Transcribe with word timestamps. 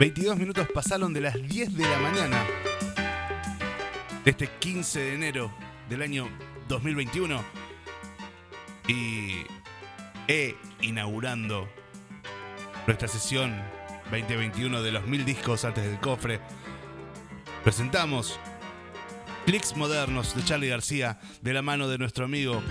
22 0.00 0.38
minutos 0.38 0.68
pasaron 0.72 1.12
de 1.12 1.20
las 1.20 1.34
10 1.34 1.76
de 1.76 1.82
la 1.82 1.98
mañana 1.98 2.44
de 4.24 4.30
este 4.30 4.46
15 4.46 5.00
de 5.00 5.14
enero 5.14 5.52
del 5.88 6.02
año 6.02 6.28
2021 6.68 7.42
y 8.86 9.42
e 10.28 10.54
inaugurando 10.82 11.68
nuestra 12.86 13.08
sesión 13.08 13.60
2021 14.12 14.82
de 14.82 14.92
los 14.92 15.04
mil 15.04 15.24
discos 15.24 15.64
antes 15.64 15.84
del 15.84 15.98
cofre. 15.98 16.40
Presentamos 17.64 18.38
Clicks 19.46 19.76
Modernos 19.76 20.36
de 20.36 20.44
Charlie 20.44 20.68
García 20.68 21.18
de 21.42 21.52
la 21.52 21.62
mano 21.62 21.88
de 21.88 21.98
nuestro 21.98 22.24
amigo, 22.24 22.62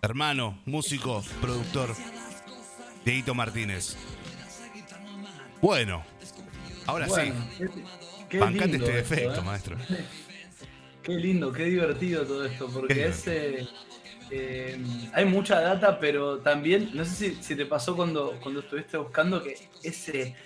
hermano, 0.00 0.62
músico, 0.64 1.22
productor, 1.42 1.94
Dieguito 3.04 3.34
Martínez. 3.34 3.98
Bueno, 5.60 6.02
ahora 6.86 7.08
sí. 7.08 7.32
Qué 8.28 8.38
Bancate 8.38 8.76
este 8.76 9.26
esto, 9.26 9.40
¿eh? 9.40 9.44
maestro. 9.44 9.76
Qué 11.02 11.14
lindo, 11.14 11.50
qué 11.50 11.64
divertido 11.64 12.26
todo 12.26 12.44
esto, 12.44 12.68
porque 12.68 13.06
es, 13.06 13.26
eh, 13.26 13.66
eh, 14.30 14.78
hay 15.14 15.24
mucha 15.24 15.58
data, 15.58 15.98
pero 15.98 16.40
también, 16.40 16.90
no 16.92 17.06
sé 17.06 17.14
si, 17.14 17.42
si 17.42 17.56
te 17.56 17.64
pasó 17.64 17.96
cuando, 17.96 18.38
cuando 18.42 18.60
estuviste 18.60 18.98
buscando 18.98 19.42
que 19.42 19.56
ese 19.82 20.36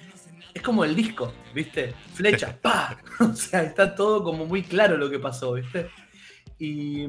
es 0.54 0.62
como 0.62 0.84
el 0.84 0.94
disco, 0.94 1.34
¿viste? 1.52 1.92
Flecha, 2.14 2.56
¡pa! 2.62 3.02
O 3.20 3.34
sea, 3.34 3.64
está 3.64 3.96
todo 3.96 4.22
como 4.22 4.46
muy 4.46 4.62
claro 4.62 4.96
lo 4.96 5.10
que 5.10 5.18
pasó, 5.18 5.54
¿viste? 5.54 5.90
Y, 6.56 7.08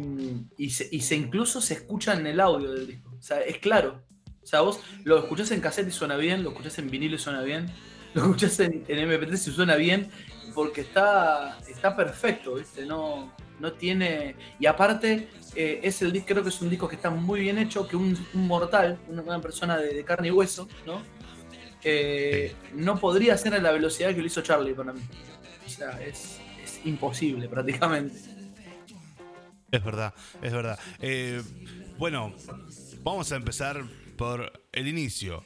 y, 0.58 0.72
se, 0.72 0.90
y 0.92 1.02
se 1.02 1.16
incluso 1.16 1.62
se 1.62 1.76
escucha 1.76 2.14
en 2.14 2.26
el 2.26 2.40
audio 2.40 2.72
del 2.72 2.88
disco, 2.88 3.16
o 3.18 3.22
sea, 3.22 3.42
es 3.42 3.60
claro. 3.60 4.02
O 4.42 4.48
sea, 4.48 4.62
vos 4.62 4.80
lo 5.04 5.18
escuchás 5.20 5.52
en 5.52 5.62
cassette 5.62 5.88
y 5.88 5.92
suena 5.92 6.18
bien, 6.18 6.44
lo 6.44 6.50
escuchás 6.50 6.78
en 6.80 6.90
vinilo 6.90 7.16
y 7.16 7.20
suena 7.20 7.42
bien, 7.42 7.72
lo 8.16 8.22
escuchás 8.22 8.60
en, 8.62 8.86
en 8.88 9.10
MP3 9.10 9.34
y 9.34 9.52
suena 9.52 9.76
bien, 9.76 10.10
porque 10.54 10.82
está, 10.82 11.60
está 11.68 11.96
perfecto, 11.96 12.56
¿viste? 12.56 12.86
No, 12.86 13.34
no 13.60 13.74
tiene. 13.74 14.36
Y 14.58 14.66
aparte, 14.66 15.28
eh, 15.56 15.82
es 15.84 16.02
el 16.02 16.24
creo 16.24 16.42
que 16.42 16.50
es 16.50 16.62
un 16.62 16.70
disco 16.70 16.88
que 16.88 16.96
está 16.96 17.10
muy 17.10 17.42
bien 17.42 17.58
hecho, 17.58 17.88
que 17.88 17.98
un, 17.98 18.18
un 18.34 18.48
mortal, 18.48 18.98
una, 19.10 19.42
persona 19.42 19.78
de, 19.78 19.94
de 19.94 20.04
carne 20.06 20.30
y 20.30 20.32
hueso, 20.32 20.68
¿no? 20.86 21.02
Eh, 21.84 22.56
no 22.74 22.98
podría 22.98 23.36
hacer 23.36 23.54
a 23.54 23.60
la 23.60 23.72
velocidad 23.72 24.16
que 24.16 24.22
lo 24.22 24.26
hizo 24.26 24.42
Charlie 24.42 24.74
para 24.74 24.94
mí. 24.94 25.02
O 25.66 25.70
sea, 25.70 26.02
es, 26.02 26.40
es 26.64 26.82
imposible 26.86 27.48
prácticamente. 27.50 28.18
Es 29.72 29.84
verdad, 29.84 30.14
es 30.42 30.54
verdad. 30.54 30.80
Eh, 31.00 31.44
bueno, 31.98 32.34
vamos 33.04 33.32
a 33.34 33.36
empezar 33.36 33.84
por 34.18 34.52
el 34.72 34.88
inicio. 34.88 35.44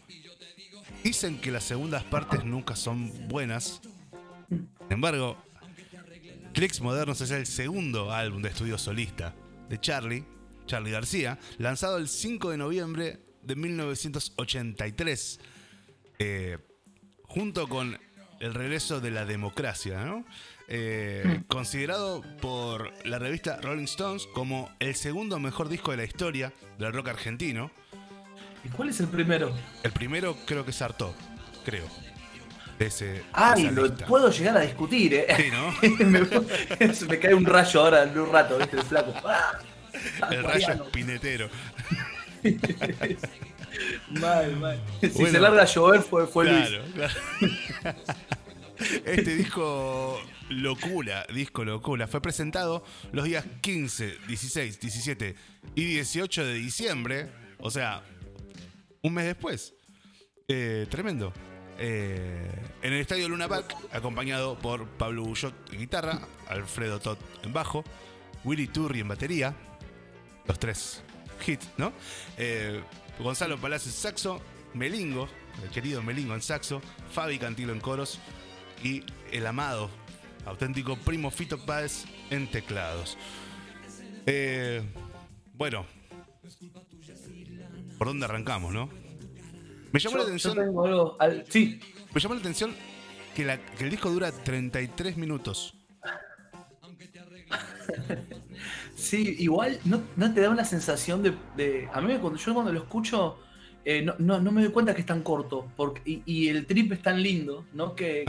Dicen 1.04 1.40
que 1.40 1.52
las 1.52 1.64
segundas 1.64 2.04
partes 2.04 2.44
nunca 2.44 2.76
son 2.76 3.12
buenas. 3.28 3.82
Sin 4.50 4.68
embargo, 4.90 5.38
Clicks 6.54 6.82
Modernos 6.82 7.22
es 7.22 7.32
el 7.32 7.46
segundo 7.46 8.12
álbum 8.12 8.42
de 8.42 8.50
estudio 8.50 8.78
solista 8.78 9.34
de 9.70 9.80
Charlie, 9.80 10.26
Charlie 10.66 10.92
García, 10.92 11.40
lanzado 11.58 11.98
el 11.98 12.08
5 12.08 12.52
de 12.52 12.58
noviembre 12.58 13.20
de 13.44 13.56
1983, 13.56 15.40
eh, 16.20 16.58
junto 17.24 17.68
con 17.68 17.98
el 18.40 18.54
regreso 18.54 19.00
de 19.00 19.12
la 19.12 19.26
democracia, 19.26 20.04
¿no? 20.04 20.26
Eh, 20.68 21.44
considerado 21.48 22.24
por 22.42 22.94
la 23.06 23.20
revista 23.20 23.60
Rolling 23.62 23.86
Stones 23.86 24.28
como 24.34 24.70
el 24.80 24.96
segundo 24.96 25.40
mejor 25.40 25.70
disco 25.70 25.92
de 25.92 25.98
la 25.98 26.04
historia 26.04 26.54
del 26.78 26.94
rock 26.94 27.10
argentino. 27.10 27.72
¿Y 28.64 28.70
cuál 28.70 28.90
es 28.90 29.00
el 29.00 29.08
primero? 29.08 29.54
El 29.84 29.92
primero 29.92 30.36
creo 30.46 30.66
que 30.66 30.72
es 30.72 30.82
Artaud, 30.82 31.14
creo. 31.66 31.86
De 32.78 32.86
ese, 32.88 33.24
Ay, 33.34 33.66
de 33.66 33.72
lo 33.74 33.86
lista. 33.88 34.06
puedo 34.06 34.32
llegar 34.32 34.56
a 34.58 34.62
discutir, 34.62 35.14
¿eh? 35.14 35.28
Sí, 35.36 35.52
¿no? 35.52 35.74
me, 37.10 37.20
cae 37.20 37.34
un 37.34 37.46
rayo 37.46 37.82
ahora 37.82 38.04
en 38.04 38.18
un 38.18 38.32
rato, 38.32 38.58
¿viste? 38.58 38.78
El 38.78 38.84
flaco. 38.84 39.14
¡Ah! 39.26 39.60
El 40.32 40.44
rayo 40.44 40.86
espinetero. 40.86 41.50
Mal, 44.12 44.56
mal. 44.58 44.82
Si 45.02 45.08
Bueno. 45.10 45.32
se 45.32 45.40
larga 45.40 45.62
a 45.64 45.66
llover 45.66 46.02
fue, 46.02 46.28
fue 46.28 46.46
Luis. 46.50 46.70
Claro, 46.70 46.84
claro. 46.94 48.00
Este 49.04 49.36
disco 49.36 50.22
Locura, 50.50 51.26
disco 51.34 51.66
Locura, 51.66 52.08
fue 52.08 52.22
presentado 52.22 52.84
los 53.12 53.26
días 53.26 53.46
15, 53.62 54.20
16, 54.28 54.80
17 54.80 55.36
y 55.76 55.84
18 55.84 56.46
de 56.46 56.54
diciembre, 56.54 57.28
o 57.60 57.70
sea, 57.72 58.02
un 59.02 59.14
mes 59.14 59.26
después. 59.26 59.74
Eh, 60.48 60.88
tremendo. 60.90 61.34
Eh, 61.78 62.52
en 62.82 62.94
el 62.94 63.00
estadio 63.00 63.30
Luna 63.30 63.48
Park, 63.48 63.76
acompañado 63.94 64.58
por 64.58 64.88
Pablo 64.88 65.24
Bullot 65.24 65.54
en 65.72 65.80
guitarra, 65.80 66.20
Alfredo 66.48 67.00
Todd 67.00 67.18
en 67.44 67.54
bajo, 67.54 67.84
Willy 68.44 68.68
Turri 68.68 69.00
en 69.00 69.08
batería, 69.08 69.56
los 70.46 70.60
tres 70.60 71.04
hits, 71.46 71.70
¿no? 71.78 71.94
Eh, 72.38 72.82
Gonzalo 73.20 73.58
Palacios 73.58 73.96
en 73.96 74.02
saxo, 74.02 74.42
Melingo, 74.74 75.30
el 75.64 75.70
querido 75.70 76.02
Melingo 76.02 76.34
en 76.34 76.42
saxo, 76.42 76.82
Fabi 77.14 77.40
Cantilo 77.40 77.72
en 77.72 77.80
coros 77.80 78.20
y 78.84 79.04
el 79.32 79.48
amado, 79.48 79.90
auténtico 80.46 80.98
primo 80.98 81.32
Fito 81.32 81.64
Páez 81.66 82.06
en 82.30 82.50
teclados. 82.52 83.18
Bueno, 85.54 85.86
¿por 88.00 88.08
dónde 88.08 88.26
arrancamos, 88.26 88.74
no? 88.74 88.90
Me 89.92 90.00
llamó 90.00 90.18
la 90.18 90.24
yo 90.24 90.28
atención, 90.28 90.56
tengo 90.56 90.86
algo. 90.86 91.18
al- 91.20 91.46
sí, 91.50 91.80
me 92.14 92.20
llamó 92.20 92.34
la 92.36 92.40
atención 92.40 92.74
que, 93.36 93.46
la- 93.46 93.58
que 93.64 93.84
el 93.84 93.92
disco 93.92 94.10
dura 94.10 94.32
33 94.32 95.18
minutos. 95.18 95.76
sí, 98.96 99.36
igual 99.40 99.80
no, 99.86 100.02
no 100.16 100.34
te 100.34 100.42
da 100.42 100.50
una 100.50 100.66
sensación 100.66 101.22
de. 101.24 101.34
de- 101.56 101.90
a 101.94 102.02
mí, 102.02 102.16
cuando 102.20 102.40
yo 102.40 102.54
cuando 102.54 102.72
lo 102.72 102.80
escucho, 102.80 103.40
eh, 103.86 104.02
no, 104.02 104.16
no, 104.20 104.40
no 104.40 104.52
me 104.52 104.62
doy 104.64 104.72
cuenta 104.72 104.94
que 104.94 105.02
es 105.02 105.08
tan 105.08 105.22
corto. 105.24 105.72
Porque, 105.76 106.02
y, 106.06 106.24
y 106.26 106.50
el 106.50 106.66
trip 106.66 106.92
es 106.94 107.02
tan 107.02 107.22
lindo, 107.22 107.66
¿no? 107.74 107.96
Que 107.96 108.26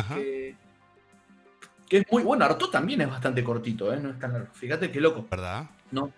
que 1.89 1.97
es 1.99 2.05
muy 2.13 2.23
bueno, 2.23 2.45
Arto 2.45 2.71
también 2.71 3.01
es 3.01 3.11
bastante 3.11 3.43
cortito, 3.43 3.93
¿eh? 3.93 3.99
No 4.01 4.11
es 4.11 4.19
tan 4.21 4.33
largo. 4.33 4.55
Fíjate 4.55 4.93
qué 4.93 5.01
loco. 5.01 5.27
¿Verdad? 5.29 5.69
¿no? 5.91 6.13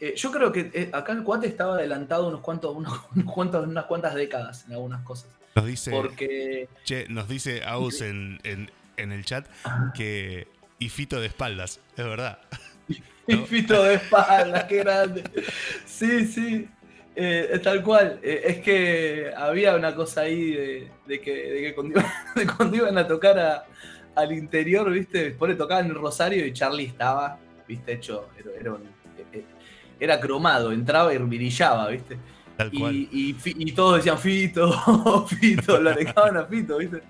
Eh, 0.00 0.14
yo 0.16 0.30
creo 0.30 0.52
que 0.52 0.70
eh, 0.74 0.90
acá 0.92 1.12
el 1.12 1.22
cuate 1.22 1.46
estaba 1.46 1.74
adelantado 1.74 2.28
unos 2.28 2.40
cuantos, 2.40 2.74
unos, 2.76 2.92
unos 3.14 3.32
cuantos, 3.32 3.66
unas 3.66 3.84
cuantas 3.86 4.14
décadas 4.14 4.64
en 4.66 4.72
algunas 4.74 5.02
cosas. 5.02 5.28
Nos 5.54 5.64
dice, 5.66 5.90
Porque. 5.90 6.68
che, 6.84 7.06
nos 7.08 7.28
dice 7.28 7.62
Aus 7.64 8.00
en, 8.02 8.38
en- 8.44 8.70
en 8.98 9.12
el 9.12 9.24
chat 9.24 9.46
que. 9.94 10.48
Y 10.78 10.90
Fito 10.90 11.18
de 11.20 11.26
espaldas, 11.28 11.80
es 11.96 12.04
verdad. 12.04 12.38
Y 13.28 13.34
Fito 13.38 13.82
de 13.82 13.94
espalda, 13.94 14.68
qué 14.68 14.76
grande. 14.84 15.24
Sí, 15.84 16.26
sí. 16.26 16.68
eh, 17.16 17.58
tal 17.64 17.82
cual. 17.82 18.20
Eh, 18.22 18.42
es 18.44 18.58
que 18.58 19.32
había 19.36 19.74
una 19.74 19.94
cosa 19.96 20.20
ahí 20.20 20.52
de, 20.52 20.90
de 21.06 21.20
que, 21.20 21.32
de 21.34 21.60
que 21.62 21.74
cuando, 21.74 21.98
iban, 21.98 22.12
de 22.36 22.46
cuando 22.46 22.76
iban 22.76 22.98
a 22.98 23.06
tocar 23.08 23.36
a- 23.38 23.64
al 24.14 24.32
interior, 24.32 24.88
¿viste? 24.92 25.24
Después 25.30 25.50
le 25.50 25.56
tocaban 25.56 25.86
el 25.86 25.94
Rosario 25.96 26.46
y 26.46 26.52
Charlie 26.52 26.84
estaba, 26.86 27.38
¿viste? 27.66 27.94
Hecho. 27.94 28.28
Era, 28.38 28.50
era 28.60 28.72
un- 28.74 28.95
era 29.98 30.20
cromado, 30.20 30.72
entraba 30.72 31.12
y 31.14 31.18
brillaba, 31.18 31.88
¿viste? 31.88 32.18
Tal 32.56 32.70
cual. 32.72 32.94
Y, 32.94 33.08
y 33.12 33.36
y 33.44 33.72
todos 33.72 33.96
decían 33.96 34.18
Fito, 34.18 34.72
Fito, 35.28 35.78
lo 35.78 35.90
alejaban 35.90 36.36
a 36.36 36.44
Fito, 36.44 36.78
¿viste? 36.78 37.02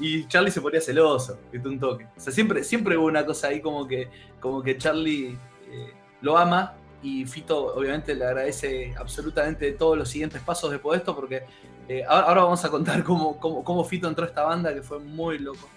Y 0.00 0.26
Charlie 0.28 0.50
se 0.50 0.60
ponía 0.60 0.80
celoso, 0.80 1.38
¿viste? 1.52 1.68
Un 1.68 1.78
toque. 1.78 2.06
O 2.16 2.20
sea, 2.20 2.32
siempre, 2.32 2.62
siempre 2.64 2.96
hubo 2.96 3.06
una 3.06 3.24
cosa 3.24 3.48
ahí 3.48 3.60
como 3.60 3.86
que, 3.86 4.08
como 4.40 4.62
que 4.62 4.76
Charlie 4.76 5.36
eh, 5.70 5.92
lo 6.20 6.38
ama 6.38 6.74
y 7.02 7.26
Fito 7.26 7.74
obviamente 7.74 8.14
le 8.14 8.24
agradece 8.24 8.94
absolutamente 8.98 9.72
todos 9.72 9.98
los 9.98 10.08
siguientes 10.08 10.40
pasos 10.42 10.70
después 10.70 10.96
de 10.96 10.98
esto 10.98 11.14
porque 11.14 11.42
eh, 11.88 12.02
ahora, 12.08 12.26
ahora 12.28 12.42
vamos 12.44 12.64
a 12.64 12.70
contar 12.70 13.02
cómo, 13.04 13.38
cómo, 13.38 13.62
cómo 13.62 13.84
Fito 13.84 14.08
entró 14.08 14.24
a 14.24 14.28
esta 14.28 14.44
banda 14.44 14.72
que 14.72 14.82
fue 14.82 15.00
muy 15.00 15.38
loco, 15.38 15.68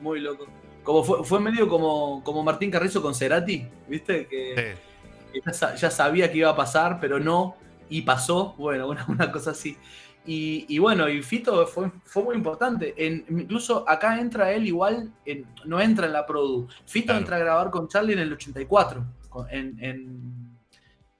muy 0.00 0.20
loco. 0.20 0.46
Como 0.82 1.02
fue, 1.02 1.24
fue 1.24 1.40
medio 1.40 1.68
como, 1.68 2.22
como 2.22 2.42
Martín 2.42 2.70
Carrizo 2.70 3.02
con 3.02 3.14
Cerati, 3.14 3.66
¿viste? 3.88 4.26
Que, 4.26 4.74
Sí. 4.74 4.93
Ya, 5.44 5.52
sa- 5.52 5.74
ya 5.74 5.90
sabía 5.90 6.30
que 6.30 6.38
iba 6.38 6.50
a 6.50 6.56
pasar, 6.56 6.98
pero 7.00 7.18
no, 7.20 7.56
y 7.88 8.02
pasó, 8.02 8.54
bueno, 8.58 8.88
una, 8.88 9.04
una 9.08 9.30
cosa 9.32 9.52
así. 9.52 9.76
Y, 10.26 10.64
y 10.68 10.78
bueno, 10.78 11.06
y 11.08 11.22
Fito 11.22 11.66
fue, 11.66 11.90
fue 12.04 12.22
muy 12.24 12.36
importante. 12.36 12.94
En- 12.96 13.24
incluso 13.28 13.88
acá 13.88 14.18
entra 14.18 14.52
él 14.52 14.66
igual, 14.66 15.12
en- 15.26 15.46
no 15.66 15.80
entra 15.80 16.06
en 16.06 16.12
la 16.14 16.24
Produ. 16.26 16.66
Fito 16.86 17.06
Claro. 17.06 17.20
entra 17.20 17.36
a 17.36 17.40
grabar 17.40 17.70
con 17.70 17.88
Charlie 17.88 18.14
en 18.14 18.20
el 18.20 18.32
84, 18.32 19.04
con- 19.28 19.46
en, 19.50 19.76
en- 19.84 20.58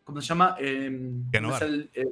¿cómo 0.04 0.20
se 0.20 0.28
llama? 0.28 0.56
En, 0.58 1.28
Piano 1.30 1.48
¿cómo 1.48 1.54
es 1.56 1.60
Bar. 1.60 1.68
el- 1.70 1.90
eh, 1.92 2.06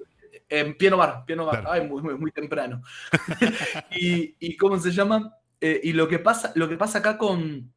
en 0.50 0.76
Piano 0.76 0.99
Bar, 0.99 1.25
Piano 1.25 1.46
Bar. 1.46 1.60
Claro. 1.62 1.72
Ay, 1.72 1.88
muy, 1.88 2.02
muy, 2.02 2.14
muy 2.14 2.31
temprano. 2.31 2.82
y, 3.99 4.34
y 4.38 4.56
¿cómo 4.56 4.78
se 4.78 4.90
llama? 4.90 5.34
Eh, 5.60 5.81
y 5.84 5.93
lo 5.94 6.08
que 6.08 6.19
pasa, 6.19 6.52
lo 6.56 6.69
que 6.69 6.76
pasa 6.76 6.99
acá 6.99 7.16
con, 7.16 7.72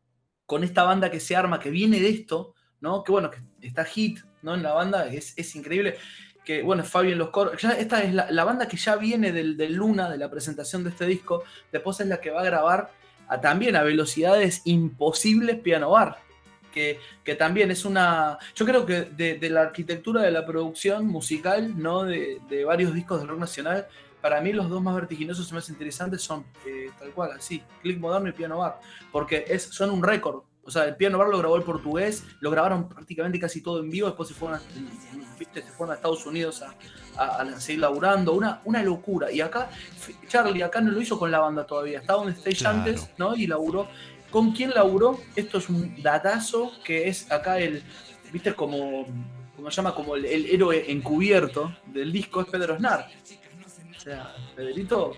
con 0.45 0.63
esta 0.63 0.83
banda 0.83 1.09
que 1.09 1.19
se 1.21 1.35
arma, 1.37 1.59
que 1.59 1.69
viene 1.69 1.99
de 2.01 2.09
esto, 2.09 2.53
¿no? 2.81 3.01
Que 3.03 3.11
bueno, 3.13 3.29
que 3.31 3.37
está 3.67 3.85
hit, 3.85 4.19
¿no? 4.41 4.55
En 4.55 4.63
la 4.63 4.73
banda, 4.73 5.07
es, 5.07 5.33
es 5.37 5.55
increíble. 5.55 5.97
que, 6.43 6.61
bueno, 6.61 6.83
Fabio 6.83 7.13
en 7.13 7.17
los 7.17 7.29
coros. 7.29 7.61
Ya, 7.61 7.71
esta 7.71 8.03
es 8.03 8.13
la, 8.13 8.43
banda 8.43 8.67
que 8.67 8.77
ya 8.77 8.95
viene 8.95 9.31
del, 9.31 9.57
del, 9.57 9.73
Luna, 9.73 10.09
de 10.09 10.17
la 10.17 10.29
presentación 10.29 10.83
de 10.83 10.91
este 10.91 11.05
disco. 11.05 11.43
Después 11.71 11.99
es 11.99 12.07
la 12.07 12.21
que 12.21 12.29
va 12.29 12.41
a 12.41 12.45
grabar 12.45 12.91
también 13.41 13.75
a 13.75 13.83
velocidades 13.83 14.61
imposibles 14.65 15.59
piano 15.59 15.91
bar. 15.91 16.19
Que, 16.71 16.99
que, 17.23 17.35
también 17.35 17.71
es 17.71 17.85
una. 17.85 18.37
Yo 18.53 18.65
creo 18.65 18.85
que 18.85 19.03
de, 19.03 19.49
la 19.49 19.61
arquitectura 19.61 20.21
de 20.21 20.31
la 20.31 20.45
producción 20.45 21.07
musical, 21.07 21.81
¿no? 21.81 22.03
De, 22.03 22.39
de, 22.49 22.65
varios 22.65 22.93
discos 22.93 23.21
de 23.21 23.27
rock 23.27 23.39
nacional, 23.39 23.87
para 24.21 24.41
mí 24.41 24.51
los 24.51 24.69
dos 24.69 24.81
más 24.81 24.93
vertiginosos 24.93 25.49
y 25.49 25.53
más 25.53 25.69
interesantes 25.69 26.21
son 26.21 26.45
eh, 26.65 26.89
tal 26.99 27.11
cual, 27.11 27.31
así, 27.31 27.61
Click 27.81 27.97
Moderno 27.97 28.27
y 28.27 28.33
Piano 28.33 28.57
Bar. 28.57 28.79
Porque 29.11 29.45
es, 29.47 29.63
son 29.63 29.89
un 29.89 30.03
récord. 30.03 30.41
O 30.65 30.71
sea, 30.71 30.85
el 30.85 30.95
Piano 30.95 31.19
Bar 31.19 31.27
lo 31.27 31.37
grabó 31.37 31.55
el 31.57 31.63
portugués, 31.63 32.23
lo 32.39 32.49
grabaron 32.49 32.89
prácticamente 32.89 33.39
casi 33.39 33.61
todo 33.61 33.79
en 33.79 33.89
vivo, 33.91 34.07
después 34.07 34.27
se 34.27 34.33
fueron 34.33 34.57
a, 34.57 34.61
¿viste? 35.37 35.61
Se 35.61 35.69
fueron 35.69 35.93
a 35.93 35.95
Estados 35.95 36.25
Unidos 36.25 36.63
a, 36.63 37.23
a, 37.23 37.59
seguir 37.59 37.81
laburando, 37.81 38.33
una, 38.33 38.61
una 38.65 38.81
locura. 38.81 39.31
Y 39.31 39.41
acá, 39.41 39.69
Charlie 40.27 40.63
acá 40.63 40.81
no 40.81 40.89
lo 40.89 40.99
hizo 40.99 41.19
con 41.19 41.29
la 41.29 41.39
banda 41.39 41.67
todavía, 41.67 41.99
estaba 41.99 42.23
en 42.23 42.29
stage 42.29 42.65
antes, 42.65 43.11
¿no? 43.17 43.35
Y 43.35 43.45
laburó. 43.45 43.87
¿Con 44.31 44.53
quién 44.53 44.71
laburó? 44.71 45.19
Esto 45.35 45.59
es 45.59 45.69
un 45.69 46.01
datazo 46.01 46.71
que 46.83 47.09
es 47.09 47.31
acá 47.31 47.59
el, 47.59 47.83
¿viste? 48.33 48.55
Como, 48.55 49.05
como 49.55 49.69
se 49.69 49.75
llama, 49.75 49.93
como 49.93 50.15
el, 50.15 50.25
el 50.25 50.47
héroe 50.47 50.91
encubierto 50.91 51.77
del 51.85 52.11
disco, 52.11 52.41
es 52.41 52.47
Pedro 52.47 52.75
Snar 52.75 53.07
sea, 54.05 54.35
Pedrito, 54.55 55.13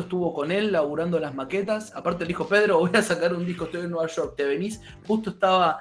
estuvo 0.00 0.32
con 0.32 0.52
él 0.52 0.72
laburando 0.72 1.18
las 1.18 1.34
maquetas. 1.34 1.94
Aparte 1.94 2.24
le 2.24 2.28
dijo, 2.28 2.46
Pedro, 2.46 2.78
voy 2.78 2.90
a 2.94 3.02
sacar 3.02 3.34
un 3.34 3.44
disco, 3.44 3.64
estoy 3.64 3.82
en 3.82 3.90
Nueva 3.90 4.06
York, 4.06 4.34
¿te 4.36 4.44
venís? 4.44 4.80
Justo 5.06 5.30
estaba, 5.30 5.80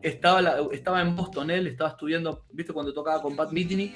estaba, 0.00 0.40
estaba 0.72 1.02
en 1.02 1.14
Boston 1.14 1.50
él, 1.50 1.66
estaba 1.66 1.90
estudiando, 1.90 2.44
¿viste? 2.52 2.72
Cuando 2.72 2.92
tocaba 2.92 3.20
con 3.20 3.36
Pat 3.36 3.52
Metheny. 3.52 3.94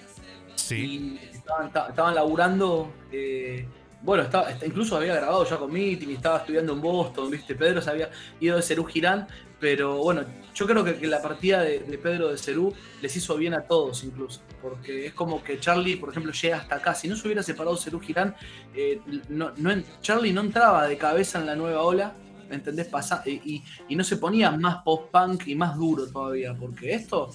Sí. 0.54 1.18
Y 1.22 1.36
estaban, 1.36 1.66
estaban 1.66 2.14
laburando... 2.14 2.92
Eh, 3.10 3.66
bueno, 4.04 4.24
estaba, 4.24 4.48
incluso 4.64 4.96
había 4.96 5.14
grabado 5.14 5.44
ya 5.46 5.56
con 5.56 5.72
Meeting 5.72 6.10
estaba 6.10 6.38
estudiando 6.38 6.74
en 6.74 6.80
Boston, 6.82 7.30
¿viste? 7.30 7.54
Pedro 7.54 7.80
se 7.80 7.88
había 7.88 8.10
ido 8.38 8.56
de 8.56 8.62
Cerú 8.62 8.84
Girán, 8.84 9.26
pero 9.58 9.96
bueno, 9.96 10.24
yo 10.54 10.66
creo 10.66 10.84
que, 10.84 11.06
la 11.06 11.22
partida 11.22 11.62
de, 11.62 11.80
Pedro 12.02 12.28
de 12.28 12.36
Cerú 12.36 12.74
les 13.00 13.16
hizo 13.16 13.34
bien 13.36 13.54
a 13.54 13.62
todos 13.62 14.04
incluso, 14.04 14.42
porque 14.60 15.06
es 15.06 15.14
como 15.14 15.42
que 15.42 15.58
Charlie, 15.58 15.96
por 15.96 16.10
ejemplo, 16.10 16.32
llega 16.32 16.58
hasta 16.58 16.76
acá. 16.76 16.94
Si 16.94 17.08
no 17.08 17.16
se 17.16 17.26
hubiera 17.26 17.42
separado 17.42 17.78
Cerú 17.78 17.98
Girán, 17.98 18.36
eh, 18.74 19.00
Charlie 20.02 20.34
no 20.34 20.42
entraba 20.42 20.86
de 20.86 20.98
cabeza 20.98 21.40
en 21.40 21.46
la 21.46 21.56
nueva 21.56 21.82
ola, 21.82 22.14
¿entendés? 22.50 22.88
Pasa, 22.88 23.22
y, 23.26 23.62
no 23.90 24.04
se 24.04 24.16
ponía 24.16 24.50
más 24.50 24.82
post-punk 24.84 25.46
y 25.46 25.54
más 25.54 25.76
duro 25.76 26.06
todavía, 26.06 26.54
porque 26.54 26.92
esto, 26.92 27.30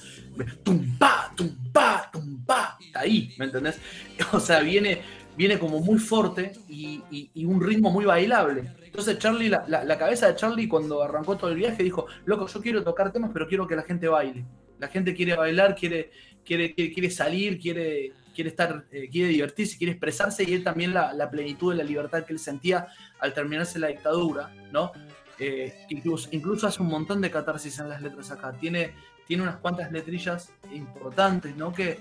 tum 0.64 0.98
pa, 0.98 1.32
tum 1.36 1.72
pa, 1.72 2.10
tum 2.12 2.46
pa, 2.46 2.78
está 2.80 3.02
ahí, 3.02 3.34
¿me 3.38 3.46
entendés? 3.46 3.80
O 4.34 4.40
sea, 4.40 4.60
viene 4.60 5.02
viene 5.36 5.58
como 5.58 5.80
muy 5.80 6.00
fuerte 6.00 6.54
y, 6.68 7.02
un 7.46 7.62
ritmo 7.62 7.92
muy 7.92 8.06
bailable. 8.06 8.72
Entonces 8.84 9.18
Charlie, 9.20 9.50
la, 9.50 9.98
cabeza 9.98 10.28
de 10.28 10.36
Charlie 10.36 10.68
cuando 10.68 11.02
arrancó 11.02 11.38
todo 11.38 11.50
el 11.50 11.56
viaje 11.56 11.84
dijo, 11.84 12.08
loco, 12.26 12.48
yo 12.48 12.62
quiero 12.62 12.84
tocar 12.84 13.12
temas, 13.12 13.32
pero 13.34 13.48
quiero 13.48 13.68
que 13.68 13.76
la 13.76 13.84
gente 13.84 14.08
baile. 14.08 14.46
La 14.80 14.88
gente 14.88 15.14
quiere 15.14 15.36
bailar, 15.36 15.76
quiere, 15.76 16.12
quiere, 16.46 16.74
quiere, 16.74 17.10
salir, 17.10 17.60
quiere, 17.60 18.14
quiere 18.34 18.50
estar, 18.50 18.86
eh, 18.92 19.10
quiere 19.10 19.30
divertirse, 19.30 19.78
quiere 19.78 19.92
expresarse 19.92 20.44
y 20.44 20.54
él 20.54 20.64
también 20.64 20.94
la, 20.94 21.30
plenitud 21.30 21.72
de 21.72 21.78
la 21.78 21.84
libertad 21.84 22.24
que 22.24 22.34
él 22.34 22.40
sentía 22.40 22.88
al 23.20 23.34
terminarse 23.34 23.80
la 23.80 23.88
dictadura, 23.88 24.54
¿no? 24.72 24.92
Eh, 25.38 25.86
incluso, 25.90 26.28
incluso 26.32 26.68
hace 26.68 26.82
un 26.82 26.90
montón 26.90 27.22
de 27.22 27.32
catarsis 27.32 27.80
en 27.80 27.90
las 27.90 28.02
letras 28.02 28.32
acá. 28.32 28.52
Tiene, 28.54 28.94
tiene 29.28 29.44
unas 29.44 29.58
cuantas 29.58 29.92
letrillas 29.92 30.54
importantes, 30.74 31.56
¿no? 31.56 31.74
Que, 31.74 32.00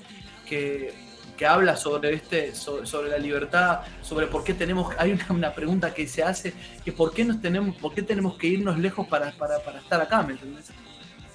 que 0.49 0.93
que 1.39 1.47
habla 1.47 1.77
sobre 1.77 2.13
este 2.13 2.55
sobre, 2.55 3.09
la 3.09 3.17
libertad, 3.19 3.81
sobre 4.03 4.27
por 4.27 4.45
qué 4.45 4.53
tenemos 4.53 4.95
hay 4.99 5.19
una, 5.31 5.55
pregunta 5.55 5.95
que 5.95 6.07
se 6.07 6.23
hace 6.23 6.53
que 6.85 6.93
por 6.93 7.15
qué 7.15 7.25
nos 7.25 7.41
tenemos 7.41 7.77
por 7.77 7.95
qué 7.95 8.03
tenemos 8.03 8.37
que 8.37 8.49
irnos 8.49 8.79
lejos 8.79 9.07
para, 9.07 9.31
para, 9.33 9.61
para 9.61 9.79
estar 9.79 10.01
acá, 10.01 10.23
¿me 10.23 10.33
entendés? 10.33 10.67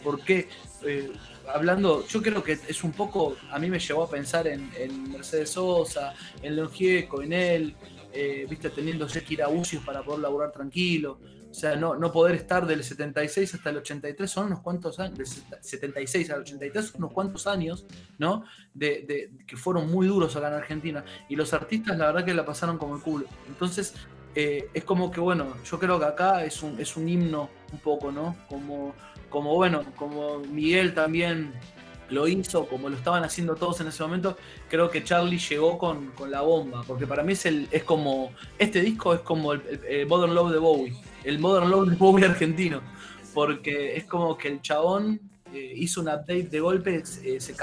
Porque 0.04 0.50
eh, 0.86 1.12
hablando, 1.54 2.06
yo 2.08 2.22
creo 2.22 2.44
que 2.44 2.54
es 2.54 2.84
un 2.84 2.92
poco, 2.92 3.38
a 3.52 3.60
mí 3.60 3.70
me 3.70 3.80
llevó 3.80 4.04
a 4.04 4.10
pensar 4.10 4.48
en, 4.48 4.70
Mercedes 5.12 5.52
Sosa, 5.52 6.14
en 6.42 6.56
León 6.56 6.72
en 6.78 7.34
él, 7.34 7.76
eh, 8.14 8.46
viste, 8.50 8.70
teniendo 8.70 9.08
que 9.08 9.34
ir 9.34 9.44
a 9.44 9.48
para 9.86 10.04
poder 10.04 10.20
laburar 10.20 10.52
tranquilo. 10.52 11.18
O 11.54 11.56
sea, 11.56 11.76
no, 11.76 11.94
no 11.94 12.12
poder 12.12 12.34
estar 12.34 12.66
del 12.66 12.84
76 12.84 13.54
hasta 13.54 13.70
el 13.70 13.78
83 13.78 14.30
son 14.30 14.48
unos 14.48 14.62
cuantos 14.62 15.00
años, 15.00 15.20
del 15.20 15.28
76 15.62 16.32
al 16.32 16.42
83 16.42 16.84
son 16.84 17.04
unos 17.04 17.14
cuantos 17.14 17.46
años, 17.46 17.86
¿no? 18.18 18.44
De, 18.74 19.30
que 19.46 19.56
fueron 19.56 19.92
muy 19.92 20.08
duros 20.08 20.36
acá 20.36 20.48
en 20.48 20.56
Argentina. 20.56 21.06
Y 21.30 21.36
los 21.36 21.54
artistas, 21.54 21.96
la 21.96 22.08
verdad 22.08 22.26
que 22.26 22.34
la 22.34 22.44
pasaron 22.44 22.80
como 22.80 22.96
el 22.96 23.04
culo. 23.04 23.28
Entonces, 23.48 23.94
eh, 24.34 24.68
es 24.74 24.84
como 24.84 25.12
que, 25.12 25.20
bueno, 25.20 25.54
yo 25.64 25.78
creo 25.78 26.00
que 26.00 26.06
acá 26.06 26.44
es 26.44 26.64
un, 26.64 26.80
es 26.80 26.98
un 26.98 27.08
himno 27.08 27.52
un 27.72 27.80
poco, 27.82 28.12
¿no? 28.12 28.36
Como, 28.50 28.96
como, 29.30 29.54
bueno, 29.54 29.84
como 29.96 30.40
Miguel 30.40 30.96
también 30.96 31.54
lo 32.10 32.28
hizo, 32.28 32.66
como 32.66 32.90
lo 32.90 32.98
estaban 32.98 33.24
haciendo 33.24 33.54
todos 33.54 33.80
en 33.80 33.90
ese 33.90 34.02
momento, 34.02 34.38
creo 34.72 34.90
que 34.90 35.04
Charlie 35.04 35.38
llegó 35.38 35.78
con, 35.78 36.14
la 36.32 36.42
bomba, 36.42 36.82
porque 36.88 37.06
para 37.06 37.22
mí 37.22 37.34
es, 37.34 37.46
el, 37.46 37.68
es 37.70 37.84
como, 37.84 38.32
este 38.58 38.82
disco 38.82 39.14
es 39.14 39.20
como 39.20 39.54
el 39.54 40.08
Modern 40.08 40.34
Love 40.34 40.52
de 40.52 40.58
Bowie 40.58 41.13
el 41.24 41.40
Modern 41.40 41.70
Love 41.70 41.98
Bowie 41.98 42.26
argentino, 42.26 42.82
porque 43.34 43.96
es 43.96 44.06
como 44.06 44.38
que 44.38 44.48
el 44.50 44.62
chabón 44.62 45.20
eh, 45.54 45.74
hizo 45.76 46.02
un 46.02 46.08
update 46.08 46.44
de 46.50 46.60
golpe, 46.60 47.04
eh, 47.24 47.40
se, 47.40 47.56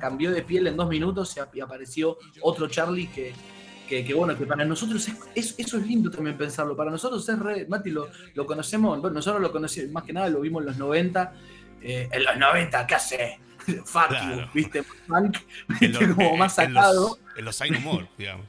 cambió 0.00 0.30
de 0.30 0.42
piel 0.42 0.66
en 0.66 0.76
dos 0.76 0.88
minutos 0.88 1.36
y, 1.54 1.60
apareció 1.60 2.18
otro 2.40 2.68
Charlie 2.68 3.08
que, 3.08 3.32
que, 3.88 4.14
bueno, 4.14 4.36
que 4.36 4.46
para 4.46 4.64
nosotros 4.64 5.08
es, 5.34 5.54
eso 5.56 5.78
es 5.78 5.86
lindo 5.86 6.10
también 6.10 6.36
pensarlo. 6.36 6.76
Para 6.76 6.90
nosotros 6.90 7.28
es 7.28 7.38
re, 7.38 7.66
Mati, 7.68 7.90
lo, 7.90 8.08
lo 8.34 8.46
conocemos, 8.46 9.00
nosotros 9.12 9.40
lo 9.40 9.52
conocimos, 9.52 9.90
más 9.92 10.04
que 10.04 10.12
nada 10.12 10.28
lo 10.28 10.40
vimos 10.40 10.62
en 10.62 10.66
los 10.66 10.76
90. 10.78 11.32
Eh, 11.82 12.08
en 12.10 12.24
los 12.24 12.36
90, 12.36 12.86
¿qué 12.86 12.94
hace? 12.94 13.38
Fuck 13.84 14.10
you, 14.10 14.42
¿viste? 14.52 14.84
¿viste? 15.80 16.14
como 16.14 16.36
más 16.36 16.54
sacado. 16.54 17.18
En 17.36 17.44
los, 17.44 17.60
en 17.60 17.84
los 17.84 18.08
digamos. 18.18 18.46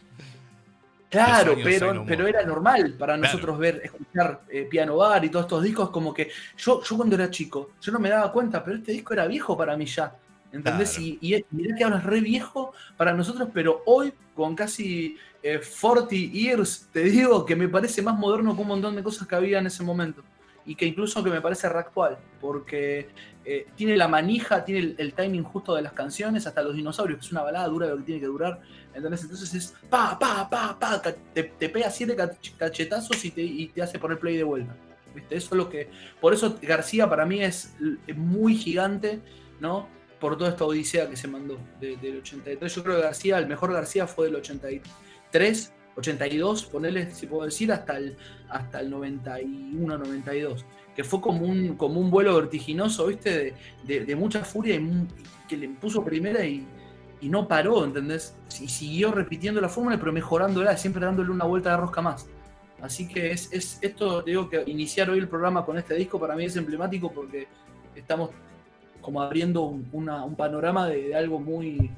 Claro, 1.09 1.55
pero, 1.63 2.03
pero 2.05 2.27
era 2.27 2.43
normal 2.43 2.95
para 2.99 3.15
nosotros 3.15 3.57
ver, 3.57 3.81
escuchar 3.83 4.41
eh, 4.49 4.67
Piano 4.69 4.97
Bar 4.97 5.23
y 5.23 5.29
todos 5.29 5.45
estos 5.45 5.63
discos, 5.63 5.89
como 5.89 6.13
que 6.13 6.29
yo, 6.57 6.83
yo 6.83 6.97
cuando 6.97 7.15
era 7.15 7.29
chico, 7.29 7.71
yo 7.81 7.93
no 7.93 7.99
me 7.99 8.09
daba 8.09 8.31
cuenta, 8.31 8.61
pero 8.63 8.77
este 8.77 8.91
disco 8.91 9.13
era 9.13 9.25
viejo 9.25 9.55
para 9.57 9.77
mí 9.77 9.85
ya. 9.85 10.13
¿Entendés? 10.51 10.97
Y, 10.99 11.17
y, 11.21 11.45
mirá 11.51 11.75
que 11.75 11.83
ahora 11.83 11.97
es 11.97 12.03
re 12.03 12.21
viejo 12.21 12.73
para 12.95 13.13
nosotros, 13.13 13.49
pero 13.53 13.83
hoy, 13.85 14.13
con 14.33 14.55
casi 14.55 15.17
40 15.41 16.15
eh, 16.15 16.29
years, 16.29 16.89
te 16.91 17.03
digo 17.03 17.45
que 17.45 17.55
me 17.55 17.67
parece 17.67 18.01
más 18.01 18.17
moderno 18.17 18.55
que 18.55 18.61
un 18.61 18.67
montón 18.67 18.95
de 18.95 19.03
cosas 19.03 19.27
que 19.27 19.35
había 19.35 19.59
en 19.59 19.67
ese 19.67 19.83
momento. 19.83 20.23
Y 20.65 20.75
que 20.75 20.85
incluso 20.85 21.23
que 21.23 21.29
me 21.29 21.39
parece 21.39 21.69
reactual, 21.69 22.17
porque 22.41 23.09
eh, 23.45 23.67
tiene 23.75 23.95
la 23.95 24.09
manija, 24.09 24.65
tiene 24.65 24.95
el, 24.97 25.13
timing 25.13 25.43
justo 25.43 25.73
de 25.73 25.81
las 25.81 25.93
canciones, 25.93 26.45
hasta 26.45 26.61
los 26.61 26.75
dinosaurios, 26.75 27.19
que 27.19 27.25
es 27.25 27.31
una 27.31 27.43
balada 27.43 27.67
dura 27.67 27.87
lo 27.87 27.97
que 27.97 28.03
tiene 28.03 28.19
que 28.19 28.27
durar. 28.27 28.59
Entonces 29.05 29.53
es 29.53 29.73
pa, 29.89 30.17
pa, 30.17 30.49
pa, 30.49 30.77
pa, 30.79 31.01
te, 31.33 31.43
pega 31.43 31.89
siete 31.89 32.15
cachetazos 32.57 33.23
y 33.23 33.31
te, 33.31 33.41
y 33.41 33.67
te, 33.67 33.81
hace 33.81 33.99
poner 33.99 34.19
play 34.19 34.37
de 34.37 34.43
vuelta. 34.43 34.75
¿Viste? 35.13 35.35
Eso 35.35 35.49
es 35.51 35.57
lo 35.57 35.69
que. 35.69 35.89
Por 36.19 36.33
eso 36.33 36.57
García 36.61 37.09
para 37.09 37.25
mí 37.25 37.41
es, 37.41 37.75
muy 38.15 38.55
gigante, 38.55 39.19
¿no? 39.59 39.87
Por 40.19 40.37
toda 40.37 40.49
esta 40.49 40.65
odisea 40.65 41.09
que 41.09 41.15
se 41.15 41.27
mandó 41.27 41.59
del 41.79 42.17
83. 42.17 42.73
Yo 42.73 42.83
creo 42.83 42.95
que 42.97 43.01
García, 43.03 43.37
el 43.37 43.47
mejor 43.47 43.71
García 43.71 44.07
fue 44.07 44.25
del 44.25 44.35
83, 44.37 45.73
82, 45.95 46.65
ponele, 46.65 47.11
si 47.11 47.25
puedo 47.27 47.45
decir, 47.45 47.71
hasta 47.71 47.97
el, 47.97 48.15
hasta 48.49 48.79
el 48.79 48.89
91, 48.89 49.97
92. 49.97 50.65
Que 50.95 51.03
fue 51.03 51.21
como 51.21 51.45
un, 51.45 51.75
como 51.75 51.99
un 51.99 52.09
vuelo 52.09 52.35
vertiginoso, 52.35 53.07
¿viste? 53.07 53.53
De, 53.83 54.15
mucha 54.15 54.43
furia 54.43 54.75
y 54.75 55.07
que 55.47 55.57
le 55.57 55.69
puso 55.69 56.03
primera 56.03 56.43
y 56.45 56.65
y 57.21 57.29
no 57.29 57.47
paró, 57.47 57.83
¿entendés? 57.83 58.35
Y 58.61 58.67
siguió 58.67 59.11
repitiendo 59.11 59.59
la 59.61 59.69
fórmula, 59.69 59.97
pero 59.97 60.11
mejorándola, 60.11 60.77
siempre 60.77 61.05
dándole 61.05 61.31
una 61.31 61.45
vuelta 61.45 61.71
de 61.71 61.77
rosca 61.77 62.01
más. 62.01 62.27
Así 62.81 63.07
que 63.07 63.31
es, 63.31 63.51
es 63.51 63.79
esto, 63.81 64.21
digo 64.21 64.49
que 64.49 64.63
iniciar 64.67 65.09
hoy 65.09 65.19
el 65.19 65.27
programa 65.27 65.65
con 65.65 65.77
este 65.77 65.95
disco 65.95 66.19
para 66.19 66.35
mí 66.35 66.45
es 66.45 66.55
emblemático 66.55 67.11
porque 67.11 67.47
estamos 67.95 68.29
como 69.01 69.21
abriendo 69.21 69.63
un, 69.63 70.35
panorama 70.35 70.87
de, 70.87 71.15
algo 71.15 71.39
muy 71.39 71.89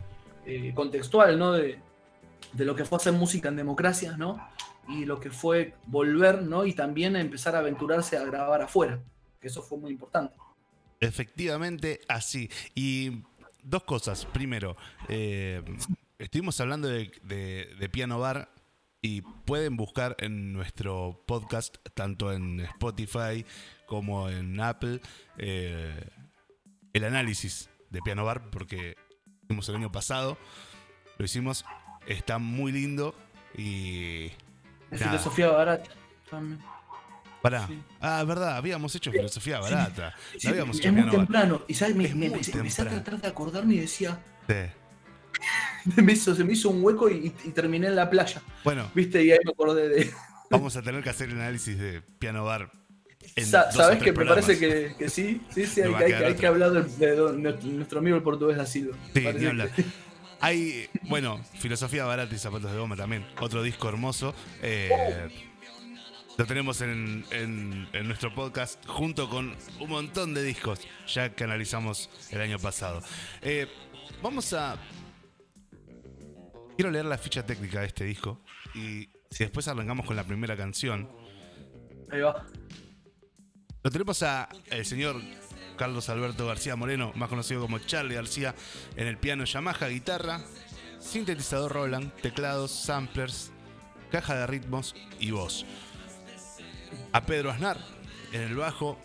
eh, 0.45 0.71
contextual, 0.73 1.37
¿no? 1.37 1.53
De, 1.53 1.79
de, 2.53 2.65
lo 2.65 2.75
que 2.75 2.85
fue 2.85 2.97
hacer 2.97 3.13
música 3.13 3.49
en 3.49 3.57
democracias, 3.57 4.17
¿no? 4.17 4.39
Y 4.87 5.05
lo 5.05 5.19
que 5.19 5.31
fue 5.31 5.73
volver, 5.87 6.43
¿no? 6.43 6.65
Y 6.65 6.73
también 6.73 7.15
empezar 7.15 7.55
a 7.55 7.59
aventurarse 7.59 8.15
a 8.17 8.23
grabar 8.23 8.61
afuera, 8.61 8.99
que 9.41 9.47
eso 9.47 9.61
fue 9.61 9.77
muy 9.79 9.91
importante. 9.91 10.35
Efectivamente, 10.99 12.01
así. 12.07 12.49
Y 12.75 13.23
dos 13.63 13.83
cosas. 13.83 14.25
Primero, 14.25 14.75
eh, 15.07 15.63
estuvimos 16.17 16.59
hablando 16.59 16.87
de, 16.87 17.89
Piano 17.91 18.19
Bar 18.19 18.51
y 19.01 19.21
pueden 19.21 19.77
buscar 19.77 20.15
en 20.19 20.53
nuestro 20.53 21.23
podcast, 21.25 21.77
tanto 21.93 22.31
en 22.33 22.59
Spotify 22.61 23.45
como 23.85 24.29
en 24.29 24.59
Apple, 24.59 25.01
eh, 25.37 26.09
el 26.93 27.03
análisis 27.03 27.69
de 27.89 28.01
Piano 28.01 28.25
Bar, 28.25 28.49
porque 28.51 28.95
hicimos 29.43 29.67
el 29.69 29.75
año 29.75 29.91
pasado. 29.91 30.37
Lo 31.17 31.25
hicimos, 31.25 31.65
está 32.07 32.37
muy 32.37 32.71
lindo 32.71 33.15
y. 33.55 34.29
De 34.91 34.97
filosofía 34.97 35.49
barata 35.49 35.91
también. 36.29 36.59
Pará. 37.41 37.69
Ah, 38.01 38.23
verdad, 38.25 38.57
habíamos 38.57 38.93
hecho 38.95 39.11
filosofía 39.11 39.59
barata. 39.59 40.13
Sí, 40.37 40.47
habíamos 40.47 40.75
es 40.77 40.81
hecho 40.81 40.91
muy 40.91 41.01
piano 41.03 41.17
bar. 41.17 41.25
temprano. 41.25 41.61
Y 41.67 41.73
sabes, 41.73 41.95
me, 41.95 42.05
Es 42.05 42.15
me- 42.15 42.29
me- 42.29 42.37
empecé 42.37 42.81
a 42.81 42.89
tratar 42.89 43.21
de 43.21 43.27
acordarme 43.27 43.75
y 43.75 43.79
decía, 43.79 44.19
Sí. 44.47 44.55
me 46.01 46.13
hizo- 46.13 46.35
se 46.35 46.43
me 46.43 46.53
hizo 46.53 46.69
un 46.69 46.83
hueco 46.83 47.09
y, 47.09 47.33
y 47.45 47.49
terminé 47.51 47.87
en 47.87 47.95
la 47.95 48.09
playa. 48.09 48.41
Bueno, 48.63 48.89
¿Viste? 48.93 49.23
Y 49.23 49.31
ahí 49.31 49.39
me 49.45 49.51
acordé 49.51 49.87
de. 49.89 50.11
vamos 50.49 50.75
a 50.75 50.81
tener 50.81 51.03
que 51.03 51.09
hacer 51.11 51.29
el 51.29 51.35
análisis 51.35 51.77
de 51.77 52.01
piano 52.01 52.43
bar. 52.45 52.71
Sa- 53.37 53.71
¿Sabes 53.71 54.01
que 54.01 54.11
me 54.11 54.25
parece 54.25 54.57
que, 54.59 54.95
que 54.97 55.09
sí? 55.09 55.41
Sí, 55.53 55.65
sí, 55.65 55.81
hay, 55.81 55.93
hay 55.93 56.13
hay 56.13 56.35
que 56.35 56.47
hablar 56.47 56.71
de, 56.71 56.83
de 57.15 57.61
nuestro 57.63 57.99
amigo 57.99 58.17
el 58.17 58.23
portugués 58.23 58.57
da 58.57 58.65
Silva. 58.65 58.97
Sí, 59.13 59.25
ni 59.37 59.45
hablar. 59.45 59.69
que- 59.71 59.85
Hay, 60.41 60.89
bueno, 61.03 61.39
Filosofía 61.59 62.05
Barata 62.05 62.33
y 62.33 62.37
Zapatos 62.37 62.71
de 62.71 62.77
Goma 62.77 62.95
también. 62.95 63.25
Otro 63.39 63.61
disco 63.61 63.87
hermoso. 63.89 64.33
Eh, 64.61 64.89
lo 66.39 66.45
tenemos 66.45 66.79
en, 66.79 67.25
en- 67.31 67.89
en 67.91 68.07
nuestro 68.07 68.33
podcast 68.33 68.85
junto 68.87 69.29
con 69.29 69.53
un 69.81 69.89
montón 69.89 70.33
de 70.33 70.41
discos 70.41 70.79
ya 71.05 71.35
que 71.35 71.43
analizamos 71.43 72.09
el 72.31 72.39
año 72.39 72.57
pasado. 72.57 73.01
Eh, 73.41 73.67
vamos 74.23 74.53
a... 74.53 74.77
Quiero 76.77 76.91
leer 76.91 77.03
la 77.03 77.17
ficha 77.17 77.45
técnica 77.45 77.81
de 77.81 77.87
este 77.87 78.05
disco 78.05 78.39
y 78.73 79.09
si 79.29 79.43
después 79.43 79.67
arrancamos 79.67 80.05
con 80.05 80.15
la 80.15 80.23
primera 80.23 80.55
canción. 80.55 81.09
Ahí 82.09 82.21
va. 82.21 82.45
Lo 83.83 83.91
tenemos 83.91 84.23
a 84.23 84.47
el 84.67 84.85
señor 84.85 85.21
Carlos 85.77 86.07
Alberto 86.07 86.47
García 86.47 86.77
Moreno, 86.77 87.11
más 87.15 87.27
conocido 87.27 87.59
como 87.59 87.79
Charlie 87.79 88.15
García, 88.15 88.55
en 88.95 89.07
el 89.07 89.17
piano 89.17 89.43
Yamaha, 89.43 89.87
guitarra, 89.89 90.39
sintetizador 90.99 91.73
Roland, 91.73 92.13
teclados, 92.21 92.71
samplers, 92.71 93.51
caja 94.09 94.35
de 94.35 94.47
ritmos 94.47 94.95
y 95.19 95.31
voz. 95.31 95.65
A 97.11 97.25
Pedro 97.25 97.51
Aznar 97.51 97.77
en 98.31 98.41
el 98.41 98.55
bajo 98.55 98.97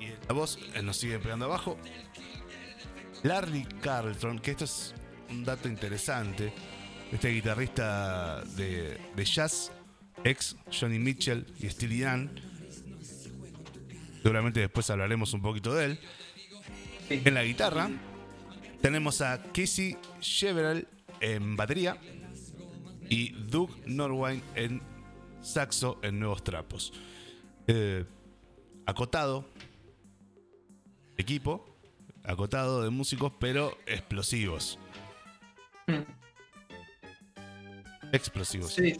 y 0.00 0.06
la 0.26 0.34
voz, 0.34 0.58
él 0.74 0.86
nos 0.86 0.96
sigue 0.96 1.18
pegando 1.18 1.46
abajo. 1.46 1.78
Larry 3.22 3.66
Carlton, 3.80 4.38
que 4.38 4.52
esto 4.52 4.64
es 4.64 4.94
un 5.30 5.44
dato 5.44 5.68
interesante, 5.68 6.52
este 7.10 7.30
guitarrista 7.30 8.42
de, 8.56 8.98
jazz, 9.24 9.72
ex 10.24 10.56
Johnny 10.70 10.98
Mitchell 10.98 11.46
y 11.58 11.68
Steely 11.68 12.00
Dan, 12.00 12.30
Seguramente 14.22 14.60
después 14.60 14.90
hablaremos 14.90 15.32
un 15.32 15.40
poquito 15.40 15.74
de 15.74 15.84
él. 15.86 16.00
En 17.08 17.32
la 17.34 17.44
guitarra 17.44 17.88
tenemos 18.82 19.22
a 19.22 19.42
Casey 19.54 19.96
Chevrolet 20.20 20.86
en 21.20 21.56
batería 21.56 21.96
y 23.08 23.30
Doug 23.30 23.70
Norwine 23.86 24.42
en 24.54 24.82
saxo 25.40 25.98
en 26.02 26.20
Nuevos 26.20 26.44
Trapos. 26.44 26.92
Eh, 27.68 28.04
acotado, 28.86 29.44
equipo, 31.18 31.66
acotado 32.24 32.82
de 32.82 32.88
músicos, 32.88 33.30
pero 33.38 33.76
explosivos. 33.86 34.78
Mm. 35.86 36.00
Explosivos. 38.12 38.72
Sí, 38.72 38.96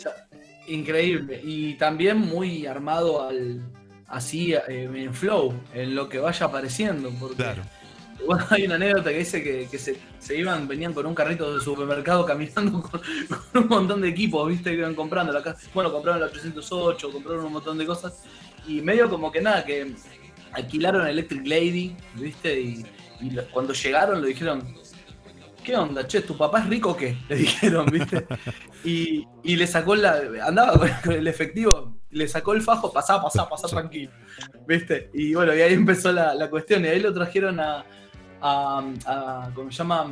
increíble. 0.66 1.40
Y 1.42 1.74
también 1.74 2.18
muy 2.18 2.66
armado 2.66 3.26
al 3.26 3.62
así 4.06 4.52
eh, 4.52 4.84
en 4.84 5.14
flow, 5.14 5.54
en 5.72 5.94
lo 5.94 6.08
que 6.10 6.18
vaya 6.18 6.46
apareciendo. 6.46 7.10
Porque 7.18 7.36
Claro. 7.36 7.62
bueno, 8.26 8.44
hay 8.50 8.66
una 8.66 8.74
anécdota 8.74 9.10
que 9.10 9.18
dice 9.18 9.42
que, 9.42 9.66
que 9.70 9.78
se, 9.78 9.98
se 10.18 10.36
iban, 10.36 10.68
venían 10.68 10.92
con 10.92 11.06
un 11.06 11.14
carrito 11.14 11.54
de 11.56 11.64
supermercado 11.64 12.26
caminando 12.26 12.82
con, 12.90 13.00
con 13.50 13.62
un 13.62 13.68
montón 13.68 14.02
de 14.02 14.08
equipos, 14.08 14.46
viste, 14.46 14.72
que 14.72 14.76
iban 14.76 14.94
comprando 14.94 15.32
la 15.32 15.42
casa. 15.42 15.68
Bueno, 15.72 15.90
compraron 15.90 16.20
la 16.20 16.26
808, 16.26 17.10
compraron 17.12 17.46
un 17.46 17.52
montón 17.54 17.78
de 17.78 17.86
cosas. 17.86 18.22
Y 18.68 18.80
medio 18.82 19.08
como 19.10 19.32
que 19.32 19.40
nada, 19.40 19.64
que 19.64 19.94
alquilaron 20.52 21.06
Electric 21.06 21.46
Lady, 21.46 21.96
viste, 22.14 22.60
y, 22.60 22.86
y 23.20 23.30
lo- 23.30 23.48
cuando 23.50 23.72
llegaron 23.72 24.20
le 24.22 24.28
dijeron, 24.28 24.62
¿qué 25.64 25.76
onda, 25.76 26.06
che? 26.06 26.20
¿Tu 26.22 26.36
papá 26.36 26.60
es 26.60 26.66
rico 26.68 26.90
o 26.90 26.96
qué? 26.96 27.16
Le 27.28 27.36
dijeron, 27.36 27.86
¿viste? 27.86 28.26
Y, 28.84 29.26
y 29.42 29.56
le 29.56 29.66
sacó 29.66 29.94
la. 29.96 30.20
Andaba 30.44 30.78
con, 30.78 30.88
con 31.04 31.12
el 31.14 31.26
efectivo, 31.26 31.96
le 32.10 32.28
sacó 32.28 32.54
el 32.54 32.62
fajo, 32.62 32.92
pasá, 32.92 33.20
pasá, 33.20 33.48
pasá 33.48 33.68
tranquilo. 33.68 34.10
¿Viste? 34.66 35.10
Y 35.12 35.34
bueno, 35.34 35.54
y 35.54 35.60
ahí 35.60 35.74
empezó 35.74 36.12
la, 36.12 36.34
la 36.34 36.48
cuestión. 36.48 36.84
Y 36.84 36.88
ahí 36.88 37.00
lo 37.00 37.12
trajeron 37.12 37.58
a. 37.60 37.84
a, 38.40 38.82
a 39.06 39.50
¿Cómo 39.54 39.70
se 39.70 39.78
llama? 39.78 40.10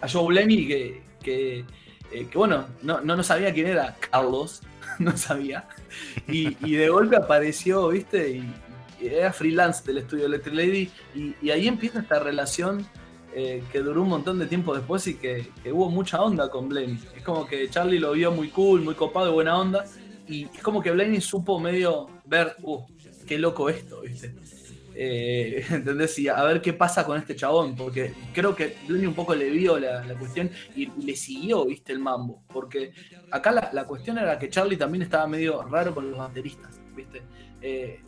A 0.00 0.08
Joe 0.08 0.34
Lemmy, 0.34 0.66
que. 0.68 1.02
que 1.22 1.64
eh, 2.12 2.28
que 2.30 2.38
bueno, 2.38 2.66
no, 2.82 3.00
no, 3.00 3.16
no 3.16 3.22
sabía 3.24 3.52
quién 3.52 3.66
era 3.66 3.96
Carlos, 4.10 4.62
no 4.98 5.16
sabía. 5.16 5.68
Y, 6.28 6.54
de 6.54 6.88
golpe 6.88 7.16
apareció, 7.16 7.88
¿viste? 7.88 8.30
Y, 8.30 8.54
era 9.00 9.30
freelance 9.32 9.84
del 9.84 9.98
estudio 9.98 10.26
Electric 10.26 10.54
Lady. 10.54 10.90
Y, 11.14 11.50
ahí 11.50 11.68
empieza 11.68 12.00
esta 12.00 12.18
relación 12.18 12.86
eh, 13.34 13.62
que 13.70 13.80
duró 13.80 14.02
un 14.02 14.08
montón 14.08 14.38
de 14.38 14.46
tiempo 14.46 14.74
después 14.74 15.06
y 15.06 15.14
que, 15.14 15.50
hubo 15.72 15.90
mucha 15.90 16.22
onda 16.22 16.50
con 16.50 16.68
Blaney. 16.68 16.98
Es 17.16 17.22
como 17.22 17.46
que 17.46 17.68
Charlie 17.68 17.98
lo 17.98 18.12
vio 18.12 18.32
muy 18.32 18.48
cool, 18.48 18.82
muy 18.82 18.94
copado, 18.94 19.32
buena 19.32 19.58
onda. 19.58 19.84
Y 20.28 20.44
es 20.44 20.62
como 20.62 20.82
que 20.82 20.90
Blaney 20.90 21.20
supo 21.20 21.60
medio 21.60 22.08
ver, 22.24 22.56
uh, 22.62 22.82
qué 23.26 23.38
loco 23.38 23.68
esto, 23.68 24.00
¿viste? 24.00 24.34
Eh, 24.98 25.62
¿Entendés? 25.70 26.18
Y 26.18 26.28
a 26.28 26.42
ver 26.44 26.62
qué 26.62 26.72
pasa 26.72 27.04
con 27.04 27.18
este 27.18 27.36
chabón, 27.36 27.76
porque 27.76 28.14
creo 28.32 28.56
que 28.56 28.76
Blaney 28.88 29.06
un 29.06 29.14
poco 29.14 29.34
le 29.34 29.50
vio 29.50 29.78
la, 29.78 30.02
la 30.02 30.14
cuestión 30.14 30.50
y 30.74 30.86
le 30.86 31.14
siguió, 31.14 31.66
¿viste? 31.66 31.92
El 31.92 31.98
mambo. 31.98 32.42
Porque 32.48 32.92
acá 33.30 33.52
la, 33.52 33.70
la 33.74 33.84
cuestión 33.84 34.16
era 34.16 34.38
que 34.38 34.48
Charlie 34.48 34.78
también 34.78 35.02
estaba 35.02 35.26
medio 35.26 35.62
raro 35.64 35.94
con 35.94 36.10
los 36.10 36.18
bateristas, 36.18 36.80
¿viste? 36.94 37.22
Eh, 37.60 38.00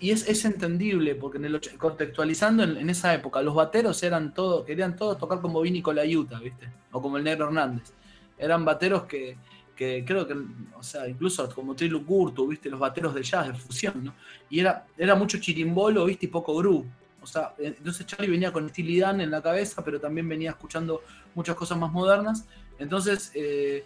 y 0.00 0.10
es, 0.10 0.26
es 0.26 0.44
entendible, 0.46 1.14
porque 1.14 1.36
en 1.36 1.44
el, 1.44 1.60
contextualizando 1.76 2.64
en, 2.64 2.78
en 2.78 2.88
esa 2.88 3.12
época, 3.14 3.42
los 3.42 3.54
bateros 3.54 4.02
eran 4.02 4.32
todos, 4.32 4.64
querían 4.64 4.96
todos 4.96 5.18
tocar 5.18 5.40
como 5.40 5.60
Vini 5.60 5.82
Colaiuta, 5.82 6.40
¿viste? 6.40 6.66
O 6.92 7.02
como 7.02 7.18
el 7.18 7.24
Negro 7.24 7.46
Hernández. 7.46 7.92
Eran 8.38 8.64
bateros 8.64 9.04
que, 9.04 9.36
que 9.76 10.04
creo 10.04 10.26
que, 10.26 10.34
o 10.34 10.82
sea, 10.82 11.08
incluso 11.08 11.48
como 11.54 11.74
Trilu 11.74 12.04
Curto, 12.04 12.46
¿viste? 12.46 12.68
Los 12.68 12.80
bateros 12.80 13.14
de 13.14 13.22
jazz, 13.22 13.48
de 13.48 13.54
fusión, 13.54 14.04
¿no? 14.04 14.14
Y 14.50 14.60
era, 14.60 14.86
era 14.96 15.14
mucho 15.14 15.38
chirimbolo, 15.38 16.04
¿viste? 16.04 16.26
Y 16.26 16.28
poco 16.28 16.54
groove. 16.56 16.86
O 17.22 17.26
sea, 17.26 17.54
eh, 17.58 17.74
entonces 17.78 18.06
Charlie 18.06 18.30
venía 18.30 18.52
con 18.52 18.68
Steely 18.68 19.02
en 19.02 19.30
la 19.30 19.40
cabeza, 19.40 19.84
pero 19.84 20.00
también 20.00 20.28
venía 20.28 20.50
escuchando 20.50 21.02
muchas 21.34 21.54
cosas 21.54 21.78
más 21.78 21.90
modernas. 21.92 22.46
Entonces, 22.78 23.30
eh, 23.34 23.84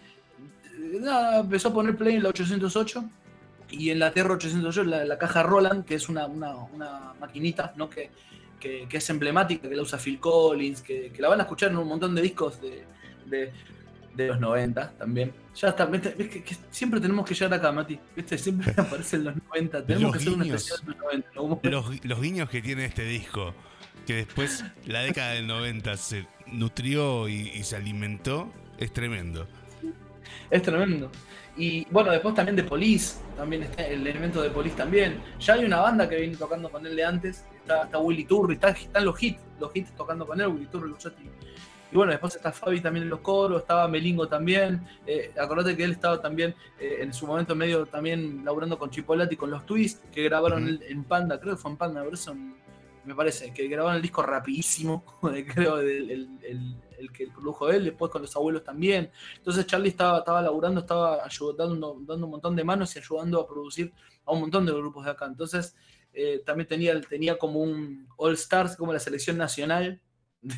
nada, 0.99 1.39
empezó 1.39 1.69
a 1.69 1.73
poner 1.73 1.95
play 1.95 2.15
en 2.15 2.23
la 2.23 2.29
808 2.29 3.09
y 3.69 3.89
en 3.89 3.99
la 3.99 4.11
TR 4.11 4.31
808 4.31 4.83
la, 4.83 5.17
caja 5.17 5.43
Roland, 5.43 5.85
que 5.85 5.95
es 5.95 6.09
una, 6.09 6.25
una, 6.25 7.13
maquinita 7.19 7.73
¿no? 7.75 7.89
que, 7.89 8.09
que, 8.59 8.87
es 8.89 9.09
emblemática, 9.09 9.69
que 9.69 9.75
la 9.75 9.83
usa 9.83 9.99
Phil 9.99 10.19
Collins, 10.19 10.81
que, 10.81 11.13
la 11.19 11.29
van 11.29 11.39
a 11.39 11.43
escuchar 11.43 11.71
en 11.71 11.77
un 11.77 11.87
montón 11.87 12.15
de 12.15 12.21
discos 12.21 12.59
de, 12.61 12.83
de 14.15 14.27
los 14.27 14.39
90 14.39 14.93
también. 14.97 15.31
Ya 15.59 15.69
está, 15.69 15.85
¿viste? 15.85 16.13
ves 16.17 16.27
que, 16.29 16.43
que 16.43 16.55
siempre 16.69 16.99
tenemos 16.99 17.25
que 17.25 17.33
llegar 17.33 17.53
acá, 17.55 17.71
Mati. 17.71 17.99
¿Viste? 18.15 18.37
Siempre 18.37 18.71
aparecen 18.77 19.23
los 19.23 19.35
90. 19.35 19.85
Tenemos 19.85 20.03
Los 20.03 20.11
que 20.13 20.17
hacer 20.19 20.33
un 20.33 20.41
especial 20.43 20.79
de 20.81 20.85
los 20.91 20.97
90. 20.97 21.15
en 21.29 21.33
algún 21.37 21.49
momento. 21.49 21.69
Los, 21.69 22.05
los 22.05 22.21
guiños 22.21 22.49
que 22.49 22.61
tiene 22.61 22.85
este 22.85 23.03
disco, 23.05 23.53
que 24.05 24.13
después 24.15 24.63
la 24.85 25.01
década 25.01 25.31
del 25.31 25.47
90 25.47 25.97
se 25.97 26.27
nutrió 26.47 27.27
y, 27.27 27.49
y 27.49 27.63
se 27.63 27.75
alimentó, 27.75 28.51
es 28.77 28.93
tremendo. 28.93 29.47
Es 30.49 30.61
tremendo. 30.61 31.11
Y 31.57 31.85
bueno, 31.89 32.11
después 32.11 32.35
también 32.35 32.55
de 32.55 32.63
Police, 32.63 33.15
también 33.35 33.63
está 33.63 33.83
el 33.87 34.05
elemento 34.05 34.41
de 34.43 34.51
Police 34.51 34.75
también. 34.75 35.19
Ya 35.39 35.55
hay 35.55 35.65
una 35.65 35.77
banda 35.79 36.07
que 36.07 36.15
viene 36.17 36.35
tocando 36.37 36.69
con 36.69 36.85
él 36.85 36.95
de 36.95 37.03
antes, 37.03 37.43
está, 37.61 37.83
está 37.85 37.97
Willy 37.97 38.25
Turri, 38.25 38.53
está- 38.53 38.69
están 38.69 39.03
los 39.05 39.21
hits, 39.21 39.39
los 39.59 39.75
hits 39.75 39.95
tocando 39.95 40.27
con 40.27 40.39
él, 40.39 40.47
Willy 40.47 40.67
Turri, 40.67 40.87
Luchotti. 40.89 41.23
Y 41.91 41.95
bueno, 41.95 42.11
después 42.11 42.35
está 42.35 42.51
Fabi 42.51 42.81
también 42.81 43.03
en 43.03 43.09
los 43.09 43.21
coros, 43.21 43.61
estaba 43.61 43.87
Melingo 43.87 44.27
también. 44.27 44.85
Eh, 45.05 45.31
acordate 45.39 45.75
que 45.77 45.83
él 45.85 45.91
estaba 45.91 46.21
también 46.21 46.53
eh, 46.79 46.97
en 46.99 47.13
su 47.13 47.25
momento 47.25 47.55
medio 47.55 47.85
también 47.85 48.43
laburando 48.43 48.77
con 48.77 48.89
Chipolati 48.89 49.37
con 49.37 49.49
los 49.51 49.65
Twists, 49.65 50.03
que 50.11 50.23
grabaron 50.23 50.67
el- 50.67 50.83
en 50.83 51.03
Panda, 51.05 51.39
creo 51.39 51.55
que 51.55 51.61
fue 51.61 51.71
en 51.71 51.77
Panda, 51.77 52.03
por 52.03 52.13
eso 52.13 52.35
me 53.05 53.15
parece, 53.15 53.53
que 53.53 53.67
grabaron 53.69 53.95
el 53.95 54.01
disco 54.01 54.21
rapidísimo, 54.21 55.05
creo, 55.55 55.79
el, 55.79 56.11
el- 56.11 56.29
el- 56.43 56.75
el 56.99 57.11
que 57.11 57.27
produjo 57.27 57.69
él, 57.69 57.85
después 57.85 58.11
con 58.11 58.21
los 58.23 58.35
abuelos 58.35 58.63
también. 58.63 59.09
Entonces 59.37 59.65
Charlie 59.67 59.89
estaba, 59.89 60.17
estaba 60.19 60.41
laburando, 60.41 60.81
estaba 60.81 61.23
ayudando, 61.23 61.97
dando 62.05 62.25
un 62.25 62.31
montón 62.31 62.55
de 62.55 62.63
manos 62.63 62.93
y 62.95 62.99
ayudando 62.99 63.39
a 63.39 63.47
producir 63.47 63.93
a 64.25 64.31
un 64.33 64.41
montón 64.41 64.65
de 64.65 64.73
grupos 64.73 65.05
de 65.05 65.11
acá. 65.11 65.25
Entonces 65.27 65.75
eh, 66.11 66.41
también 66.45 66.67
tenía, 66.67 66.99
tenía 66.99 67.37
como 67.37 67.59
un 67.61 68.07
All 68.17 68.33
Stars, 68.33 68.75
como 68.75 68.91
la 68.93 68.99
selección 68.99 69.37
nacional 69.37 70.01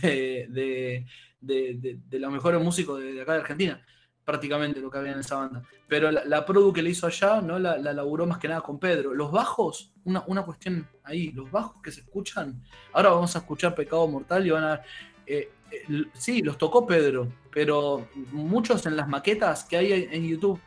de, 0.02 0.48
de, 0.50 1.06
de- 1.42 2.00
de- 2.10 2.20
los 2.20 2.32
mejores 2.32 2.62
músicos 2.62 3.00
de, 3.02 3.22
acá 3.22 3.34
de 3.34 3.40
Argentina, 3.40 3.86
prácticamente 4.24 4.80
lo 4.80 4.90
que 4.92 4.98
había 5.00 5.14
en 5.14 5.20
esa 5.20 5.36
banda. 5.36 5.64
Pero 5.88 6.12
la, 6.12 6.46
produ 6.46 6.72
que 6.72 6.82
le 6.82 6.92
hizo 6.92 7.08
allá, 7.08 7.42
¿no? 7.42 7.58
La, 7.58 7.78
la 7.78 7.94
laburó 7.94 8.26
más 8.28 8.38
que 8.38 8.48
nada 8.48 8.62
con 8.62 8.80
Pedro. 8.80 9.14
Los 9.14 9.32
bajos, 9.32 9.92
una, 10.04 10.24
una 10.28 10.44
cuestión 10.44 10.88
ahí, 11.04 11.32
los 11.32 11.50
bajos 11.50 11.82
que 11.82 11.92
se 11.92 12.02
escuchan, 12.02 12.62
ahora 12.94 13.10
vamos 13.10 13.36
a 13.36 13.40
escuchar 13.40 13.74
Pecado 13.74 14.08
Mortal 14.08 14.46
y 14.46 14.50
van 14.52 14.64
a 14.64 14.82
eh, 15.26 15.52
eh, 15.72 16.06
sí, 16.14 16.42
los 16.42 16.58
tocó 16.58 16.86
Pedro, 16.86 17.32
pero 17.52 18.08
muchos 18.32 18.86
en 18.86 18.96
las 18.96 19.08
maquetas 19.08 19.64
que 19.64 19.78
hay 19.78 20.08
en 20.12 20.28
YouTube 20.28 20.60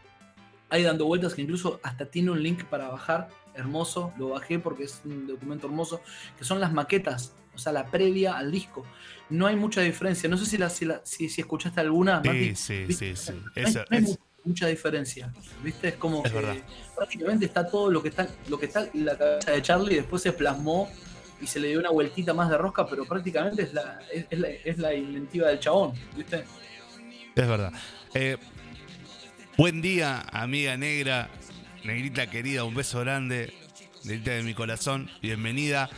hay 0.68 0.84
dando 0.84 1.04
vueltas 1.04 1.34
que 1.34 1.42
incluso 1.42 1.80
hasta 1.82 2.06
tiene 2.06 2.30
un 2.30 2.42
link 2.42 2.64
para 2.64 2.88
bajar, 2.88 3.28
hermoso, 3.54 4.12
lo 4.18 4.30
bajé 4.30 4.58
porque 4.58 4.84
es 4.84 5.02
un 5.04 5.26
documento 5.26 5.66
hermoso, 5.66 6.00
que 6.38 6.44
son 6.44 6.60
las 6.60 6.72
maquetas, 6.72 7.36
o 7.54 7.58
sea, 7.58 7.72
la 7.72 7.86
previa 7.86 8.36
al 8.36 8.50
disco. 8.50 8.84
No 9.30 9.46
hay 9.46 9.56
mucha 9.56 9.80
diferencia, 9.80 10.28
no 10.28 10.36
sé 10.36 10.46
si, 10.46 10.58
la, 10.58 10.68
si, 10.68 11.28
si, 11.28 11.40
escuchaste 11.40 11.80
alguna. 11.80 12.22
Sí, 12.22 12.54
sí, 12.54 12.92
sí, 12.92 13.16
sí, 13.16 13.32
No 13.54 13.96
hay, 13.96 14.04
mucha 14.44 14.66
diferencia, 14.66 15.32
¿viste? 15.62 15.88
Es 15.88 15.94
como 15.94 16.20
prácticamente 16.96 17.44
está 17.44 17.64
todo 17.64 17.88
lo 17.88 18.02
que 18.02 18.08
está, 18.08 18.28
lo 18.48 18.58
que 18.58 18.66
está 18.66 18.88
en 18.92 19.04
la 19.04 19.16
cabeza 19.16 19.52
de 19.52 19.62
Charlie, 19.62 19.94
después 19.94 20.20
se 20.20 20.32
plasmó 20.32 20.90
y 21.40 21.46
se 21.46 21.60
le 21.60 21.68
dio 21.68 21.78
una 21.78 21.90
vueltita 21.90 22.34
más 22.34 22.50
de 22.50 22.58
rosca, 22.58 22.84
pero 22.86 23.04
prácticamente 23.04 23.62
es 23.62 23.72
la, 23.72 24.00
es, 24.12 24.26
la, 24.36 24.48
es 24.48 24.78
la 24.78 24.94
inventiva 24.94 25.46
del 25.46 25.60
chabón, 25.60 25.92
¿viste? 26.16 26.44
Es 27.36 27.48
verdad. 27.48 27.72
Eh, 28.14 28.36
buen 29.56 29.80
día, 29.80 30.24
amiga 30.32 30.76
negra, 30.76 31.30
negrita 31.84 32.28
querida, 32.28 32.64
un 32.64 32.74
beso 32.74 32.98
grande, 32.98 33.54
negrita 34.02 34.32
de 34.32 34.42
mi 34.42 34.54
corazón, 34.54 35.08
bienvenida 35.22 35.88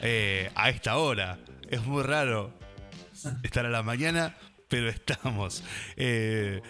eh, 0.00 0.50
a 0.54 0.70
esta 0.70 0.96
hora. 0.96 1.38
Es 1.68 1.84
muy 1.84 2.02
raro 2.02 2.52
estar 3.42 3.64
a 3.66 3.70
la 3.70 3.82
mañana, 3.82 4.36
pero 4.68 4.88
estamos. 4.88 5.62
Eh, 5.96 6.60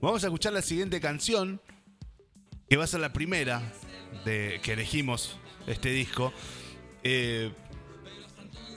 vamos 0.00 0.22
a 0.24 0.26
escuchar 0.26 0.52
la 0.52 0.62
siguiente 0.62 1.00
canción, 1.00 1.60
que 2.68 2.76
va 2.76 2.84
a 2.84 2.86
ser 2.86 3.00
la 3.00 3.12
primera 3.12 3.62
de, 4.24 4.60
que 4.62 4.72
elegimos 4.72 5.38
este 5.66 5.90
disco. 5.90 6.32
Eh, 7.02 7.52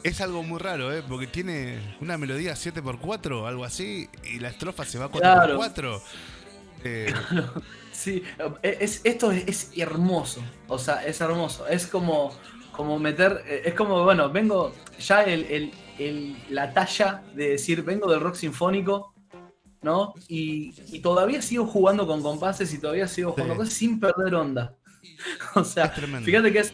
es 0.03 0.21
algo 0.21 0.43
muy 0.43 0.59
raro, 0.59 0.93
¿eh? 0.93 1.03
Porque 1.07 1.25
tiene 1.25 1.95
una 1.99 2.17
melodía 2.17 2.53
7x4, 2.53 3.47
algo 3.47 3.65
así, 3.65 4.07
y 4.23 4.39
la 4.39 4.49
estrofa 4.49 4.85
se 4.85 4.99
va 4.99 5.09
4x4. 5.09 6.01
Eh, 6.83 7.11
sí, 7.91 8.23
es, 8.61 9.01
esto 9.03 9.31
es, 9.31 9.71
hermoso. 9.75 10.43
O 10.67 10.77
sea, 10.77 11.03
es 11.03 11.19
hermoso. 11.21 11.67
Es 11.67 11.87
como, 11.87 12.37
como 12.75 12.99
meter. 12.99 13.43
Eh, 13.47 13.63
es 13.65 13.73
como, 13.73 14.03
bueno, 14.03 14.29
vengo. 14.29 14.73
Ya 14.99 15.23
el, 15.23 15.71
la 16.49 16.73
talla 16.73 17.23
de 17.33 17.51
decir, 17.51 17.83
vengo 17.83 18.09
del 18.09 18.21
rock 18.21 18.35
sinfónico, 18.35 19.13
¿no? 19.81 20.13
Y, 20.27 20.99
todavía 20.99 21.41
sigo 21.41 21.65
jugando 21.65 22.07
con 22.07 22.21
compases 22.21 22.73
y 22.73 22.79
todavía 22.79 23.07
sigo 23.07 23.31
jugando 23.31 23.55
cosas 23.55 23.73
sin 23.73 23.99
perder 23.99 24.35
onda. 24.35 24.75
O 25.55 25.63
sea, 25.63 25.89
fíjate 25.89 26.51
que 26.51 26.59
es 26.59 26.73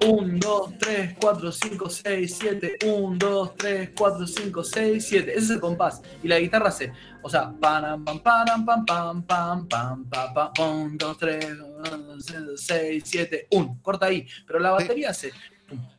1, 0.00 0.38
2, 0.38 0.78
3, 0.78 1.16
4, 1.20 1.52
5, 1.52 1.90
6, 1.90 2.36
7. 2.40 2.78
1, 2.84 3.16
2, 3.16 3.56
3, 3.56 3.90
4, 3.96 4.26
5, 4.26 4.64
6, 4.64 5.06
7. 5.06 5.30
Ese 5.30 5.38
es 5.38 5.50
el 5.50 5.60
compás. 5.60 6.02
Y 6.22 6.28
la 6.28 6.40
guitarra 6.40 6.68
hace, 6.68 6.92
o 7.22 7.30
sea, 7.30 7.52
pam, 7.60 8.04
pam, 8.04 8.20
pam, 8.20 8.64
pam, 8.64 8.84
pam, 8.84 9.24
pam, 9.24 9.68
pam, 9.68 10.04
pam, 10.08 10.34
pam, 10.34 10.50
1, 10.58 10.96
2, 10.98 11.18
3, 11.18 11.58
6, 12.56 13.02
7, 13.04 13.46
1. 13.50 13.78
Corta 13.82 14.06
ahí. 14.06 14.26
Pero 14.46 14.58
la 14.58 14.70
batería 14.70 15.10
hace, 15.10 15.32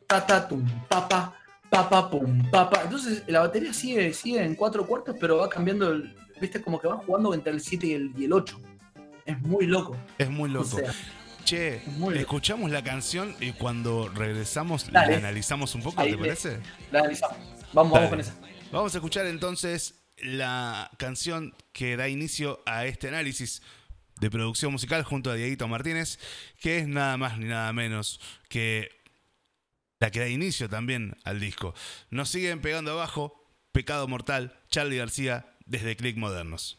ta, 0.07 0.25
ta, 0.25 0.47
tum, 0.47 0.65
pa, 0.87 1.07
pa, 1.07 1.33
pa, 1.69 1.89
pa, 1.89 2.09
pum, 2.09 2.49
pa, 2.49 2.69
pa. 2.69 2.83
Entonces 2.83 3.23
la 3.27 3.41
batería 3.41 3.73
sigue, 3.73 4.13
sigue 4.13 4.43
en 4.43 4.55
cuatro 4.55 4.85
cuartos, 4.85 5.15
pero 5.19 5.37
va 5.37 5.49
cambiando, 5.49 5.91
el, 5.91 6.15
viste, 6.39 6.61
como 6.61 6.79
que 6.79 6.87
va 6.87 6.97
jugando 6.97 7.33
entre 7.33 7.53
el 7.53 7.61
7 7.61 7.87
y 7.87 7.93
el, 7.93 8.11
y 8.17 8.25
el 8.25 8.33
8. 8.33 8.59
Es 9.25 9.41
muy 9.41 9.65
loco. 9.65 9.97
Es 10.17 10.29
muy 10.29 10.49
loco. 10.49 10.75
O 10.75 10.79
sea, 10.79 10.93
Che, 11.45 11.81
escuchamos 12.15 12.71
la 12.71 12.83
canción 12.83 13.35
y 13.41 13.51
cuando 13.51 14.07
regresamos 14.07 14.89
la 14.91 15.01
analizamos 15.01 15.75
un 15.75 15.83
poco, 15.83 16.01
¿te 16.01 16.17
parece? 16.17 16.59
La 16.91 16.99
analizamos. 16.99 17.37
Vamos, 17.73 17.93
vamos 17.93 18.09
con 18.09 18.19
esa. 18.21 18.33
Vamos 18.71 18.95
a 18.95 18.97
escuchar 18.97 19.25
entonces 19.25 20.03
la 20.17 20.89
canción 20.97 21.53
que 21.73 21.97
da 21.97 22.07
inicio 22.07 22.61
a 22.65 22.85
este 22.85 23.09
análisis 23.09 23.61
de 24.23 24.31
producción 24.31 24.71
musical 24.71 25.03
junto 25.03 25.29
a 25.29 25.35
Dieguito 25.35 25.67
Martínez, 25.67 26.17
que 26.61 26.77
es 26.77 26.87
nada 26.87 27.17
más 27.17 27.37
ni 27.37 27.45
nada 27.45 27.73
menos 27.73 28.21
que 28.47 28.89
la 29.99 30.11
que 30.11 30.21
da 30.21 30.29
inicio 30.29 30.69
también 30.69 31.17
al 31.25 31.41
disco. 31.41 31.73
Nos 32.09 32.29
siguen 32.29 32.61
pegando 32.61 32.91
abajo, 32.91 33.45
Pecado 33.73 34.07
Mortal, 34.07 34.57
Charlie 34.69 34.97
García, 34.97 35.45
desde 35.65 35.97
Click 35.97 36.15
Modernos. 36.15 36.77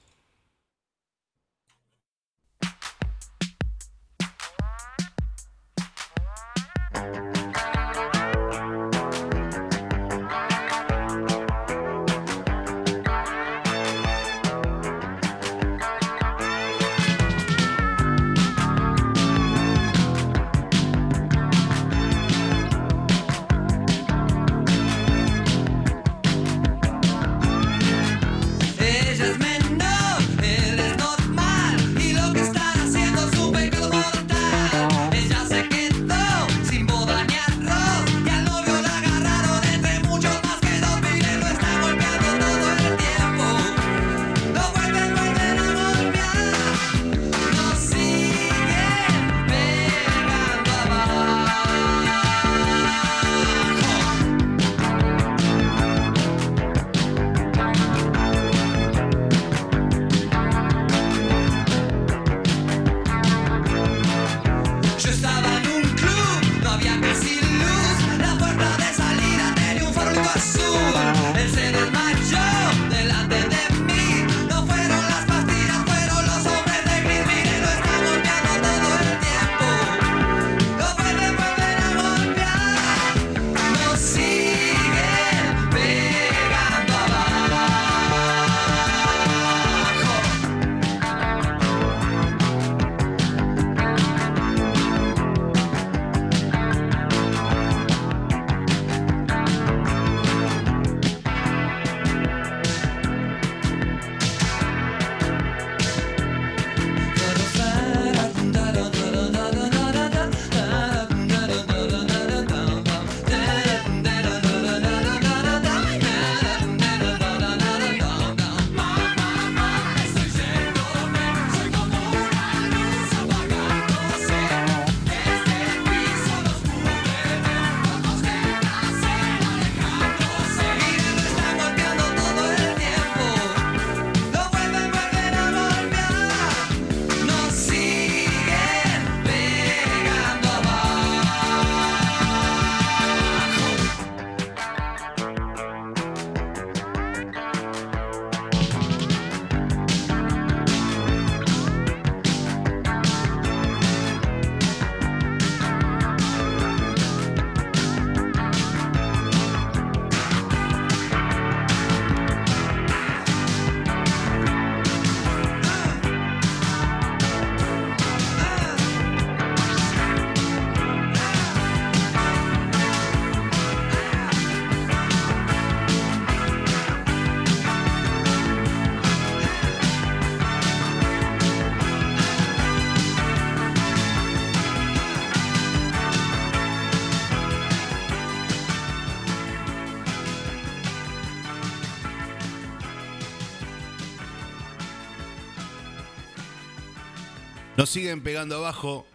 Siguen 197.94 198.22
pegando 198.22 198.56
abajo. 198.56 199.06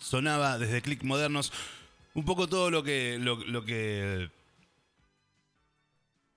Sonaba 0.00 0.58
desde 0.58 0.82
Click 0.82 1.04
Modernos 1.04 1.52
un 2.14 2.24
poco 2.24 2.48
todo 2.48 2.70
lo 2.70 2.82
que. 2.82 3.18
lo, 3.20 3.64
que. 3.64 4.30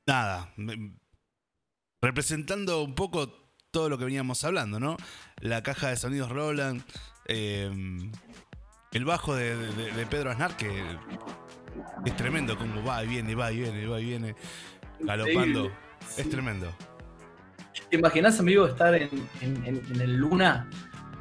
Nada. 0.05 0.53
Representando 1.99 2.83
un 2.83 2.93
poco 2.93 3.29
todo 3.71 3.89
lo 3.89 3.97
que 3.97 4.05
veníamos 4.05 4.43
hablando, 4.43 4.79
¿no? 4.79 4.97
La 5.39 5.63
caja 5.63 5.89
de 5.89 5.97
sonidos 5.97 6.29
Roland. 6.29 6.83
Em, 7.25 8.11
el 8.91 9.05
bajo 9.05 9.35
de, 9.35 9.55
Pedro 10.09 10.31
Aznar, 10.31 10.55
que 10.57 10.69
es 12.05 12.15
tremendo, 12.15 12.57
como 12.57 12.83
va 12.83 13.03
y 13.03 13.07
viene, 13.07 13.35
va 13.35 13.51
y 13.51 13.61
viene, 13.61 13.87
va 13.87 13.99
y 13.99 14.05
viene, 14.05 14.35
galopando. 14.99 15.71
Es 16.17 16.29
tremendo. 16.29 16.71
¿Te 17.89 17.97
imaginas, 17.97 18.39
amigo, 18.39 18.67
estar 18.67 18.93
en, 18.93 19.27
en 19.41 20.01
el 20.01 20.17
Luna 20.17 20.69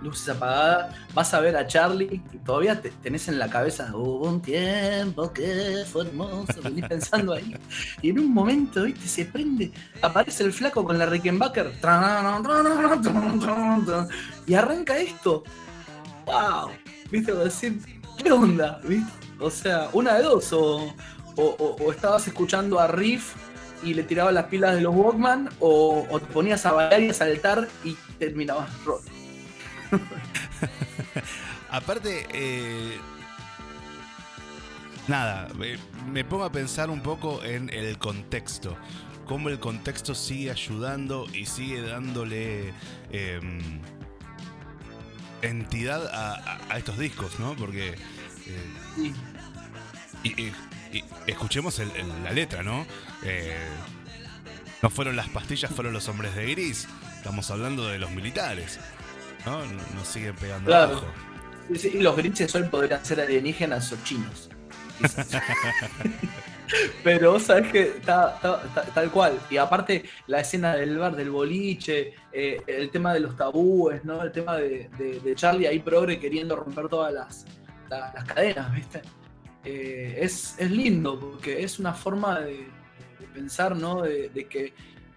luces 0.03 0.29
apagadas, 0.29 0.95
vas 1.15 1.35
a 1.35 1.41
ver 1.41 1.57
a 1.57 1.67
Charlie 1.67 2.23
y 2.33 2.39
todavía 2.39 2.81
te, 2.81 2.91
tenés 2.91 3.29
en 3.29 3.39
la 3.39 3.49
cabeza, 3.49 3.91
hubo 3.95 4.29
un 4.29 4.41
tiempo 4.41 5.33
que 5.33 5.85
fue 5.91 6.07
hermoso, 6.07 6.63
venís 6.63 6.85
pensando 6.89 7.35
ahí. 7.35 7.57
Y 8.03 8.11
en 8.11 8.21
un 8.21 8.33
momento, 8.33 8.85
viste, 8.85 9.09
se 9.09 9.25
prende, 9.25 9.73
aparece 10.03 10.45
el 10.45 10.53
flaco 10.53 10.85
con 10.85 10.99
la 10.99 11.07
Rickenbacker 11.07 11.73
y 14.47 14.55
arranca 14.55 14.99
esto. 14.99 15.43
¡Wow! 16.27 16.71
¿Viste? 17.11 17.33
decir, 17.35 17.81
¿qué 18.23 18.31
onda? 18.31 18.81
¿Viste? 18.85 19.13
O 19.41 19.51
sea, 19.51 19.89
una 19.93 20.15
de 20.15 20.23
dos, 20.25 20.53
o, 20.53 20.95
o, 21.37 21.93
estabas 21.93 22.27
escuchando 22.27 22.81
a 22.81 22.89
Riff 22.89 23.35
y 23.85 23.95
le 23.95 24.03
tirabas 24.03 24.35
las 24.35 24.47
pilas 24.47 24.75
de 24.75 24.81
los 24.81 24.95
Walkman, 24.95 25.49
o, 25.61 26.05
te 26.19 26.27
ponías 26.33 26.67
a 26.67 26.73
bailar 26.73 27.01
y 27.01 27.11
a 27.11 27.15
saltar 27.15 27.69
y 27.85 27.95
terminabas 28.19 28.69
roto. 28.85 29.18
Aparte, 31.71 32.27
eh, 32.33 32.99
nada, 35.07 35.49
me, 36.11 36.25
pongo 36.25 36.45
a 36.45 36.53
pensar 36.53 36.91
un 36.91 37.03
poco 37.03 37.43
en 37.45 37.71
el 37.73 37.99
contexto. 37.99 38.77
Cómo 39.27 39.51
el 39.51 39.59
contexto 39.59 40.15
sigue 40.15 40.51
ayudando 40.51 41.27
y 41.33 41.45
sigue 41.45 41.83
dándole 41.83 42.73
em, 43.11 43.81
entidad 45.43 46.07
a, 46.07 46.79
estos 46.79 46.99
discos, 46.99 47.39
¿no? 47.39 47.55
Porque. 47.55 47.95
Eh, 48.47 49.13
y, 50.25 50.53
escuchemos 51.27 51.81
la 52.25 52.33
letra, 52.33 52.63
¿no? 52.63 52.87
Eh, 53.23 53.55
no 54.81 54.89
fueron 54.91 55.17
las 55.17 55.29
pastillas, 55.29 55.71
fueron 55.71 55.93
los 55.93 56.09
hombres 56.09 56.35
de 56.35 56.51
gris. 56.51 56.89
Estamos 57.17 57.51
hablando 57.51 57.87
de 57.89 57.99
los 57.99 58.11
militares. 58.11 58.81
¿No? 59.49 59.65
Nos 59.95 60.07
siguen 60.07 60.35
pegando 60.37 60.67
claro. 60.67 61.01
y 61.71 61.99
los 62.01 62.17
grises 62.17 62.55
hoy 62.55 62.65
podrían 62.65 63.05
ser 63.05 63.21
alienígenas 63.21 63.93
o 63.93 63.97
chinos. 64.05 64.51
Pero 67.03 67.33
vos 67.33 67.45
sabés 67.45 67.73
que 67.73 67.83
está, 67.83 68.39
tal 68.95 69.11
cual. 69.11 69.39
Y 69.49 69.57
aparte, 69.57 70.05
la 70.27 70.41
escena 70.41 70.77
del 70.77 70.99
bar, 70.99 71.17
del 71.17 71.31
boliche, 71.31 72.13
eh, 72.31 72.61
el 72.67 72.91
tema 72.91 73.15
de 73.15 73.21
los 73.21 73.37
tabúes, 73.37 74.05
¿no? 74.05 74.23
El 74.23 74.33
tema 74.33 74.57
de, 74.57 75.33
Charlie 75.35 75.67
ahí 75.67 75.79
progre 75.79 76.21
queriendo 76.21 76.57
romper 76.57 76.89
todas 76.89 77.15
las, 77.15 77.47
cadenas, 78.27 78.75
¿viste? 78.75 79.01
Eh, 79.65 80.19
es, 80.21 80.57
lindo 80.61 81.19
porque 81.19 81.63
es 81.63 81.79
una 81.79 81.95
forma 81.95 82.41
de, 82.41 82.67
pensar, 83.33 83.75
¿no? 83.75 84.03
De, 84.03 84.47
que, 84.51 84.75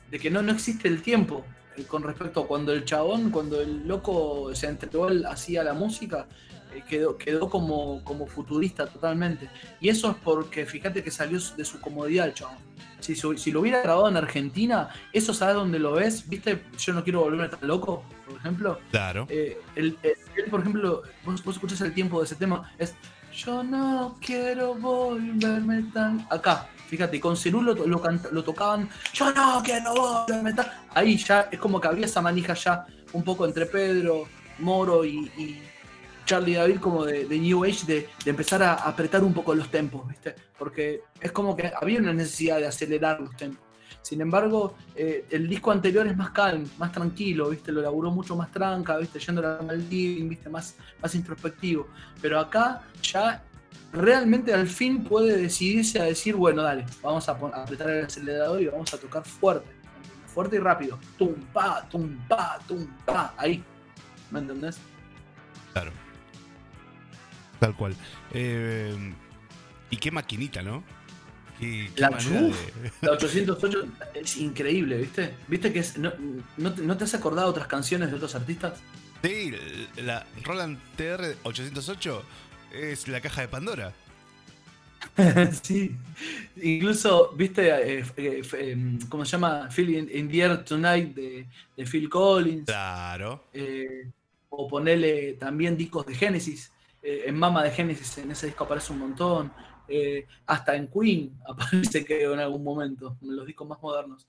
de 0.10 0.20
que 0.20 0.30
no, 0.30 0.42
no 0.42 0.54
existe 0.54 0.88
el 0.88 1.02
tiempo. 1.02 1.46
Con 1.88 2.04
respecto 2.04 2.42
a 2.42 2.48
cuando 2.48 2.74
el 2.74 2.86
chabón, 2.86 3.32
cuando 3.32 3.62
el 3.62 3.88
loco 3.88 4.54
se 4.54 4.68
entregó 4.68 5.08
hacía 5.28 5.64
la 5.64 5.74
música, 5.74 6.28
eh, 6.74 6.84
quedó, 6.88 7.18
quedó 7.18 7.50
como, 7.50 8.04
como 8.04 8.28
futurista 8.28 8.88
totalmente. 8.88 9.50
Y 9.80 9.90
eso 9.90 10.12
es 10.12 10.18
porque 10.24 10.66
fíjate 10.66 11.04
que 11.04 11.12
salió 11.12 11.40
de 11.56 11.66
su 11.66 11.80
comodidad 11.80 12.28
el 12.28 12.34
chabón. 12.34 12.58
Si, 13.00 13.16
si 13.16 13.52
lo 13.52 13.62
hubiera 13.62 13.82
grabado 13.82 14.08
en 14.10 14.18
Argentina, 14.18 14.90
eso 15.12 15.34
sabes 15.34 15.56
dónde 15.56 15.80
lo 15.80 15.94
ves, 15.94 16.30
¿viste? 16.30 16.64
Yo 16.78 16.94
no 16.94 17.04
quiero 17.04 17.22
volverme 17.22 17.50
tan 17.50 17.68
loco, 17.68 18.04
por 18.28 18.38
ejemplo. 18.38 18.80
Claro. 18.92 19.26
Eh, 19.30 19.60
él, 19.76 19.98
por 20.52 20.60
ejemplo, 20.60 21.02
vos, 21.26 21.44
vos 21.44 21.56
escuchás 21.56 21.82
el 21.82 21.94
tiempo 21.94 22.20
de 22.20 22.26
ese 22.26 22.36
tema, 22.36 22.72
es 22.78 22.94
yo 23.34 23.64
no 23.64 24.18
quiero 24.22 24.76
volverme 24.76 25.84
tan. 25.94 26.28
Acá, 26.30 26.68
fíjate, 26.92 27.22
con 27.22 27.38
Cerú 27.38 27.62
lo, 27.62 28.44
tocaban. 28.44 28.90
Yo 29.14 29.32
no 29.32 29.62
quiero 29.64 29.94
volverme 29.96 30.54
tan. 30.54 30.68
Ahí 30.94 31.16
ya 31.16 31.48
es 31.50 31.58
como 31.58 31.80
que 31.80 31.88
había 31.88 32.06
esa 32.06 32.22
manija 32.22 32.54
ya 32.54 32.86
un 33.14 33.24
poco 33.24 33.46
entre 33.46 33.66
Pedro, 33.66 34.28
Moro 34.60 35.06
y, 35.06 35.62
Charlie 36.26 36.56
David, 36.56 36.80
como 36.82 37.06
de, 37.06 37.26
New 37.40 37.64
Age, 37.64 37.86
de, 37.86 38.10
empezar 38.26 38.62
a 38.62 38.74
apretar 38.74 39.24
un 39.24 39.34
poco 39.34 39.56
los 39.56 39.72
tempos, 39.72 40.06
¿viste? 40.06 40.36
Porque 40.60 41.04
es 41.22 41.32
como 41.32 41.56
que 41.56 41.72
había 41.82 42.00
una 42.00 42.12
necesidad 42.12 42.58
de 42.58 42.68
acelerar 42.68 43.22
los 43.22 43.38
tempos. 43.38 43.64
Sin 44.02 44.20
embargo, 44.20 44.76
eh, 44.94 45.26
el 45.30 45.48
disco 45.48 45.72
anterior 45.72 46.06
es 46.08 46.18
más 46.18 46.32
calmo, 46.32 46.68
más 46.78 46.92
tranquilo, 46.92 47.50
¿viste? 47.50 47.72
Lo 47.72 47.82
laburó 47.82 48.12
mucho 48.12 48.36
más 48.36 48.52
tranca, 48.52 48.98
¿viste? 48.98 49.18
Yendo 49.20 49.48
al 49.48 49.90
living, 49.90 50.28
¿viste? 50.28 50.50
Más, 50.50 50.76
más 51.02 51.16
introspectivo. 51.16 51.88
Pero 52.22 52.38
acá 52.38 52.82
ya 53.02 53.44
realmente 53.92 54.54
al 54.54 54.68
fin 54.68 55.04
puede 55.04 55.38
decidirse 55.38 56.00
a 56.00 56.04
decir, 56.06 56.36
bueno, 56.36 56.64
dale, 56.64 56.86
vamos 57.02 57.28
a, 57.28 57.32
apretar 57.32 57.90
el 57.90 58.06
acelerador 58.06 58.62
y 58.62 58.68
vamos 58.68 58.94
a 58.94 58.98
tocar 58.98 59.24
fuerte. 59.24 59.70
Fuerte 60.28 60.56
y 60.56 60.60
rápido. 60.60 60.98
Tum, 61.18 61.34
pa, 61.52 61.88
tum, 61.90 62.18
pa, 62.28 62.60
tum, 62.68 62.88
pa. 63.06 63.34
Ahí. 63.38 63.64
¿Me 64.30 64.40
entendés? 64.40 64.78
Claro. 65.74 65.92
Tal 67.60 67.76
cual. 67.76 67.96
Eh, 68.34 69.14
y 69.90 69.98
qué 69.98 70.10
maquinita, 70.10 70.62
¿no? 70.62 70.84
la, 71.96 72.10
808 72.10 73.86
es 74.16 74.38
increíble, 74.38 74.98
¿viste? 74.98 75.36
¿Viste 75.48 75.72
que 75.72 75.80
es, 75.80 75.98
no, 75.98 76.12
te, 76.98 77.04
has 77.04 77.14
acordado 77.14 77.50
otras 77.50 77.68
canciones 77.68 78.10
de 78.10 78.16
otros 78.16 78.34
artistas? 78.36 78.80
Sí, 79.24 79.54
la 79.98 80.26
Roland 80.44 80.80
TR 80.96 81.38
808 81.44 82.24
es 82.74 83.08
la 83.08 83.22
caja 83.22 83.42
de 83.42 83.48
Pandora. 83.48 83.94
sí, 85.64 85.96
incluso, 86.62 87.34
viste, 87.36 87.70
eh, 87.70 88.06
eh, 88.18 88.42
em, 88.54 89.00
¿cómo 89.10 89.26
se 89.26 89.32
llama? 89.32 89.70
Feeling 89.70 90.08
in, 90.12 90.30
the 90.30 90.40
Air 90.40 90.64
Tonight 90.64 91.16
de, 91.16 91.48
Phil 91.86 92.10
Collins. 92.10 92.66
Claro. 92.66 93.46
Eh, 93.54 94.10
o 94.50 94.68
ponerle 94.68 95.34
también 95.34 95.78
discos 95.78 96.06
de 96.06 96.16
Genesis. 96.16 96.72
en 97.02 97.36
Mama 97.36 97.64
de 97.64 97.72
Genesis, 97.72 98.20
en 98.20 98.32
ese 98.32 98.48
disco 98.48 98.66
aparece 98.66 98.94
un 98.94 99.00
montón. 99.00 99.52
Eh, 99.94 100.26
hasta 100.46 100.74
en 100.74 100.88
Queen 100.88 101.38
aparece 101.48 102.06
que 102.06 102.24
en 102.24 102.40
algún 102.40 102.64
momento, 102.64 103.18
en 103.22 103.36
los 103.36 103.46
discos 103.46 103.68
más 103.68 103.82
modernos. 103.82 104.26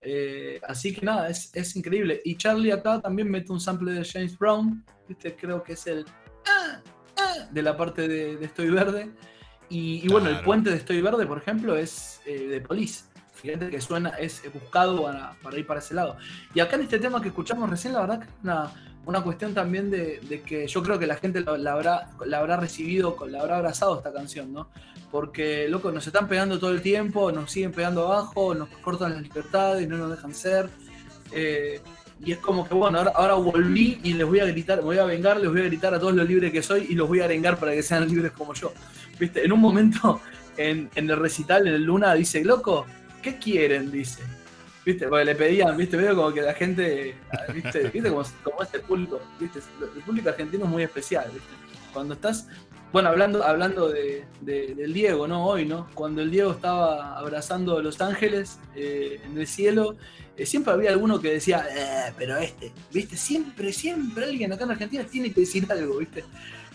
Eh, 0.00 0.60
así 0.66 0.92
que 0.92 1.06
nada, 1.06 1.28
es, 1.30 1.76
increíble. 1.76 2.20
Y 2.24 2.36
Charlie 2.36 2.72
acá 2.72 3.00
también 3.00 3.30
mete 3.30 3.52
un 3.52 3.60
sample 3.60 3.92
de 3.92 4.04
James 4.04 4.36
Brown, 4.36 4.84
¿viste? 5.08 5.34
creo 5.34 5.62
que 5.62 5.74
es 5.74 5.86
el 5.86 6.04
ah, 6.46 6.82
de 7.50 7.62
la 7.62 7.76
parte 7.76 8.08
de, 8.08 8.44
Estoy 8.44 8.70
Verde. 8.70 9.10
Y, 9.68 10.06
bueno, 10.08 10.28
el 10.28 10.40
puente 10.40 10.70
de 10.70 10.76
Estoy 10.76 11.00
Verde, 11.00 11.26
por 11.26 11.38
ejemplo, 11.38 11.76
es 11.76 12.20
eh, 12.26 12.46
de 12.46 12.60
Police. 12.60 13.04
Fíjate 13.32 13.68
que 13.68 13.80
suena, 13.80 14.10
es 14.10 14.42
buscado 14.52 15.02
para, 15.42 15.58
ir 15.58 15.66
para 15.66 15.80
ese 15.80 15.94
lado. 15.94 16.16
Y 16.54 16.60
acá 16.60 16.76
en 16.76 16.82
este 16.82 16.98
tema 16.98 17.20
que 17.20 17.28
escuchamos 17.28 17.68
recién, 17.68 17.92
la 17.92 18.00
verdad 18.00 18.20
que 18.20 18.26
es 18.26 18.34
una, 18.42 18.72
una 19.06 19.22
cuestión 19.22 19.52
también 19.52 19.90
de, 19.90 20.42
que 20.46 20.66
yo 20.66 20.82
creo 20.82 20.98
que 20.98 21.06
la 21.06 21.16
gente 21.16 21.40
la, 21.40 21.72
habrá, 21.72 22.10
la 22.24 22.38
habrá 22.38 22.56
recibido, 22.56 23.16
la 23.28 23.40
habrá 23.40 23.58
abrazado 23.58 23.98
esta 23.98 24.12
canción, 24.12 24.52
¿no? 24.52 24.68
Porque, 25.10 25.68
loco, 25.68 25.92
nos 25.92 26.06
están 26.06 26.26
pegando 26.26 26.58
todo 26.58 26.70
el 26.70 26.80
tiempo, 26.80 27.30
nos 27.32 27.50
siguen 27.50 27.72
pegando 27.72 28.06
abajo, 28.06 28.54
nos 28.54 28.68
cortan 28.68 29.14
la 29.14 29.20
libertad 29.20 29.78
y 29.78 29.86
no 29.86 29.96
nos 29.98 30.10
dejan 30.10 30.34
ser. 30.34 30.70
Eh, 31.34 31.80
y 32.24 32.32
es 32.32 32.38
como 32.38 32.66
que, 32.66 32.74
bueno, 32.74 32.98
ahora, 33.14 33.34
volví 33.34 34.00
y 34.02 34.14
les 34.14 34.26
voy 34.26 34.40
a 34.40 34.46
gritar, 34.46 34.80
voy 34.80 34.98
a 34.98 35.04
vengar, 35.04 35.38
les 35.40 35.50
voy 35.50 35.60
a 35.60 35.64
gritar 35.64 35.94
a 35.94 35.98
todos 35.98 36.14
los 36.14 36.26
libres 36.26 36.52
que 36.52 36.62
soy 36.62 36.86
y 36.88 36.94
los 36.94 37.08
voy 37.08 37.20
a 37.20 37.24
arengar 37.24 37.58
para 37.58 37.72
que 37.72 37.82
sean 37.82 38.08
libres 38.12 38.32
como 38.32 38.54
yo. 38.54 38.72
¿Viste? 39.18 39.44
En 39.44 39.52
un 39.52 39.60
momento, 39.60 40.20
en, 40.56 40.90
el 40.94 41.16
recital, 41.16 41.66
en 41.66 41.74
el 41.74 41.84
Luna, 41.84 42.14
dice, 42.14 42.44
loco, 42.44 42.86
¿qué 43.22 43.38
quieren? 43.38 43.90
Dice 43.90 44.22
¿Viste? 44.84 45.08
Porque 45.08 45.24
le 45.24 45.34
pedían, 45.34 45.76
¿viste? 45.76 45.96
Veo 45.96 46.14
como 46.14 46.32
que 46.32 46.42
la 46.42 46.52
gente, 46.52 47.14
¿viste? 47.54 47.88
¿Viste? 47.88 48.10
Como, 48.10 48.22
como 48.42 48.62
es 48.62 48.74
el 48.74 48.82
público, 48.82 49.20
¿viste? 49.40 49.60
El 49.80 50.02
público 50.02 50.28
argentino 50.28 50.64
es 50.64 50.70
muy 50.70 50.82
especial, 50.82 51.30
¿viste? 51.32 51.48
Cuando 51.94 52.14
estás, 52.14 52.48
bueno, 52.92 53.08
hablando, 53.08 53.42
hablando 53.42 53.88
de, 53.88 54.26
del 54.42 54.92
Diego, 54.92 55.26
¿no? 55.26 55.46
Hoy, 55.46 55.64
¿no? 55.64 55.88
Cuando 55.94 56.20
el 56.20 56.30
Diego 56.30 56.50
estaba 56.50 57.18
abrazando 57.18 57.78
a 57.78 57.82
Los 57.82 58.00
Ángeles 58.02 58.58
eh, 58.76 59.20
en 59.24 59.38
el 59.38 59.46
cielo, 59.46 59.96
eh, 60.36 60.44
siempre 60.44 60.72
había 60.72 60.90
alguno 60.90 61.20
que 61.20 61.32
decía, 61.32 61.64
eh, 61.70 62.12
pero 62.18 62.36
este, 62.36 62.72
¿viste? 62.92 63.16
Siempre, 63.16 63.72
siempre 63.72 64.24
alguien 64.24 64.52
acá 64.52 64.64
en 64.64 64.72
Argentina 64.72 65.04
tiene 65.04 65.32
que 65.32 65.40
decir 65.40 65.66
algo, 65.70 65.98
¿viste? 65.98 66.24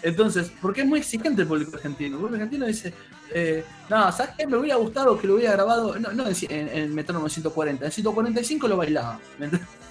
Entonces, 0.01 0.51
porque 0.61 0.81
es 0.81 0.87
muy 0.87 0.99
exigente 0.99 1.41
el 1.41 1.47
público 1.47 1.75
argentino. 1.75 2.15
El 2.15 2.21
público 2.21 2.35
argentino 2.35 2.65
dice, 2.65 2.93
eh, 3.33 3.65
no, 3.89 4.11
¿sabes 4.11 4.33
qué? 4.37 4.47
Me 4.47 4.57
hubiera 4.57 4.77
gustado 4.77 5.19
que 5.19 5.27
lo 5.27 5.35
hubiera 5.35 5.51
grabado, 5.51 5.99
no, 5.99 6.11
no 6.13 6.25
en, 6.27 6.69
en, 6.69 6.95
Metrónomo 6.95 7.27
140, 7.27 7.85
en 7.85 7.91
145 7.91 8.67
lo 8.67 8.77
bailaba. 8.77 9.19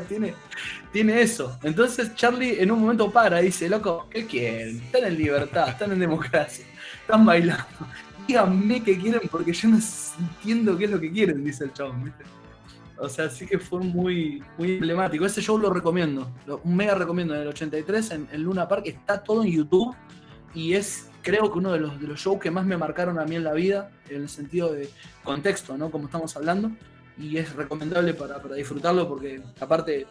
tiene, 0.08 0.34
tiene 0.92 1.20
eso. 1.20 1.58
Entonces 1.62 2.14
Charlie 2.14 2.60
en 2.60 2.70
un 2.70 2.80
momento 2.80 3.10
para 3.10 3.40
y 3.42 3.46
dice, 3.46 3.68
loco, 3.68 4.06
¿qué 4.10 4.26
quieren? 4.26 4.80
Están 4.80 5.04
en 5.04 5.18
libertad, 5.18 5.68
están 5.68 5.92
en 5.92 6.00
democracia, 6.00 6.64
están 7.00 7.24
bailando. 7.24 7.64
Díganme 8.26 8.82
qué 8.82 8.98
quieren 8.98 9.22
porque 9.30 9.52
yo 9.52 9.68
no 9.68 9.78
entiendo 10.18 10.76
qué 10.78 10.84
es 10.84 10.90
lo 10.90 11.00
que 11.00 11.12
quieren, 11.12 11.44
dice 11.44 11.64
el 11.64 11.72
chabón. 11.72 12.12
O 12.96 13.08
sea, 13.08 13.28
sí 13.28 13.46
que 13.46 13.58
fue 13.58 13.80
muy, 13.80 14.42
muy 14.56 14.74
emblemático. 14.74 15.26
Ese 15.26 15.42
show 15.42 15.58
lo 15.58 15.70
recomiendo, 15.70 16.30
lo, 16.46 16.60
mega 16.64 16.94
recomiendo. 16.94 17.34
En 17.34 17.42
el 17.42 17.48
83, 17.48 18.10
en, 18.12 18.28
en 18.30 18.42
Luna 18.42 18.68
Park, 18.68 18.84
está 18.86 19.22
todo 19.22 19.44
en 19.44 19.50
YouTube 19.50 19.94
y 20.54 20.74
es 20.74 21.10
creo 21.24 21.50
que 21.50 21.58
uno 21.58 21.72
de 21.72 21.80
los, 21.80 22.00
de 22.00 22.06
los 22.06 22.20
shows 22.20 22.38
que 22.38 22.50
más 22.50 22.64
me 22.64 22.76
marcaron 22.76 23.18
a 23.18 23.24
mí 23.24 23.34
en 23.34 23.44
la 23.44 23.54
vida, 23.54 23.90
en 24.08 24.22
el 24.22 24.28
sentido 24.28 24.72
de 24.72 24.90
contexto, 25.24 25.76
¿no? 25.76 25.90
Como 25.90 26.04
estamos 26.06 26.36
hablando, 26.36 26.70
y 27.18 27.36
es 27.38 27.54
recomendable 27.54 28.14
para, 28.14 28.40
para 28.40 28.54
disfrutarlo 28.56 29.08
porque 29.08 29.40
aparte 29.60 30.06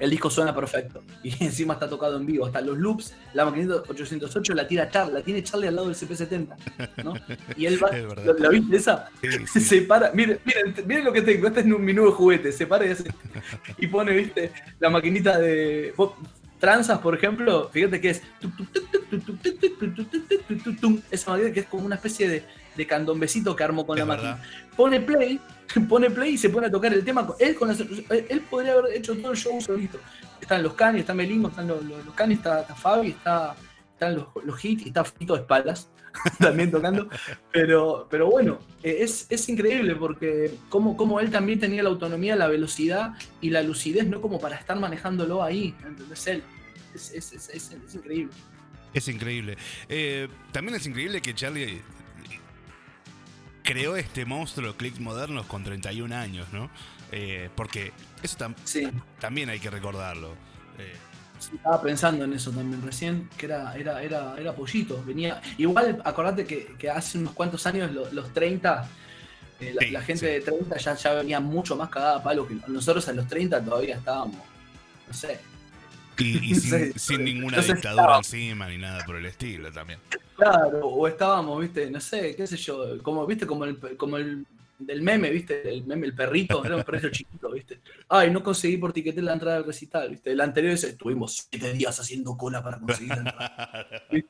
el 0.00 0.10
disco 0.10 0.30
suena 0.30 0.54
perfecto 0.54 1.02
y 1.22 1.44
encima 1.44 1.74
está 1.74 1.88
tocado 1.88 2.16
en 2.16 2.26
vivo. 2.26 2.46
Hasta 2.46 2.60
los 2.60 2.76
loops, 2.78 3.14
la 3.34 3.44
maquinita 3.44 3.82
808 3.86 4.54
la 4.54 4.66
tira 4.66 4.90
Charlie, 4.90 5.14
la 5.14 5.22
tiene 5.22 5.42
Charlie 5.42 5.68
al 5.68 5.76
lado 5.76 5.88
del 5.88 5.96
CP70. 5.96 6.56
¿no? 7.04 7.14
Y 7.56 7.66
él 7.66 7.78
va, 7.82 7.90
¿la 8.38 8.48
viste 8.48 8.76
esa? 8.76 9.10
Se 9.46 9.82
para, 9.82 10.10
miren, 10.12 10.40
miren, 10.44 10.74
miren, 10.86 11.04
lo 11.04 11.12
que 11.12 11.22
tengo, 11.22 11.46
este 11.46 11.60
es 11.60 11.66
mi 11.66 11.92
nuevo 11.92 12.12
juguete, 12.12 12.50
se 12.50 12.66
para 12.66 12.86
y 12.86 12.90
hace, 12.90 13.04
y 13.76 13.86
pone, 13.86 14.12
viste, 14.12 14.52
la 14.78 14.88
maquinita 14.88 15.38
de 15.38 15.92
tranzas, 16.60 16.98
por 17.00 17.16
ejemplo, 17.16 17.68
fíjate 17.72 18.00
que 18.00 18.10
es 18.10 18.22
esa 21.10 21.30
maquinita 21.30 21.52
que 21.54 21.60
es 21.60 21.66
como 21.66 21.86
una 21.86 21.96
especie 21.96 22.28
de, 22.28 22.44
de 22.76 22.86
candombecito 22.86 23.56
que 23.56 23.64
armó 23.64 23.84
con 23.84 23.98
la 23.98 24.04
máquina. 24.04 24.40
Pone 24.76 25.00
play, 25.00 25.40
pone 25.88 26.10
play 26.10 26.34
y 26.34 26.38
se 26.38 26.50
pone 26.50 26.68
a 26.68 26.70
tocar 26.70 26.92
el 26.92 27.04
tema. 27.04 27.26
Él, 27.40 27.56
con 27.56 27.70
él 27.70 28.40
podría 28.48 28.74
haber 28.74 28.94
hecho 28.94 29.16
todo 29.16 29.32
el 29.32 29.36
show 29.36 29.60
solito. 29.60 29.98
Están 30.40 30.62
los 30.62 30.74
canis, 30.74 31.00
está 31.00 31.14
Melingo, 31.14 31.48
están 31.48 31.66
los, 31.66 31.82
los, 31.82 32.14
canis, 32.14 32.38
está, 32.38 32.62
Fabi, 32.64 33.08
está, 33.08 33.56
están 33.92 34.14
los, 34.14 34.26
los 34.44 34.64
hits 34.64 34.84
y 34.84 34.88
está 34.88 35.04
Fito 35.04 35.34
de 35.34 35.40
espaldas 35.40 35.90
también 36.38 36.70
tocando. 36.70 37.08
Pero, 37.52 38.06
pero 38.10 38.30
bueno, 38.30 38.58
es, 38.82 39.26
es 39.30 39.48
increíble 39.48 39.94
porque 39.96 40.54
como, 40.68 40.96
como 40.96 41.20
él 41.20 41.30
también 41.30 41.60
tenía 41.60 41.82
la 41.82 41.90
autonomía, 41.90 42.36
la 42.36 42.48
velocidad 42.48 43.14
y 43.40 43.50
la 43.50 43.62
lucidez, 43.62 44.06
no 44.06 44.20
como 44.20 44.40
para 44.40 44.56
estar 44.56 44.78
manejándolo 44.78 45.42
ahí, 45.42 45.74
¿entendés? 45.84 46.26
Él. 46.26 46.42
Es, 46.94 47.12
es, 47.12 47.32
es, 47.32 47.48
es 47.48 47.94
increíble. 47.94 48.34
Es 48.92 49.08
increíble. 49.08 49.56
Eh, 49.88 50.28
también 50.52 50.76
es 50.76 50.86
increíble 50.86 51.22
que 51.22 51.34
Charlie 51.34 51.80
creó 53.62 53.96
este 53.96 54.24
monstruo 54.24 54.72
de 54.72 54.76
clics 54.76 54.98
modernos 54.98 55.46
con 55.46 55.62
31 55.62 56.14
años, 56.14 56.48
¿no? 56.52 56.70
Eh, 57.12 57.50
porque 57.54 57.92
eso 58.22 58.36
también 59.20 59.48
hay 59.48 59.60
que 59.60 59.70
recordarlo. 59.70 60.34
Eh, 60.78 60.96
estaba 61.40 61.82
pensando 61.82 62.24
en 62.24 62.32
eso 62.32 62.50
también 62.50 62.82
recién, 62.82 63.28
que 63.36 63.46
era, 63.46 63.74
era, 63.74 64.02
era, 64.02 64.34
era 64.38 64.52
pollito. 64.52 65.02
Venía. 65.04 65.40
Igual 65.58 66.00
acordate 66.04 66.46
que, 66.46 66.90
hace 66.90 67.18
unos 67.18 67.32
cuantos 67.32 67.66
años, 67.66 67.90
los, 67.92 68.32
30, 68.32 68.88
eh, 69.60 69.90
la, 69.90 70.00
gente 70.02 70.26
de 70.26 70.40
30 70.40 70.76
ya, 70.76 70.94
ya 70.94 71.14
venía 71.14 71.40
mucho 71.40 71.76
más 71.76 71.88
cagada 71.88 72.16
a 72.16 72.22
palo 72.22 72.46
que 72.46 72.56
nosotros 72.66 73.06
a 73.08 73.12
los 73.12 73.26
30 73.26 73.64
todavía 73.64 73.96
estábamos, 73.96 74.36
no 75.06 75.14
sé, 75.14 75.40
y, 76.20 76.54
sin, 76.96 77.24
ninguna 77.24 77.60
dictadura 77.60 78.18
encima 78.18 78.68
ni 78.68 78.78
nada 78.78 79.04
por 79.04 79.16
el 79.16 79.26
estilo 79.26 79.72
también. 79.72 79.98
Claro, 80.36 80.86
o 80.86 81.06
estábamos, 81.06 81.60
viste, 81.60 81.90
no 81.90 82.00
sé, 82.00 82.34
qué 82.34 82.46
sé 82.46 82.56
yo, 82.56 83.02
como, 83.02 83.26
viste, 83.26 83.46
como 83.46 83.64
el, 83.64 83.78
como 83.96 84.16
el 84.16 84.46
del 84.80 85.02
meme, 85.02 85.30
viste, 85.30 85.68
el 85.68 85.84
meme, 85.84 86.06
el 86.06 86.14
perrito, 86.14 86.64
era 86.64 86.76
un 86.76 86.82
perrito 86.82 87.10
chiquito, 87.10 87.50
viste. 87.50 87.80
Ay, 88.08 88.30
no 88.30 88.42
conseguí 88.42 88.76
por 88.76 88.92
tiquete 88.92 89.22
la 89.22 89.34
entrada 89.34 89.58
al 89.58 89.64
recital, 89.64 90.10
viste. 90.10 90.32
El 90.32 90.40
anterior 90.40 90.72
dice, 90.72 90.88
estuvimos 90.88 91.48
siete 91.50 91.72
días 91.72 91.98
haciendo 92.00 92.36
cola 92.36 92.62
para 92.62 92.78
conseguir 92.78 93.10
la 93.10 93.16
entrada. 93.16 94.08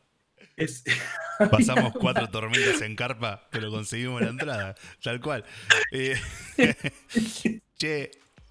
Pasamos 1.50 1.94
cuatro 1.98 2.28
tormentas 2.28 2.82
en 2.82 2.94
carpa, 2.94 3.48
pero 3.50 3.70
conseguimos 3.70 4.20
la 4.20 4.28
entrada, 4.28 4.74
tal 5.02 5.20
cual. 5.20 5.44
Eh, 5.90 6.20
che, 7.78 8.10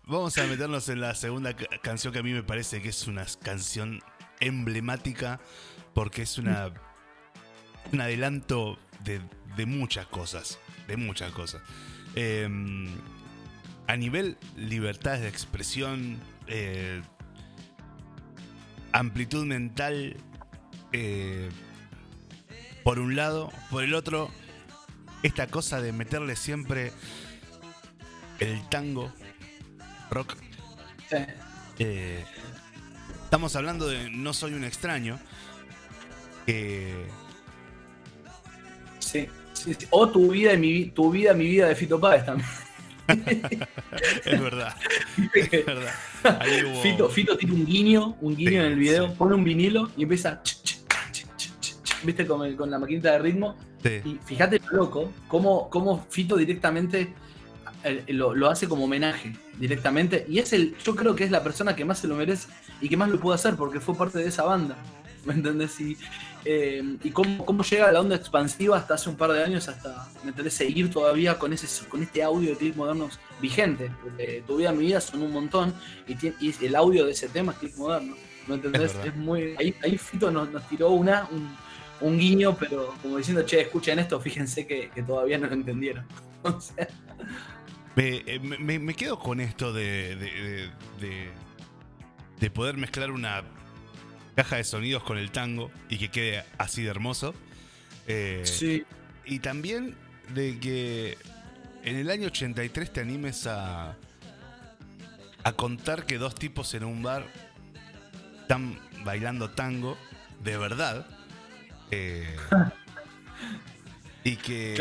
Vamos 0.10 0.36
a 0.40 0.48
meternos 0.48 0.90
en 0.90 1.02
la 1.02 1.14
segunda 1.14 1.56
canción 1.84 2.12
que 2.12 2.18
a 2.18 2.24
mí 2.24 2.34
me 2.34 2.42
parece 2.42 2.82
que 2.82 2.90
es 2.90 3.06
una 3.06 3.28
canción 3.44 4.02
emblemática 4.40 5.40
porque 5.94 6.24
es 6.24 6.40
una 6.40 6.74
un 7.92 8.02
adelanto 8.02 8.80
de, 9.04 9.22
muchas 9.68 10.08
cosas, 10.08 10.58
de 10.90 10.98
muchas 10.98 11.32
cosas. 11.32 11.62
Em, 12.16 12.88
a 13.88 13.96
nivel 13.96 14.38
libertad 14.58 15.20
de 15.20 15.30
expresión, 15.30 16.20
eh, 16.48 17.02
amplitud 18.92 19.46
mental, 19.46 20.18
eh, 20.92 21.50
por 22.84 23.00
un 23.00 23.16
lado, 23.16 23.52
por 23.70 23.84
el 23.84 23.94
otro, 23.94 24.30
esta 25.24 25.48
cosa 25.48 25.82
de 25.82 25.92
meterle 25.94 26.36
siempre 26.36 26.92
el 28.40 28.68
tango 28.70 29.14
rock. 30.10 30.36
Eh, 31.78 32.24
estamos 33.24 33.56
hablando 33.56 33.88
de 33.88 34.10
No 34.10 34.34
soy 34.34 34.54
un 34.54 34.64
extraño. 34.64 35.20
Sí, 39.64 39.76
O 39.90 40.10
tu 40.10 40.32
vida 40.32 40.54
y 40.54 40.58
mi, 40.58 40.86
tu 40.86 41.12
vida, 41.12 41.34
mi 41.34 41.46
vida 41.46 41.68
de 41.68 41.76
Fito 41.76 42.00
Páez 42.00 42.26
también. 42.26 42.48
es 44.26 44.42
verdad. 44.42 44.76
es 45.34 45.66
verdad. 45.66 45.94
Fito, 47.12 47.38
tiene 47.38 47.54
un 47.54 47.66
guiño, 47.66 48.18
un 48.22 48.36
guiño 48.36 48.62
en 48.62 48.68
el 48.68 48.76
video, 48.76 49.14
pone 49.16 49.36
un 49.36 49.44
vinilo 49.44 49.90
y 49.98 50.04
empieza. 50.04 50.42
¿Viste? 52.04 52.26
Con, 52.26 52.56
con 52.56 52.72
la 52.72 52.80
maquinita 52.80 53.12
de 53.14 53.20
ritmo. 53.20 53.56
Y 53.84 54.20
fíjate 54.26 54.62
loco, 54.72 55.12
cómo, 55.28 55.70
cómo 55.70 56.06
Fito 56.10 56.36
directamente 56.36 57.14
lo, 58.08 58.50
hace 58.50 58.68
como 58.68 58.86
homenaje 58.86 59.34
directamente. 59.58 60.26
Y 60.28 60.40
es 60.40 60.54
el, 60.54 60.76
yo 60.84 60.96
creo 60.96 61.16
que 61.16 61.24
es 61.24 61.32
la 61.32 61.44
persona 61.44 61.76
que 61.76 61.86
más 61.86 62.00
se 62.00 62.08
lo 62.08 62.16
merece 62.16 62.48
y 62.82 62.90
que 62.90 62.98
más 62.98 63.10
lo 63.10 63.20
pudo 63.20 63.34
hacer 63.34 63.56
porque 63.56 63.80
fue 63.80 63.96
parte 63.96 64.20
de 64.20 64.28
esa 64.28 64.44
banda. 64.44 64.76
¿Me 65.26 65.34
entendés? 65.34 65.80
Y, 65.80 65.98
eh, 66.46 66.98
y 67.04 67.12
cómo, 67.12 67.46
cómo, 67.46 67.64
llega 67.64 67.92
la 67.92 68.00
onda 68.00 68.16
expansiva 68.16 68.78
hasta 68.78 68.94
hace 68.94 69.10
un 69.10 69.18
par 69.18 69.32
de 69.32 69.44
años, 69.44 69.68
hasta, 69.68 70.08
¿me 70.24 70.30
entendés? 70.30 70.54
Seguir 70.54 70.90
todavía 70.90 71.38
con, 71.38 71.52
ese, 71.52 71.88
con 71.88 72.02
este 72.02 72.24
audio 72.24 72.52
de 72.52 72.58
clips 72.58 72.78
modernos 72.78 73.20
vigente. 73.42 73.92
Porque 74.02 74.44
tu 74.48 74.58
vida, 74.58 74.72
mi 74.72 74.86
vida 74.86 75.02
son 75.02 75.22
un 75.22 75.34
montón 75.34 75.74
y, 76.08 76.66
el 76.66 76.76
audio 76.76 77.06
de 77.06 77.12
ese 77.12 77.28
tema 77.28 77.52
es 77.52 77.58
clip 77.60 77.76
moderno. 77.76 78.16
¿Me 78.48 78.56
entendés? 78.56 78.96
Es, 79.06 79.16
muy. 79.16 79.56
Ahí, 79.60 79.76
ahí 79.84 79.98
Fito 79.98 80.32
nos, 80.32 80.50
tiró 80.70 80.92
una, 80.92 81.28
un, 82.02 82.18
guiño, 82.18 82.56
pero 82.58 82.96
como 83.02 83.18
diciendo, 83.18 83.44
che, 83.44 83.62
escuchen 83.62 84.00
esto, 84.00 84.20
fíjense 84.20 84.66
que, 84.66 84.90
todavía 85.06 85.38
no 85.38 85.48
lo 85.48 85.54
entendieron. 85.54 86.06
O 86.42 86.62
sea, 86.62 86.88
eh, 87.98 88.40
me, 88.40 88.94
quedo 88.94 89.20
con 89.20 89.42
esto 89.42 89.74
de, 89.74 90.16
de, 92.40 92.50
poder 92.50 92.78
mezclar 92.78 93.12
una 93.12 93.44
caja 94.40 94.56
de 94.56 94.64
sonidos 94.64 95.04
con 95.04 95.18
el 95.18 95.32
tango 95.32 95.70
y 95.90 95.98
que 95.98 96.08
quede 96.08 96.46
así 96.58 96.82
de 96.82 96.90
hermoso. 96.90 97.36
Eh, 98.08 98.42
sí. 98.46 98.86
Y 99.26 99.40
también 99.40 99.98
de 100.34 100.58
que 100.62 101.18
en 101.84 101.98
el 101.98 102.10
año 102.10 102.28
83 102.28 102.94
te 102.94 103.02
animes 103.02 103.48
a, 103.48 103.98
a 105.44 105.52
contar 105.58 106.06
que 106.06 106.18
dos 106.18 106.36
tipos 106.36 106.74
en 106.74 106.86
un 106.86 107.04
bar 107.04 107.28
están 108.40 108.80
bailando 109.04 109.50
tango 109.50 109.98
de 110.42 110.58
verdad. 110.58 111.06
Eh, 111.92 112.34
y 114.24 114.38
que 114.38 114.76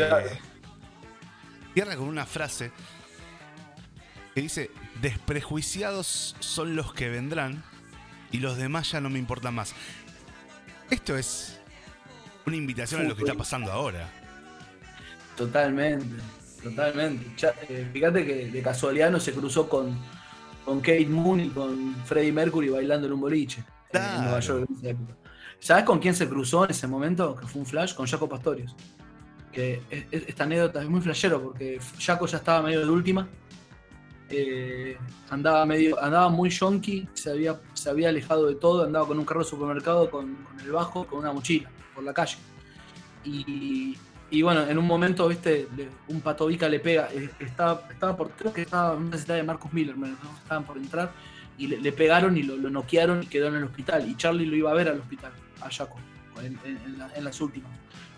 cierra 1.73 1.97
con 1.97 2.07
una 2.07 2.25
frase 2.25 2.71
que 4.33 4.41
dice, 4.41 4.71
desprejuiciados 5.01 6.37
son 6.39 6.77
los 6.77 6.93
que 6.93 7.09
vendrán 7.09 7.61
y 8.31 8.37
los 8.37 8.57
demás 8.57 8.91
ya 8.91 9.01
no 9.01 9.09
me 9.09 9.19
importan 9.19 9.55
más. 9.55 9.73
Esto 10.89 11.17
es 11.17 11.59
una 12.45 12.55
invitación 12.55 13.01
a 13.01 13.03
lo 13.05 13.15
que 13.15 13.23
está 13.23 13.35
pasando 13.35 13.71
ahora. 13.71 14.09
Totalmente, 15.35 16.21
totalmente. 16.63 17.25
Eh, 17.69 17.89
fíjate 17.93 18.25
que 18.25 18.47
de 18.47 18.61
casualidad 18.61 19.11
no 19.11 19.19
se 19.19 19.31
cruzó 19.33 19.69
con, 19.69 19.97
con 20.65 20.79
Kate 20.79 21.05
Moon 21.05 21.39
y 21.39 21.49
con 21.49 21.95
Freddie 22.05 22.31
Mercury 22.31 22.69
bailando 22.69 23.07
en 23.07 23.13
un 23.13 23.21
boliche 23.21 23.63
en 23.93 24.23
Nueva 24.23 24.39
York 24.39 24.67
¿Sabes 25.59 25.83
con 25.83 25.99
quién 25.99 26.15
se 26.15 26.27
cruzó 26.27 26.63
en 26.63 26.71
ese 26.71 26.87
momento? 26.87 27.35
Que 27.35 27.45
fue 27.45 27.61
un 27.61 27.65
flash 27.65 27.93
con 27.93 28.07
Jaco 28.07 28.29
Pastorius. 28.29 28.75
Que 29.51 29.81
esta 30.11 30.45
anécdota 30.45 30.81
es 30.81 30.87
muy 30.87 31.01
flashero 31.01 31.41
porque 31.41 31.79
Jaco 31.99 32.25
ya 32.27 32.37
estaba 32.37 32.61
medio 32.61 32.79
de 32.79 32.89
última 32.89 33.27
eh, 34.29 34.97
andaba 35.29 35.65
medio, 35.65 36.01
andaba 36.01 36.29
muy 36.29 36.49
yonky, 36.49 37.07
se 37.13 37.31
había, 37.31 37.59
se 37.73 37.89
había 37.89 38.09
alejado 38.09 38.47
de 38.47 38.55
todo, 38.55 38.83
andaba 38.83 39.07
con 39.07 39.17
un 39.17 39.25
carro 39.25 39.41
de 39.41 39.49
supermercado 39.49 40.09
con, 40.09 40.37
el 40.63 40.71
bajo, 40.71 41.05
con 41.07 41.19
una 41.19 41.33
mochila 41.33 41.69
por 41.95 42.03
la 42.03 42.13
calle. 42.13 42.37
Y, 43.23 44.41
bueno, 44.43 44.67
en 44.67 44.77
un 44.77 44.85
momento, 44.85 45.27
viste, 45.27 45.67
un 46.07 46.21
patovica 46.21 46.69
le 46.69 46.79
pega, 46.79 47.09
eh, 47.11 47.31
estaba, 47.39 47.87
estaba 47.89 48.15
por, 48.15 48.29
creo 48.31 48.53
que 48.53 48.61
estaba 48.61 48.95
en 48.95 49.03
una 49.03 49.17
ciudad 49.17 49.35
de 49.35 49.43
Marcus 49.43 49.73
Miller, 49.73 49.95
estaban 50.43 50.63
por 50.63 50.77
entrar, 50.77 51.11
y 51.57 51.67
le, 51.67 51.91
pegaron 51.91 52.37
y 52.37 52.43
lo, 52.43 52.55
noquearon 52.69 53.23
y 53.23 53.25
quedó 53.25 53.47
en 53.47 53.55
el 53.55 53.63
hospital. 53.63 54.07
Y 54.07 54.15
Charlie 54.15 54.45
lo 54.45 54.55
iba 54.55 54.71
a 54.71 54.75
ver 54.75 54.87
al 54.87 54.99
hospital, 54.99 55.31
a 55.61 55.69
Jaco, 55.69 55.97
en, 56.41 57.23
las 57.23 57.41
últimas. 57.41 57.71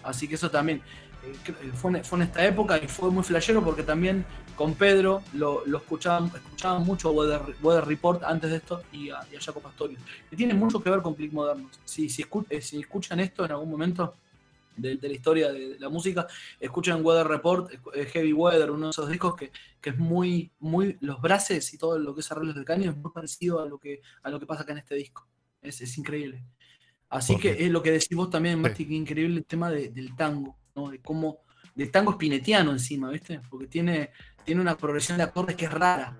Así 0.04 0.28
que 0.28 0.36
eso 0.36 0.52
también 0.52 0.82
eh, 1.24 1.36
eh, 1.48 1.72
fue, 1.74 1.92
en, 1.92 2.22
esta 2.22 2.46
época 2.46 2.78
y 2.78 2.88
fue 2.88 3.12
muy 3.12 3.24
flashero 3.24 3.64
porque 3.64 3.84
también 3.84 4.26
con 4.56 4.74
Pedro 4.74 5.22
lo, 5.34 5.64
escuchaban, 5.78 6.32
escuchaban 6.34 6.84
mucho 6.84 7.12
Weather, 7.12 7.42
Weather, 7.62 7.86
Report 7.86 8.24
antes 8.24 8.50
de 8.50 8.58
esto 8.58 8.82
y 8.92 9.10
a, 9.10 9.26
Jaco 9.40 9.60
Pastorius. 9.60 10.00
Y 10.32 10.36
tiene 10.36 10.54
mucho 10.54 10.82
que 10.82 10.90
ver 10.90 11.02
con 11.02 11.14
Click 11.14 11.32
Modernos. 11.32 11.80
Si, 11.86 12.10
si, 12.10 12.26
eh, 12.50 12.62
si 12.62 12.80
escuchan 12.80 13.20
esto 13.20 13.46
en 13.46 13.52
algún 13.52 13.70
momento, 13.70 14.16
de, 14.78 14.98
la 15.02 15.14
historia 15.14 15.52
de, 15.52 15.78
la 15.80 15.90
música, 15.90 16.28
escuchen 16.60 17.06
Weather 17.06 17.28
Report, 17.28 17.72
Heavy 18.14 18.34
Weather, 18.34 18.72
uno 18.72 18.88
de 18.88 18.92
esos 18.92 19.10
discos 19.10 19.36
que, 19.36 19.52
es 19.84 19.98
muy, 19.98 20.52
muy, 20.60 20.98
los 21.02 21.22
braces 21.22 21.74
y 21.74 21.78
todo 21.78 22.00
lo 22.00 22.16
que 22.16 22.22
es 22.22 22.32
arreglos 22.32 22.56
de 22.56 22.64
caño 22.64 22.92
es 22.92 22.98
muy 22.98 23.12
parecido 23.12 23.62
a 23.62 23.66
lo 23.66 23.78
que, 23.78 24.02
a 24.24 24.30
lo 24.30 24.40
que 24.40 24.46
pasa 24.46 24.64
acá 24.64 24.72
en 24.72 24.80
este 24.80 24.96
disco. 24.96 25.28
Es, 25.62 25.98
increíble. 25.98 26.44
Así 27.10 27.38
que 27.38 27.66
es 27.66 27.70
lo 27.70 27.84
que 27.84 27.92
decís 27.92 28.16
vos 28.16 28.30
también, 28.30 28.60
Mati, 28.60 28.88
que 28.88 28.94
increíble 28.94 29.38
el 29.38 29.46
tema 29.46 29.70
del 29.70 30.16
tango, 30.16 30.58
¿no? 30.76 30.90
De 30.90 31.00
cómo, 31.00 31.40
del 31.76 31.92
tango 31.92 32.12
espinetiano 32.12 32.72
encima, 32.72 33.10
¿viste? 33.10 33.42
Porque 33.50 33.68
tiene, 33.68 34.12
tiene 34.44 34.62
una 34.62 34.78
progresión 34.78 35.18
de 35.18 35.24
acordes 35.24 35.56
que 35.56 35.66
es 35.66 35.72
rara 35.72 36.18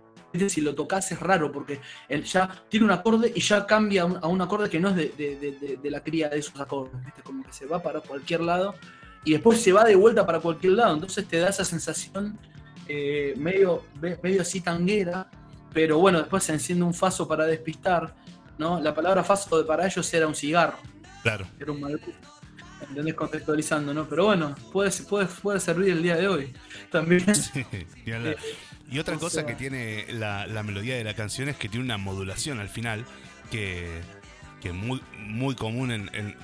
si 0.50 0.62
lo 0.62 0.76
tocas 0.76 1.12
es 1.12 1.20
raro 1.20 1.52
porque 1.52 1.80
él 2.08 2.24
ya 2.24 2.64
tiene 2.70 2.86
un 2.86 2.92
acorde 2.92 3.32
y 3.36 3.42
ya 3.42 3.66
cambia 3.66 4.04
a 4.04 4.28
un 4.28 4.42
acorde 4.42 4.70
que 4.70 4.80
no 4.80 4.90
es 4.90 4.96
de, 4.96 5.80
la 5.84 6.04
cría 6.04 6.30
de 6.30 6.40
esos 6.40 6.60
acordes, 6.60 6.94
como 7.24 7.44
que 7.44 7.54
se 7.54 7.66
va 7.66 7.82
para 7.82 8.02
cualquier 8.02 8.42
lado 8.42 8.76
y 9.24 9.32
después 9.34 9.62
se 9.62 9.72
va 9.72 9.84
de 9.84 9.96
vuelta 9.96 10.26
para 10.26 10.40
cualquier 10.40 10.74
lado, 10.74 10.94
entonces 10.96 11.28
te 11.28 11.38
da 11.38 11.50
esa 11.50 11.66
sensación 11.66 12.40
eh, 12.88 13.34
medio, 13.38 13.84
medio 14.02 14.42
así 14.42 14.62
tanguera, 14.62 15.30
pero 15.74 16.00
bueno, 16.00 16.20
después 16.20 16.44
se 16.44 16.54
enciende 16.54 16.84
un 16.84 16.94
faso 16.94 17.28
para 17.28 17.46
despistar, 17.46 18.16
¿no? 18.58 18.80
La 18.80 18.94
palabra 18.94 19.24
faso 19.24 19.66
para 19.66 19.86
ellos 19.86 20.14
era 20.14 20.28
un 20.28 20.36
cigarro. 20.36 20.78
Claro. 21.24 21.46
Era 21.60 21.72
un 21.72 21.80
¿Entendés? 22.90 23.14
Contextualizando, 23.16 23.94
¿no? 23.94 24.08
Pero 24.08 24.26
bueno, 24.26 24.56
puede, 24.72 24.92
puede, 25.04 25.28
puede 25.28 25.60
servir 25.60 25.92
el 25.92 26.04
día 26.04 26.16
de 26.16 26.28
hoy 26.28 26.54
también. 26.90 27.26
Y 28.92 29.00
otra 29.00 29.18
cosa 29.18 29.46
que 29.46 29.56
tiene 29.56 30.06
la, 30.10 30.64
melodía 30.64 30.98
de 30.98 31.06
la 31.06 31.14
canción 31.14 31.48
es 31.48 31.56
que 31.56 31.70
tiene 31.70 31.86
una 31.86 31.98
modulación 31.98 32.60
al 32.60 32.68
final 32.68 33.06
que, 33.50 34.02
es 34.62 34.74
muy, 34.74 35.02
muy 35.18 35.56
común 35.56 35.92
en, 35.92 36.36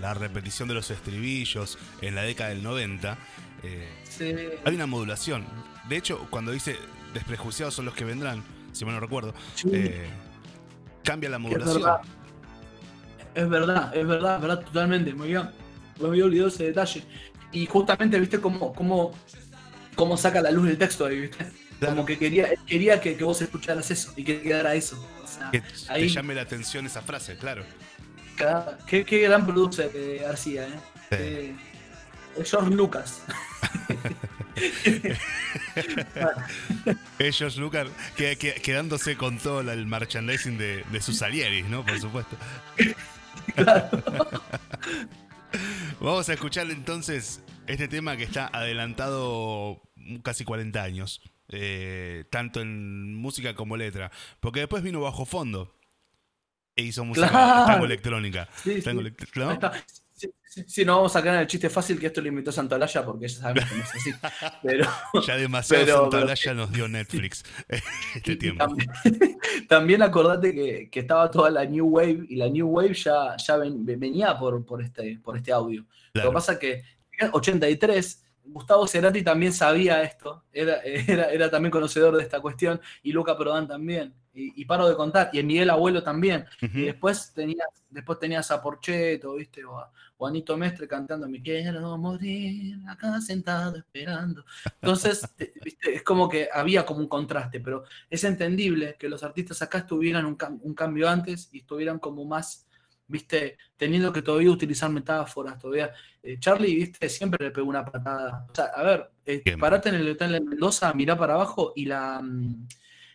la 0.00 0.12
repetición 0.12 0.68
de 0.68 0.74
los 0.74 0.90
estribillos 0.90 1.78
en 2.02 2.14
la 2.14 2.22
década 2.22 2.50
del 2.50 2.62
90. 2.62 3.16
Eh, 3.62 4.60
hay 4.62 4.74
una 4.74 4.86
modulación. 4.86 5.46
De 5.88 5.96
hecho, 5.96 6.26
cuando 6.28 6.52
dice 6.52 6.76
desprejuiciados 7.14 7.74
son 7.74 7.86
los 7.86 7.94
que 7.94 8.04
vendrán, 8.04 8.44
si 8.72 8.84
mal 8.84 8.94
no 8.94 9.00
recuerdo, 9.00 9.34
eh, 9.72 10.06
cambia 11.02 11.30
la 11.30 11.38
modulación. 11.38 11.78
Es 13.34 13.48
verdad, 13.48 13.94
es 13.94 14.06
verdad, 14.06 14.36
es 14.36 14.42
verdad, 14.42 14.60
totalmente. 14.64 15.14
Me 15.14 15.24
había, 15.24 15.52
me 15.98 16.08
había 16.08 16.24
olvidado 16.24 16.48
ese 16.48 16.64
detalle. 16.64 17.04
Y 17.52 17.66
justamente, 17.66 18.18
viste 18.18 18.40
cómo, 18.40 18.72
cómo, 18.72 19.12
cómo 19.94 20.16
saca 20.16 20.40
la 20.40 20.50
luz 20.50 20.66
del 20.66 20.78
texto 20.78 21.06
ahí, 21.06 21.20
viste. 21.20 21.46
Como 21.80 22.06
que 22.06 22.18
quería, 22.18 22.48
quería 22.66 23.00
que, 23.00 23.14
vos 23.16 23.40
escucharas 23.42 23.90
eso 23.90 24.12
y 24.16 24.24
que 24.24 24.40
quedara 24.40 24.74
eso. 24.74 25.06
que 25.52 25.60
te 25.60 26.08
llame 26.08 26.34
la 26.34 26.42
atención 26.42 26.86
esa 26.86 27.02
frase, 27.02 27.36
claro. 27.36 27.64
qué, 28.86 29.04
gran 29.04 29.46
producer 29.46 29.92
de 29.92 30.18
García, 30.18 30.66
¿eh? 30.66 30.80
eh 31.10 31.54
George 32.44 32.70
Lucas. 32.70 33.22
Ellos, 37.18 37.56
Lucas, 37.56 37.88
que, 38.16 38.36
quedándose 38.36 39.16
con 39.16 39.38
todo 39.38 39.60
el 39.60 39.86
merchandising 39.86 40.58
de, 40.58 40.84
sus 41.00 41.18
Salieris, 41.18 41.66
¿no? 41.66 41.84
Por 41.84 42.00
supuesto. 42.00 42.36
Claro. 43.54 43.88
Vamos 46.00 46.28
a 46.28 46.34
escuchar 46.34 46.70
entonces 46.70 47.42
este 47.66 47.88
tema 47.88 48.16
que 48.16 48.24
está 48.24 48.48
adelantado 48.52 49.82
casi 50.22 50.44
40 50.44 50.82
años. 50.82 51.22
Eh, 51.48 52.24
tanto 52.30 52.60
en 52.60 53.14
música 53.14 53.54
como 53.54 53.76
letra. 53.76 54.10
Porque 54.40 54.60
después 54.60 54.82
vino 54.82 55.00
Bajo 55.00 55.24
Fondo 55.24 55.74
e 56.74 56.82
hizo 56.82 57.04
música 57.04 57.30
tango 57.66 57.86
electrónica. 57.86 58.48
Sí, 58.62 58.82
sí. 58.82 58.90
no 58.92 59.02
vamos 60.86 61.14
a 61.14 61.18
sacar 61.18 61.40
el 61.40 61.46
chiste 61.46 61.68
fácil 61.68 61.98
que 61.98 62.06
esto 62.06 62.20
lo 62.20 62.28
invitó 62.28 62.50
Santalaya 62.52 63.04
porque 63.04 63.28
ya 63.28 63.40
sabemos 63.40 63.68
que 63.68 63.76
no 63.76 63.82
es 63.82 63.94
así. 63.94 64.10
Pero, 64.62 64.86
ya 65.26 65.36
demasiado 65.36 66.02
Santalaya 66.02 66.54
nos 66.54 66.72
dio 66.72 66.88
Netflix 66.88 67.44
este 68.14 68.36
tiempo. 68.36 68.66
También, 69.68 70.02
acordate 70.02 70.54
que, 70.90 71.00
estaba 71.00 71.30
toda 71.30 71.50
la 71.50 71.64
New 71.64 71.86
Wave 71.86 72.26
y 72.28 72.36
la 72.36 72.48
New 72.48 72.68
Wave 72.68 72.94
ya, 72.94 73.36
ya 73.36 73.56
venía 73.56 74.38
por, 74.38 74.64
por, 74.64 74.82
este, 74.82 75.18
por 75.22 75.36
este 75.36 75.52
audio. 75.52 75.84
Lo 76.14 76.22
que 76.22 76.30
pasa 76.30 76.52
es 76.54 76.58
que 76.58 76.82
83 77.32 78.25
Gustavo 78.48 78.86
Cerati 78.86 79.22
también 79.22 79.52
sabía 79.52 80.02
esto, 80.02 80.44
era, 80.52 80.80
era, 80.82 81.50
también 81.50 81.70
conocedor 81.70 82.16
de 82.16 82.22
esta 82.22 82.40
cuestión, 82.40 82.80
y 83.02 83.12
Luca 83.12 83.36
Prodan 83.36 83.66
también, 83.66 84.14
y, 84.38 84.64
paro 84.66 84.86
de 84.86 84.94
contar, 84.94 85.30
y 85.32 85.38
el 85.38 85.46
Miguel 85.46 85.70
Abuelo 85.70 86.02
también. 86.02 86.44
Y 86.60 86.82
después 86.82 87.32
tenías, 87.32 87.68
después 87.88 88.18
tenías 88.18 88.50
a 88.50 88.60
Porcheto, 88.60 89.34
¿viste? 89.34 89.64
O 89.64 89.78
a, 89.78 89.90
Anito 90.20 90.56
Mestre 90.56 90.88
cantando 90.88 91.28
Me 91.28 91.42
quiero 91.42 91.96
morir 91.98 92.78
acá 92.86 93.20
sentado 93.20 93.78
esperando. 93.78 94.44
Entonces, 94.80 95.26
es 95.82 96.02
como 96.02 96.28
que 96.28 96.48
había 96.52 96.84
como 96.84 97.00
un 97.00 97.08
contraste, 97.08 97.60
pero 97.60 97.84
es 98.10 98.24
entendible 98.24 98.96
que 98.98 99.08
los 99.08 99.22
artistas 99.22 99.62
acá 99.62 99.78
estuvieran 99.78 100.26
un, 100.26 100.36
un 100.62 100.74
cambio 100.74 101.08
antes 101.08 101.48
y 101.52 101.60
estuvieran 101.60 101.98
como 101.98 102.24
más 102.26 102.65
viste, 103.08 103.58
teniendo 103.76 104.12
que 104.12 104.22
todavía 104.22 104.50
utilizar 104.50 104.90
metáforas, 104.90 105.58
todavía. 105.58 105.92
Eh, 106.22 106.38
Charlie, 106.38 106.74
viste, 106.74 107.08
siempre 107.08 107.44
le 107.44 107.50
pegó 107.50 107.68
una 107.68 107.84
patada. 107.84 108.46
O 108.50 108.54
sea, 108.54 108.66
a 108.66 108.82
ver, 108.82 109.10
eh, 109.24 109.56
parate 109.58 109.88
en 109.90 109.96
el 109.96 110.10
hotel 110.10 110.32
de 110.32 110.40
Mendoza, 110.40 110.92
mirá 110.92 111.16
para 111.16 111.34
abajo 111.34 111.72
y 111.76 111.86
mm, 111.86 112.66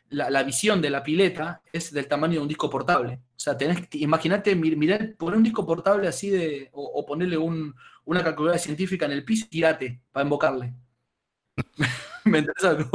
la, 0.10 0.30
la, 0.30 0.44
visión 0.44 0.82
de 0.82 0.90
la 0.90 1.04
pileta 1.04 1.62
es 1.72 1.92
del 1.94 2.08
tamaño 2.08 2.36
de 2.36 2.40
un 2.40 2.48
disco 2.48 2.70
portable. 2.70 3.20
O 3.36 3.40
sea, 3.40 3.58
tenés 3.58 3.88
imagínate, 3.94 4.56
mirar, 4.56 5.16
poner 5.18 5.38
un 5.38 5.44
disco 5.44 5.66
portable 5.66 6.08
así 6.08 6.30
de, 6.30 6.70
o, 6.74 7.06
ponerle 7.06 7.38
un, 7.38 7.74
una 8.06 8.24
calculadora 8.24 8.60
científica 8.60 9.06
en 9.06 9.14
el 9.14 9.26
piso 9.26 9.46
y 9.48 9.50
tirate 9.50 10.02
para 10.12 10.24
invocarle. 10.24 10.74
¿Me 12.26 12.40
entiendes? 12.40 12.88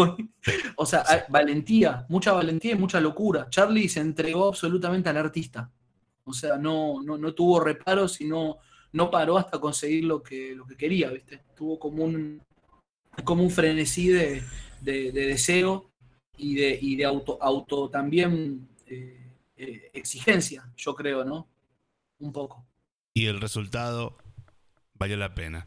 O 0.77 0.87
sea, 0.87 1.05
valentía, 1.29 2.07
mucha 2.09 2.33
valentía 2.33 2.73
y 2.73 2.79
mucha 2.79 3.01
locura. 3.01 3.49
Charlie 3.51 3.89
se 3.89 4.01
entregó 4.01 4.49
absolutamente 4.49 5.09
al 5.09 5.17
artista. 5.17 5.71
O 6.27 6.33
sea, 6.33 6.59
no, 6.59 7.03
no, 7.03 7.35
tuvo 7.35 7.61
reparos 7.61 8.21
y 8.21 8.25
no, 8.25 8.59
no 8.93 9.11
paró 9.11 9.39
hasta 9.39 9.61
conseguir 9.61 10.05
lo 10.05 10.23
que, 10.23 10.55
lo 10.57 10.67
que 10.67 10.77
quería, 10.77 11.09
¿viste? 11.11 11.41
Tuvo 11.57 11.79
como 11.79 12.03
un, 12.03 12.43
como 13.25 13.45
un 13.45 13.51
frenesí 13.51 14.09
de, 14.09 14.43
deseo 14.83 15.89
y 16.37 16.57
de, 16.57 16.79
y 16.83 16.97
de 16.97 17.05
auto, 17.05 17.39
auto 17.41 17.89
también 17.91 18.69
eh, 18.87 19.33
eh, 19.57 19.91
exigencia, 19.95 20.69
yo 20.77 20.97
creo, 20.97 21.25
¿no? 21.25 21.49
Un 22.19 22.33
poco. 22.33 22.67
Y 23.15 23.27
el 23.27 23.41
resultado 23.41 24.19
valió 24.95 25.17
la 25.17 25.33
pena. 25.33 25.67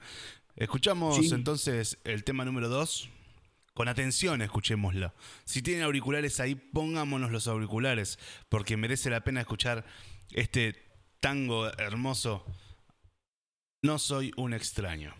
Escuchamos 0.57 1.31
entonces 1.31 1.99
el 2.03 2.25
tema 2.25 2.43
número 2.43 2.67
2. 2.67 3.09
Con 3.73 3.87
atención, 3.87 4.41
escuchémoslo. 4.41 5.13
Si 5.45 5.61
tienen 5.61 5.83
auriculares 5.83 6.41
ahí, 6.41 6.55
pongámonos 6.55 7.31
los 7.31 7.47
auriculares, 7.47 8.19
porque 8.49 8.75
merece 8.75 9.09
la 9.09 9.23
pena 9.23 9.39
escuchar 9.39 9.85
este 10.31 10.75
tango 11.19 11.67
hermoso, 11.77 12.45
No 13.81 13.97
soy 13.97 14.31
un 14.35 14.53
extraño. 14.53 15.15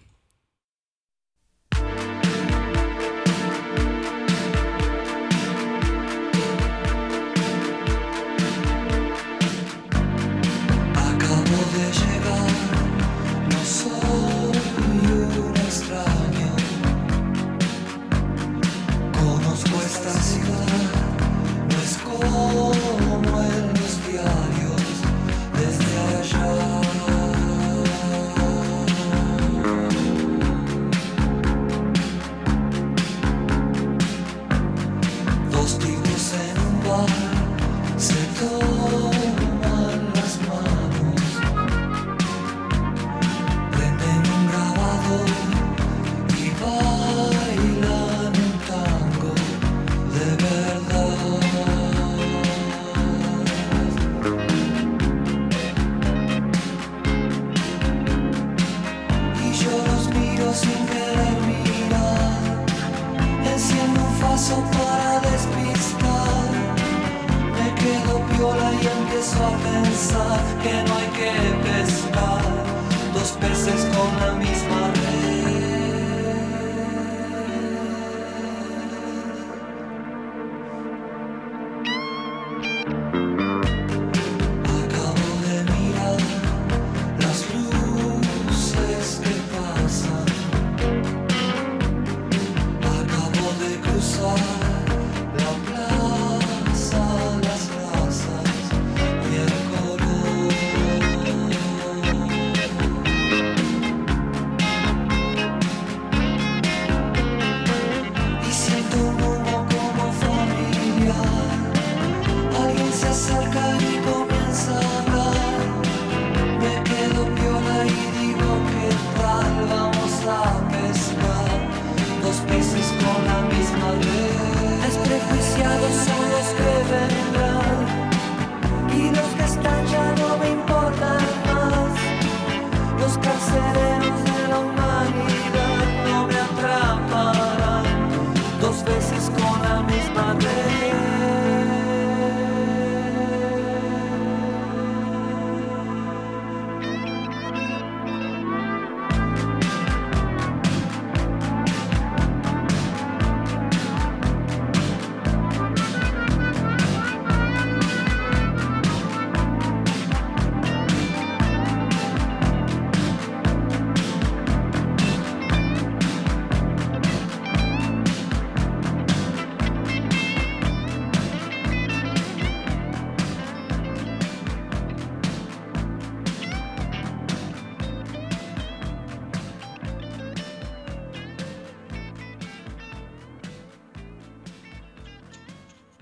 Y 68.58 68.88
empiezo 68.88 69.46
a 69.46 69.52
pensar 69.58 70.40
que 70.64 70.74
no 70.88 70.96
hay 70.98 71.08
que 71.20 71.32
pescar 71.64 72.42
dos 73.14 73.32
peces 73.40 73.86
con 73.96 74.10
la 74.20 74.34
misma 74.34 74.59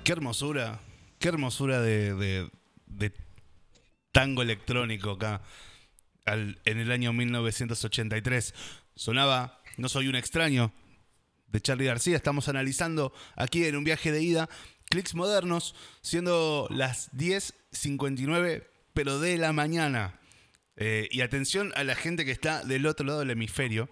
Qué 0.08 0.14
hermosura, 0.14 0.80
qué 1.20 1.28
hermosura 1.28 1.82
de, 1.82 2.50
de- 2.86 3.12
tango 4.14 4.42
electrónico 4.42 5.12
acá 5.12 5.42
en 6.26 6.80
el 6.80 6.94
año 6.94 7.12
1983. 7.12 8.54
Sonaba 8.96 9.62
No 9.76 9.90
soy 9.90 10.08
un 10.08 10.16
extraño 10.16 10.72
de 11.48 11.60
Charlie 11.60 11.88
García. 11.88 12.16
Estamos 12.16 12.48
analizando 12.48 13.12
aquí 13.36 13.66
en 13.66 13.76
un 13.76 13.84
viaje 13.84 14.14
de 14.14 14.22
ida 14.22 14.48
clics 14.86 15.14
modernos, 15.14 15.76
siendo 16.00 16.70
las 16.72 17.12
10.59, 17.12 18.66
pero 18.94 19.20
de 19.20 19.38
la 19.38 19.52
mañana. 19.52 20.22
Eh, 20.78 21.10
y 21.12 21.20
atención 21.20 21.74
a 21.76 21.84
la 21.84 21.96
gente 21.96 22.24
que 22.24 22.32
está 22.32 22.64
del 22.64 22.86
otro 22.86 23.06
lado 23.06 23.20
del 23.20 23.32
hemisferio. 23.32 23.90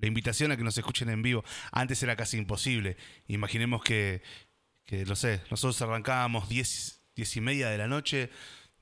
La 0.00 0.08
invitación 0.08 0.50
a 0.50 0.56
que 0.56 0.64
nos 0.64 0.78
escuchen 0.78 1.10
en 1.10 1.22
vivo. 1.22 1.44
Antes 1.70 2.02
era 2.02 2.16
casi 2.16 2.38
imposible. 2.38 2.96
Imaginemos 3.28 3.84
que, 3.84 4.22
que 4.88 5.04
no 5.04 5.14
sé, 5.16 5.42
nosotros 5.50 5.80
arrancábamos 5.82 6.48
10, 6.48 7.02
10 7.14 7.36
y 7.36 7.40
media 7.42 7.68
de 7.68 7.76
la 7.76 7.86
noche. 7.86 8.30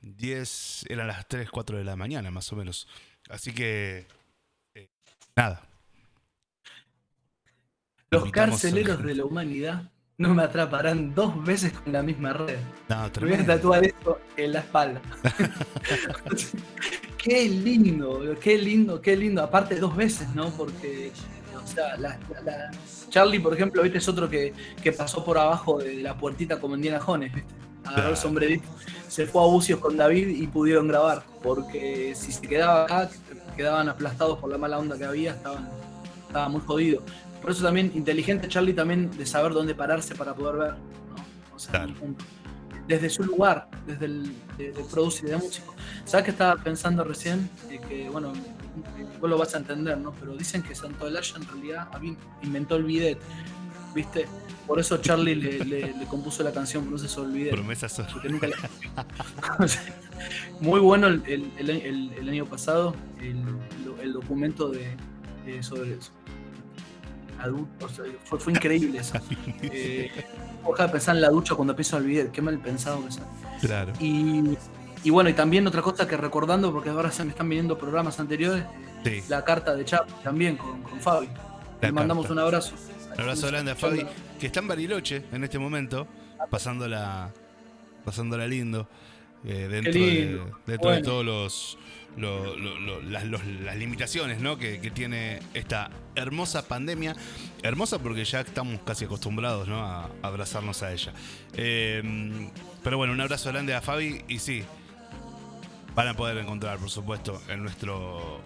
10 0.01 0.87
eran 0.89 1.09
las 1.09 1.27
3, 1.27 1.51
4 1.51 1.79
de 1.79 1.83
la 1.85 1.97
mañana, 1.97 2.31
más 2.31 2.53
o 2.53 2.57
menos. 2.57 2.87
Así 3.29 3.53
que. 3.53 4.07
eh, 4.77 4.89
nada. 5.35 5.67
Los 8.13 8.29
a- 8.29 8.31
carceleros 8.31 9.03
de 9.03 9.17
la 9.17 9.25
humanidad 9.25 9.91
no 10.17 10.33
me 10.33 10.45
atraparán 10.45 11.13
dos 11.13 11.45
veces 11.45 11.73
con 11.73 11.93
la 11.93 12.03
misma 12.05 12.33
red. 12.35 12.61
No, 12.89 13.11
Me 13.21 13.31
voy 13.33 13.41
a 13.41 13.47
tatuar 13.47 13.85
esto 13.85 14.21
en 14.37 14.53
la 14.53 14.61
espalda. 14.61 15.03
qué 17.19 17.49
lindo, 17.49 18.23
qué 18.41 18.57
lindo, 18.59 19.03
qué 19.03 19.17
lindo. 19.17 19.43
Aparte 19.43 19.75
dos 19.81 19.97
veces, 19.97 20.29
¿no? 20.37 20.51
Porque, 20.51 21.11
o 21.67 21.75
sea, 21.75 21.97
la- 21.97 22.19
la- 22.33 22.41
la- 22.43 22.71
Charlie, 23.11 23.41
por 23.41 23.53
ejemplo, 23.55 23.83
¿viste? 23.83 23.99
es 23.99 24.09
otro 24.09 24.29
que, 24.31 24.53
que 24.83 24.93
pasó 24.93 25.25
por 25.25 25.37
abajo 25.39 25.79
de 25.79 25.97
la 25.97 26.17
puertita 26.17 26.59
como 26.61 26.75
Indiana 26.77 27.01
Jones, 27.01 27.33
¿viste? 27.35 27.55
Agarró 27.85 28.11
el 28.11 28.17
sombrerito. 28.17 28.67
Se 29.09 29.27
fue 29.27 29.43
a 29.43 29.47
Bucios 29.47 29.79
con 29.79 29.97
David 29.97 30.29
y 30.29 30.47
pudieron 30.49 30.89
grabar. 30.89 31.23
Porque 31.43 32.14
si 32.17 32.33
se 32.33 32.41
quedaba 32.43 32.83
acá, 32.85 33.11
quedaban 33.57 33.89
aplastados 33.89 34.39
por 34.39 34.51
la 34.51 34.59
mala 34.59 34.79
onda 34.79 34.99
que 34.99 35.05
había, 35.05 35.33
estaban, 35.33 35.69
estaba 36.27 36.49
muy 36.49 36.61
jodido. 36.62 37.03
Por 37.41 37.53
eso 37.53 37.62
también, 37.62 37.93
inteligente 37.95 38.49
Charlie 38.49 38.73
también 38.75 39.11
de 39.17 39.25
saber 39.25 39.53
dónde 39.53 39.75
pararse 39.75 40.14
para 40.17 40.35
poder 40.35 40.57
ver, 40.57 40.73
¿no? 40.73 41.55
O 41.55 41.59
sea, 41.59 41.71
Claro. 41.73 41.89
un 41.91 41.95
punto. 41.95 42.25
desde 42.89 43.11
su 43.11 43.25
lugar, 43.25 43.69
desde 43.87 44.05
el 44.07 44.33
de, 44.59 44.71
de 44.73 44.85
producir, 44.85 45.29
de 45.29 45.37
músico. 45.37 45.75
¿Sabes 46.05 46.25
qué 46.25 46.31
estaba 46.31 46.57
pensando 46.62 47.03
recién? 47.03 47.49
Que, 47.89 48.09
bueno, 48.09 48.33
vos 49.21 49.31
lo 49.31 49.39
vas 49.39 49.55
a 49.55 49.59
entender, 49.59 49.99
¿no? 49.99 50.12
Pero 50.12 50.37
dicen 50.37 50.62
que 50.62 50.75
Santolaya 50.75 51.37
en 51.37 51.47
realidad 51.47 51.89
inventó 52.43 52.77
el 52.77 52.85
bidet, 52.85 53.19
¿viste? 53.95 54.27
Por 54.67 54.81
eso 54.81 54.97
Charlie 54.99 55.35
le, 55.37 55.64
le- 55.64 55.93
le 55.95 56.07
compuso 56.07 56.43
la 56.43 56.53
canción 56.53 56.87
Bruces 56.89 57.11
sobre 57.11 57.29
el 57.29 57.35
bidet. 57.35 57.53
Promesas 57.53 57.93
son- 57.93 58.07
Porque 58.12 58.29
nunca 58.29 58.49
la 58.49 58.57
Muy 60.61 60.81
bueno 60.81 61.07
el, 61.09 61.23
el- 61.27 61.53
el- 61.59 61.71
el- 61.71 62.12
el 62.19 62.29
año 62.29 62.47
pasado 62.47 62.95
el, 63.21 64.12
documento 64.12 64.69
de, 64.69 64.97
eh, 65.47 65.62
sobre 65.62 65.95
eso. 65.95 66.11
Adulto, 67.39 67.85
o 67.87 67.89
sea, 67.89 68.05
fue, 68.25 68.39
fue 68.41 68.53
increíble 68.55 68.99
eso. 68.99 69.14
Eh, 69.62 70.11
de 70.85 70.89
pensar 70.89 71.14
en 71.14 71.23
la 71.23 71.29
ducha 71.31 71.55
cuando 71.55 71.73
empiezo 71.75 71.97
a 71.97 72.01
olvidar, 72.01 72.33
qué 72.33 72.43
mal 72.43 72.59
pensado 72.59 73.05
que 73.05 73.12
sea. 73.12 73.25
Claro. 73.61 73.93
Y, 74.01 74.57
y 75.05 75.11
bueno, 75.11 75.31
y 75.31 75.33
también 75.35 75.64
otra 75.67 75.81
cosa 75.83 76.09
que 76.09 76.17
recordando, 76.17 76.73
porque 76.73 76.91
ahora 76.91 77.12
se 77.12 77.23
me 77.25 77.31
están 77.31 77.49
viniendo 77.49 77.79
programas 77.79 78.19
anteriores, 78.19 78.64
Sí. 79.05 79.23
la 79.29 79.45
carta 79.45 79.75
de 79.75 79.85
Chap 79.85 80.09
también 80.23 80.57
con, 80.57 80.83
con 80.83 81.01
Fabi. 81.01 81.27
La 81.81 81.89
Le 81.89 81.93
mandamos 81.93 82.25
carta. 82.27 82.33
un 82.33 82.39
abrazo. 82.41 82.75
Un 83.15 83.21
abrazo 83.21 83.47
grande 83.47 83.71
a 83.73 83.77
Fabi, 83.77 84.05
que 84.41 84.47
está 84.47 84.61
en 84.61 84.69
Bariloche 84.69 85.25
en 85.33 85.45
este 85.45 85.59
momento, 85.59 86.07
pasándola, 86.51 87.33
pasándola 88.05 88.47
lindo, 88.47 88.89
eh, 89.45 89.69
dentro, 89.71 89.93
lindo, 89.93 90.45
de, 90.67 90.73
dentro 90.73 90.91
de 90.91 91.03
todos 91.03 91.25
los, 91.25 91.79
lo- 92.17 92.57
lo- 92.57 92.79
lo- 92.81 93.03
las, 93.03 93.25
los- 93.25 93.45
las 93.47 93.77
limitaciones 93.77 94.41
¿no? 94.41 94.59
que, 94.59 94.81
que 94.81 94.91
tiene 94.91 95.41
esta 95.55 95.91
hermosa 96.15 96.67
pandemia. 96.67 97.15
Hermosa 97.63 97.99
porque 98.01 98.25
ya 98.25 98.41
estamos 98.41 98.81
casi 98.85 99.05
acostumbrados 99.05 99.67
¿no? 99.69 99.81
a, 99.85 100.05
a 100.05 100.11
abrazarnos 100.23 100.83
a 100.83 100.93
ella. 100.93 101.13
Eh, 101.55 102.51
pero 102.83 102.97
bueno, 102.99 103.13
un 103.13 103.21
abrazo 103.21 103.51
grande 103.51 103.75
a 103.75 103.81
Fabi 103.81 104.25
y 104.29 104.39
sí, 104.41 104.63
van 105.95 106.09
a 106.09 106.15
poder 106.15 106.37
encontrar, 106.39 106.79
por 106.79 106.91
supuesto, 106.91 107.41
en 107.49 107.63
nuestro 107.63 108.41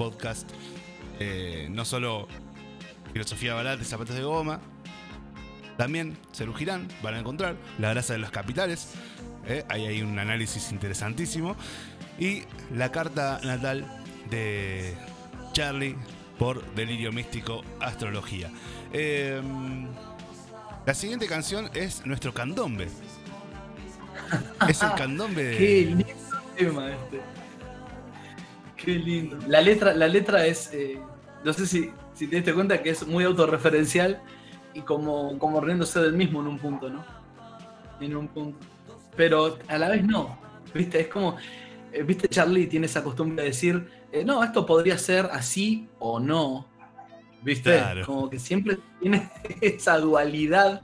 podcast 0.00 0.48
eh, 1.18 1.68
no 1.70 1.84
solo 1.84 2.26
Filosofía 3.12 3.52
Barata 3.52 3.82
y 3.82 3.84
Zapatos 3.84 4.16
de 4.16 4.22
Goma. 4.22 4.58
También 5.76 6.16
Cerú 6.32 6.54
Girán 6.54 6.88
van 7.02 7.16
a 7.16 7.18
encontrar 7.18 7.54
La 7.78 7.90
Grasa 7.90 8.14
de 8.14 8.18
los 8.18 8.30
Capitales. 8.30 8.94
eh, 9.46 9.62
ahí 9.68 9.84
hay 9.84 10.00
un 10.00 10.18
análisis 10.18 10.72
interesantísimo. 10.72 11.54
Y 12.18 12.44
la 12.74 12.90
carta 12.90 13.40
natal 13.44 13.84
de 14.30 14.94
Charlie 15.52 15.96
por 16.38 16.64
Delirio 16.74 17.12
Místico 17.12 17.62
Astrología. 17.78 18.50
Eh, 18.94 19.42
la 20.86 20.94
siguiente 20.94 21.26
canción 21.26 21.68
es 21.74 22.06
nuestro 22.06 22.32
candombe. 22.32 22.88
Es 24.66 24.82
el 24.82 24.92
candombe 24.96 25.44
de. 25.44 25.58
Qué 25.58 25.84
lindo 25.84 26.06
tema 26.56 26.90
este. 26.90 27.20
Qué 28.84 28.92
lindo. 28.92 29.38
La 29.46 29.60
letra, 29.60 29.94
la 29.94 30.08
letra 30.08 30.46
es. 30.46 30.72
eh, 30.72 30.98
no 31.44 31.52
sé 31.52 31.66
si, 31.66 31.90
si 32.14 32.26
te 32.26 32.36
diste 32.36 32.52
cuenta 32.54 32.82
que 32.82 32.90
es 32.90 33.06
muy 33.06 33.24
autorreferencial 33.24 34.20
y 34.74 34.80
como, 34.82 35.38
como 35.38 35.60
riéndose 35.60 36.00
del 36.00 36.12
mismo 36.14 36.40
en 36.40 36.46
un 36.48 36.58
punto, 36.58 36.88
¿no? 36.90 37.04
En 38.00 38.16
un 38.16 38.28
punto. 38.28 38.58
pero 39.16 39.58
a 39.68 39.78
la 39.78 39.88
vez 39.88 40.04
no. 40.04 40.38
¿Viste? 40.74 41.00
Es 41.00 41.08
como, 41.08 41.36
eh, 41.92 42.02
¿viste? 42.02 42.28
Charlie 42.28 42.66
tiene 42.66 42.86
esa 42.86 43.02
costumbre 43.02 43.42
de 43.42 43.48
decir, 43.50 43.88
eh, 44.12 44.24
no, 44.24 44.42
esto 44.44 44.64
podría 44.64 44.96
ser 44.98 45.28
así 45.32 45.88
o 45.98 46.20
no. 46.20 46.66
¿Viste? 47.42 47.72
Claro. 47.76 48.06
Como 48.06 48.30
que 48.30 48.38
siempre 48.38 48.78
tiene 49.00 49.28
esa 49.60 49.98
dualidad, 49.98 50.82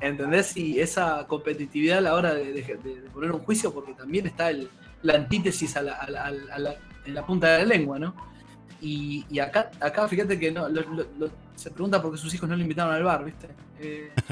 ¿entendés? 0.00 0.56
Y 0.56 0.80
esa 0.80 1.26
competitividad 1.26 1.98
a 1.98 2.00
la 2.02 2.14
hora 2.14 2.34
de, 2.34 2.52
de- 2.52 2.62
de- 2.82 3.00
de 3.02 3.10
poner 3.10 3.32
un 3.32 3.40
juicio, 3.40 3.72
porque 3.74 3.94
también 3.94 4.26
está 4.26 4.50
el- 4.50 4.70
la 5.02 5.14
antítesis 5.14 5.76
a 5.76 5.82
la- 5.82 5.94
a 5.96 6.08
la- 6.10 6.24
a 6.26 6.30
la- 6.30 6.54
a 6.54 6.58
la- 6.58 6.74
en 7.08 7.14
la 7.14 7.26
punta 7.26 7.48
de 7.52 7.58
la 7.58 7.64
lengua, 7.64 7.98
¿no? 7.98 8.14
Y, 8.80 9.24
y 9.28 9.40
acá, 9.40 9.70
acá 9.80 10.06
fíjate 10.06 10.38
que 10.38 10.52
no, 10.52 10.68
lo- 10.68 10.82
lo- 10.82 11.06
lo- 11.18 11.30
se 11.56 11.70
pregunta 11.70 12.00
por 12.00 12.12
qué 12.12 12.18
sus 12.18 12.32
hijos 12.34 12.48
no 12.48 12.54
le 12.54 12.62
invitaron 12.62 12.94
al 12.94 13.02
bar, 13.02 13.24
¿viste? 13.24 13.48
Eh, 13.80 14.12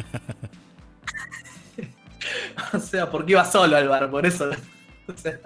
o 2.73 2.79
sea, 2.79 3.11
porque 3.11 3.33
iba 3.33 3.45
solo 3.45 3.77
al 3.77 3.89
bar, 3.89 4.11
por 4.11 4.27
eso. 4.27 4.51
O 5.09 5.17
sea, 5.17 5.39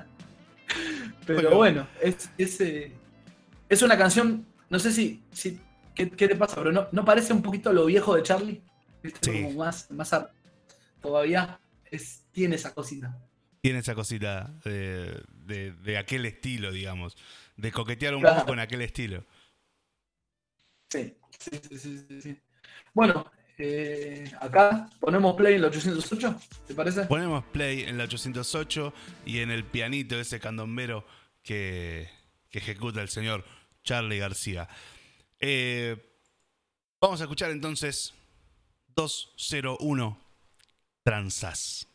pero 1.26 1.55
Bueno. 1.55 1.87
es, 2.01 2.31
es, 2.39 2.59
eh, 2.62 2.95
es 3.68 3.83
una 3.83 3.99
canción, 3.99 4.47
no 4.70 4.78
sé 4.78 4.91
si, 4.91 5.22
si 5.33 5.61
¿qué, 5.95 6.09
qué 6.11 6.28
te 6.28 6.35
pasa? 6.35 6.57
Pero 6.57 6.72
no, 6.72 6.89
¿no 6.93 7.05
parece 7.05 7.35
un 7.35 7.43
poquito 7.43 7.70
lo 7.70 7.85
viejo 7.85 8.14
de 8.16 8.22
Charlie? 8.22 8.62
¿Viste? 9.03 9.31
Sí. 9.31 9.43
Como 9.43 9.59
más, 9.59 9.91
más 9.91 10.14
ar- 10.14 10.33
todavía 11.03 11.61
es, 11.91 12.22
tiene 12.33 12.57
esa 12.57 12.72
cosita. 12.72 13.18
Tiene 13.61 13.81
esa 13.81 13.95
cosita 13.95 14.51
de, 14.64 15.22
de- 15.51 15.72
de 15.72 15.98
aquel 15.98 16.24
estilo, 16.24 16.72
digamos. 16.72 17.16
De 17.57 17.70
coquetear 17.70 18.14
un 18.14 18.22
Claro. 18.22 18.36
poco 18.36 18.46
con 18.48 18.59
aquel 18.61 18.80
estilo. 18.80 19.24
Sí, 20.88 21.14
sí, 21.38 21.78
sí, 21.78 22.20
sí. 22.22 22.36
Bueno, 22.94 23.30
eh, 23.59 24.30
acá 24.40 24.88
ponemos 24.98 25.36
play 25.36 25.55
en 25.55 25.59
el 25.61 25.64
808, 25.66 26.40
¿te 26.66 26.74
parece? 26.74 27.03
Ponemos 27.05 27.44
play 27.46 27.82
en 27.82 27.98
la 27.98 28.05
808 28.05 28.92
y 29.26 29.38
en 29.40 29.51
el 29.51 29.64
pianito 29.64 30.18
ese 30.18 30.40
candombero 30.40 31.05
que, 31.42 32.09
que 32.48 32.59
ejecuta 32.59 33.03
el 33.03 33.09
señor 33.09 33.44
Charlie 33.84 34.18
García. 34.18 34.68
Eh, 35.38 35.96
vamos 37.01 37.20
a 37.20 37.24
escuchar 37.24 37.51
entonces 37.51 38.14
201 38.88 40.18
Transas. 41.05 41.86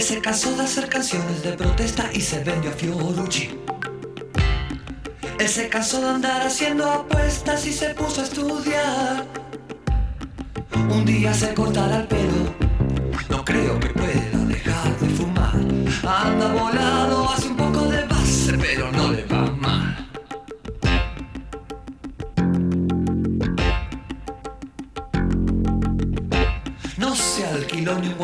Él 0.00 0.06
se 0.06 0.18
cansó 0.22 0.56
de 0.56 0.62
hacer 0.62 0.88
canciones 0.88 1.42
de 1.42 1.52
protesta 1.52 2.08
y 2.14 2.22
se 2.22 2.42
vendió 2.42 2.70
a 2.70 2.72
Fiorucci. 2.72 3.50
Él 5.38 5.46
se 5.46 5.68
de 5.68 6.08
andar 6.08 6.40
haciendo 6.40 6.90
apuestas 6.90 7.66
y 7.66 7.72
se 7.74 7.90
puso 7.90 8.22
a 8.22 8.24
estudiar. 8.24 9.26
Un 10.88 11.04
día 11.04 11.34
se 11.34 11.52
cortará 11.52 11.98
el 11.98 12.06
pelo, 12.06 12.54
no 13.28 13.44
creo 13.44 13.78
que 13.78 13.88
pueda 13.90 14.38
dejar 14.48 14.98
de 15.00 15.08
fumar. 15.10 15.54
Anda 16.02 16.50
volado, 16.54 17.28
hace 17.28 17.48
un 17.48 17.56
poco 17.58 17.84
de 17.84 18.02
base, 18.06 18.54
pero 18.58 18.90
no 18.92 19.12
le 19.12 19.19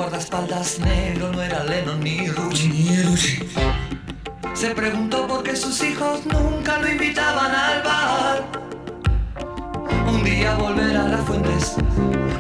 guardaespaldas 0.07 0.79
negro, 0.79 1.33
no 1.33 1.43
era 1.43 1.65
Lennon 1.65 1.99
ni 1.99 2.29
Rucci. 2.29 2.69
Ni 2.69 3.03
Rucci. 3.03 3.39
Se 4.55 4.71
preguntó 4.71 5.27
por 5.27 5.43
qué 5.43 5.57
sus 5.57 5.83
hijos 5.83 6.25
nunca 6.27 6.79
lo 6.79 6.89
invitaban 6.89 7.53
al 7.53 7.83
bar. 7.83 8.45
Un 10.07 10.23
día 10.23 10.55
volver 10.55 10.97
a 10.97 11.09
las 11.09 11.21
fuentes, 11.23 11.75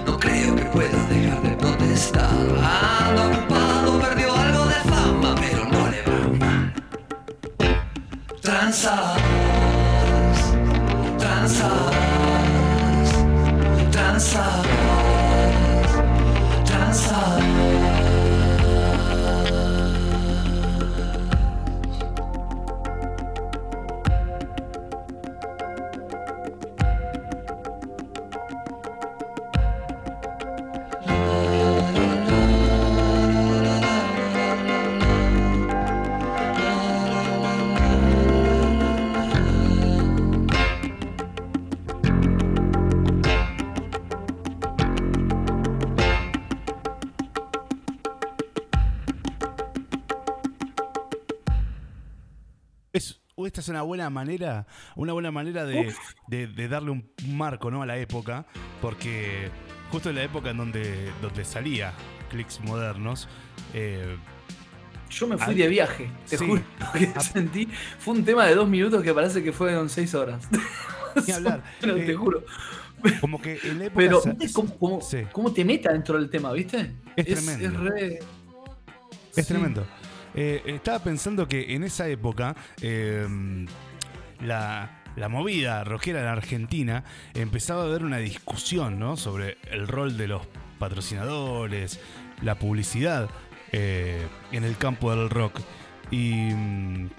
no 0.06 0.16
creo 0.16 0.54
que 0.54 0.64
pueda 0.66 0.96
dejar 1.08 1.42
de 1.42 1.50
protestar. 1.56 2.30
Anda 2.30 3.26
ocupado, 3.26 3.98
perdió 4.00 4.32
algo 4.32 4.66
de 4.66 4.80
fama, 4.92 5.34
pero 5.40 5.64
no 5.64 5.88
le 5.90 6.02
va 6.02 6.38
mal. 6.38 6.72
Transas, 8.42 9.20
Es, 53.66 53.70
una 53.70 53.82
buena 53.82 54.08
manera, 54.10 54.66
una 54.94 55.12
buena 55.12 55.30
manera 55.32 55.64
de, 55.64 55.92
de- 56.28 56.46
de 56.46 56.68
darle 56.68 56.90
un 56.92 57.10
marco 57.28 57.70
¿no? 57.70 57.82
a 57.82 57.86
la 57.86 57.96
época, 57.98 58.46
porque 58.80 59.50
justo 59.90 60.10
en 60.10 60.16
la 60.16 60.22
época 60.22 60.50
en 60.50 60.56
donde, 60.58 61.10
donde 61.20 61.44
salía 61.44 61.92
clics 62.30 62.60
modernos, 62.60 63.28
eh, 63.74 64.16
Yo 65.10 65.26
me 65.28 65.36
fui 65.38 65.54
de 65.54 65.68
viaje, 65.68 66.10
te 66.28 66.36
Sí. 66.38 66.46
juro 66.46 66.62
que 66.92 67.20
sentí. 67.20 67.68
Fue 67.98 68.14
un 68.14 68.24
tema 68.24 68.44
de 68.46 68.54
dos 68.54 68.68
minutos 68.68 69.02
que 69.02 69.12
parece 69.14 69.42
que 69.42 69.52
fueron 69.52 69.88
seis 69.88 70.14
horas. 70.14 70.48
Ni 71.26 71.32
hablar. 71.34 71.62
Pero 71.80 71.96
Eh, 71.96 72.04
te 72.06 72.14
juro. 72.14 72.44
como 73.20 73.40
que 73.40 73.58
en 73.64 73.78
la 73.78 73.84
época... 73.86 73.96
Pero, 74.04 74.22
¿viste 74.38 74.52
cómo, 74.52 74.76
cómo- 74.78 75.00
Sí. 75.00 75.18
cómo 75.32 75.52
te 75.52 75.64
meta 75.64 75.92
dentro 75.92 76.18
del 76.18 76.28
tema, 76.30 76.52
viste? 76.52 76.92
Es 77.16 77.26
tremendo. 77.26 77.80
re- 77.84 78.18
Es 79.36 79.46
Sí. 79.46 79.52
tremendo. 79.52 79.86
Eh, 80.36 80.62
estaba 80.66 80.98
pensando 80.98 81.48
que 81.48 81.74
en 81.74 81.82
esa 81.82 82.08
época 82.08 82.54
eh, 82.82 83.26
la, 84.40 85.02
la 85.16 85.28
movida 85.28 85.82
rockera 85.82 86.20
en 86.20 86.26
Argentina 86.26 87.04
empezaba 87.34 87.82
a 87.82 87.86
haber 87.86 88.04
una 88.04 88.18
discusión 88.18 88.98
¿no? 88.98 89.16
sobre 89.16 89.56
el 89.70 89.88
rol 89.88 90.16
de 90.18 90.28
los 90.28 90.42
patrocinadores, 90.78 91.98
la 92.42 92.58
publicidad 92.58 93.30
eh, 93.72 94.26
en 94.52 94.64
el 94.64 94.76
campo 94.76 95.10
del 95.10 95.30
rock. 95.30 95.60
Y, 96.10 96.50
mm, 96.52 97.10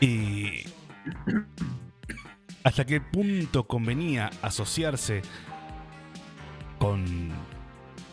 y 0.00 0.64
hasta 2.64 2.84
qué 2.84 3.00
punto 3.00 3.66
convenía 3.66 4.30
asociarse 4.42 5.22
con, 6.78 7.30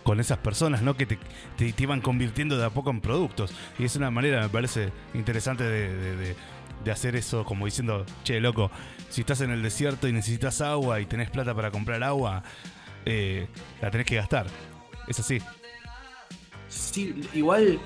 con 0.05 0.19
esas 0.21 0.37
personas, 0.37 0.83
¿no? 0.83 0.95
Que 0.95 1.05
te, 1.07 1.17
te- 1.57 1.73
te 1.73 1.83
iban 1.83 1.99
convirtiendo 1.99 2.57
de 2.57 2.63
a 2.65 2.69
poco 2.69 2.91
en 2.91 3.01
productos. 3.01 3.51
Y 3.79 3.85
es 3.85 3.95
una 3.97 4.11
manera, 4.11 4.39
me 4.41 4.49
parece, 4.49 4.91
interesante 5.15 5.63
de, 5.65 5.93
de- 5.93 6.15
de- 6.15 6.35
de 6.83 6.91
hacer 6.91 7.15
eso, 7.15 7.43
como 7.43 7.65
diciendo, 7.65 8.05
che, 8.23 8.39
loco, 8.39 8.69
si 9.09 9.21
estás 9.21 9.41
en 9.41 9.49
el 9.49 9.63
desierto 9.63 10.07
y 10.07 10.13
necesitas 10.13 10.61
agua 10.61 10.99
y 11.01 11.07
tenés 11.07 11.31
plata 11.31 11.55
para 11.55 11.71
comprar 11.71 12.03
agua, 12.03 12.43
eh, 13.05 13.47
la 13.81 13.89
tenés 13.89 14.05
que 14.05 14.15
gastar. 14.17 14.45
Es 15.07 15.19
así. 15.19 15.41
Sí, 16.69 17.27
igual 17.33 17.79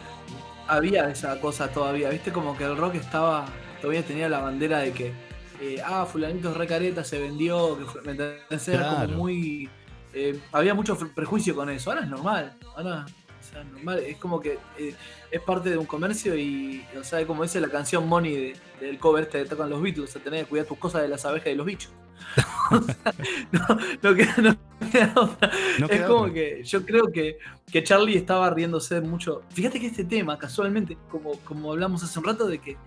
había 0.67 1.09
esa 1.09 1.39
cosa 1.39 1.70
todavía, 1.72 2.09
viste 2.09 2.32
como 2.34 2.57
que 2.57 2.65
el 2.65 2.76
rock 2.78 2.95
estaba, 2.95 3.45
todavía 3.82 4.03
tenía 4.03 4.28
la 4.28 4.39
bandera 4.39 4.80
de 4.80 4.91
que, 4.91 5.13
eh, 5.61 5.82
ah, 5.86 6.05
fulanito 6.05 6.51
es 6.51 6.57
re 6.57 6.67
careta, 6.67 7.03
se 7.03 7.20
vendió, 7.20 7.78
que 7.78 7.86
fue- 7.86 8.01
¿me 8.01 8.11
entendés? 8.11 8.67
Era 8.67 8.89
como 9.05 9.07
muy, 9.17 9.70
eh, 10.14 10.39
había 10.51 10.74
mucho 10.74 10.97
prejuicio 11.16 11.55
con 11.55 11.70
eso, 11.70 11.89
ahora 11.91 12.03
es 12.03 12.10
normal, 12.10 12.57
ahora, 12.76 13.05
o 13.07 13.43
sea, 13.51 13.64
normal, 13.64 13.99
es 13.99 14.18
como 14.18 14.39
que 14.39 14.57
eh, 14.78 14.95
es 15.32 15.41
parte 15.41 15.70
de 15.70 15.78
un 15.78 15.86
comercio 15.86 16.36
y, 16.38 16.84
o 16.99 17.03
sea, 17.03 17.26
como 17.26 17.43
dice 17.43 17.60
la 17.62 17.70
canción 17.70 18.07
Money 18.07 18.36
de- 18.36 18.55
del 18.86 18.97
cover 18.99 19.24
este 19.24 19.43
que 19.43 19.49
tocan 19.49 19.70
los 19.70 19.82
Beatles, 19.82 20.10
o 20.10 20.14
sea, 20.14 20.22
tenés 20.24 20.43
que 20.43 20.49
cuidar 20.49 20.66
tus 20.68 20.78
cosas 20.78 21.01
de 21.03 21.07
las 21.07 21.26
abejas 21.26 21.47
y 21.47 21.51
de 21.51 21.55
los 21.55 21.66
bichos. 21.66 21.91
O 22.72 22.82
sea, 22.84 23.14
no, 23.51 23.62
no 24.03 24.16
queda, 24.16 24.36
no 24.38 24.57
queda 24.91 25.14
otra. 25.16 25.51
No 25.80 25.86
es 25.88 25.91
queda 25.91 26.07
como 26.07 26.20
otra. 26.22 26.34
que 26.34 26.64
yo 26.64 26.86
creo 26.86 27.12
que, 27.12 27.39
que 27.72 27.84
Charlie 27.84 28.16
estaba 28.18 28.49
riéndose 28.51 29.01
mucho. 29.01 29.41
Fíjate 29.49 29.80
que 29.80 29.88
este 29.88 30.03
tema, 30.03 30.38
casualmente, 30.38 30.95
como, 31.10 31.32
como 31.39 31.72
hablamos 31.72 32.03
hace 32.03 32.20
un 32.20 32.26
rato, 32.26 32.45
de 32.47 32.60
que, 32.60 32.78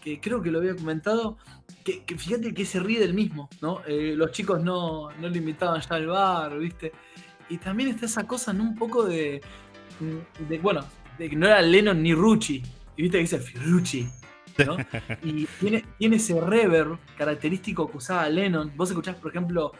que 0.00 0.20
creo 0.20 0.42
que 0.42 0.50
lo 0.50 0.58
había 0.58 0.74
comentado, 0.74 1.36
que, 1.84 2.04
que 2.04 2.16
fíjate 2.16 2.52
que 2.54 2.64
se 2.64 2.80
ríe 2.80 2.98
del 3.00 3.14
mismo, 3.14 3.48
¿no? 3.60 3.82
Eh, 3.86 4.14
los 4.16 4.32
chicos 4.32 4.62
no, 4.62 5.10
no 5.10 5.28
lo 5.28 5.36
invitaban 5.36 5.80
ya 5.80 5.94
al 5.96 6.06
bar, 6.06 6.58
¿viste? 6.58 6.92
Y 7.48 7.58
también 7.58 7.90
está 7.90 8.06
esa 8.06 8.26
cosa, 8.26 8.52
¿no? 8.52 8.62
Un 8.64 8.76
poco 8.76 9.04
de, 9.04 9.40
de 10.48 10.58
bueno, 10.58 10.84
de 11.18 11.28
que 11.28 11.36
no 11.36 11.46
era 11.46 11.60
Lennon 11.60 12.02
ni 12.02 12.14
Rucci, 12.14 12.62
y 12.96 13.02
viste 13.02 13.18
que 13.18 13.22
dice 13.22 13.38
Fiorucci, 13.38 14.08
¿no? 14.66 14.76
Y 15.22 15.46
tiene, 15.58 15.84
tiene 15.98 16.16
ese 16.16 16.40
reverb 16.40 16.98
característico 17.16 17.90
que 17.90 17.96
usaba 17.98 18.28
Lennon. 18.28 18.72
Vos 18.76 18.90
escuchás, 18.90 19.16
por 19.16 19.30
ejemplo, 19.30 19.72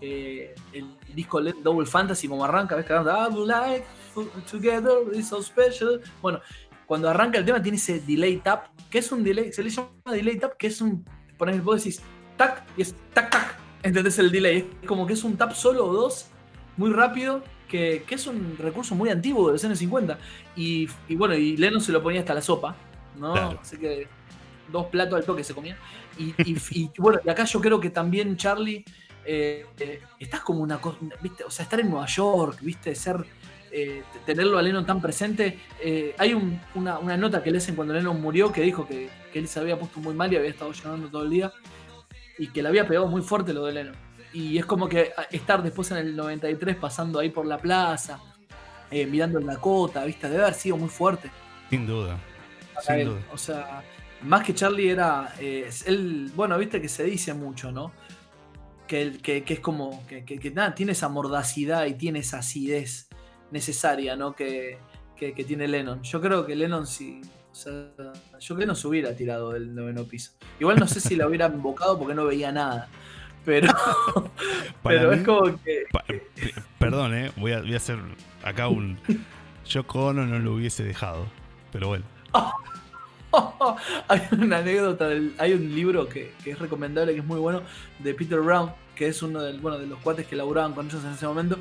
eh, 0.00 0.54
el 0.72 0.86
disco 1.14 1.40
Le- 1.40 1.54
Double 1.62 1.86
Fantasy, 1.86 2.26
como 2.28 2.44
arranca, 2.44 2.74
ves 2.76 2.86
cantando 2.86 3.12
I 3.12 3.34
would 3.34 3.48
like 3.48 3.84
to- 4.14 4.30
together, 4.50 4.92
it's 5.12 5.28
so 5.28 5.42
special. 5.42 6.00
Bueno, 6.22 6.40
cuando 6.90 7.08
arranca 7.08 7.38
el 7.38 7.44
tema 7.44 7.62
tiene 7.62 7.76
ese 7.78 8.00
delay 8.00 8.38
tap, 8.38 8.66
que 8.90 8.98
es 8.98 9.12
un 9.12 9.22
delay, 9.22 9.52
se 9.52 9.62
le 9.62 9.70
llama 9.70 9.90
delay 10.10 10.36
tap, 10.40 10.56
que 10.56 10.66
es 10.66 10.80
un, 10.80 11.04
ejemplo, 11.38 11.62
vos 11.62 11.84
decís 11.84 12.02
tac 12.36 12.64
y 12.76 12.82
es 12.82 12.96
tac 13.14 13.30
tac, 13.30 13.56
¿entendés 13.84 14.18
el 14.18 14.32
delay? 14.32 14.68
Es 14.82 14.88
como 14.88 15.06
que 15.06 15.12
es 15.12 15.22
un 15.22 15.36
tap 15.36 15.52
solo 15.52 15.86
o 15.86 15.92
dos, 15.92 16.26
muy 16.76 16.90
rápido, 16.90 17.44
que, 17.68 18.02
que 18.08 18.16
es 18.16 18.26
un 18.26 18.56
recurso 18.58 18.96
muy 18.96 19.08
antiguo 19.08 19.46
de 19.46 19.52
los 19.52 19.64
años 19.64 19.78
50. 19.78 20.18
Y, 20.56 20.88
y 21.06 21.14
bueno, 21.14 21.36
y 21.36 21.56
Lennon 21.56 21.80
se 21.80 21.92
lo 21.92 22.02
ponía 22.02 22.22
hasta 22.22 22.34
la 22.34 22.42
sopa, 22.42 22.74
¿no? 23.16 23.34
Claro. 23.34 23.60
Así 23.62 23.76
que 23.76 24.08
dos 24.72 24.86
platos 24.86 25.14
al 25.16 25.24
toque 25.24 25.44
se 25.44 25.54
comía. 25.54 25.76
Y, 26.18 26.34
y- 26.42 26.56
y, 26.72 26.90
bueno, 26.98 27.20
y 27.24 27.30
acá 27.30 27.44
yo 27.44 27.60
creo 27.60 27.78
que 27.78 27.90
también 27.90 28.36
Charlie, 28.36 28.84
eh, 29.24 29.64
eh, 29.78 30.02
estás 30.18 30.40
como 30.40 30.58
una 30.58 30.80
cosa, 30.80 30.98
¿viste? 31.22 31.44
O 31.44 31.52
sea, 31.52 31.62
estar 31.62 31.78
en 31.78 31.88
Nueva 31.88 32.06
York, 32.06 32.58
¿viste? 32.62 32.92
Ser, 32.96 33.24
eh, 33.72 34.02
tenerlo 34.26 34.58
a 34.58 34.62
Lennon 34.62 34.84
tan 34.86 35.00
presente. 35.00 35.58
eh, 35.80 36.14
hay 36.18 36.34
un- 36.34 36.60
una, 36.74 36.98
una 36.98 37.16
nota 37.16 37.42
que 37.42 37.50
le 37.50 37.58
hacen 37.58 37.74
cuando 37.76 37.94
Lennon 37.94 38.20
murió 38.20 38.50
que 38.52 38.62
dijo 38.62 38.86
que, 38.86 39.08
que 39.32 39.38
él 39.38 39.48
se 39.48 39.60
había 39.60 39.78
puesto 39.78 40.00
muy 40.00 40.14
mal 40.14 40.32
y 40.32 40.36
había 40.36 40.50
estado 40.50 40.72
llorando 40.72 41.08
todo 41.08 41.22
el 41.24 41.30
día 41.30 41.52
y 42.38 42.48
que 42.48 42.62
le 42.62 42.68
había 42.68 42.86
pegado 42.86 43.06
muy 43.06 43.22
fuerte 43.22 43.52
lo 43.52 43.64
de 43.66 43.72
Lennon. 43.72 43.94
Y 44.32 44.58
es 44.58 44.64
como 44.66 44.88
que 44.88 45.12
estar 45.30 45.62
después 45.62 45.90
en 45.90 45.98
el 45.98 46.14
93 46.16 46.76
pasando 46.76 47.18
ahí 47.18 47.30
por 47.30 47.46
la 47.46 47.58
plaza, 47.58 48.20
eh, 48.90 49.06
mirando 49.06 49.38
el 49.38 49.46
Dakota, 49.46 50.04
¿viste? 50.04 50.28
Debe 50.28 50.42
haber 50.42 50.54
sido 50.54 50.76
muy 50.76 50.88
fuerte 50.88 51.30
Sin 51.68 51.86
duda. 51.86 52.18
para 52.74 52.86
Sin 52.86 52.94
él. 52.96 53.06
duda. 53.08 53.20
O 53.32 53.38
sea, 53.38 53.82
más 54.22 54.44
que 54.44 54.54
Charlie 54.54 54.90
era. 54.90 55.34
él, 55.40 56.30
bueno, 56.34 56.56
viste 56.58 56.80
que 56.80 56.88
se 56.88 57.04
dice 57.04 57.34
mucho, 57.34 57.72
¿no? 57.72 57.92
Que, 58.86 59.02
él- 59.02 59.22
que, 59.22 59.44
que 59.44 59.54
es 59.54 59.60
como. 59.60 60.04
Que, 60.08 60.24
que- 60.24 60.38
que 60.38 60.50
nada, 60.50 60.74
tiene 60.74 60.92
esa 60.92 61.08
mordacidad 61.08 61.86
y 61.86 61.94
tiene 61.94 62.18
esa 62.20 62.38
acidez 62.38 63.08
necesaria, 63.50 64.16
¿no? 64.16 64.34
Que, 64.34 64.78
que- 65.16 65.32
que 65.34 65.44
tiene 65.44 65.68
Lennon. 65.68 66.02
Yo 66.02 66.20
creo 66.20 66.46
que 66.46 66.54
Lennon 66.56 66.86
sí. 66.86 67.20
O 67.50 67.54
sea, 67.54 67.72
yo 68.38 68.54
creo 68.54 68.58
que 68.58 68.66
no 68.66 68.74
se 68.74 68.86
hubiera 68.88 69.14
tirado 69.16 69.50
del 69.50 69.74
noveno 69.74 70.04
piso. 70.04 70.32
Igual 70.60 70.78
no 70.78 70.86
sé 70.86 71.00
si 71.00 71.16
la 71.16 71.26
hubiera 71.26 71.46
invocado 71.46 71.98
porque 71.98 72.14
no 72.14 72.24
veía 72.24 72.52
nada. 72.52 72.88
Pero, 73.44 73.72
pero 74.82 75.10
mí- 75.10 75.16
es 75.16 75.22
como 75.24 75.42
que. 75.64 75.84
Pa- 75.90 76.04
pe- 76.06 76.22
Perdón, 76.78 77.14
eh. 77.14 77.32
Voy 77.36 77.52
a, 77.52 77.60
voy 77.60 77.74
a 77.74 77.76
hacer 77.78 77.98
acá 78.44 78.68
un. 78.68 78.98
Yo 79.66 79.84
Ono 79.88 80.26
no 80.26 80.38
lo 80.38 80.54
hubiese 80.54 80.84
dejado. 80.84 81.26
Pero 81.72 81.88
bueno. 81.88 82.04
hay 84.08 84.22
una 84.32 84.58
anécdota, 84.58 85.08
del- 85.08 85.34
hay 85.38 85.52
un 85.52 85.74
libro 85.74 86.08
que, 86.08 86.32
que 86.42 86.52
es 86.52 86.58
recomendable, 86.58 87.12
que 87.12 87.20
es 87.20 87.24
muy 87.24 87.38
bueno, 87.38 87.62
de 88.00 88.14
Peter 88.14 88.40
Brown, 88.40 88.72
que 89.00 89.08
es 89.08 89.22
uno 89.22 89.40
del, 89.40 89.60
bueno, 89.60 89.78
de 89.78 89.86
los 89.86 89.98
cuates 90.00 90.26
que 90.26 90.36
laburaban 90.36 90.74
con 90.74 90.84
ellos 90.86 91.02
en 91.02 91.12
ese 91.12 91.26
momento, 91.26 91.56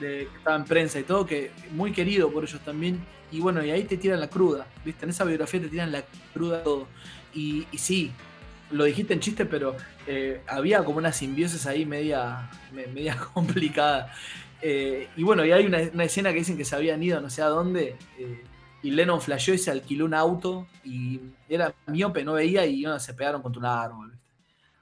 de, 0.00 0.26
que 0.30 0.38
estaba 0.38 0.56
en 0.56 0.64
prensa 0.64 0.98
y 0.98 1.02
todo, 1.02 1.26
que 1.26 1.50
muy 1.72 1.92
querido 1.92 2.30
por 2.32 2.44
ellos 2.44 2.62
también. 2.64 2.98
Y 3.30 3.40
bueno, 3.40 3.62
y 3.62 3.70
ahí 3.70 3.84
te 3.84 3.98
tiran 3.98 4.20
la 4.20 4.30
cruda, 4.30 4.66
¿viste? 4.86 5.04
En 5.04 5.10
esa 5.10 5.24
biografía 5.24 5.60
te 5.60 5.68
tiran 5.68 5.92
la 5.92 6.02
cruda 6.32 6.62
todo. 6.64 6.88
Y, 7.34 7.66
y 7.70 7.76
sí, 7.76 8.10
lo 8.70 8.84
dijiste 8.84 9.12
en 9.12 9.20
chiste, 9.20 9.44
pero 9.44 9.76
eh, 10.06 10.40
había 10.46 10.82
como 10.82 10.96
una 10.96 11.12
simbiosis 11.12 11.66
ahí 11.66 11.84
media, 11.84 12.48
me- 12.72 12.86
media 12.86 13.18
complicada. 13.34 14.10
Eh, 14.62 15.08
y 15.14 15.22
bueno, 15.24 15.44
y 15.44 15.52
hay 15.52 15.66
una, 15.66 15.78
una 15.92 16.04
escena 16.04 16.32
que 16.32 16.38
dicen 16.38 16.56
que 16.56 16.64
se 16.64 16.74
habían 16.74 17.02
ido 17.02 17.20
no 17.20 17.28
sé 17.28 17.42
a 17.42 17.48
dónde. 17.48 17.96
eh, 18.18 18.44
y 18.82 18.92
Lennon 18.92 19.20
flasheó 19.20 19.52
y 19.54 19.58
se 19.58 19.70
alquiló 19.72 20.06
un 20.06 20.14
auto 20.14 20.66
y 20.84 21.20
era 21.50 21.74
miope, 21.86 22.24
no 22.24 22.32
veía 22.32 22.64
y 22.64 22.82
bueno, 22.82 22.98
se 22.98 23.12
pegaron 23.12 23.42
contra 23.42 23.58
un 23.60 23.66
árbol. 23.66 24.17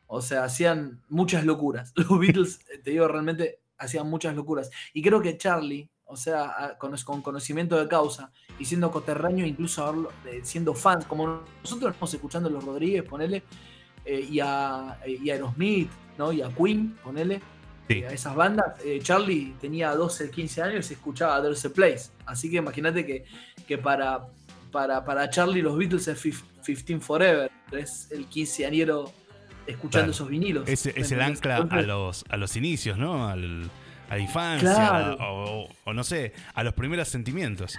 O 0.07 0.21
sea, 0.23 0.45
hacían 0.45 1.03
muchas 1.09 1.45
locuras. 1.45 1.93
Los 1.97 2.19
Beatles, 2.19 2.61
eh, 2.73 2.79
te 2.79 2.91
digo, 2.93 3.09
realmente 3.09 3.61
hacían 3.79 4.09
muchas 4.09 4.35
locuras. 4.35 4.71
Y 4.95 5.03
creo 5.03 5.21
que 5.21 5.37
Charlie, 5.37 5.89
o 6.05 6.17
sea, 6.17 6.45
a- 6.57 6.79
con, 6.79 6.97
con 6.99 7.23
conocimiento 7.23 7.77
de 7.79 7.89
causa 7.89 8.31
y 8.59 8.65
siendo 8.65 8.91
coterráneo, 8.91 9.45
incluso 9.45 10.09
eh, 10.27 10.41
siendo 10.43 10.75
fans, 10.75 11.05
como 11.07 11.43
nosotros 11.63 11.91
estamos 11.93 12.15
escuchando 12.15 12.49
a 12.49 12.53
los 12.53 12.65
Rodríguez, 12.65 13.03
ponele, 13.03 13.43
eh, 14.05 14.21
y, 14.31 14.39
a, 14.41 14.99
eh, 15.05 15.19
y 15.23 15.31
a 15.31 15.35
Aerosmith, 15.35 15.91
¿no? 16.17 16.33
Y 16.33 16.41
a 16.43 16.49
Queen, 16.51 16.97
ponele, 17.03 17.41
Sí. 17.89 18.03
a 18.03 18.09
esas 18.11 18.35
bandas. 18.35 18.67
eh, 18.85 18.99
Charlie 19.03 19.55
tenía 19.61 19.95
12, 19.95 20.31
15 20.31 20.61
años 20.63 20.91
y 20.91 20.95
escuchaba 20.95 21.41
There's 21.43 21.65
a 21.67 21.71
Place. 21.71 22.11
Así 22.25 22.51
que 22.51 22.57
imagínate 22.57 23.05
que, 23.07 23.25
que 23.67 23.79
para, 23.79 24.27
para, 24.73 25.05
para 25.05 25.29
Charlie 25.31 25.63
los 25.63 25.77
Beatles 25.79 26.09
es 26.09 26.25
fif- 26.25 26.43
15 26.65 26.99
Forever, 27.01 27.51
es 27.73 28.11
el 28.11 28.27
quinceañero 28.27 29.13
escuchando 29.67 29.91
Claro. 30.07 30.11
esos 30.13 30.29
vinilos. 30.29 30.69
Es, 30.69 30.87
es 30.87 31.13
el 31.13 31.21
ancla 31.21 31.67
a 31.71 31.83
los, 31.83 32.25
a 32.29 32.37
los 32.37 32.57
inicios, 32.57 32.97
¿no? 32.99 33.29
Al- 33.29 33.71
a 34.09 34.15
la 34.17 34.19
infancia. 34.21 34.73
Claro. 34.75 35.17
O, 35.21 35.69
o 35.85 35.93
no 35.93 36.05
sé, 36.05 36.33
a 36.55 36.63
los 36.63 36.75
primeros 36.75 37.09
sentimientos. 37.09 37.77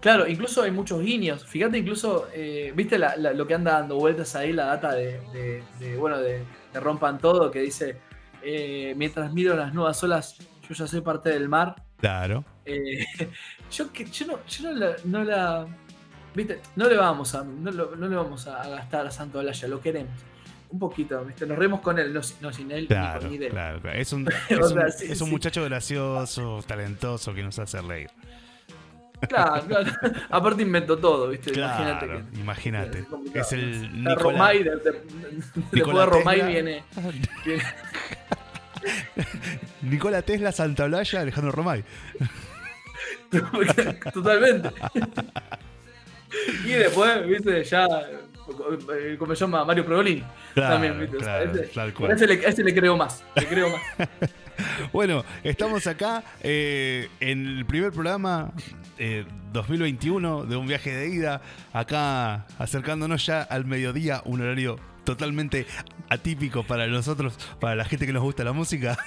Claro, 0.00 0.26
incluso 0.26 0.62
hay 0.62 0.70
muchos 0.70 1.00
guiños. 1.02 1.44
Fíjate, 1.46 1.78
incluso, 1.78 2.28
eh, 2.34 2.72
¿viste 2.74 2.98
la- 2.98 3.16
la- 3.16 3.32
lo 3.32 3.46
que 3.46 3.54
anda 3.54 3.72
dando 3.72 3.96
vueltas 3.96 4.34
ahí, 4.36 4.52
la 4.52 4.64
data 4.66 4.92
de, 4.94 5.20
de- 5.32 5.62
de, 5.78 5.96
bueno, 5.96 6.18
de, 6.18 6.42
de 6.72 6.80
Rompan 6.80 7.18
Todo, 7.18 7.50
que 7.50 7.60
dice, 7.60 7.96
eh, 8.42 8.94
mientras 8.96 9.32
miro 9.32 9.54
las 9.54 9.72
nuevas 9.74 10.02
olas, 10.02 10.36
yo 10.68 10.74
ya 10.74 10.86
soy 10.86 11.00
parte 11.00 11.30
del 11.30 11.48
mar. 11.48 11.76
Claro. 11.98 12.44
Eh, 12.64 13.04
yo, 13.70 13.92
que- 13.92 14.06
yo, 14.06 14.26
no, 14.26 14.38
yo 14.46 14.70
no 14.70 14.72
la, 14.78 14.96
no 15.04 15.24
la- 15.24 15.66
¿viste? 16.34 16.60
No 16.74 16.88
le 16.88 16.96
vamos 16.96 17.34
a, 17.34 17.44
no, 17.44 17.70
le 17.70 18.16
vamos 18.16 18.46
a 18.48 18.66
gastar 18.68 19.06
a 19.06 19.10
Santo 19.10 19.38
Olaya, 19.38 19.68
lo 19.68 19.80
queremos. 19.80 20.12
Un 20.70 20.78
poquito, 20.78 21.24
¿viste? 21.24 21.46
Nos 21.46 21.56
reímos 21.58 21.80
con 21.80 21.98
él, 21.98 22.12
no, 22.12 22.22
si- 22.22 22.34
no 22.40 22.52
sin 22.52 22.70
él 22.70 22.82
ni 22.82 22.86
Claro, 22.88 23.20
con 23.20 23.30
ni 23.30 23.38
de 23.38 23.46
él. 23.46 23.52
claro, 23.52 23.80
claro. 23.80 23.98
Es 23.98 24.12
un, 24.12 24.28
es 24.48 24.58
un, 24.58 24.68
sea, 24.68 24.90
sí, 24.90 25.04
es 25.10 25.20
un 25.20 25.26
sí. 25.28 25.32
muchacho 25.32 25.64
gracioso, 25.64 26.62
talentoso, 26.66 27.32
que 27.32 27.42
nos 27.42 27.58
hace 27.58 27.80
reír. 27.80 28.10
Claro, 29.28 29.64
claro. 29.66 29.90
Aparte 30.30 30.62
inventó 30.62 30.96
todo, 30.98 31.28
¿viste? 31.28 31.52
Imagínate 31.58 32.06
Claro, 32.06 32.22
que. 32.32 32.40
imagínate. 32.40 33.04
es 33.34 33.52
el 33.52 33.92
Nicolás. 34.04 34.18
Romay, 34.22 34.62
de- 34.62 34.76
de- 34.76 35.02
después 35.72 35.96
de 35.96 36.06
Romay 36.06 36.42
viene, 36.46 36.84
viene- 37.44 37.62
Nicola 39.82 40.22
Tesla, 40.22 40.52
Santa 40.52 40.84
Olalla, 40.84 41.20
Alejandro 41.22 41.52
Romay. 41.52 41.84
Totalmente. 44.12 44.70
y 46.64 46.68
después, 46.70 47.26
viste, 47.26 47.64
ya. 47.64 47.86
Eh, 48.94 49.16
Como 49.18 49.34
se 49.34 49.40
llama 49.40 49.64
Mario 49.64 49.84
Progolini. 49.84 50.22
Claro, 50.54 50.74
también, 50.74 51.00
viste. 51.00 51.16
o 51.16 51.20
sea, 51.20 51.42
claro, 51.42 51.52
ese- 51.60 51.72
tal 51.74 51.92
por 51.92 52.00
cual. 52.06 52.12
ese 52.16 52.26
le, 52.26 52.34
a 52.46 52.48
ese 52.48 52.64
le 52.64 52.74
creo 52.74 52.96
más. 52.96 53.24
Le 53.36 53.46
creo 53.46 53.70
más. 53.70 53.82
Bueno, 54.92 55.24
estamos 55.44 55.86
acá 55.86 56.24
eh, 56.40 57.08
en 57.20 57.46
el 57.46 57.64
primer 57.64 57.92
programa 57.92 58.50
eh, 58.98 59.24
2021 59.52 60.46
de 60.46 60.56
un 60.56 60.66
viaje 60.66 60.90
de 60.90 61.08
ida, 61.10 61.42
acá 61.72 62.44
acercándonos 62.58 63.24
ya 63.24 63.40
al 63.42 63.66
mediodía, 63.66 64.20
un 64.24 64.40
horario 64.40 64.80
totalmente 65.04 65.64
atípico 66.08 66.64
para 66.64 66.88
nosotros, 66.88 67.38
para 67.60 67.76
la 67.76 67.84
gente 67.84 68.04
que 68.04 68.12
nos 68.12 68.22
gusta 68.24 68.42
la 68.42 68.52
música. 68.52 68.98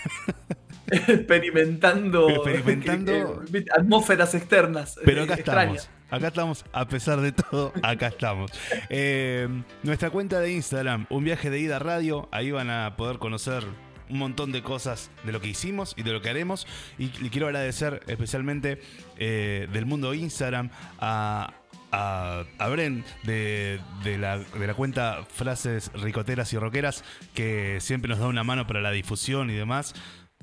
Experimentando. 0.89 2.29
Experimentando. 2.29 3.43
eh, 3.53 3.65
atmósferas 3.77 4.33
externas. 4.35 4.97
Pero 5.03 5.21
eh, 5.21 5.23
acá 5.25 5.33
extrañas. 5.35 5.83
estamos. 5.83 6.00
Acá 6.11 6.27
estamos, 6.27 6.65
a 6.73 6.85
pesar 6.89 7.21
de 7.21 7.31
todo, 7.31 7.71
acá 7.83 8.07
estamos. 8.07 8.51
Eh, 8.89 9.47
nuestra 9.81 10.09
cuenta 10.09 10.41
de 10.41 10.51
Instagram, 10.51 11.07
un 11.09 11.23
viaje 11.23 11.49
de 11.49 11.57
ida 11.57 11.79
radio, 11.79 12.27
ahí 12.33 12.51
van 12.51 12.69
a 12.69 12.97
poder 12.97 13.17
conocer 13.17 13.63
un 14.09 14.19
montón 14.19 14.51
de 14.51 14.61
cosas 14.61 15.09
de 15.23 15.31
lo 15.31 15.39
que 15.39 15.47
hicimos 15.47 15.93
y 15.95 16.03
de 16.03 16.11
lo 16.11 16.21
que 16.21 16.29
haremos. 16.29 16.67
Y 16.99 17.07
le 17.21 17.29
quiero 17.29 17.47
agradecer 17.47 18.01
especialmente 18.07 18.81
eh, 19.17 19.69
del 19.71 19.85
mundo 19.85 20.13
Instagram 20.13 20.69
a, 20.99 21.53
a, 21.93 22.43
a 22.57 22.67
Bren 22.67 23.05
de, 23.23 23.79
de 24.03 24.17
la, 24.17 24.39
de 24.39 24.67
la 24.67 24.73
cuenta 24.73 25.25
Frases 25.29 25.91
Ricoteras 25.93 26.51
y 26.51 26.57
Roqueras, 26.57 27.05
que 27.33 27.77
siempre 27.79 28.09
nos 28.09 28.19
da 28.19 28.27
una 28.27 28.43
mano 28.43 28.67
para 28.67 28.81
la 28.81 28.91
difusión 28.91 29.49
y 29.49 29.53
demás. 29.53 29.93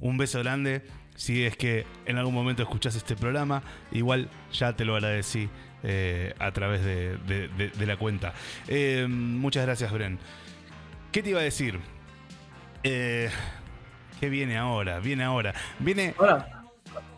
Un 0.01 0.16
beso 0.16 0.39
grande. 0.39 0.87
Si 1.19 1.45
es 1.45 1.57
que 1.57 1.85
en 2.07 2.16
algún 2.16 2.33
momento 2.33 2.62
escuchás 2.62 2.95
este 2.95 3.16
programa, 3.16 3.61
igual 3.91 4.29
ya 4.53 4.73
te 4.75 4.85
lo 4.85 4.95
agradecí 4.95 5.49
eh, 5.83 6.33
a 6.39 6.53
través 6.53 6.85
de, 6.85 7.16
de- 7.27 7.49
de- 7.49 7.71
de 7.71 7.87
la 7.87 7.97
cuenta. 7.97 8.35
Eh, 8.69 9.05
muchas 9.11 9.66
gracias, 9.66 9.91
Bren. 9.93 10.21
¿Qué 11.11 11.21
te 11.23 11.31
iba 11.31 11.41
a 11.41 11.43
decir? 11.43 11.81
Eh, 12.85 13.31
¿Qué 14.21 14.29
viene 14.29 14.57
ahora? 14.59 15.01
Viene 15.01 15.25
ahora. 15.25 15.55
Viene 15.81 16.14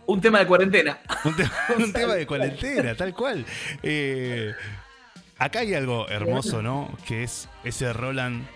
un 0.07 0.21
tema 0.23 0.39
de 0.39 0.47
cuarentena. 0.47 0.99
un, 1.25 1.37
te- 1.37 1.51
un 1.77 1.93
tema 1.93 2.15
de 2.15 2.27
cuarentena, 2.27 2.95
tal 2.95 3.13
cual. 3.15 3.45
Eh, 3.83 4.55
acá 5.39 5.59
hay 5.61 5.75
algo 5.75 6.09
hermoso, 6.09 6.63
¿no? 6.63 6.91
Que 7.07 7.23
es 7.25 7.51
ese 7.65 7.93
Roland 7.93 8.47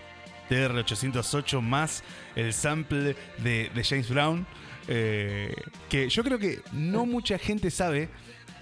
TR-808 0.49 1.61
más 1.61 2.03
el 2.35 2.51
sample 2.51 3.15
de, 3.37 3.69
de 3.73 3.83
James 3.83 4.09
Brown. 4.09 4.47
Eh, 4.87 5.53
que 5.89 6.09
yo 6.09 6.23
creo 6.23 6.37
que 6.39 6.61
no 6.73 7.05
mucha 7.05 7.37
gente 7.37 7.69
sabe 7.71 8.09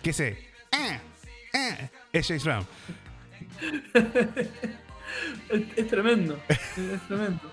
que 0.01 0.09
ese 0.11 0.37
"Ah, 0.71 0.99
ah", 1.53 1.77
es 2.11 2.27
James 2.27 2.43
Brown. 2.43 2.65
Es, 3.93 5.61
es 5.77 5.87
tremendo. 5.87 6.39
Es 6.49 7.01
tremendo. 7.07 7.51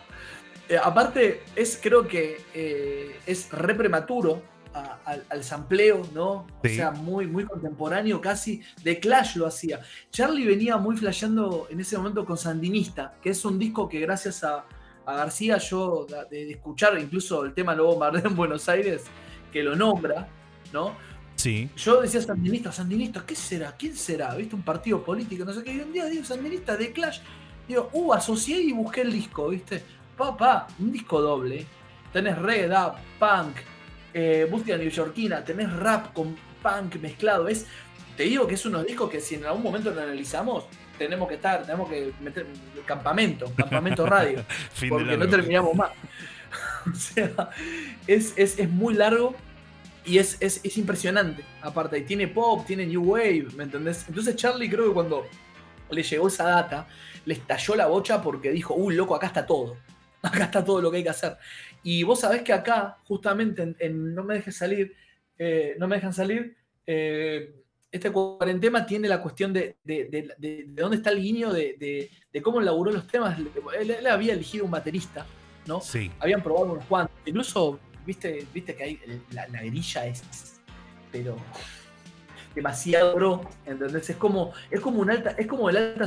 Eh, 0.68 0.78
aparte, 0.82 1.42
es 1.56 1.78
creo 1.82 2.06
que 2.06 2.40
eh, 2.54 3.16
es 3.26 3.50
re 3.50 3.74
prematuro 3.74 4.42
a- 4.72 4.98
al, 5.04 5.24
al 5.28 5.42
sampleo, 5.42 6.08
¿no? 6.14 6.46
Sí. 6.62 6.70
O 6.70 6.74
sea, 6.76 6.90
muy, 6.92 7.26
muy 7.26 7.44
contemporáneo, 7.44 8.20
casi 8.20 8.62
de 8.84 9.00
Clash 9.00 9.34
lo 9.36 9.46
hacía. 9.46 9.80
Charlie 10.12 10.46
venía 10.46 10.76
muy 10.76 10.96
flasheando 10.96 11.66
en 11.70 11.80
ese 11.80 11.96
momento 11.96 12.24
con 12.24 12.38
Sandinista, 12.38 13.14
que 13.20 13.30
es 13.30 13.44
un 13.44 13.58
disco 13.58 13.88
que 13.88 13.98
gracias 13.98 14.44
a, 14.44 14.64
a 15.06 15.14
García 15.14 15.58
yo, 15.58 16.06
de, 16.30 16.44
de 16.46 16.50
escuchar 16.52 16.98
incluso 16.98 17.44
el 17.44 17.54
tema 17.54 17.74
Lobo 17.74 17.98
Mardé 17.98 18.26
en 18.26 18.36
Buenos 18.36 18.68
Aires, 18.68 19.04
que 19.52 19.62
lo 19.62 19.74
nombra, 19.74 20.28
¿no? 20.72 20.94
Sí. 21.36 21.70
Yo 21.74 22.02
decía 22.02 22.20
sandinista, 22.20 22.70
sandinista, 22.70 23.24
¿qué 23.26 23.34
será? 23.34 23.74
¿Quién 23.74 23.96
será? 23.96 24.34
¿Viste? 24.34 24.54
Un 24.54 24.62
partido 24.62 25.02
político, 25.02 25.44
no 25.44 25.52
sé 25.54 25.64
qué. 25.64 25.72
Y 25.72 25.80
un 25.80 25.92
día 25.92 26.04
digo 26.04 26.22
sandinista 26.22 26.76
de 26.76 26.92
Clash. 26.92 27.20
Digo, 27.66 27.88
uh, 27.92 28.12
asocié 28.12 28.60
y 28.60 28.72
busqué 28.72 29.00
el 29.00 29.12
disco, 29.12 29.48
¿viste? 29.48 29.82
Papá, 30.18 30.66
un 30.78 30.92
disco 30.92 31.20
doble. 31.20 31.64
Tenés 32.12 32.36
reggae, 32.36 32.68
dub, 32.68 32.92
punk, 33.18 33.56
eh, 34.12 34.46
música 34.50 34.76
neoyorquina, 34.76 35.42
tenés 35.42 35.72
rap 35.72 36.12
con 36.12 36.36
punk 36.62 36.96
mezclado. 36.96 37.48
Es, 37.48 37.66
te 38.16 38.24
digo 38.24 38.46
que 38.46 38.54
es 38.54 38.66
unos 38.66 38.84
discos 38.84 39.08
que 39.08 39.20
si 39.20 39.36
en 39.36 39.46
algún 39.46 39.62
momento 39.62 39.90
lo 39.92 40.02
analizamos, 40.02 40.64
tenemos 41.00 41.28
que 41.28 41.36
estar, 41.36 41.62
tenemos 41.62 41.88
que 41.88 42.12
meter 42.20 42.44
campamento, 42.84 43.50
campamento 43.56 44.04
radio 44.16 44.44
porque 44.86 45.16
no 45.16 45.26
terminamos 45.28 45.74
más. 45.74 45.92
o 46.92 46.94
sea, 46.94 47.48
es, 48.06 48.34
es, 48.36 48.58
es 48.58 48.68
muy 48.68 48.92
largo 48.92 49.34
y 50.04 50.18
es, 50.18 50.36
es, 50.40 50.60
es 50.62 50.76
impresionante. 50.76 51.42
Aparte, 51.62 51.96
y 51.96 52.02
tiene 52.02 52.28
pop, 52.28 52.66
tiene 52.66 52.84
new 52.84 53.02
wave, 53.02 53.46
¿me 53.56 53.64
entendés? 53.64 54.04
Entonces 54.08 54.36
Charlie 54.36 54.68
creo 54.68 54.88
que 54.88 54.92
cuando 54.92 55.26
le 55.90 56.02
llegó 56.02 56.28
esa 56.28 56.44
data, 56.44 56.86
le 57.24 57.32
estalló 57.32 57.76
la 57.76 57.86
bocha 57.86 58.20
porque 58.20 58.50
dijo, 58.50 58.74
uy, 58.74 58.94
loco, 58.94 59.16
acá 59.16 59.28
está 59.28 59.46
todo. 59.46 59.78
Acá 60.22 60.44
está 60.44 60.62
todo 60.62 60.82
lo 60.82 60.90
que 60.90 60.98
hay 60.98 61.02
que 61.02 61.08
hacer. 61.08 61.38
Y 61.82 62.02
vos 62.02 62.20
sabés 62.20 62.42
que 62.42 62.52
acá, 62.52 62.98
justamente 63.04 63.62
en, 63.62 63.74
en 63.78 64.14
No 64.14 64.22
me 64.22 64.34
dejes 64.34 64.54
salir, 64.54 64.94
eh, 65.38 65.76
no 65.78 65.88
me 65.88 65.96
dejan 65.96 66.12
salir, 66.12 66.58
eh, 66.86 67.54
este 67.92 68.10
cuarentema 68.10 68.86
tiene 68.86 69.08
la 69.08 69.20
cuestión 69.20 69.52
de, 69.52 69.76
de, 69.84 70.04
de- 70.04 70.34
de- 70.38 70.64
de 70.68 70.82
dónde 70.82 70.96
está 70.98 71.10
el 71.10 71.20
guiño 71.20 71.52
de, 71.52 72.10
cómo 72.42 72.60
elaboró 72.60 72.92
los 72.92 73.06
temas. 73.06 73.38
Él, 73.78 73.90
él 73.90 74.06
había 74.06 74.32
elegido 74.34 74.64
un 74.64 74.70
baterista, 74.70 75.26
¿no? 75.66 75.80
Sí. 75.80 76.10
Habían 76.20 76.42
probado 76.42 76.72
unos 76.72 76.84
cuantos. 76.84 77.16
Incluso, 77.26 77.78
viste, 78.06 78.46
viste 78.54 78.74
que 78.76 78.82
hay, 78.84 79.22
la, 79.32 79.48
la 79.48 79.62
grilla 79.62 80.06
es, 80.06 80.22
pero 81.10 81.36
demasiado 82.54 83.14
pro, 83.14 83.40
¿entendés? 83.66 84.10
Es 84.10 84.16
como, 84.16 84.52
es 84.70 84.80
como 84.80 85.00
un 85.00 85.10
alta, 85.10 85.30
es 85.30 85.46
como 85.46 85.68
el 85.70 85.76
alta 85.76 86.06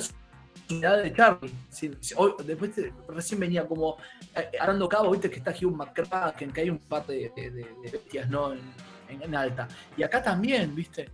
de 0.70 1.14
Charlie. 1.14 1.54
Hoy- 2.16 2.34
después 2.46 2.74
te- 2.74 2.94
recién 3.10 3.40
venía 3.40 3.66
como 3.68 3.98
eh, 4.36 4.52
arando 4.60 4.88
cabo, 4.90 5.12
viste 5.12 5.30
que 5.30 5.38
está 5.38 5.52
Hugh 5.52 5.76
McCracken, 5.76 6.52
que 6.52 6.62
hay 6.62 6.70
un 6.70 6.80
par 6.80 7.06
de, 7.08 7.32
de- 7.36 7.52
de- 7.52 7.68
de 7.84 7.92
bestias, 7.92 8.30
¿no? 8.30 8.54
En, 8.54 8.62
en- 9.10 9.22
en 9.22 9.36
alta. 9.36 9.68
Y 9.98 10.04
acá 10.04 10.22
también, 10.24 10.74
viste. 10.76 11.10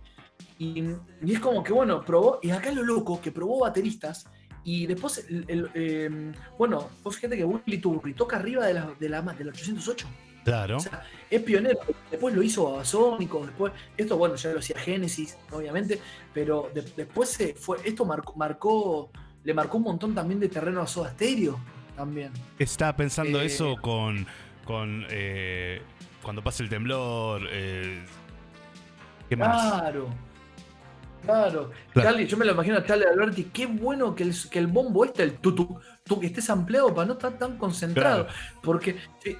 Y, 0.58 0.84
y 1.24 1.32
es 1.34 1.40
como 1.40 1.62
que, 1.62 1.72
bueno, 1.72 2.04
probó, 2.04 2.38
y 2.42 2.50
acá 2.50 2.70
lo 2.72 2.82
loco, 2.82 3.20
que 3.20 3.32
probó 3.32 3.60
bateristas, 3.60 4.26
y 4.64 4.86
después, 4.86 5.24
el- 5.28 5.44
el, 5.48 5.70
eh, 5.74 6.32
bueno, 6.58 6.88
vos 7.02 7.16
fíjate 7.16 7.36
que 7.36 7.44
Willy 7.44 7.78
Turri 7.78 8.12
toca 8.14 8.36
arriba 8.36 8.66
de 8.66 8.74
la, 8.74 8.90
de 8.98 9.08
la, 9.08 9.22
del 9.22 9.48
808. 9.48 10.06
Claro. 10.44 10.78
O 10.78 10.80
sea, 10.80 11.02
es 11.30 11.42
pionero. 11.42 11.78
Después 12.10 12.34
lo 12.34 12.42
hizo 12.42 12.78
a 12.80 12.84
Sónico, 12.84 13.44
después, 13.44 13.72
esto 13.96 14.16
bueno, 14.16 14.36
ya 14.36 14.52
lo 14.52 14.58
hacía 14.60 14.78
Genesis, 14.78 15.36
obviamente, 15.50 16.00
pero 16.34 16.70
de- 16.74 16.82
después 16.96 17.28
se 17.30 17.54
fue, 17.54 17.78
esto 17.84 18.04
marcó, 18.04 18.34
marcó, 18.36 19.10
le 19.44 19.54
marcó 19.54 19.76
un 19.78 19.84
montón 19.84 20.14
también 20.14 20.40
de 20.40 20.48
terreno 20.48 20.80
a 20.82 20.86
Soda 20.86 21.10
Stereo, 21.10 21.58
también. 21.96 22.32
Estaba 22.58 22.96
pensando 22.96 23.40
Eh, 23.40 23.46
eso 23.46 23.76
con, 23.82 24.26
con 24.64 25.06
eh, 25.10 25.80
cuando 26.22 26.42
pasa 26.42 26.62
el 26.62 26.68
temblor. 26.70 27.42
eh, 27.50 28.02
¿Qué 29.28 29.36
más? 29.36 29.72
Claro. 29.80 30.08
Claro. 31.24 31.70
Claro. 31.92 32.08
Charlie, 32.10 32.26
yo 32.26 32.36
me 32.36 32.44
lo 32.44 32.52
imagino 32.52 32.76
a 32.78 32.84
Charlie 32.84 33.06
Alberti, 33.06 33.44
qué 33.44 33.66
bueno 33.66 34.14
que 34.14 34.22
el, 34.24 34.34
que 34.50 34.58
el 34.58 34.66
bombo 34.66 35.04
este, 35.04 35.22
el 35.22 35.34
tutu, 35.38 35.78
tú 36.04 36.18
que 36.20 36.26
estés 36.26 36.48
ampliado 36.50 36.94
para 36.94 37.06
no 37.06 37.12
estar 37.14 37.32
tan 37.38 37.56
concentrado. 37.58 38.26
Porque 38.62 38.96
fí- 39.24 39.38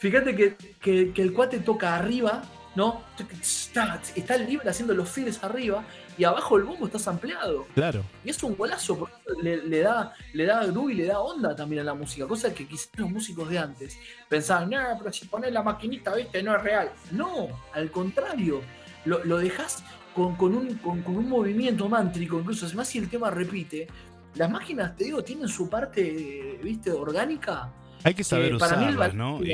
fíjate 0.00 0.34
que, 0.36 0.56
que- 0.80 1.12
que 1.12 1.22
el 1.22 1.32
cuate 1.32 1.58
toca 1.60 1.96
arriba, 1.96 2.42
¿no? 2.74 3.02
Está, 3.40 4.00
está 4.14 4.36
libre 4.36 4.68
haciendo 4.68 4.92
los 4.94 5.08
files 5.08 5.42
arriba 5.42 5.84
y 6.18 6.24
abajo 6.24 6.56
el 6.58 6.64
bombo 6.64 6.86
está 6.86 7.10
ampliado. 7.10 7.66
Claro. 7.74 8.02
Y 8.24 8.30
es 8.30 8.42
un 8.42 8.54
golazo, 8.56 8.98
porque 8.98 9.14
le, 9.42 9.56
le 9.66 9.80
da, 9.80 10.12
le 10.34 10.44
da 10.46 10.64
groove 10.66 10.92
y 10.92 10.96
le 10.96 11.06
da 11.06 11.20
onda 11.20 11.54
también 11.56 11.80
a 11.82 11.84
la 11.84 11.94
música, 11.94 12.26
cosa 12.26 12.52
que 12.54 12.66
quizás 12.68 12.90
los 12.96 13.10
músicos 13.10 13.48
de 13.50 13.58
antes 13.58 13.98
pensaban, 14.28 14.70
no, 14.70 14.78
pero 14.98 15.12
si 15.12 15.26
pones 15.26 15.52
la 15.52 15.62
maquinita, 15.62 16.14
viste, 16.14 16.42
no 16.42 16.54
es 16.56 16.62
real. 16.62 16.90
No, 17.10 17.48
al 17.72 17.90
contrario, 17.90 18.60
lo, 19.06 19.24
lo 19.24 19.38
dejas 19.38 19.82
con, 20.16 20.34
con 20.36 20.54
un, 20.54 20.74
con, 20.78 21.02
con 21.02 21.14
un 21.18 21.28
movimiento 21.28 21.90
mántrico, 21.90 22.40
incluso, 22.40 22.64
además 22.64 22.88
si 22.88 22.96
el 22.98 23.08
tema 23.10 23.30
repite, 23.30 23.86
las 24.34 24.50
máquinas, 24.50 24.96
te 24.96 25.04
digo, 25.04 25.22
tienen 25.22 25.46
su 25.46 25.68
parte, 25.68 26.58
viste, 26.62 26.90
orgánica. 26.90 27.70
Hay 28.02 28.14
que 28.14 28.22
saber 28.24 28.52
Eh, 28.52 28.54
usarlas, 28.54 29.14
¿no? 29.14 29.40
Y, 29.42 29.52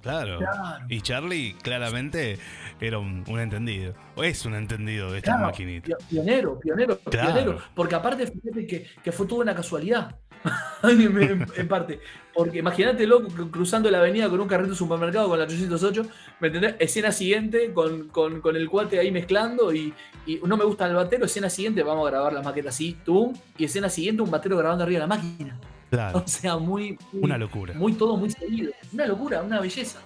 claro. 0.00 0.38
Claro. 0.38 0.84
Y 0.88 1.00
Charlie 1.00 1.54
claramente 1.62 2.38
era 2.80 2.98
un, 2.98 3.24
un 3.28 3.38
entendido. 3.40 3.94
O 4.16 4.24
es 4.24 4.44
un 4.46 4.54
entendido 4.54 5.10
de 5.12 5.18
estas 5.18 5.34
Claro, 5.34 5.46
maquinitas. 5.50 5.88
pio- 5.90 6.08
Pionero, 6.08 6.58
pionero, 6.58 6.98
Claro. 7.00 7.32
pionero. 7.34 7.58
Porque 7.74 7.94
aparte, 7.94 8.26
fíjate 8.26 8.66
que, 8.66 8.86
que 9.02 9.12
fue 9.12 9.26
toda 9.26 9.42
una 9.42 9.54
casualidad. 9.54 10.16
en, 10.82 11.68
parte. 11.68 12.00
Porque 12.34 12.58
imagínate 12.58 13.06
loco 13.06 13.28
cru- 13.28 13.50
cruzando 13.50 13.90
la 13.90 13.98
avenida 13.98 14.28
con 14.28 14.40
un 14.40 14.48
carrito 14.48 14.70
de 14.70 14.76
supermercado 14.76 15.28
con 15.28 15.38
la 15.38 15.44
808, 15.44 16.06
¿me 16.40 16.48
entendés? 16.48 16.74
Escena 16.78 17.12
siguiente 17.12 17.72
con, 17.72 18.08
con- 18.08 18.40
con 18.40 18.56
el 18.56 18.68
cuate 18.68 18.98
ahí 18.98 19.10
mezclando 19.10 19.72
y, 19.72 19.94
y 20.26 20.40
no 20.44 20.56
me 20.56 20.64
gusta 20.64 20.86
el 20.86 20.94
batero. 20.94 21.24
Escena 21.26 21.48
siguiente, 21.48 21.82
vamos 21.82 22.06
a 22.06 22.10
grabar 22.10 22.32
la 22.32 22.42
maqueta 22.42 22.68
así, 22.70 22.96
tú. 23.04 23.32
Y 23.56 23.64
escena 23.64 23.88
siguiente, 23.88 24.22
un 24.22 24.30
batero 24.30 24.56
grabando 24.56 24.84
arriba 24.84 25.00
de 25.00 25.06
la 25.08 25.14
máquina. 25.16 25.58
Claro. 25.90 26.18
O 26.24 26.28
sea, 26.28 26.56
muy. 26.58 26.98
muy- 27.12 27.22
Una 27.22 27.38
locura. 27.38 27.72
Muy 27.74 27.92
todo 27.94 28.16
muy 28.16 28.30
seguido. 28.30 28.72
Una 28.92 29.06
locura, 29.06 29.42
una 29.42 29.60
belleza. 29.60 30.00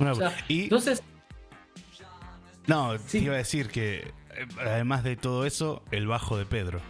Una 0.00 0.12
O 0.12 0.14
sea, 0.16 0.24
locura. 0.30 0.44
y 0.48 0.62
Entonces, 0.64 1.02
no, 2.66 2.98
sí. 2.98 3.18
te 3.18 3.24
iba 3.24 3.34
a 3.34 3.38
decir 3.38 3.68
que 3.68 3.98
eh, 4.34 4.46
además 4.60 5.04
de 5.04 5.16
todo 5.16 5.46
eso, 5.46 5.82
el 5.90 6.06
bajo 6.06 6.36
de 6.36 6.44
Pedro. 6.46 6.80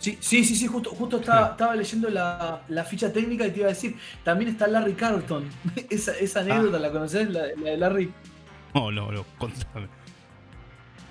Sí, 0.00 0.16
sí, 0.20 0.44
sí, 0.44 0.56
sí, 0.56 0.66
justo, 0.66 0.90
justo 0.90 1.18
estaba, 1.18 1.50
estaba 1.50 1.76
leyendo 1.76 2.08
la, 2.08 2.62
la 2.68 2.84
ficha 2.84 3.12
técnica 3.12 3.46
y 3.46 3.50
te 3.50 3.58
iba 3.58 3.66
a 3.66 3.70
decir, 3.70 3.96
también 4.24 4.50
está 4.50 4.66
Larry 4.66 4.94
Carlton. 4.94 5.44
esa, 5.90 6.12
esa 6.18 6.40
anécdota, 6.40 6.78
¿la 6.78 6.90
conocés? 6.90 7.28
La, 7.30 7.42
la 7.62 7.70
de 7.70 7.76
Larry. 7.76 8.12
No, 8.74 8.90
no, 8.90 9.12
no, 9.12 9.24
contame. 9.38 9.88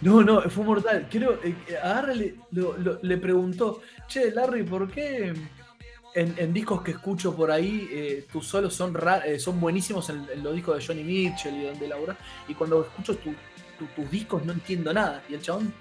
No, 0.02 0.24
no, 0.24 0.42
fue 0.50 0.64
mortal. 0.64 1.08
Quiero, 1.10 1.40
eh, 1.44 1.56
agárrale, 1.84 2.36
lo- 2.52 2.78
lo- 2.78 3.00
le 3.02 3.18
preguntó, 3.18 3.82
che, 4.08 4.32
Larry, 4.32 4.64
¿por 4.64 4.90
qué 4.90 5.34
en, 6.16 6.34
en 6.38 6.54
discos 6.54 6.82
que 6.82 6.92
escucho 6.92 7.36
por 7.36 7.52
ahí 7.52 7.88
eh, 7.92 8.26
tus 8.32 8.48
solos 8.48 8.74
son, 8.74 8.98
eh, 9.26 9.38
son 9.38 9.60
buenísimos 9.60 10.10
en, 10.10 10.26
en 10.34 10.42
los 10.44 10.56
discos 10.56 10.78
de 10.80 10.86
Johnny 10.86 11.04
Mitchell 11.04 11.54
y 11.56 11.66
donde 11.66 11.88
Laura? 11.88 12.18
Y 12.48 12.54
cuando 12.56 12.82
escucho 12.82 13.16
tu- 13.18 13.36
tu- 13.78 13.86
tus 13.96 14.10
discos 14.10 14.44
no 14.46 14.54
entiendo 14.54 14.92
nada. 14.94 15.22
Y 15.30 15.34
el 15.36 15.42
chabón 15.42 15.72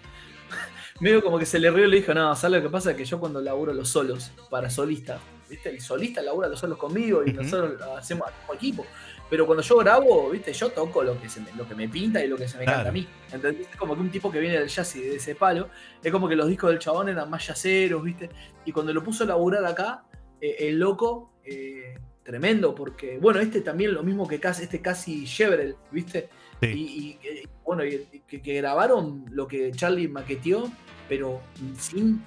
medio 1.00 1.22
como 1.22 1.38
que 1.38 1.46
se 1.46 1.58
le 1.58 1.70
rió 1.70 1.86
y 1.86 1.90
le 1.90 1.96
dijo, 1.98 2.12
no, 2.14 2.34
¿sabes 2.36 2.58
lo 2.58 2.68
que 2.68 2.72
pasa? 2.72 2.94
Que 2.96 3.04
yo 3.04 3.18
cuando 3.20 3.40
laburo 3.40 3.72
los 3.72 3.88
solos 3.88 4.32
para 4.50 4.68
solista, 4.70 5.18
¿viste? 5.48 5.70
El 5.70 5.80
solista 5.80 6.20
labura 6.22 6.48
los 6.48 6.58
solos 6.60 6.78
conmigo 6.78 7.22
y 7.24 7.30
Ujú. 7.30 7.42
nosotros 7.42 7.80
hacemos, 7.96 8.28
hacemos 8.28 8.56
equipo. 8.56 8.84
Pero 9.30 9.44
cuando 9.46 9.62
yo 9.62 9.76
grabo, 9.76 10.30
¿viste? 10.30 10.52
Yo 10.54 10.70
toco 10.70 11.02
lo 11.02 11.20
que, 11.20 11.28
se 11.28 11.40
me, 11.40 11.52
lo 11.54 11.68
que 11.68 11.74
me 11.74 11.86
pinta 11.88 12.24
y 12.24 12.28
lo 12.28 12.36
que 12.36 12.48
se 12.48 12.56
me 12.56 12.64
Claro. 12.64 12.78
canta 12.78 12.88
a 12.88 12.92
mí. 12.92 13.06
¿Entendés? 13.30 13.68
Es 13.70 13.76
como 13.76 13.94
que 13.94 14.00
un 14.00 14.10
tipo 14.10 14.32
que 14.32 14.40
viene 14.40 14.58
del 14.58 14.68
jazz 14.68 14.96
y 14.96 15.00
de 15.02 15.16
ese 15.16 15.34
palo, 15.34 15.68
es 16.02 16.10
como 16.10 16.28
que 16.28 16.34
los 16.36 16.48
discos 16.48 16.70
del 16.70 16.78
chabón 16.78 17.08
eran 17.10 17.28
más 17.28 17.46
jazzeros, 17.46 18.02
¿viste? 18.02 18.30
Y 18.64 18.72
cuando 18.72 18.92
lo 18.94 19.04
puso 19.04 19.24
a 19.24 19.26
laburar 19.26 19.64
acá, 19.66 20.04
eh, 20.40 20.56
el 20.60 20.78
loco, 20.78 21.34
eh, 21.44 21.98
tremendo, 22.24 22.74
porque, 22.74 23.18
bueno, 23.18 23.38
este 23.40 23.60
también 23.60 23.92
lo 23.94 24.02
mismo 24.02 24.26
que 24.26 24.40
casi, 24.40 24.62
este 24.64 24.80
casi 24.80 25.24
Chevrolet, 25.26 25.76
¿viste? 25.90 26.28
Sí. 26.62 26.66
Y, 26.68 26.72
y, 26.72 27.18
eh, 27.26 27.42
bueno, 27.64 27.84
y 27.84 28.22
que, 28.26 28.40
que 28.42 28.54
grabaron 28.54 29.26
lo 29.30 29.46
que 29.46 29.70
Charlie 29.72 30.08
maqueteó, 30.08 30.70
pero 31.08 31.40
sin 31.78 32.22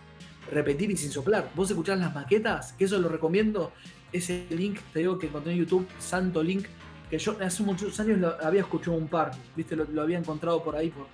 repetir 0.52 0.92
y 0.92 0.98
sin 0.98 1.12
soplar. 1.12 1.50
Vos 1.56 1.70
escuchás 1.70 2.00
las 2.00 2.14
maquetas, 2.14 2.74
que 2.74 2.86
eso 2.86 2.98
lo 3.00 3.10
recomiendo. 3.10 3.72
ese 4.12 4.46
link, 4.50 4.80
te 4.94 5.00
digo 5.00 5.18
que 5.18 5.28
encontré 5.28 5.54
en 5.54 5.60
YouTube, 5.60 5.88
Santo 6.00 6.44
Link, 6.44 6.66
que 7.10 7.18
yo 7.18 7.38
hace 7.42 7.64
muchos 7.64 7.98
años 8.00 8.20
lo 8.20 8.44
había 8.44 8.62
escuchado 8.62 8.98
un 8.98 9.08
par, 9.08 9.32
viste, 9.56 9.76
lo, 9.76 10.02
había 10.02 10.18
encontrado 10.18 10.64
por 10.64 10.76
ahí 10.76 10.90
por, 10.90 11.08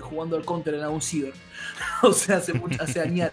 jugando 0.00 0.36
al 0.36 0.44
counter 0.44 0.74
en 0.74 0.82
algún 0.82 1.02
ciber. 1.02 1.32
o 2.02 2.12
sea, 2.12 2.36
hace, 2.38 2.52
mucho, 2.54 2.82
hace 2.82 3.00
años. 3.00 3.30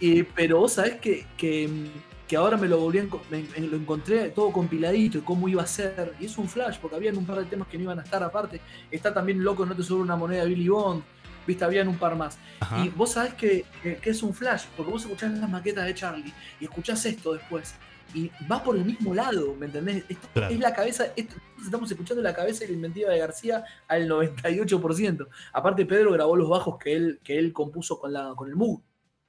Y, 0.00 0.22
pero 0.22 0.60
vos 0.60 0.74
sabés 0.74 0.96
que, 1.00 1.26
que, 1.36 2.36
ahora 2.36 2.56
me 2.56 2.66
lo 2.66 2.80
volví 2.80 2.98
a 2.98 3.06
me- 3.30 3.66
lo 3.68 3.76
encontré 3.76 4.30
todo 4.30 4.50
compiladito 4.50 5.18
y 5.18 5.20
cómo 5.20 5.48
iba 5.48 5.62
a 5.62 5.66
ser. 5.66 6.14
Y 6.20 6.26
es 6.26 6.36
un 6.36 6.48
flash, 6.48 6.78
porque 6.80 6.96
habían 6.96 7.16
un 7.16 7.24
par 7.24 7.38
de 7.38 7.44
temas 7.44 7.68
que 7.68 7.78
no 7.78 7.84
iban 7.84 8.00
a 8.00 8.02
estar 8.02 8.22
aparte. 8.24 8.60
Está 8.90 9.14
también 9.14 9.42
loco, 9.44 9.64
no 9.64 9.76
te 9.76 9.82
sobre 9.84 10.02
una 10.02 10.16
moneda 10.16 10.42
de 10.42 10.48
Billy 10.48 10.68
Bond. 10.68 11.02
Viste, 11.46 11.64
habían 11.64 11.88
un 11.88 11.98
par 11.98 12.16
más. 12.16 12.38
Ajá. 12.60 12.84
Y 12.84 12.88
vos 12.90 13.12
sabés 13.12 13.34
que, 13.34 13.64
que- 13.82 13.96
que 13.96 14.10
es 14.10 14.22
un 14.22 14.32
flash, 14.34 14.64
porque 14.76 14.90
vos 14.92 15.02
escuchás 15.02 15.32
las 15.38 15.48
maquetas 15.50 15.84
de 15.86 15.94
Charlie 15.94 16.32
y 16.60 16.64
escuchás 16.64 17.04
esto 17.06 17.34
después. 17.34 17.74
Y 18.14 18.30
va 18.50 18.62
por 18.62 18.76
el 18.76 18.84
mismo 18.84 19.12
lado, 19.12 19.56
¿me 19.56 19.66
entendés? 19.66 20.04
Esto 20.08 20.28
Claro. 20.32 20.54
es 20.54 20.60
la 20.60 20.72
cabeza, 20.72 21.06
esto- 21.16 21.34
estamos 21.64 21.90
escuchando 21.90 22.22
la 22.22 22.32
cabeza 22.34 22.64
y 22.64 22.68
la 22.68 22.74
inventiva 22.74 23.10
de 23.10 23.18
García 23.18 23.64
al 23.88 24.06
98%. 24.08 25.28
Aparte, 25.52 25.84
Pedro 25.86 26.12
grabó 26.12 26.36
los 26.36 26.48
bajos 26.48 26.78
que 26.78 26.94
él, 26.94 27.20
que 27.24 27.38
él 27.38 27.52
compuso 27.52 27.98
con, 27.98 28.12
la, 28.12 28.32
con 28.36 28.48
el 28.48 28.54
Moog, 28.56 28.82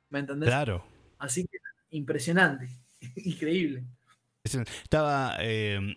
¿me 0.09 0.20
entendés? 0.20 0.49
Claro. 0.49 0.86
Así 1.18 1.45
que 1.47 1.57
impresionante, 1.91 2.70
increíble. 3.16 3.84
Es- 4.46 4.56
Estaba. 4.56 5.36
eh, 5.39 5.96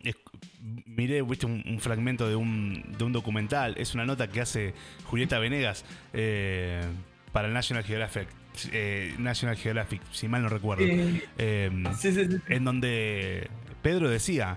miré, 0.87 1.23
viste, 1.23 1.47
un, 1.47 1.63
un 1.67 1.79
fragmento 1.81 2.29
de 2.29 2.35
un, 2.35 2.83
de 2.99 3.05
un 3.05 3.13
documental. 3.13 3.75
Es 3.79 3.95
una 3.95 4.05
nota 4.05 4.27
que 4.29 4.41
hace 4.41 4.75
Julieta 5.05 5.39
Venegas 5.39 5.85
eh, 6.13 6.81
para 7.33 7.47
el 7.47 7.55
National 7.55 7.85
Geographic. 7.85 8.27
eh, 8.73 9.15
National 9.19 9.57
Geographic, 9.57 10.03
si 10.11 10.27
mal 10.27 10.43
no 10.43 10.49
recuerdo. 10.49 10.85
Sí, 10.85 11.23
sí, 12.01 12.13
sí. 12.13 12.37
en 12.49 12.65
donde 12.65 13.49
Pedro 13.83 14.09
decía, 14.11 14.57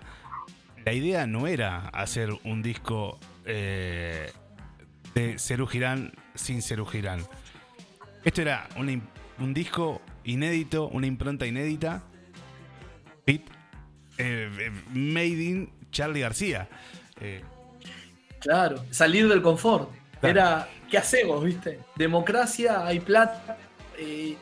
la 0.86 0.94
idea 0.94 1.28
no 1.28 1.46
era 1.46 1.90
hacer 1.90 2.30
un 2.44 2.64
disco 2.64 3.20
de 3.46 5.38
Serú 5.38 5.68
Girán 5.68 6.14
sin 6.34 6.62
Serú 6.64 6.86
Girán. 6.86 7.22
Esto 8.24 8.42
era 8.42 8.68
im- 8.78 9.02
un 9.40 9.54
disco 9.54 10.02
inédito, 10.24 10.88
una 10.88 11.06
impronta 11.08 11.46
inédita, 11.46 12.04
fit, 13.26 13.44
eh, 14.22 14.50
eh, 14.60 14.72
made 14.94 15.28
in 15.44 15.70
Charlie 15.92 16.22
García. 16.22 16.68
Eh, 17.20 17.42
Claro, 18.40 18.84
salir 18.90 19.28
del 19.28 19.42
confort. 19.42 19.90
Claro. 20.20 20.28
Era, 20.40 20.68
¿qué 20.90 20.98
hacemos, 20.98 21.44
viste? 21.44 21.80
Democracia, 21.96 22.86
hay 22.86 23.00
plata, 23.00 23.56
eh, 24.00 24.36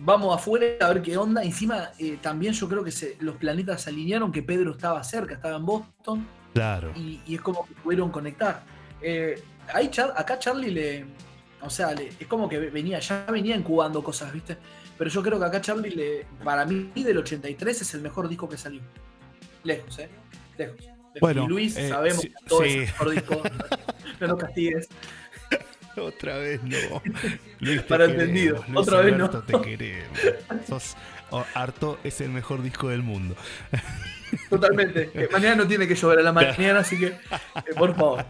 vamos 0.00 0.34
afuera 0.36 0.66
a 0.84 0.88
ver 0.92 1.00
qué 1.02 1.16
onda. 1.16 1.42
Encima, 1.44 1.90
también 2.20 2.52
yo 2.54 2.68
creo 2.68 2.82
que 2.82 2.90
se- 2.90 3.16
los 3.20 3.36
planetas 3.36 3.82
se 3.82 3.90
alinearon, 3.90 4.32
que 4.32 4.42
Pedro 4.42 4.72
estaba 4.72 5.02
cerca, 5.04 5.34
estaba 5.34 5.56
en 5.56 5.64
Boston, 5.66 6.26
claro. 6.54 6.92
y, 6.96 7.20
y 7.26 7.36
es 7.36 7.40
como 7.40 7.64
que 7.66 7.74
pudieron 7.74 8.10
conectar. 8.10 8.64
Ahí 9.72 9.88
Char- 9.90 10.12
acá 10.16 10.38
Charlie 10.38 10.70
le. 10.70 11.04
O 11.62 11.70
sea, 11.70 11.92
le- 11.94 12.08
es 12.18 12.26
como 12.28 12.48
que 12.48 12.58
venía, 12.58 12.98
ya 12.98 13.26
venía 13.30 13.54
incubando 13.56 14.02
cosas, 14.02 14.32
¿viste? 14.32 14.56
Pero 14.98 15.08
yo 15.10 15.22
creo 15.22 15.38
que 15.38 15.44
acá 15.44 15.60
Charlie, 15.60 15.90
le, 15.90 16.26
para 16.42 16.64
mí, 16.64 16.90
del 16.94 17.18
83 17.18 17.82
es 17.82 17.94
el 17.94 18.00
mejor 18.02 18.28
disco 18.28 18.48
que 18.48 18.56
salió. 18.56 18.80
Lejos, 19.66 19.98
¿eh? 19.98 20.08
Lejos. 20.58 20.80
lejos. 20.80 20.96
Bueno, 21.20 21.44
y 21.44 21.48
Luis, 21.48 21.76
eh, 21.76 21.88
sabemos 21.88 22.20
sí- 22.22 22.28
que 22.28 22.34
todo 22.48 22.62
sí. 22.62 22.68
es 22.68 22.74
el 22.74 22.80
mejor 22.82 23.10
disco. 23.10 23.42
No 24.20 24.28
nos 24.28 24.38
castigues. 24.38 24.88
Otra 25.96 26.38
vez 26.38 26.62
no. 26.62 27.02
Luis, 27.60 27.82
Para 27.82 28.04
entendido. 28.06 28.64
Luis 28.68 28.76
Otra 28.88 29.00
vez 29.02 29.16
no. 29.16 29.28
te 29.28 29.60
queremos. 29.60 30.18
Sos, 30.66 30.96
oh, 31.30 31.44
Harto 31.54 31.98
es 32.04 32.20
el 32.22 32.30
mejor 32.30 32.62
disco 32.62 32.88
del 32.88 33.02
mundo. 33.02 33.36
Totalmente. 34.50 35.10
Eh, 35.14 35.28
mañana 35.32 35.54
no 35.56 35.66
tiene 35.68 35.86
que 35.86 35.94
llover 35.94 36.18
a 36.20 36.22
la 36.22 36.32
mañana, 36.32 36.80
así 36.80 36.98
que, 36.98 37.06
eh, 37.08 37.16
por 37.76 37.94
favor. 37.94 38.24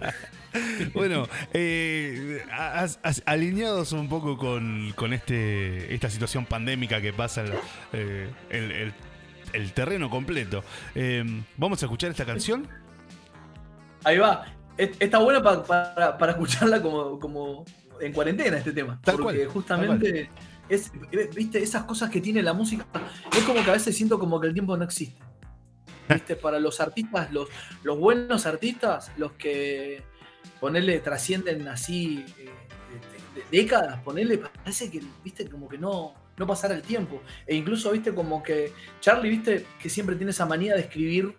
Bueno, 0.94 1.28
eh, 1.52 2.42
as- 2.50 2.98
as- 3.02 3.22
alineados 3.26 3.92
un 3.92 4.08
poco 4.08 4.36
con, 4.38 4.92
con 4.96 5.12
este, 5.12 5.92
esta 5.94 6.08
situación 6.10 6.46
pandémica 6.46 7.00
que 7.00 7.12
pasa 7.12 7.42
el, 7.42 7.52
el- 8.50 8.72
el- 8.72 8.94
el 9.52 9.72
terreno 9.72 10.08
completo, 10.10 10.62
eh, 10.94 11.24
¿vamos 11.56 11.82
a 11.82 11.86
escuchar 11.86 12.10
esta 12.10 12.24
canción? 12.24 12.66
Ahí 14.04 14.18
va. 14.18 14.46
Está 14.76 15.18
buena 15.18 15.42
pa- 15.42 15.62
para, 15.64 16.18
para 16.18 16.32
escucharla 16.32 16.82
como, 16.82 17.18
como 17.18 17.64
en 18.00 18.12
cuarentena 18.12 18.58
este 18.58 18.72
tema. 18.72 19.00
Tal 19.02 19.16
porque 19.16 19.38
cual, 19.44 19.48
justamente 19.48 20.30
es, 20.68 20.92
eh, 21.12 21.30
viste, 21.34 21.62
esas 21.62 21.84
cosas 21.84 22.10
que 22.10 22.20
tiene 22.20 22.42
la 22.42 22.52
música, 22.52 22.84
es 23.36 23.42
como 23.44 23.64
que 23.64 23.70
a 23.70 23.72
veces 23.72 23.96
siento 23.96 24.18
como 24.18 24.40
que 24.40 24.48
el 24.48 24.52
tiempo 24.52 24.76
no 24.76 24.84
existe. 24.84 25.20
Viste, 26.08 26.36
para 26.36 26.60
los 26.60 26.80
artistas, 26.80 27.32
los, 27.32 27.48
los 27.82 27.98
buenos 27.98 28.46
artistas, 28.46 29.10
los 29.16 29.32
que 29.32 30.04
ponerle 30.60 31.00
trascienden 31.00 31.66
así 31.68 32.24
eh, 32.38 32.44
de- 32.44 33.40
de- 33.40 33.44
de- 33.50 33.62
décadas, 33.62 34.00
ponerle, 34.02 34.38
parece 34.38 34.88
que, 34.90 35.02
viste, 35.24 35.48
como 35.48 35.68
que 35.68 35.78
no, 35.78 36.14
no 36.36 36.46
pasara 36.46 36.74
el 36.74 36.82
tiempo. 36.82 37.20
E 37.46 37.54
incluso, 37.54 37.90
viste, 37.92 38.14
como 38.14 38.42
que 38.42 38.72
Charlie, 39.00 39.30
viste, 39.30 39.66
que 39.80 39.88
siempre 39.88 40.16
tiene 40.16 40.30
esa 40.30 40.46
manía 40.46 40.74
de 40.74 40.80
escribir 40.80 41.34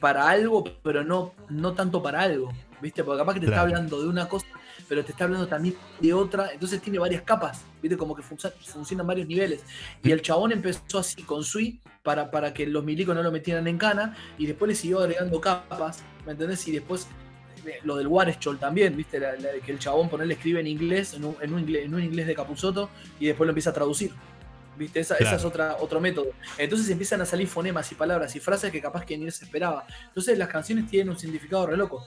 para 0.00 0.28
algo, 0.28 0.64
pero 0.82 1.04
no, 1.04 1.34
no 1.48 1.72
tanto 1.74 2.02
para 2.02 2.20
algo. 2.22 2.52
¿Viste? 2.80 3.02
Porque 3.02 3.20
capaz 3.20 3.32
que 3.34 3.40
te 3.40 3.46
Claro. 3.46 3.62
está 3.62 3.76
hablando 3.76 4.02
de 4.02 4.08
una 4.08 4.28
cosa, 4.28 4.46
pero 4.86 5.02
te 5.02 5.12
está 5.12 5.24
hablando 5.24 5.46
también 5.48 5.74
de 5.98 6.12
otra. 6.12 6.52
Entonces 6.52 6.82
tiene 6.82 6.98
varias 6.98 7.22
capas, 7.22 7.64
¿viste? 7.80 7.96
Como 7.96 8.14
que 8.14 8.22
func- 8.22 8.52
funcionan 8.60 9.06
varios 9.06 9.26
niveles. 9.26 9.64
Y 10.02 10.10
el 10.10 10.20
chabón 10.20 10.52
empezó 10.52 10.98
así 10.98 11.22
con 11.22 11.42
Sui 11.42 11.80
para, 12.02 12.30
para 12.30 12.52
que 12.52 12.66
los 12.66 12.84
milicos 12.84 13.14
no 13.16 13.22
lo 13.22 13.32
metieran 13.32 13.66
en 13.66 13.78
cana. 13.78 14.14
Y 14.36 14.44
después 14.46 14.68
le 14.68 14.74
siguió 14.74 15.00
agregando 15.00 15.40
capas, 15.40 16.02
¿me 16.26 16.32
entendés? 16.32 16.68
Y 16.68 16.72
después 16.72 17.06
lo 17.84 17.96
del 17.96 18.06
Warschol 18.06 18.58
también, 18.58 18.96
¿viste? 18.96 19.18
La- 19.20 19.32
la 19.36 19.48
que 19.64 19.72
el 19.72 19.78
chabón 19.78 20.08
ponerle 20.08 20.34
escribe 20.34 20.60
en 20.60 20.66
inglés, 20.66 21.14
en 21.14 21.24
un, 21.24 21.36
en 21.40 21.52
un 21.52 21.60
inglés, 21.60 21.84
en 21.86 21.94
un 21.94 22.02
inglés 22.02 22.26
de 22.26 22.34
Capuzoto, 22.34 22.90
y 23.20 23.26
después 23.26 23.46
lo 23.46 23.50
empieza 23.52 23.70
a 23.70 23.72
traducir. 23.74 24.12
¿Viste? 24.78 25.00
Esa, 25.00 25.14
esa 25.14 25.22
Claro. 25.24 25.36
es 25.38 25.44
otra, 25.44 25.76
otro 25.80 26.00
método. 26.00 26.26
Entonces 26.58 26.90
empiezan 26.90 27.22
a 27.22 27.24
salir 27.24 27.48
fonemas 27.48 27.90
y 27.92 27.94
palabras 27.94 28.36
y 28.36 28.40
frases 28.40 28.70
que 28.70 28.82
capaz 28.82 29.06
que 29.06 29.16
ni 29.16 29.30
se 29.30 29.46
esperaba. 29.46 29.86
Entonces 30.08 30.36
las 30.36 30.48
canciones 30.48 30.86
tienen 30.90 31.08
un 31.08 31.18
significado 31.18 31.66
re 31.66 31.78
loco. 31.78 32.06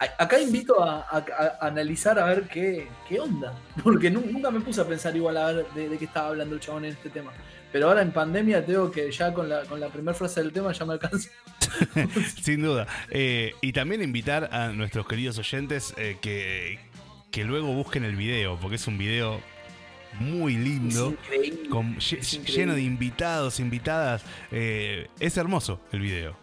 A- 0.00 0.24
Acá 0.24 0.40
invito 0.40 0.82
a, 0.82 1.06
a- 1.08 1.24
a 1.60 1.66
analizar 1.68 2.18
a 2.18 2.24
ver 2.24 2.48
qué, 2.48 2.88
qué 3.08 3.20
onda. 3.20 3.54
Porque 3.84 4.10
nu- 4.10 4.24
nunca 4.28 4.50
me 4.50 4.58
puse 4.60 4.80
a 4.80 4.84
pensar 4.84 5.14
igual 5.16 5.36
a 5.36 5.52
ver 5.52 5.66
de, 5.76 5.88
de 5.88 5.96
qué 5.98 6.06
estaba 6.06 6.28
hablando 6.28 6.56
el 6.56 6.60
chabón 6.60 6.84
en 6.86 6.92
este 6.94 7.08
tema. 7.08 7.30
Pero 7.72 7.88
ahora 7.88 8.02
en 8.02 8.12
pandemia 8.12 8.64
tengo 8.64 8.90
que 8.90 9.10
ya 9.10 9.32
con 9.34 9.48
la, 9.48 9.62
con 9.64 9.78
la 9.80 9.88
primera 9.88 10.14
frase 10.14 10.42
del 10.42 10.52
tema 10.52 10.72
ya 10.72 10.84
me 10.86 10.94
alcanza. 10.94 11.28
Sin 12.42 12.62
duda. 12.62 12.86
Eh, 13.10 13.52
y 13.60 13.72
también 13.72 14.02
invitar 14.02 14.48
a 14.52 14.68
nuestros 14.72 15.06
queridos 15.06 15.38
oyentes 15.38 15.92
eh, 15.98 16.16
que, 16.20 16.78
que 17.30 17.44
luego 17.44 17.72
busquen 17.74 18.04
el 18.04 18.16
video, 18.16 18.58
porque 18.60 18.76
es 18.76 18.86
un 18.86 18.96
video 18.98 19.40
muy 20.20 20.56
lindo. 20.56 21.14
con- 21.68 21.96
lle- 21.96 22.18
es 22.20 22.32
increíble. 22.34 22.60
lleno 22.60 22.74
de 22.74 22.82
invitados, 22.82 23.60
invitadas. 23.60 24.24
Eh, 24.50 25.08
es 25.20 25.36
hermoso 25.36 25.80
el 25.92 26.00
video. 26.00 26.36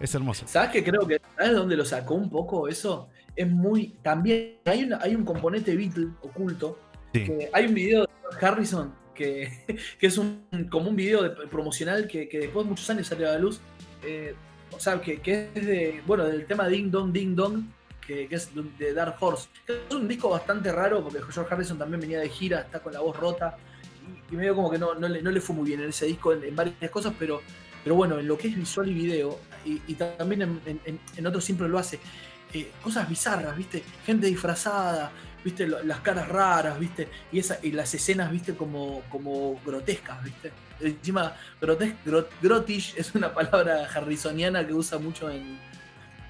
Es 0.00 0.14
hermoso. 0.14 0.46
¿Sabes 0.46 0.70
que 0.70 0.84
creo 0.84 1.06
que 1.08 1.20
¿sabes 1.36 1.50
de 1.50 1.56
dónde 1.56 1.76
lo 1.76 1.84
sacó 1.84 2.14
un 2.14 2.30
poco 2.30 2.68
eso? 2.68 3.08
Es 3.34 3.48
muy. 3.50 3.96
También 4.02 4.58
hay, 4.64 4.84
una- 4.84 4.98
hay 5.02 5.16
un 5.16 5.24
componente 5.24 5.74
Beatle 5.74 6.06
oculto. 6.22 6.78
Sí. 7.12 7.24
que 7.24 7.48
hay 7.52 7.64
un 7.66 7.74
video 7.74 8.02
de 8.02 8.46
Harrison 8.46 8.94
que, 9.18 9.50
que 10.00 10.06
es 10.06 10.16
un, 10.16 10.46
como 10.70 10.88
un 10.90 10.96
video 10.96 11.22
de- 11.24 11.46
promocional 11.48 12.06
que, 12.06 12.28
que 12.28 12.38
después 12.38 12.64
de 12.64 12.70
muchos 12.70 12.88
años 12.90 13.06
salió 13.08 13.28
a 13.28 13.32
la 13.32 13.38
luz. 13.38 13.60
eh, 14.04 14.34
o 14.70 14.78
sea, 14.80 15.00
que, 15.00 15.20
que 15.20 15.48
es 15.54 15.66
de. 15.66 16.02
Bueno, 16.06 16.24
del 16.26 16.46
tema 16.46 16.68
Ding 16.68 16.90
Dong 16.90 17.10
Ding 17.12 17.34
Dong. 17.34 17.64
Que, 18.06 18.26
es 18.30 18.48
de 18.78 18.94
Dark 18.94 19.16
Horse. 19.20 19.48
Es 19.66 19.94
un 19.94 20.08
disco 20.08 20.30
bastante 20.30 20.72
raro 20.72 21.02
porque 21.02 21.20
George 21.30 21.52
Harrison 21.54 21.76
también 21.76 22.00
venía 22.00 22.20
de 22.20 22.30
gira, 22.30 22.60
está 22.60 22.80
con 22.80 22.94
la 22.94 23.00
voz 23.00 23.14
rota. 23.18 23.58
Y, 24.30 24.34
y 24.34 24.36
medio 24.38 24.54
como 24.54 24.70
que 24.70 24.78
no, 24.78 24.94
no, 24.94 25.08
le, 25.08 25.20
no 25.20 25.30
le 25.30 25.42
fue 25.42 25.54
muy 25.54 25.66
bien 25.68 25.80
en 25.82 25.90
ese 25.90 26.06
disco 26.06 26.32
en, 26.32 26.42
en 26.42 26.56
varias 26.56 26.90
cosas, 26.90 27.12
pero, 27.18 27.42
pero 27.84 27.96
bueno, 27.96 28.18
en 28.18 28.26
lo 28.26 28.38
que 28.38 28.48
es 28.48 28.56
visual 28.56 28.88
y 28.88 28.94
video, 28.94 29.38
y, 29.66 29.82
y 29.86 29.94
también 29.94 30.40
en, 30.40 30.60
en- 30.64 30.80
en- 30.86 31.00
en 31.18 31.26
otros 31.26 31.44
siempre 31.44 31.68
lo 31.68 31.78
hace, 31.78 31.98
eh, 32.54 32.70
cosas 32.82 33.06
bizarras, 33.08 33.54
¿viste? 33.54 33.82
Gente 34.06 34.26
disfrazada, 34.26 35.12
¿viste? 35.44 35.66
Las 35.66 36.00
caras 36.00 36.28
raras, 36.28 36.78
¿viste? 36.78 37.08
Y, 37.32 37.38
esa, 37.38 37.58
y 37.62 37.72
las 37.72 37.92
escenas, 37.94 38.30
¿viste? 38.30 38.54
Como, 38.54 39.02
como 39.10 39.60
grotescas, 39.64 40.22
¿viste? 40.24 40.50
Encima, 40.80 41.34
grotes, 41.60 41.92
grot- 42.06 42.28
grotish 42.40 42.94
es 42.96 43.14
una 43.14 43.32
palabra 43.34 43.86
harrisoniana 43.94 44.66
que 44.66 44.72
usa 44.74 44.98
mucho 44.98 45.28
en, 45.30 45.58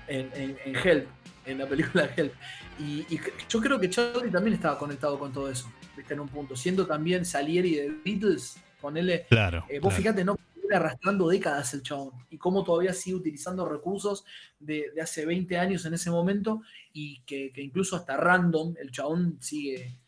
en, 0.07 0.31
en- 0.35 0.57
en 0.65 0.77
Help, 0.77 1.07
en 1.47 1.59
la 1.59 1.67
película 1.67 2.09
Help. 2.17 2.33
Y, 2.79 3.01
y 3.13 3.21
yo 3.49 3.61
creo 3.61 3.79
que 3.81 3.91
Charlie 3.91 4.31
también 4.31 4.55
estaba 4.55 4.79
conectado 4.79 5.19
con 5.19 5.33
todo 5.33 5.51
eso, 5.51 5.71
¿viste? 5.97 6.15
En 6.15 6.21
un 6.21 6.29
punto. 6.29 6.57
Siendo 6.57 6.87
también 6.87 7.25
Salieri 7.25 7.75
de 7.75 7.93
Beatles, 8.05 8.57
ponerle 8.81 9.27
Claro. 9.29 9.65
eh, 9.69 9.81
vos 9.81 9.89
claro. 9.93 9.97
fíjate, 10.03 10.25
¿no? 10.25 10.39
arrastrando 10.75 11.29
décadas 11.29 11.75
el 11.75 11.83
chabón 11.83 12.13
y 12.31 12.39
cómo 12.39 12.65
todavía 12.65 12.93
sigue 12.93 13.17
utilizando 13.17 13.69
recursos 13.69 14.25
de, 14.59 14.87
hace 15.03 15.27
20 15.27 15.59
años 15.59 15.85
en 15.85 15.95
ese 15.95 16.11
momento 16.11 16.63
y 16.93 17.21
que, 17.21 17.53
incluso 17.57 17.97
hasta 17.97 18.17
random 18.17 18.75
el 18.81 18.91
chabón 18.91 19.39
sigue, 19.41 19.99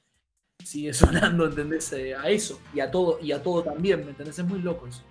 sigue 0.65 0.93
sonando, 0.95 1.47
¿entendés? 1.47 1.93
Eh, 1.93 2.15
a 2.15 2.29
eso 2.29 2.61
y 2.75 2.81
a 2.81 2.91
todo, 2.91 3.19
y 3.21 3.33
a 3.33 3.43
todo 3.43 3.63
también, 3.63 4.05
¿me 4.05 4.11
entendés? 4.11 4.39
Es 4.39 4.45
muy 4.45 4.61
loco 4.61 4.87
eso. 4.87 5.03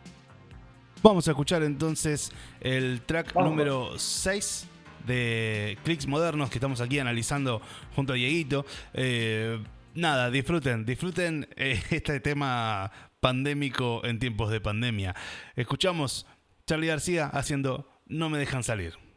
Vamos 1.02 1.28
a 1.30 1.32
escuchar 1.32 1.64
entonces 1.64 2.32
el 2.60 3.02
track 3.02 3.34
número 3.36 3.98
6 3.98 4.68
de 5.08 5.78
Clicks 5.84 6.08
Modernos 6.08 6.50
que 6.50 6.58
estamos 6.58 6.82
aquí 6.82 7.00
analizando 7.00 7.62
junto 7.96 8.14
a 8.14 8.16
Dieguito. 8.18 8.66
Eh, 8.94 9.64
nada, 9.94 10.30
disfruten, 10.30 10.86
disfruten 10.86 11.48
eh, 11.56 11.82
este 11.90 12.20
tema 12.20 12.92
pandémico 13.20 14.06
en 14.06 14.20
tiempos 14.20 14.50
de 14.50 14.62
pandemia. 14.62 15.16
Escuchamos 15.56 16.26
Charlie 16.66 16.88
García 16.88 17.28
haciendo 17.28 17.90
No 18.06 18.30
me 18.30 18.38
dejan 18.38 18.64
salir. 18.64 19.09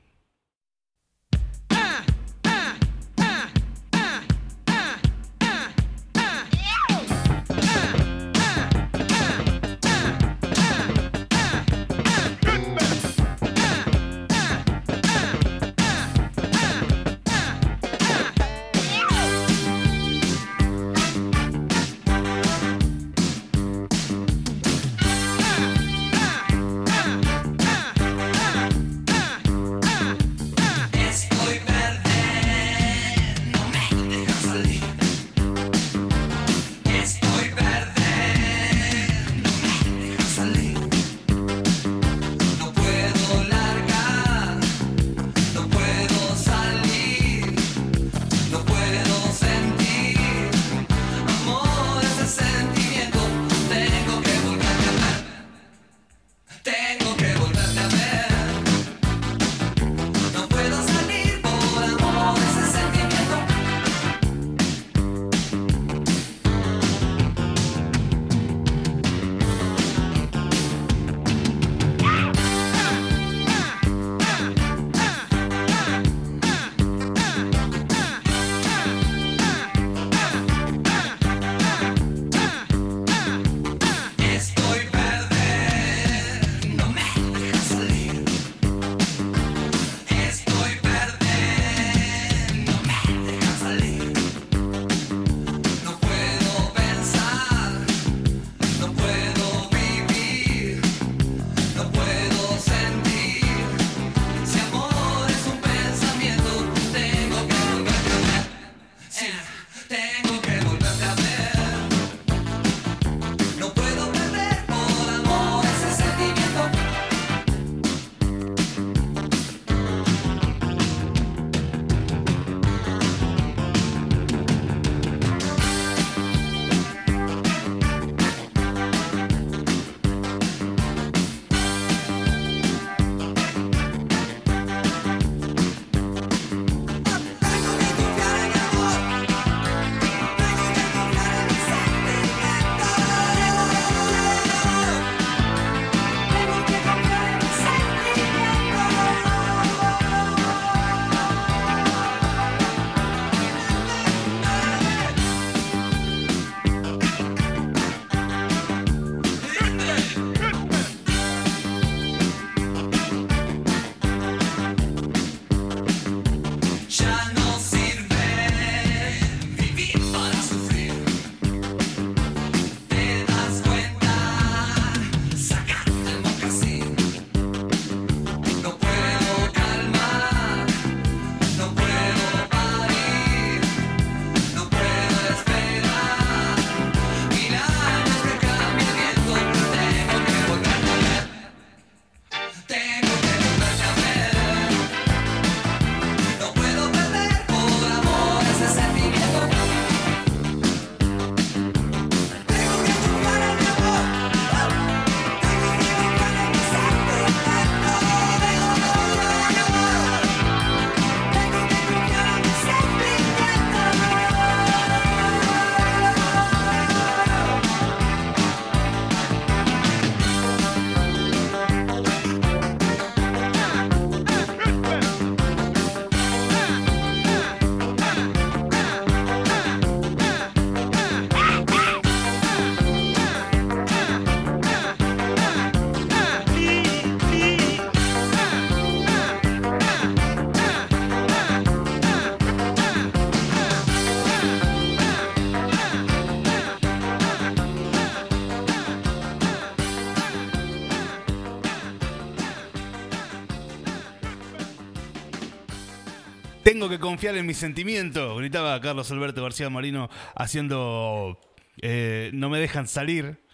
confiar 257.02 257.36
en 257.36 257.44
mis 257.44 257.58
sentimientos, 257.58 258.38
gritaba 258.38 258.80
Carlos 258.80 259.10
Alberto 259.10 259.42
García 259.42 259.68
Marino 259.68 260.08
haciendo 260.36 261.38
eh, 261.82 262.30
No 262.32 262.48
me 262.48 262.58
dejan 262.58 262.86
salir, 262.88 263.44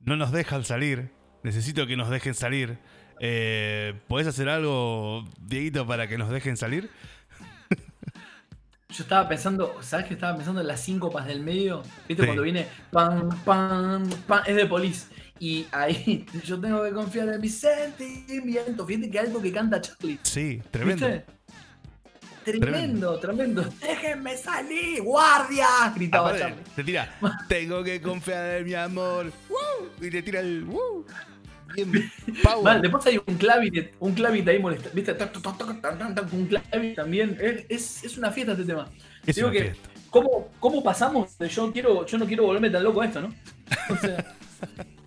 no 0.00 0.16
nos 0.16 0.32
dejan 0.32 0.64
salir, 0.64 1.12
necesito 1.42 1.86
que 1.86 1.96
nos 1.96 2.10
dejen 2.10 2.34
salir. 2.34 2.78
Eh, 3.20 3.94
¿Podés 4.08 4.26
hacer 4.26 4.48
algo, 4.48 5.24
Dieguito, 5.40 5.86
para 5.86 6.08
que 6.08 6.18
nos 6.18 6.30
dejen 6.30 6.56
salir? 6.56 6.90
Yo 8.90 9.04
estaba 9.04 9.28
pensando, 9.28 9.76
¿sabes 9.82 10.06
que 10.06 10.14
estaba 10.14 10.36
pensando 10.36 10.60
en 10.60 10.66
las 10.66 10.80
síncopas 10.80 11.26
del 11.26 11.42
medio? 11.42 11.82
¿Viste 12.08 12.24
cuando 12.24 12.42
viene 12.42 12.66
pam, 12.90 13.28
pam, 13.44 14.10
pam? 14.26 14.42
Es 14.46 14.56
de 14.56 14.66
polis. 14.66 15.08
Y 15.38 15.64
ahí 15.70 16.26
yo 16.44 16.60
tengo 16.60 16.82
que 16.82 16.90
confiar 16.90 17.28
en 17.28 17.40
mis 17.40 17.60
sentimientos. 17.60 18.84
Fíjate 18.84 19.10
que 19.10 19.18
algo 19.20 19.40
que 19.40 19.52
canta 19.52 19.80
Charlie. 19.80 20.18
Sí, 20.22 20.60
tremendo. 20.72 21.06
¿Viste? 21.06 21.39
Tremendo, 22.58 23.18
tremendo. 23.18 23.62
Déjenme 23.80 24.36
salir, 24.36 25.02
guardia. 25.02 25.66
Gritaba 25.94 26.30
Aparte, 26.30 26.44
Charlie. 26.44 26.74
te 26.74 26.84
tira, 26.84 27.18
tengo 27.48 27.84
que 27.84 28.00
confiar 28.00 28.58
en 28.58 28.64
mi 28.64 28.74
amor. 28.74 29.32
¡Woo! 29.48 29.88
Y 30.00 30.10
te 30.10 30.22
tira 30.22 30.40
el 30.40 30.64
¡Woo! 30.64 31.04
Bien. 31.74 32.10
Mal, 32.64 32.82
después 32.82 33.06
hay 33.06 33.20
un 33.24 33.36
clavit, 33.36 33.92
un 34.00 34.12
clavit 34.12 34.48
ahí 34.48 34.58
molesta, 34.58 34.90
¿viste? 34.92 35.16
Un 36.32 36.46
clavit 36.46 36.96
también. 36.96 37.38
Es, 37.68 38.02
es, 38.02 38.18
una 38.18 38.32
fiesta 38.32 38.52
este 38.52 38.64
tema. 38.64 38.88
Es 39.24 39.36
Digo 39.36 39.50
que, 39.50 39.62
fiesta. 39.62 39.90
¿cómo, 40.10 40.48
¿cómo 40.58 40.82
pasamos 40.82 41.38
de 41.38 41.48
yo 41.48 41.72
quiero, 41.72 42.04
yo 42.06 42.18
no 42.18 42.26
quiero 42.26 42.44
volverme 42.44 42.70
tan 42.70 42.82
loco 42.82 43.02
a 43.02 43.06
esto, 43.06 43.20
no? 43.20 43.32
O 43.88 43.96
sea, 43.96 44.34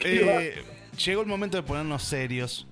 Eh, 0.00 0.62
llegó 1.04 1.22
el 1.22 1.26
momento 1.26 1.56
de 1.56 1.62
ponernos 1.62 2.02
serios 2.02 2.66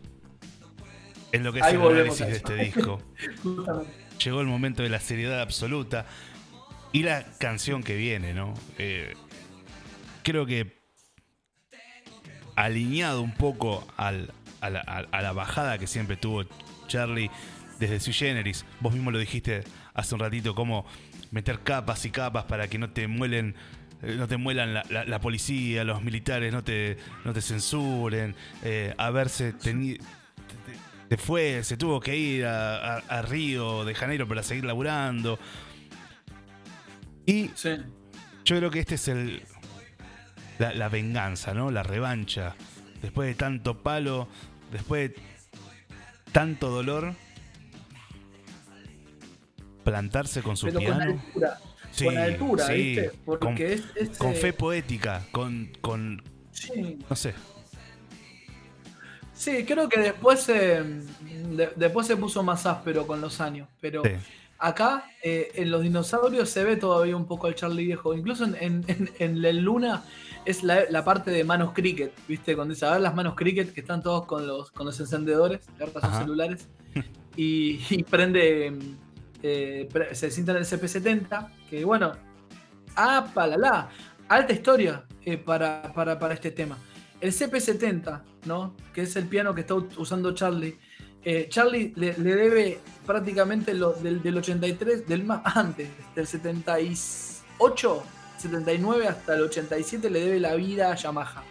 en 1.34 1.44
lo 1.44 1.52
que 1.52 1.58
es 1.60 1.64
Ahí 1.64 1.74
el 1.74 1.82
análisis 1.82 2.26
de 2.26 2.36
este 2.36 2.54
disco. 2.56 3.02
Llegó 4.24 4.40
el 4.40 4.46
momento 4.46 4.82
de 4.82 4.88
la 4.88 5.00
seriedad 5.00 5.40
absoluta 5.40 6.06
y 6.92 7.02
la 7.02 7.24
canción 7.38 7.82
que 7.82 7.96
viene, 7.96 8.32
¿no? 8.34 8.54
Eh, 8.78 9.14
creo 10.22 10.46
que 10.46 10.78
alineado 12.56 13.20
un 13.22 13.32
poco 13.34 13.86
al- 13.96 14.32
a, 14.60 14.70
la, 14.70 14.80
a- 14.86 15.06
a 15.10 15.22
la 15.22 15.32
bajada 15.32 15.78
que 15.78 15.86
siempre 15.86 16.16
tuvo 16.16 16.44
Charlie 16.86 17.30
desde 17.78 18.00
Sui 18.00 18.12
Generis. 18.12 18.64
Vos 18.80 18.92
mismo 18.94 19.10
lo 19.10 19.18
dijiste 19.18 19.64
hace 19.92 20.14
un 20.14 20.20
ratito, 20.20 20.54
cómo 20.54 20.86
meter 21.30 21.60
capas 21.60 22.04
y 22.04 22.10
capas 22.10 22.44
para 22.44 22.68
que 22.68 22.78
no 22.78 22.90
te 22.90 23.08
muelen. 23.08 23.56
eh, 24.02 24.14
No 24.16 24.28
te 24.28 24.36
muelan 24.36 24.72
la, 24.74 24.84
la- 24.88 25.04
la 25.04 25.20
policía, 25.20 25.82
los 25.84 26.02
militares 26.02 26.52
no 26.52 26.62
te, 26.62 26.96
no 27.24 27.32
te 27.32 27.42
censuren, 27.42 28.36
eh, 28.62 28.94
haberse 28.98 29.52
tenido. 29.52 30.04
Se 31.10 31.16
fue, 31.16 31.62
se 31.64 31.76
tuvo 31.76 32.00
que 32.00 32.16
ir 32.16 32.44
a, 32.46 32.96
a- 32.96 33.02
a 33.08 33.22
Río 33.22 33.84
de 33.84 33.94
Janeiro 33.94 34.26
para 34.26 34.42
seguir 34.42 34.64
laburando. 34.64 35.38
Y 37.26 37.50
Sí. 37.54 37.76
yo 38.44 38.56
creo 38.56 38.70
que 38.70 38.80
este 38.80 38.96
es 38.96 39.08
el 39.08 39.42
la, 40.58 40.72
la 40.72 40.88
venganza, 40.88 41.52
¿no? 41.54 41.70
La 41.70 41.82
revancha. 41.82 42.54
Después 43.02 43.28
de 43.28 43.34
tanto 43.34 43.82
palo, 43.82 44.28
después 44.72 45.10
de 45.10 45.22
tanto 46.32 46.70
dolor, 46.70 47.14
plantarse 49.84 50.42
con 50.42 50.56
su 50.56 50.66
Pero 50.66 50.78
con 50.80 50.84
piano. 50.86 51.02
altura. 51.12 51.58
Sí, 51.92 52.04
con 52.06 52.18
altura, 52.18 52.66
sí, 52.66 52.72
¿viste? 52.74 53.10
Porque 53.24 53.44
con, 53.46 53.56
es, 53.62 53.82
es, 53.94 54.18
con 54.18 54.32
eh, 54.32 54.36
fe 54.36 54.52
poética, 54.52 55.22
con, 55.30 55.70
con 55.80 56.22
Sí. 56.50 56.98
no 57.08 57.14
sé. 57.16 57.34
Sí, 59.34 59.64
creo 59.64 59.88
que 59.88 60.00
después, 60.00 60.48
eh, 60.48 60.82
de- 61.56 61.70
después 61.76 62.06
se 62.06 62.16
puso 62.16 62.42
más 62.42 62.66
áspero 62.66 63.06
con 63.06 63.20
los 63.20 63.40
años, 63.40 63.68
pero 63.80 64.02
Sí. 64.04 64.10
acá 64.58 65.04
eh, 65.22 65.50
en 65.56 65.70
los 65.70 65.82
dinosaurios 65.82 66.48
se 66.48 66.62
ve 66.64 66.76
todavía 66.76 67.16
un 67.16 67.26
poco 67.26 67.48
el 67.48 67.54
Charlie 67.54 67.84
viejo. 67.86 68.14
Incluso 68.14 68.44
en, 68.44 68.54
en, 68.60 68.84
en- 68.88 69.10
en 69.18 69.44
el 69.44 69.58
Luna 69.60 70.04
es 70.44 70.62
la, 70.62 70.84
la 70.90 71.04
parte 71.04 71.30
de 71.30 71.42
manos 71.44 71.72
cricket, 71.72 72.12
¿viste? 72.28 72.54
Cuando 72.54 72.74
dice, 72.74 72.86
a 72.86 72.92
ver 72.92 73.00
las 73.00 73.14
manos 73.14 73.34
cricket 73.34 73.72
que 73.72 73.80
están 73.80 74.02
todos 74.02 74.26
con 74.26 74.46
los, 74.46 74.70
con 74.70 74.86
los 74.86 74.98
encendedores, 75.00 75.60
cartas 75.78 76.04
Ajá. 76.04 76.20
celulares, 76.20 76.68
y, 77.36 77.80
y 77.90 78.02
prende, 78.04 78.72
eh, 79.42 79.88
pre- 79.92 80.14
se 80.14 80.30
sienta 80.30 80.52
en 80.52 80.58
el 80.58 80.64
CP70, 80.64 81.48
que 81.68 81.84
bueno, 81.84 82.12
ah, 82.96 83.26
la 83.58 83.88
alta 84.28 84.52
historia 84.52 85.04
eh, 85.24 85.38
para, 85.38 85.92
para, 85.94 86.18
para 86.18 86.34
este 86.34 86.50
tema. 86.50 86.78
El 87.20 87.32
CP70, 87.32 88.22
¿no? 88.46 88.74
Que 88.92 89.02
es 89.02 89.16
el 89.16 89.26
piano 89.26 89.54
que 89.54 89.62
está 89.62 89.74
usando 89.74 90.32
Charlie. 90.34 90.78
eh, 91.24 91.46
Charlie 91.48 91.92
le, 91.96 92.12
debe 92.14 92.80
prácticamente 93.06 93.72
del 93.72 94.36
83, 94.36 95.06
del 95.08 95.24
más 95.24 95.40
antes, 95.56 95.88
del 96.14 96.26
78, 96.26 98.02
79 98.38 99.08
hasta 99.08 99.34
el 99.36 99.42
87 99.42 100.10
le 100.10 100.20
debe 100.20 100.40
la 100.40 100.54
vida 100.54 100.92
a 100.92 100.96
Yamaha. 100.96 101.42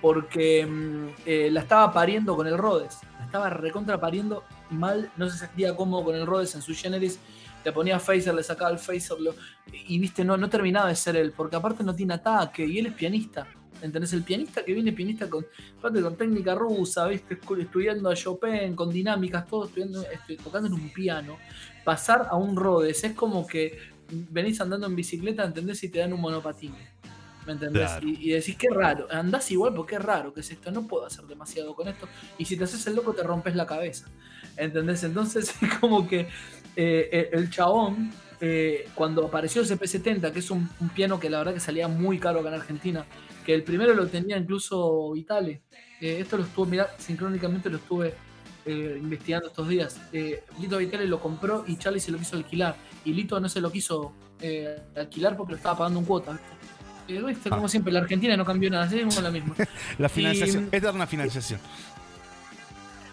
Porque 0.00 0.64
mm, 0.64 1.06
eh, 1.26 1.50
la 1.50 1.60
estaba 1.60 1.92
pariendo 1.92 2.34
con 2.34 2.46
el 2.46 2.56
Rhodes. 2.56 2.98
La 3.18 3.26
estaba 3.26 3.50
recontra 3.50 4.00
pariendo 4.00 4.44
mal, 4.70 5.10
no 5.18 5.28
se 5.28 5.36
sentía 5.36 5.76
cómodo 5.76 6.04
con 6.04 6.14
el 6.14 6.26
Rhodes 6.26 6.54
en 6.54 6.62
su 6.62 6.74
generis. 6.74 7.18
Le 7.62 7.72
ponía 7.72 8.00
phaser, 8.00 8.32
le 8.34 8.42
sacaba 8.42 8.70
el 8.70 8.78
phaser. 8.78 9.20
lo- 9.20 9.34
y 9.70 9.98
viste, 9.98 10.24
no, 10.24 10.38
no 10.38 10.48
terminaba 10.48 10.88
de 10.88 10.96
ser 10.96 11.16
él, 11.16 11.32
porque 11.36 11.56
aparte 11.56 11.84
no 11.84 11.94
tiene 11.94 12.14
ataque 12.14 12.64
y 12.64 12.78
él 12.78 12.86
es 12.86 12.94
pianista. 12.94 13.46
¿Entendés? 13.82 14.12
El 14.12 14.22
pianista 14.22 14.64
que 14.64 14.74
viene, 14.74 14.92
pianista 14.92 15.28
con, 15.28 15.46
con 15.80 16.16
técnica 16.16 16.54
rusa, 16.54 17.06
¿viste? 17.06 17.38
Estudiando 17.58 18.10
a 18.10 18.14
Chopin, 18.14 18.74
con 18.74 18.90
dinámicas, 18.90 19.46
todo 19.46 19.66
estudiando, 19.66 20.04
tocando 20.42 20.68
en 20.68 20.74
un 20.74 20.90
piano. 20.90 21.38
Pasar 21.84 22.26
a 22.30 22.36
un 22.36 22.56
Rhodes 22.56 23.04
es 23.04 23.14
como 23.14 23.46
que 23.46 23.78
venís 24.10 24.60
andando 24.60 24.86
en 24.86 24.96
bicicleta, 24.96 25.44
¿entendés? 25.44 25.82
Y 25.84 25.88
te 25.88 26.00
dan 26.00 26.12
un 26.12 26.20
monopatín. 26.20 26.74
¿Me 27.46 27.52
entendés? 27.52 27.88
Claro. 27.88 28.06
Y, 28.06 28.28
y 28.28 28.32
decís, 28.32 28.56
qué 28.56 28.68
raro. 28.68 29.06
Andás 29.10 29.50
igual 29.50 29.74
porque 29.74 29.96
es 29.96 30.02
raro 30.02 30.32
que 30.34 30.40
es 30.40 30.50
esto. 30.50 30.70
No 30.70 30.86
puedo 30.86 31.06
hacer 31.06 31.24
demasiado 31.24 31.74
con 31.74 31.88
esto. 31.88 32.06
Y 32.38 32.44
si 32.44 32.56
te 32.56 32.64
haces 32.64 32.86
el 32.86 32.96
loco, 32.96 33.14
te 33.14 33.22
rompes 33.22 33.56
la 33.56 33.66
cabeza. 33.66 34.06
¿Entendés? 34.56 35.02
Entonces 35.04 35.54
es 35.62 35.74
como 35.78 36.06
que 36.06 36.28
eh, 36.76 37.30
el 37.32 37.50
chabón, 37.50 38.12
eh, 38.40 38.88
cuando 38.94 39.26
apareció 39.26 39.62
ese 39.62 39.78
P70, 39.78 40.32
que 40.32 40.38
es 40.38 40.50
un, 40.50 40.68
un 40.80 40.88
piano 40.90 41.18
que 41.18 41.30
la 41.30 41.38
verdad 41.38 41.54
que 41.54 41.60
salía 41.60 41.88
muy 41.88 42.18
caro 42.18 42.40
acá 42.40 42.48
en 42.50 42.54
Argentina, 42.54 43.06
que 43.44 43.54
el 43.54 43.62
primero 43.62 43.94
lo 43.94 44.06
tenía 44.06 44.36
incluso 44.36 45.12
Vitale. 45.12 45.62
Eh, 46.00 46.18
esto 46.20 46.36
lo 46.36 46.44
estuve, 46.44 46.70
mirá, 46.70 46.88
sincrónicamente 46.98 47.68
lo 47.70 47.76
estuve 47.78 48.14
eh, 48.66 48.98
investigando 49.00 49.48
estos 49.48 49.68
días. 49.68 50.00
Eh, 50.12 50.44
Lito 50.60 50.78
Vitale 50.78 51.06
lo 51.06 51.20
compró 51.20 51.64
y 51.66 51.76
Charlie 51.76 52.00
se 52.00 52.10
lo 52.12 52.18
quiso 52.18 52.36
alquilar. 52.36 52.76
Y 53.04 53.12
Lito 53.12 53.38
no 53.40 53.48
se 53.48 53.60
lo 53.60 53.70
quiso 53.70 54.12
alquilar 54.96 55.36
porque 55.36 55.52
lo 55.52 55.56
estaba 55.58 55.76
pagando 55.78 56.00
en 56.00 56.06
cuota. 56.06 56.38
¿viste? 57.08 57.50
Como 57.50 57.66
Ah. 57.66 57.68
siempre, 57.68 57.92
la 57.92 57.98
Argentina 58.00 58.36
no 58.36 58.44
cambió 58.44 58.70
nada, 58.70 58.88
seguimos 58.88 59.14
con 59.16 59.24
la 59.24 59.30
misma. 59.30 59.54
La 59.98 60.08
financiación, 60.08 60.68
Y- 60.72 60.76
eterna 60.76 61.06
financiación. 61.06 61.58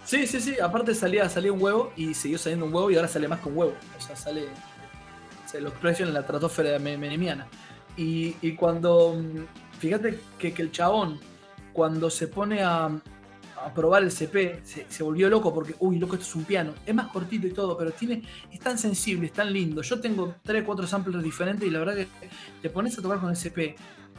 Sí, 0.06 0.26
sí, 0.28 0.40
sí. 0.40 0.56
Aparte 0.62 0.94
salía, 0.96 1.28
salía 1.30 1.52
un 1.52 1.62
huevo 1.62 1.92
y 1.98 2.14
siguió 2.14 2.38
saliendo 2.38 2.66
un 2.66 2.74
huevo 2.74 2.90
y 2.92 2.96
ahora 2.96 3.08
sale 3.08 3.28
más 3.28 3.40
que 3.42 3.50
un 3.50 3.58
huevo. 3.58 3.74
O 3.98 4.02
sea, 4.02 4.16
sale. 4.16 4.48
Se 5.46 5.60
los 5.62 5.74
precios 5.74 6.08
en 6.08 6.14
la 6.14 6.22
estratosfera 6.22 6.78
me- 6.80 6.98
menemiana. 6.98 7.48
Y, 7.98 8.36
y 8.42 8.54
cuando. 8.56 9.22
Fíjate 9.80 10.20
que, 10.40 10.54
que 10.54 10.62
el 10.62 10.72
chabón, 10.72 11.20
cuando 11.74 12.10
se 12.10 12.28
pone 12.28 12.62
a, 12.64 12.86
a 12.86 13.74
probar 13.74 14.04
el 14.04 14.12
CP, 14.12 14.62
se, 14.64 14.86
se 14.90 15.04
volvió 15.04 15.30
loco 15.30 15.54
porque, 15.54 15.76
uy, 15.80 15.98
loco, 16.00 16.16
esto 16.16 16.26
es 16.28 16.36
un 16.36 16.44
piano. 16.46 16.74
Es 16.86 16.96
más 16.96 17.08
cortito 17.08 17.48
y 17.48 17.52
todo, 17.52 17.78
pero 17.78 17.92
tiene 17.92 18.24
es 18.52 18.60
tan 18.60 18.78
sensible, 18.78 19.28
es 19.28 19.34
tan 19.34 19.52
lindo. 19.54 19.82
Yo 19.82 20.00
tengo 20.00 20.36
3, 20.44 20.64
4 20.64 20.88
samplers 20.88 21.24
diferentes 21.24 21.68
y 21.68 21.72
la 21.72 21.80
verdad 21.80 21.96
que 21.96 22.08
te 22.62 22.70
pones 22.70 22.98
a 22.98 23.02
tocar 23.02 23.20
con 23.20 23.30
el 23.30 23.36
CP 23.38 23.76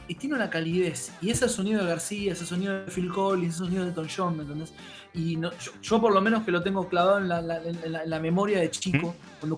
y 0.07 0.15
tiene 0.15 0.35
una 0.35 0.49
calidez. 0.49 1.11
Y 1.21 1.29
ese 1.29 1.47
sonido 1.49 1.81
de 1.83 1.87
García, 1.89 2.31
ese 2.33 2.45
sonido 2.45 2.73
de 2.85 2.91
Phil 2.91 3.09
Collins, 3.11 3.55
ese 3.55 3.65
sonido 3.65 3.85
de 3.85 3.91
Tom 3.91 4.07
John, 4.15 4.37
¿me 4.37 4.43
entendés? 4.43 4.73
Y 5.13 5.35
no- 5.35 5.51
yo, 5.59 5.71
yo 5.81 6.01
por 6.01 6.13
lo 6.13 6.21
menos 6.21 6.43
que 6.43 6.51
lo 6.51 6.63
tengo 6.63 6.87
clavado 6.87 7.19
en 7.19 7.27
la, 7.27 7.41
la- 7.41 7.61
en 7.63 7.91
la- 7.91 8.03
en 8.03 8.09
la 8.09 8.19
memoria 8.19 8.59
de 8.59 8.71
chico, 8.71 9.15
cuando 9.39 9.57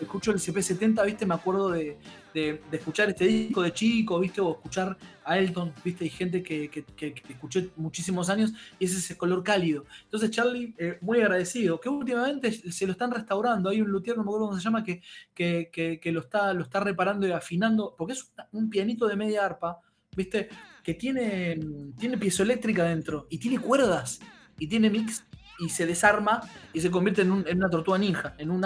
escucho 0.00 0.30
el 0.30 0.38
CP70, 0.38 1.04
¿viste? 1.04 1.26
Me 1.26 1.34
acuerdo 1.34 1.70
de, 1.70 1.98
de- 2.34 2.60
escuchar 2.72 3.08
este 3.10 3.24
disco 3.26 3.62
de 3.62 3.72
chico, 3.72 4.20
¿viste? 4.20 4.40
O 4.40 4.52
escuchar 4.52 4.96
a 5.24 5.38
Elton, 5.38 5.72
¿viste? 5.84 6.04
Hay 6.04 6.10
gente 6.10 6.42
que, 6.42 6.68
que- 6.70 7.14
escuché 7.28 7.70
muchísimos 7.76 8.28
años 8.30 8.52
y 8.78 8.84
es 8.86 8.94
ese 8.96 9.16
color 9.16 9.42
cálido. 9.42 9.84
Entonces 10.04 10.30
Charlie, 10.30 10.74
eh, 10.78 10.98
muy 11.00 11.20
agradecido, 11.20 11.80
que 11.80 11.88
últimamente 11.88 12.50
se 12.52 12.86
lo 12.86 12.92
están 12.92 13.10
restaurando. 13.10 13.70
Hay 13.70 13.80
un 13.80 13.88
luthier, 13.90 14.16
no 14.16 14.22
me 14.24 14.28
acuerdo 14.28 14.46
cómo 14.46 14.58
se 14.58 14.64
llama, 14.64 14.84
que- 14.84 15.00
que 15.34 16.10
lo, 16.12 16.20
está, 16.20 16.52
lo 16.54 16.62
está 16.62 16.80
reparando 16.80 17.26
y 17.26 17.32
afinando, 17.32 17.94
porque 17.96 18.12
es 18.14 18.32
un- 18.52 18.64
un 18.64 18.70
pianito 18.70 19.06
de 19.06 19.16
media 19.16 19.44
arpa, 19.44 19.78
¿viste? 20.16 20.48
Que 20.82 20.94
tiene, 20.94 21.58
tiene 21.98 22.16
piezoeléctrica 22.18 22.84
dentro 22.84 23.26
y 23.30 23.38
tiene 23.38 23.58
cuerdas 23.58 24.20
y 24.58 24.66
tiene 24.66 24.90
mix 24.90 25.24
y 25.58 25.68
se 25.68 25.86
desarma 25.86 26.40
y 26.72 26.80
se 26.80 26.90
convierte 26.90 27.22
en, 27.22 27.32
un- 27.32 27.44
en 27.48 27.58
una 27.58 27.70
tortuga 27.70 27.98
ninja, 27.98 28.34
en 28.38 28.50
un 28.50 28.64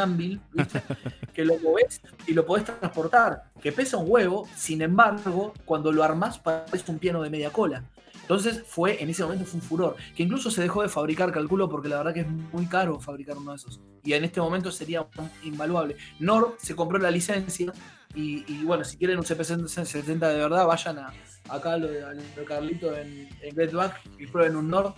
¿viste? 0.52 0.82
que 1.34 1.44
lo 1.44 1.58
movés 1.58 2.00
y 2.26 2.32
lo 2.34 2.44
podés 2.46 2.64
transportar, 2.64 3.44
que 3.60 3.72
pesa 3.72 3.96
un 3.96 4.06
huevo, 4.08 4.46
sin 4.56 4.82
embargo, 4.82 5.54
cuando 5.64 5.90
lo 5.92 6.02
armás 6.04 6.38
parece 6.38 6.90
un 6.90 6.98
piano 6.98 7.22
de 7.22 7.30
media 7.30 7.50
cola. 7.50 7.82
Entonces 8.22 8.62
fue, 8.64 9.02
en 9.02 9.10
ese 9.10 9.24
momento 9.24 9.44
fue 9.44 9.60
un 9.60 9.66
furor, 9.66 9.96
que 10.14 10.22
incluso 10.22 10.50
se 10.50 10.62
dejó 10.62 10.82
de 10.82 10.88
fabricar, 10.88 11.32
calculo, 11.32 11.68
porque 11.68 11.88
la 11.88 11.98
verdad 11.98 12.14
que 12.14 12.20
es 12.20 12.28
muy 12.28 12.66
caro 12.66 13.00
fabricar 13.00 13.36
uno 13.36 13.50
de 13.50 13.56
esos. 13.56 13.80
Y 14.04 14.12
en 14.12 14.24
este 14.24 14.40
momento 14.40 14.70
sería 14.70 15.06
invaluable. 15.42 15.96
Nord 16.20 16.54
se 16.58 16.76
compró 16.76 16.98
la 16.98 17.10
licencia 17.10 17.72
y, 18.14 18.44
y 18.50 18.64
bueno, 18.64 18.84
si 18.84 18.96
quieren 18.96 19.18
un 19.18 19.24
CP70 19.24 20.18
de 20.28 20.36
verdad, 20.36 20.66
vayan 20.66 20.98
a, 21.00 21.12
acá 21.48 21.72
a 21.72 21.76
lo 21.78 21.88
de 21.88 22.04
Carlito 22.46 22.96
en, 22.96 23.28
en 23.42 23.56
Get 23.56 23.72
Back 23.72 24.00
y 24.18 24.26
prueben 24.28 24.56
un 24.56 24.68
Nord 24.70 24.94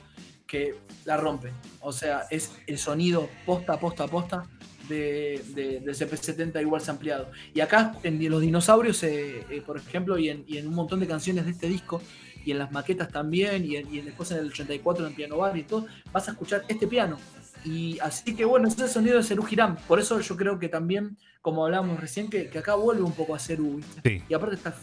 que 0.47 0.75
la 1.05 1.17
rompe. 1.17 1.51
O 1.81 1.93
sea, 1.93 2.25
es 2.31 2.53
el 2.67 2.79
sonido 2.79 3.29
posta, 3.47 3.79
posta, 3.79 4.07
posta 4.07 4.45
de, 4.89 5.43
de- 5.55 5.81
del 5.81 5.95
CP70 5.95 6.61
igual 6.61 6.83
ampliado. 6.89 7.31
Y 7.55 7.61
acá 7.61 7.95
en 8.03 8.23
los 8.31 8.41
dinosaurios, 8.41 9.03
eh, 9.03 9.45
eh, 9.51 9.63
por 9.65 9.79
ejemplo, 9.79 10.19
y 10.19 10.29
en, 10.29 10.45
y 10.47 10.59
en 10.59 10.69
un 10.69 10.75
montón 10.75 11.01
de 11.01 11.07
canciones 11.07 11.45
de 11.47 11.53
este 11.53 11.69
disco, 11.69 12.03
y 12.45 12.51
en 12.51 12.59
las 12.59 12.71
maquetas 12.73 13.09
también, 13.09 13.65
y, 13.65 13.77
en- 13.77 13.93
y 13.95 14.01
después 14.03 14.31
en 14.33 14.39
el 14.39 14.49
84 14.49 15.07
en 15.07 15.15
Piano 15.15 15.39
Bar 15.39 15.57
y 15.57 15.63
todo, 15.63 15.87
vas 16.13 16.29
a 16.29 16.33
escuchar 16.33 16.65
este 16.69 16.87
piano. 16.87 17.19
Y 17.65 17.99
así 18.01 18.37
que 18.37 18.45
bueno, 18.45 18.69
ese 18.69 18.77
es 18.77 18.83
el 18.83 18.89
sonido 18.91 19.17
de 19.17 19.23
Cerú 19.23 19.43
Girán. 19.45 19.77
Por 19.89 19.99
eso 19.99 20.21
yo 20.21 20.37
creo 20.37 20.59
que 20.59 20.69
también, 20.69 21.17
como 21.41 21.65
hablábamos 21.65 21.99
recién, 21.99 22.29
que, 22.29 22.51
que 22.51 22.59
acá 22.59 22.75
vuelve 22.75 23.01
un 23.03 23.13
poco 23.13 23.35
a 23.35 23.39
¿viste? 23.77 24.01
Sí. 24.05 24.23
Y 24.29 24.35
aparte 24.35 24.57
está, 24.57 24.75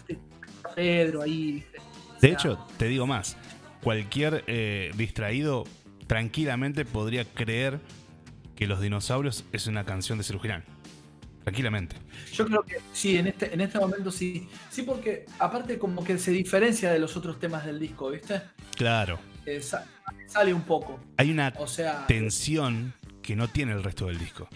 Pedro 0.76 1.22
ahí, 1.22 1.52
¿viste? 1.52 1.78
O 1.78 2.14
De 2.16 2.20
sea, 2.22 2.30
hecho, 2.32 2.68
te 2.78 2.86
digo 2.88 3.06
más. 3.06 3.38
Cualquier 3.84 4.44
eh, 4.48 4.92
distraído 4.96 5.66
tranquilamente 6.08 6.86
podría 6.86 7.26
creer 7.26 7.80
que 8.56 8.68
Los 8.68 8.82
Dinosaurios 8.82 9.46
es 9.52 9.68
una 9.68 9.86
canción 9.86 10.18
de 10.18 10.24
Cerujirán. 10.24 10.64
Tranquilamente. 11.44 11.96
Yo 12.34 12.46
creo 12.46 12.62
que 12.62 12.78
sí, 12.94 13.18
en 13.18 13.26
este, 13.28 13.52
en 13.52 13.62
este 13.62 13.80
momento 13.80 14.12
sí. 14.12 14.48
Sí, 14.70 14.84
porque 14.84 15.26
aparte 15.40 15.80
como 15.80 16.04
que 16.04 16.20
se 16.20 16.30
diferencia 16.32 16.92
de 16.92 17.00
los 17.00 17.18
otros 17.18 17.40
temas 17.40 17.66
del 17.66 17.80
disco, 17.80 18.12
¿viste? 18.12 18.42
Claro. 18.76 19.20
Eh, 19.48 19.60
sa- 19.62 19.88
sale 20.28 20.54
un 20.54 20.62
poco. 20.62 21.00
Hay 21.18 21.32
una 21.32 21.52
O 21.58 21.66
sea, 21.66 22.06
tensión 22.06 22.94
que 23.24 23.36
no 23.36 23.48
tiene 23.48 23.72
el 23.72 23.84
resto 23.84 24.06
del 24.06 24.20
disco. 24.20 24.48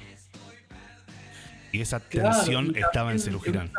Y 1.72 1.81
esa 1.81 1.99
claro, 1.99 2.35
tensión 2.35 2.73
y 2.76 2.80
estaba 2.80 3.11
en 3.11 3.18
estamos- 3.18 3.72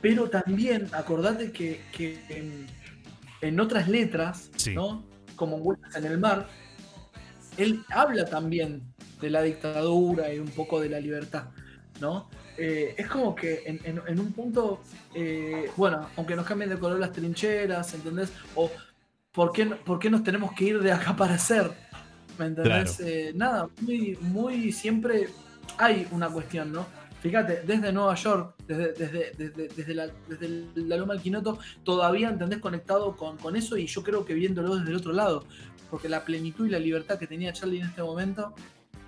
Pero 0.00 0.28
también, 0.28 0.88
acordate 0.92 1.52
que, 1.52 1.80
que 1.92 2.18
en, 3.40 3.60
otras 3.60 3.88
letras, 3.88 4.50
Sí. 4.56 4.74
¿no? 4.74 5.04
Como 5.36 5.58
Vueltas 5.58 5.94
en 5.96 6.04
el 6.06 6.18
Mar, 6.18 6.46
él 7.56 7.82
habla 7.90 8.24
también 8.26 8.82
de 9.20 9.30
la 9.30 9.42
dictadura 9.42 10.32
y 10.32 10.38
un 10.38 10.48
poco 10.48 10.80
de 10.80 10.88
la 10.90 11.00
libertad, 11.00 11.44
¿no? 12.00 12.28
Eh, 12.58 12.94
es 12.96 13.06
como 13.08 13.34
que 13.34 13.62
en, 13.66 13.80
en- 13.84 14.00
en 14.06 14.20
un 14.20 14.32
punto, 14.32 14.80
eh, 15.14 15.70
bueno, 15.76 16.08
aunque 16.16 16.34
nos 16.36 16.46
cambien 16.46 16.70
de 16.70 16.78
color 16.78 16.98
las 16.98 17.12
trincheras, 17.12 17.92
¿entendés? 17.94 18.32
O 18.54 18.70
¿por 19.32 19.52
qué, 19.52 19.66
por 19.66 19.98
qué 19.98 20.08
nos 20.10 20.22
tenemos 20.24 20.52
que 20.54 20.64
ir 20.64 20.80
de 20.80 20.92
acá 20.92 21.14
para 21.16 21.34
hacer? 21.34 21.70
¿Me 22.38 22.46
entendés? 22.46 23.00
Eh, 23.00 23.32
nada, 23.34 23.68
muy, 23.82 24.16
muy 24.20 24.72
siempre 24.72 25.28
hay 25.78 26.06
una 26.10 26.28
cuestión, 26.30 26.72
¿no? 26.72 26.86
Fíjate, 27.22 27.62
desde 27.62 27.92
Nueva 27.92 28.14
York, 28.14 28.54
desde, 28.68 28.92
desde, 28.92 29.32
desde, 29.36 29.68
desde 29.68 29.94
la, 29.94 30.08
la 30.74 30.96
Loma 30.96 31.14
del 31.14 31.22
Quinoto, 31.22 31.58
todavía 31.82 32.28
entendés 32.28 32.58
conectado 32.60 33.16
con, 33.16 33.36
con 33.38 33.56
eso 33.56 33.76
y 33.76 33.86
yo 33.86 34.02
creo 34.02 34.24
que 34.24 34.34
viéndolo 34.34 34.76
desde 34.76 34.90
el 34.90 34.96
otro 34.96 35.12
lado, 35.12 35.44
porque 35.90 36.08
la 36.08 36.24
plenitud 36.24 36.66
y 36.66 36.70
la 36.70 36.78
libertad 36.78 37.18
que 37.18 37.26
tenía 37.26 37.52
Charlie 37.52 37.80
en 37.80 37.86
este 37.86 38.02
momento 38.02 38.54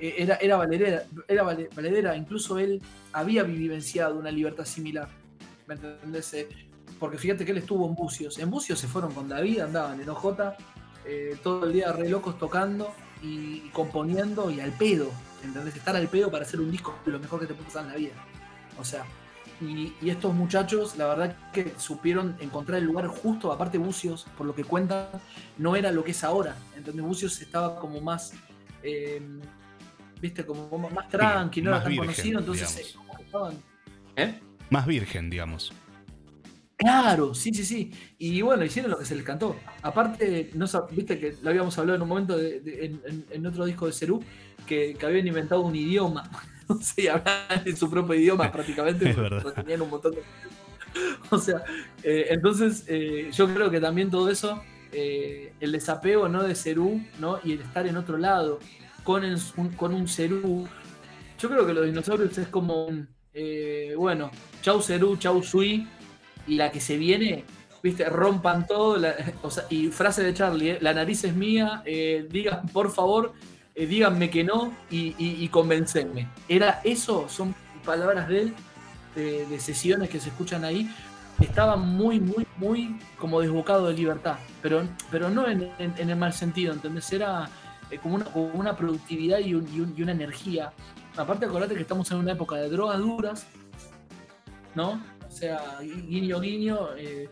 eh, 0.01 0.15
era, 0.19 0.37
era, 0.37 0.57
valedera, 0.57 1.05
era 1.29 1.43
vale- 1.43 1.69
valedera, 1.77 2.17
incluso 2.17 2.59
él 2.59 2.81
había 3.13 3.43
vivenciado 3.43 4.19
una 4.19 4.31
libertad 4.31 4.65
similar, 4.65 5.09
¿me 5.67 5.75
entendés? 5.75 6.33
Eh, 6.35 6.49
porque 6.99 7.19
fíjate 7.19 7.45
que 7.45 7.53
él 7.53 7.59
estuvo 7.59 7.87
en 7.87 7.95
Bucios, 7.95 8.39
en 8.39 8.51
Bucios 8.51 8.79
se 8.81 8.89
fueron 8.89 9.13
con 9.13 9.29
David, 9.29 9.61
andaban 9.61 10.01
en 10.01 10.09
OJ, 10.09 10.27
eh, 11.05 11.37
todo 11.43 11.67
el 11.67 11.73
día 11.73 11.93
re 11.93 12.09
locos 12.09 12.39
tocando 12.39 12.93
y 13.23 13.69
componiendo 13.71 14.51
y 14.51 14.61
al 14.61 14.73
pedo, 14.73 15.11
¿entendés? 15.45 15.77
Estar 15.77 15.95
al 15.97 16.09
pedo 16.09 16.31
para 16.31 16.45
hacer 16.45 16.61
un 16.61 16.71
disco 16.71 16.99
es 17.07 17.13
lo 17.13 17.19
mejor 17.19 17.41
que 17.41 17.47
te 17.47 17.55
puede 17.55 17.67
pasar 17.67 17.85
en 17.85 17.91
la 17.91 17.97
vida. 17.97 18.13
O 18.79 18.85
sea, 18.85 19.05
y, 19.61 19.93
y 20.01 20.11
estos 20.11 20.33
muchachos, 20.35 20.97
la 20.97 21.07
verdad 21.07 21.37
que 21.53 21.75
supieron 21.79 22.37
encontrar 22.41 22.79
el 22.79 22.85
lugar 22.85 23.07
justo, 23.09 23.53
aparte 23.53 23.77
Bucios, 23.79 24.27
por 24.37 24.47
lo 24.47 24.55
que 24.55 24.65
cuentan, 24.65 25.07
no 25.57 25.75
era 25.75 25.91
lo 25.91 26.05
que 26.05 26.13
es 26.13 26.23
ahora, 26.23 26.55
¿entendés? 26.77 27.05
Bucios 27.05 27.41
estaba 27.41 27.79
como 27.81 28.01
más, 28.01 28.33
eh, 28.83 29.21
viste, 30.21 30.47
como 30.47 30.79
más- 30.79 30.93
más 30.93 31.09
tranqui, 31.09 31.63
no 31.63 31.71
más 31.73 31.81
era 31.81 31.85
tan 31.85 31.91
virgen, 31.93 32.07
conocido, 32.07 32.39
entonces 32.41 32.79
eh, 32.79 32.99
estaban... 33.25 33.55
¿Eh? 34.17 34.41
Más 34.71 34.87
virgen, 34.87 35.29
digamos. 35.31 35.73
Claro, 36.79 37.35
sí, 37.35 37.53
sí, 37.53 37.65
sí. 37.65 37.93
Y 38.19 38.41
bueno, 38.43 38.65
hicieron 38.65 38.93
lo 38.93 38.99
que 38.99 39.05
se 39.05 39.17
les 39.17 39.25
cantó. 39.25 39.57
Aparte, 39.83 40.51
no 40.55 40.67
viste 40.93 41.19
que 41.19 41.37
lo 41.43 41.51
habíamos 41.51 41.77
hablado 41.77 41.97
en 41.97 42.03
un 42.03 42.09
momento 42.09 42.37
de- 42.37 42.61
de- 42.61 42.85
en, 42.85 43.47
otro 43.47 43.65
disco 43.65 43.87
de 43.87 43.93
Cerú, 43.93 44.23
que, 44.65 44.95
que 44.95 45.07
habían 45.07 45.27
inventado 45.27 45.63
un 45.63 45.75
idioma. 45.77 46.31
O 46.71 46.75
sea, 46.83 47.03
y 47.03 47.07
hablaban 47.09 47.63
en 47.65 47.77
su 47.79 47.89
propio 47.91 48.15
idioma 48.15 48.53
prácticamente. 48.53 49.17
Porque 49.43 49.63
tenían 49.63 49.81
un 49.83 49.89
montón 49.91 50.13
de. 50.15 50.23
O 51.31 51.39
sea, 51.39 51.63
eh, 52.03 52.27
entonces 52.31 52.85
eh, 52.89 53.31
yo 53.33 53.53
creo 53.55 53.71
que 53.71 53.81
también 53.81 54.11
todo 54.11 54.31
eso, 54.31 54.63
eh, 54.93 55.53
el 55.61 55.73
desapego 55.73 56.29
¿no? 56.29 56.43
de 56.43 56.55
Cerú, 56.55 57.01
¿no? 57.19 57.39
Y 57.45 57.53
el 57.53 57.61
estar 57.63 57.87
en 57.87 57.97
otro 57.97 58.19
lado, 58.19 58.59
con, 59.05 59.25
el- 59.25 59.39
un, 59.57 59.71
con 59.71 59.95
un 59.95 60.09
Cerú. 60.09 60.69
Yo 61.39 61.49
creo 61.51 61.67
que 61.67 61.73
los 61.75 61.87
dinosaurios 61.87 62.37
es 62.39 62.49
como 62.49 62.87
un. 62.87 63.09
bueno, 63.97 64.31
chau 64.63 64.83
Cerú, 64.83 65.17
chau 65.17 65.43
Sui 65.43 65.87
y 66.49 66.57
la 66.57 66.73
que 66.73 66.81
se 66.81 66.97
viene, 66.97 67.45
viste, 67.83 68.05
rompan 68.07 68.67
todo, 68.67 68.97
y 69.71 69.89
frase 69.89 70.23
de 70.23 70.35
Charlie, 70.35 70.71
eh, 70.71 70.79
la 70.81 70.95
nariz 70.95 71.25
es 71.25 71.35
mía, 71.35 71.83
eh, 71.85 72.27
digan 72.31 72.67
por 72.69 72.91
favor, 72.91 73.33
eh, 73.75 73.87
díganme 73.87 74.31
que 74.31 74.43
no 74.43 74.73
y, 74.91 75.15
y, 75.19 75.49
convencenme. 75.49 76.29
Era 76.49 76.81
eso, 76.83 77.29
son 77.29 77.55
palabras 77.85 78.29
de 78.29 78.41
él, 78.41 78.55
de, 79.15 79.61
sesiones 79.61 80.09
que 80.09 80.21
se 80.21 80.29
escuchan 80.31 80.65
ahí, 80.65 80.91
estaba 81.41 81.77
muy, 81.77 82.19
muy, 82.19 82.47
muy 82.57 82.99
como 83.19 83.41
desbocado 83.41 83.89
de 83.89 83.95
libertad, 83.95 84.37
pero, 84.63 84.83
pero 85.11 85.31
no 85.31 85.49
en, 85.49 85.71
en- 85.79 86.11
el 86.11 86.17
mal 86.17 86.33
sentido, 86.33 86.73
¿entendés? 86.73 87.13
Era 87.13 87.49
como, 88.03 88.17
una, 88.17 88.25
como 88.27 88.47
una 88.49 88.77
productividad 88.77 89.39
y 89.39 89.55
una 89.55 90.13
energía. 90.13 90.73
Aparte, 91.17 91.47
acordate 91.47 91.75
que 91.75 91.81
estamos 91.81 92.11
en 92.13 92.19
una 92.19 92.33
época 92.33 92.57
de 92.57 92.69
drogas 92.69 92.99
duras, 92.99 93.47
¿no? 94.75 95.01
O 95.29 95.31
sea, 95.31 95.79
guiño, 95.81 96.41
guiño, 96.41 96.97
eh, 96.97 97.29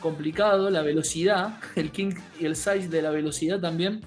complicado, 0.00 0.70
la 0.70 0.82
velocidad, 0.82 1.58
el 1.76 1.90
king 1.92 2.12
y 2.40 2.46
el 2.46 2.56
size 2.56 2.88
de 2.88 3.02
la 3.02 3.10
velocidad 3.10 3.60
también, 3.60 4.00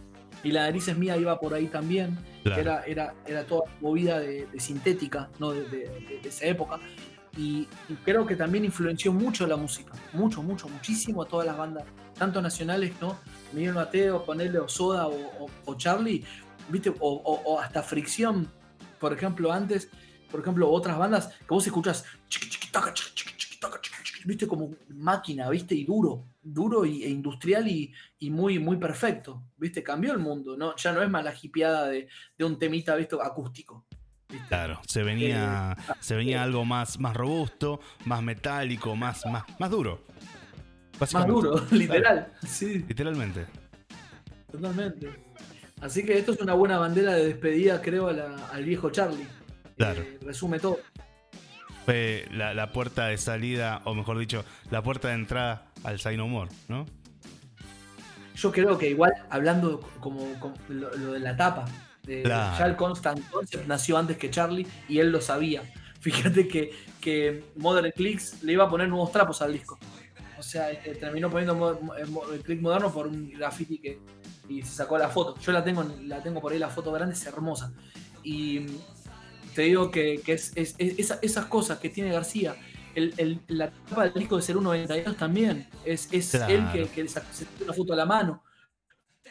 y 0.43 0.51
la 0.51 0.61
nariz 0.63 0.87
es 0.87 0.97
mía 0.97 1.17
iba 1.17 1.39
por 1.39 1.53
ahí 1.53 1.67
también, 1.67 2.17
Claro. 2.43 2.61
era, 2.61 2.83
era, 2.85 3.15
era 3.25 3.43
toda 3.45 3.63
movida 3.81 4.19
de, 4.19 4.45
de 4.47 4.59
sintética, 4.59 5.29
¿no? 5.37 5.51
De, 5.51 5.63
de- 5.63 5.79
de- 6.21 6.21
esa 6.29 6.45
época. 6.45 6.79
Y, 7.37 7.67
y 7.89 7.93
creo 8.05 8.25
que 8.25 8.35
también 8.37 8.63
influenció 8.63 9.11
mucho 9.11 9.45
la 9.45 9.57
música, 9.57 9.91
mucho, 10.13 10.41
mucho, 10.41 10.69
muchísimo 10.69 11.23
a 11.23 11.27
todas 11.27 11.45
las 11.45 11.57
bandas, 11.57 11.83
tanto 12.17 12.41
nacionales, 12.41 12.93
¿no? 13.01 13.19
Miguel 13.53 13.73
Mateo, 13.73 14.23
ponerle 14.23 14.59
o 14.59 14.69
Soda 14.69 15.07
o, 15.07 15.13
o- 15.43 15.49
o 15.65 15.75
Charlie, 15.75 16.23
¿viste? 16.69 16.93
O 16.99 17.59
hasta 17.59 17.83
Fricción, 17.83 18.47
por 18.99 19.11
ejemplo, 19.13 19.51
antes, 19.51 19.89
por 20.31 20.41
ejemplo, 20.41 20.69
otras 20.69 20.97
bandas 20.97 21.27
que 21.27 21.45
vos 21.49 21.65
escuchás, 21.65 22.05
chiqui, 22.27 22.49
chiqui, 22.49 22.67
taca, 22.71 22.93
chiqui, 22.93 23.11
chiqui, 23.15 23.33
chiqui, 23.37 23.59
taca, 23.59 23.79
chiqui, 23.81 24.03
chiqui, 24.03 24.27
viste, 24.27 24.47
como 24.47 24.71
máquina, 24.89 25.49
viste, 25.49 25.73
y 25.75 25.85
duro, 25.85 26.25
duro 26.41 26.85
y, 26.85 27.03
e 27.03 27.09
industrial 27.09 27.67
y, 27.67 27.93
y 28.19 28.29
muy, 28.29 28.59
muy 28.59 28.77
perfecto, 28.77 29.43
viste, 29.57 29.81
cambió 29.83 30.11
el 30.13 30.19
mundo, 30.19 30.57
¿no? 30.57 30.75
Ya 30.75 30.91
no 30.91 31.01
es 31.01 31.09
más 31.09 31.23
la 31.23 31.31
de, 31.87 32.07
de 32.37 32.45
un 32.45 32.57
temita, 32.59 32.95
viste, 32.95 33.15
acústico. 33.21 33.85
¿viste? 34.29 34.47
Claro, 34.47 34.81
se 34.87 35.03
venía, 35.03 35.75
Eh, 35.79 35.93
se 36.01 36.15
venía 36.15 36.43
algo 36.43 36.65
más, 36.65 36.99
más 36.99 37.15
robusto, 37.15 37.79
más 38.05 38.21
metálico, 38.21 38.95
más, 38.95 39.25
más, 39.25 39.43
más 39.59 39.69
duro. 39.71 40.03
Más 41.13 41.27
duro, 41.27 41.63
literal, 41.71 42.33
sí. 42.45 42.83
Literalmente. 42.87 43.45
Totalmente. 44.51 45.09
Así 45.79 46.03
que 46.03 46.17
esto 46.17 46.31
es 46.33 46.41
una 46.41 46.53
buena 46.53 46.79
bandera 46.79 47.13
de 47.13 47.25
despedida, 47.27 47.81
creo, 47.81 48.07
a 48.07 48.13
la- 48.13 48.47
al 48.51 48.63
viejo 48.63 48.89
Charlie. 48.89 49.27
Claro. 49.77 50.01
Eh, 50.01 50.19
resume 50.21 50.59
todo. 50.59 50.79
Fue 51.85 52.27
la, 52.31 52.53
la 52.53 52.71
puerta 52.73 53.05
de 53.07 53.17
salida, 53.17 53.81
o 53.85 53.93
mejor 53.93 54.17
dicho, 54.19 54.43
la 54.71 54.81
puerta 54.83 55.07
de 55.09 55.13
entrada 55.13 55.67
al 55.83 55.99
Sign 55.99 56.17
No 56.17 56.27
More, 56.27 56.51
¿no? 56.67 56.85
Yo 58.35 58.51
creo 58.51 58.77
que 58.77 58.89
igual, 58.89 59.13
hablando 59.29 59.79
como, 59.99 60.21
como 60.39 60.55
lo, 60.69 60.95
lo 60.95 61.13
de 61.13 61.19
la 61.19 61.35
tapa, 61.35 61.65
de, 62.03 62.21
Claro. 62.23 62.57
ya 62.59 62.65
el 62.67 62.75
Constant 62.75 63.27
Concept 63.29 63.67
nació 63.67 63.97
antes 63.97 64.17
que 64.17 64.29
Charlie 64.29 64.67
y 64.87 64.99
él 64.99 65.11
lo 65.11 65.21
sabía. 65.21 65.63
Fíjate 65.99 66.47
que, 66.47 66.71
que 67.01 67.43
Modern 67.55 67.91
Clicks 67.95 68.43
le 68.43 68.53
iba 68.53 68.65
a 68.65 68.69
poner 68.69 68.87
nuevos 68.89 69.11
trapos 69.11 69.41
al 69.41 69.53
disco. 69.53 69.79
O 70.37 70.43
sea, 70.43 70.71
eh, 70.71 70.95
terminó 70.99 71.29
poniendo 71.31 71.55
mo- 71.55 71.79
mo- 71.81 72.31
eh, 72.31 72.39
click 72.43 72.61
moderno 72.61 72.93
por 72.93 73.07
un 73.07 73.29
graffiti 73.31 73.79
que 73.79 73.99
y 74.47 74.61
se 74.61 74.71
sacó 74.75 74.97
la 74.97 75.09
foto. 75.09 75.35
Yo 75.41 75.51
la 75.51 75.63
tengo, 75.63 75.83
la 76.03 76.21
tengo 76.21 76.39
por 76.39 76.51
ahí, 76.53 76.59
la 76.59 76.69
foto 76.69 76.91
grande 76.91 77.15
es 77.15 77.25
hermosa. 77.25 77.73
Y 78.23 78.65
te 79.57 79.63
digo 79.63 79.89
que, 79.89 80.21
que 80.23 80.33
es, 80.33 80.51
es- 80.55 80.75
es- 80.77 80.99
esa- 80.99 81.19
esas 81.21 81.45
cosas 81.47 81.79
que 81.79 81.89
tiene 81.89 82.11
García, 82.11 82.55
el, 82.93 83.13
el- 83.17 83.41
la 83.47 83.71
tapa 83.71 84.03
del 84.03 84.13
disco 84.13 84.35
de 84.37 84.43
0192 84.43 85.17
también, 85.17 85.67
es, 85.83 86.07
es 86.11 86.29
Claro. 86.31 86.53
él 86.53 86.63
que, 86.71 86.85
que 86.89 87.07
se 87.07 87.15
sacó 87.15 87.27
una 87.63 87.73
foto 87.73 87.93
a 87.93 87.95
la 87.95 88.05
mano. 88.05 88.43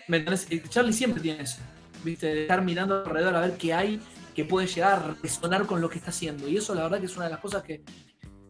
¿Me 0.09 0.16
entendés? 0.19 0.48
Eh, 0.51 0.62
Charlie 0.69 0.93
siempre 0.93 1.23
tiene 1.23 1.43
eso. 1.44 1.59
¿Viste? 2.05 2.27
De 2.27 2.43
estar 2.43 2.61
mirando 2.62 3.05
alrededor 3.05 3.36
a 3.36 3.40
ver 3.40 3.57
qué 3.57 3.73
hay 3.73 4.01
que 4.35 4.44
puede 4.44 4.66
llegar 4.66 4.93
a 4.98 5.15
resonar 5.23 5.65
con 5.66 5.81
lo 5.81 5.89
que 5.89 5.98
está 5.98 6.11
haciendo. 6.11 6.47
Y 6.48 6.57
eso 6.57 6.74
la 6.74 6.82
verdad 6.82 6.98
que 7.01 7.07
es 7.07 7.16
una 7.16 7.27
de 7.27 7.31
las 7.31 7.40
cosas 7.40 7.62
que, 7.62 7.82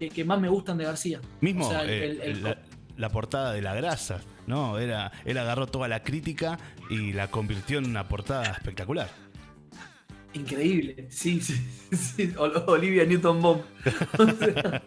que, 0.01 0.09
que 0.09 0.25
más 0.25 0.41
me 0.41 0.49
gustan 0.49 0.79
de 0.79 0.85
García. 0.85 1.21
Mismo 1.43 1.67
O 1.67 1.71
sea, 1.71 1.83
el- 1.83 1.91
eh, 1.91 2.05
el- 2.11 2.21
el- 2.23 2.43
la, 2.43 2.59
la 2.97 3.09
portada 3.11 3.53
de 3.53 3.61
La 3.63 3.75
Grasa, 3.75 4.21
¿no? 4.47 4.79
Era, 4.79 5.13
él 5.27 5.37
agarró 5.39 5.67
toda 5.67 5.89
la 5.89 6.03
crítica 6.03 6.59
y 6.91 7.13
la 7.13 7.31
convirtió 7.31 7.79
en 7.79 7.87
una 7.87 8.09
portada 8.09 8.45
espectacular. 8.51 9.09
Increíble, 10.37 11.07
sí, 11.11 11.41
sí, 11.41 11.55
sí. 11.93 12.33
Ol- 12.37 12.65
Olivia 12.67 13.05
Newton-Bomb. 13.05 13.63
O 14.19 14.33
sea, 14.33 14.83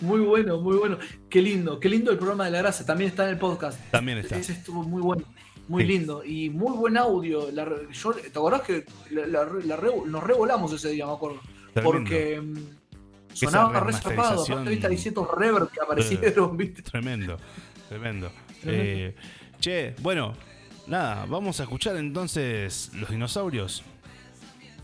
muy 0.00 0.20
bueno, 0.20 0.60
muy 0.60 0.76
bueno. 0.76 0.98
Qué 1.30 1.40
lindo, 1.40 1.78
qué 1.78 1.88
lindo 1.88 2.10
el 2.10 2.18
programa 2.18 2.44
de 2.46 2.50
la 2.50 2.58
grasa. 2.58 2.84
También 2.84 3.10
está 3.10 3.24
en 3.24 3.30
el 3.30 3.38
podcast. 3.38 3.80
También 3.90 4.18
está. 4.18 4.36
Ese 4.36 4.52
estuvo 4.52 4.82
muy 4.82 5.00
bueno, 5.00 5.24
muy 5.68 5.82
Sí. 5.82 5.88
lindo 5.88 6.24
y 6.24 6.50
muy 6.50 6.76
buen 6.76 6.96
audio. 6.96 7.50
La 7.52 7.64
yo- 7.92 8.12
¿Te 8.14 8.26
acordás 8.28 8.62
que 8.62 8.84
la- 9.10 9.44
re- 9.44 9.92
nos 10.06 10.22
revolamos 10.24 10.72
ese 10.72 10.90
día, 10.90 11.06
me 11.06 11.12
acuerdo? 11.12 11.40
Tremendo. 11.74 11.92
Porque 11.92 12.40
mm, 12.40 12.56
sonaba 13.34 13.72
re 13.80 13.92
remasterización- 13.92 14.52
Aparte, 14.52 14.70
viste, 14.70 14.86
hay 14.88 14.98
ciertos 14.98 15.28
reverb 15.36 15.70
que 15.70 15.80
aparecieron, 15.80 16.56
viste. 16.56 16.82
Tremendo, 16.82 17.36
tremendo. 17.88 18.30
Tremendo. 18.60 18.82
Eh, 19.04 19.14
che, 19.60 19.94
bueno, 20.02 20.32
nada, 20.88 21.26
vamos 21.26 21.60
a 21.60 21.64
escuchar 21.64 21.96
entonces 21.96 22.90
los 22.94 23.10
dinosaurios. 23.10 23.82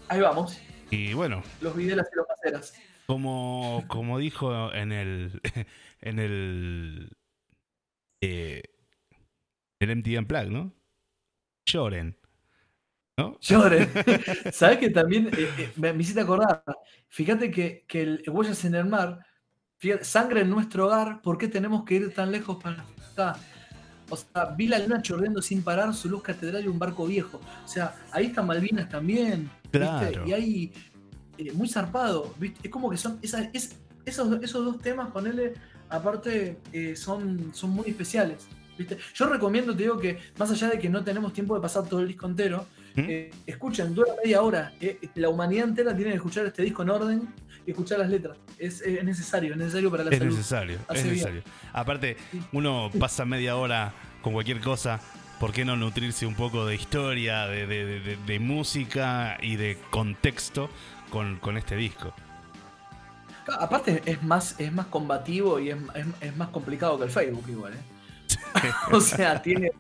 Ahí 0.09 0.21
vamos, 0.21 0.59
Y 0.91 1.15
bueno, 1.15 1.43
los 1.61 1.75
videlas 1.75 2.07
y 2.13 2.17
los 2.17 2.27
caseras. 2.27 2.75
como, 3.07 3.85
como 3.89 4.19
dijo 4.19 4.73
en 4.75 4.93
el 4.93 5.41
en 6.01 6.19
el 6.19 7.17
eh, 8.23 8.63
el 9.81 9.91
MTV 9.97 10.19
Unplugged, 10.19 10.51
¿no? 10.51 10.73
Lloren. 11.67 12.17
¿No? 13.19 13.39
Lloren. 13.41 13.91
¿Sabes 14.53 14.79
que 14.79 14.91
también 14.91 15.29
eh, 15.29 15.49
eh, 15.59 15.73
me, 15.77 15.93
me 15.93 16.03
hiciste 16.03 16.21
acordar? 16.21 16.65
Fíjate 17.09 17.51
que, 17.51 17.85
que 17.87 18.03
el 18.03 18.25
Huellas 18.29 18.65
en 18.65 18.75
el 18.75 18.87
Mar, 18.87 19.21
fíjate, 19.79 20.05
sangre 20.05 20.41
en 20.43 20.51
nuestro 20.51 20.87
hogar, 20.87 21.23
¿por 21.23 21.39
qué 21.39 21.49
tenemos 21.49 21.85
que 21.85 21.95
ir 21.95 22.15
tan 22.15 22.33
lejos 22.33 22.63
para 22.63 22.85
acá? 23.13 23.39
O 24.11 24.17
sea, 24.17 24.47
vi 24.57 24.69
la 24.69 24.79
luna 24.79 25.01
chorreando 25.03 25.41
sin 25.43 25.63
parar, 25.63 25.95
su 25.95 26.09
luz 26.09 26.23
catedral 26.23 26.65
y 26.65 26.69
un 26.69 26.79
barco 26.79 27.07
viejo. 27.07 27.41
O 27.65 27.69
sea, 27.69 27.95
ahí 28.13 28.27
están 28.27 28.47
Malvinas 28.47 28.89
también. 28.89 29.51
¿viste? 29.63 29.79
Claro. 29.79 30.27
Y 30.27 30.33
hay 30.33 30.73
eh, 31.39 31.53
muy 31.53 31.69
zarpado, 31.69 32.35
¿viste? 32.39 32.61
Es 32.65 32.71
como 32.71 32.91
que 32.91 32.97
son 32.97 33.19
esas, 33.23 33.49
es- 33.53 33.77
esos, 34.05 34.43
esos 34.43 34.65
dos 34.65 34.79
temas, 34.81 35.11
ponele, 35.11 35.55
aparte, 35.89 36.59
eh, 36.73 36.95
son, 36.97 37.51
son 37.55 37.71
muy 37.71 37.89
especiales. 37.89 38.47
¿viste? 38.77 38.99
Yo 39.15 39.27
recomiendo, 39.27 39.75
te 39.75 39.85
digo 39.85 39.99
que 39.99 40.19
más 40.39 40.51
allá 40.51 40.69
de 40.71 40.79
que 40.79 40.89
no 40.91 41.03
tenemos 41.03 41.33
tiempo 41.33 41.55
de 41.55 41.61
pasar 41.63 41.85
todo 41.89 42.01
el 42.01 42.09
disco 42.09 42.27
entero, 42.27 42.67
¿Mm? 42.97 43.01
eh, 43.09 43.31
escuchen, 43.47 43.95
dura 43.95 44.13
media 44.23 44.43
hora. 44.43 44.73
eh, 44.81 44.99
la 45.15 45.29
humanidad 45.31 45.69
entera 45.69 45.95
tiene 45.97 46.11
que 46.11 46.17
escuchar 46.17 46.45
este 46.47 46.63
disco 46.63 46.83
en 46.83 46.91
orden 46.91 47.29
escuchar 47.73 47.99
las 47.99 48.11
letras. 48.11 48.37
Es, 48.59 48.81
es 48.83 49.03
necesario, 49.05 49.53
es 49.53 49.57
necesario 49.59 49.91
para 49.91 50.05
la 50.05 50.11
Es 50.11 50.19
salud. 50.19 50.33
necesario, 50.37 50.79
Hace 50.89 51.01
es 51.01 51.07
necesario. 51.07 51.43
Aparte, 51.73 52.17
Sí. 52.31 52.41
uno 52.53 52.91
pasa 52.99 53.25
media 53.25 53.57
hora 53.57 53.93
con 54.23 54.33
cualquier 54.33 54.61
cosa. 54.61 55.01
¿Por 55.41 55.53
qué 55.53 55.65
no 55.65 55.77
nutrirse 55.77 56.27
un 56.27 56.35
poco 56.37 56.65
de 56.65 56.75
historia, 56.77 57.47
de, 57.47 57.67
de- 57.67 58.17
de- 58.17 58.39
música 58.39 59.37
y 59.43 59.57
de 59.57 59.77
contexto 59.91 60.71
con, 61.11 61.37
con 61.39 61.57
este 61.57 61.77
disco? 61.77 62.15
Aparte 63.61 64.01
es 64.07 64.23
más, 64.23 64.59
es 64.59 64.73
más 64.73 64.87
combativo 64.87 65.61
y 65.61 65.71
es, 65.71 65.77
es- 65.95 66.07
es 66.29 66.37
más 66.37 66.49
complicado 66.49 66.97
que 66.99 67.05
el 67.05 67.11
Facebook 67.11 67.45
igual, 67.49 67.75
¿eh? 67.75 67.77
o 68.93 69.01
sea, 69.01 69.43
tiene. 69.43 69.73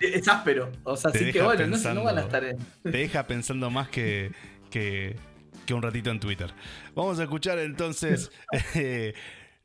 Es 0.00 0.26
áspero. 0.26 0.72
O 0.82 0.96
sea, 0.96 1.10
así 1.10 1.30
que 1.30 1.42
bueno, 1.42 1.66
no, 1.66 1.76
sé, 1.76 1.94
no 1.94 2.02
van 2.02 2.18
a 2.18 2.22
pensando. 2.22 2.48
estar 2.48 2.66
en. 2.82 2.92
Te 2.92 2.98
deja 2.98 3.26
pensando 3.26 3.70
más 3.70 3.88
que, 3.88 4.32
que, 4.70 5.16
que 5.64 5.74
un 5.74 5.82
ratito 5.82 6.10
en 6.10 6.20
Twitter. 6.20 6.52
Vamos 6.94 7.18
a 7.18 7.24
escuchar 7.24 7.58
entonces 7.58 8.30
eh, 8.74 9.14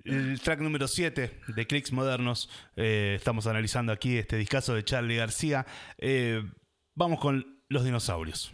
el 0.03 0.39
track 0.41 0.59
número 0.61 0.87
7 0.87 1.39
de 1.47 1.67
Clicks 1.67 1.91
Modernos. 1.91 2.49
Eh, 2.75 3.13
estamos 3.17 3.47
analizando 3.47 3.91
aquí 3.91 4.17
este 4.17 4.37
discazo 4.37 4.73
de 4.73 4.83
Charlie 4.83 5.17
García. 5.17 5.65
Eh, 5.97 6.43
vamos 6.95 7.19
con 7.19 7.61
los 7.69 7.83
dinosaurios. 7.83 8.53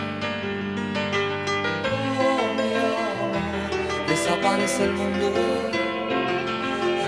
Desaparece 4.41 4.83
el 4.85 4.93
mundo. 4.93 5.27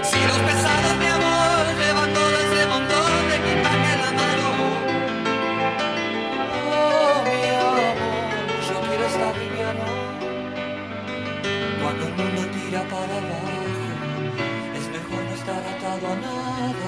Si 0.03 0.19
los 0.27 0.37
pesados, 0.37 0.97
mi 0.99 1.07
amor, 1.07 1.65
llevan 1.79 2.13
todo 2.13 2.35
ese 2.45 2.67
montón 2.67 3.27
de 3.27 3.35
equipaje 3.37 3.89
en 3.93 4.01
la 4.05 4.11
mano. 4.21 4.47
Oh, 6.69 7.23
mi 7.25 7.41
amor, 7.57 7.95
yo 8.69 8.75
quiero 8.87 9.05
estar 9.07 9.33
liviano. 9.35 9.87
Cuando 11.81 12.03
el 12.05 12.13
mundo 12.13 12.41
tira 12.53 12.81
para 12.83 13.15
abajo, 13.17 13.81
es 14.77 14.85
mejor 14.89 15.21
no 15.25 15.33
estar 15.33 15.61
atado 15.73 16.05
a 16.13 16.15
nada. 16.27 16.87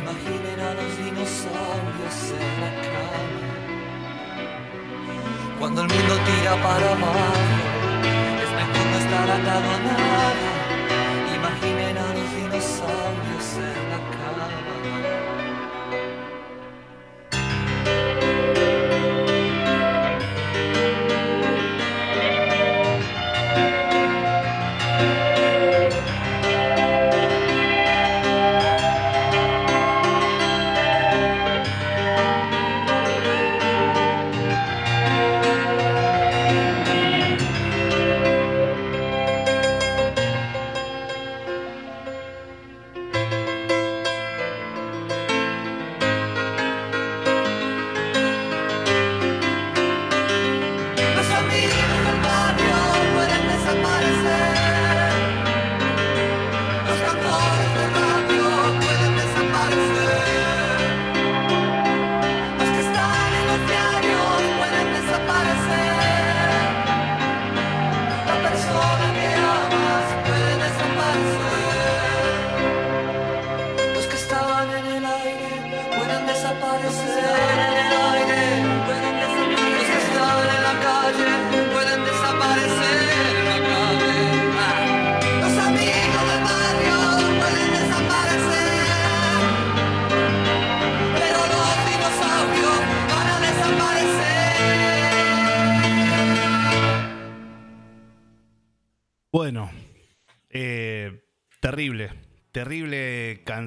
Imaginen 0.00 0.58
a 0.60 0.70
los 0.78 0.90
dinosaurios 0.98 2.18
en 2.38 2.54
la 2.62 2.70
cama. 2.86 3.42
Cuando 5.58 5.78
el 5.82 5.88
mundo 5.88 6.14
tira 6.28 6.54
para 6.62 6.92
abajo, 6.92 7.57
a 9.48 9.78
nada. 9.78 10.50
Imaginen 11.34 11.96
a 11.96 12.12
los 12.14 12.34
dinosaurios 12.36 13.27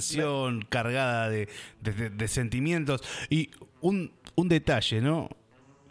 canción 0.01 0.61
cargada 0.67 1.29
de, 1.29 1.47
de- 1.81 2.09
de 2.09 2.27
sentimientos. 2.27 3.01
Y 3.29 3.49
un, 3.81 4.11
un 4.35 4.49
detalle, 4.49 5.01
¿no? 5.01 5.29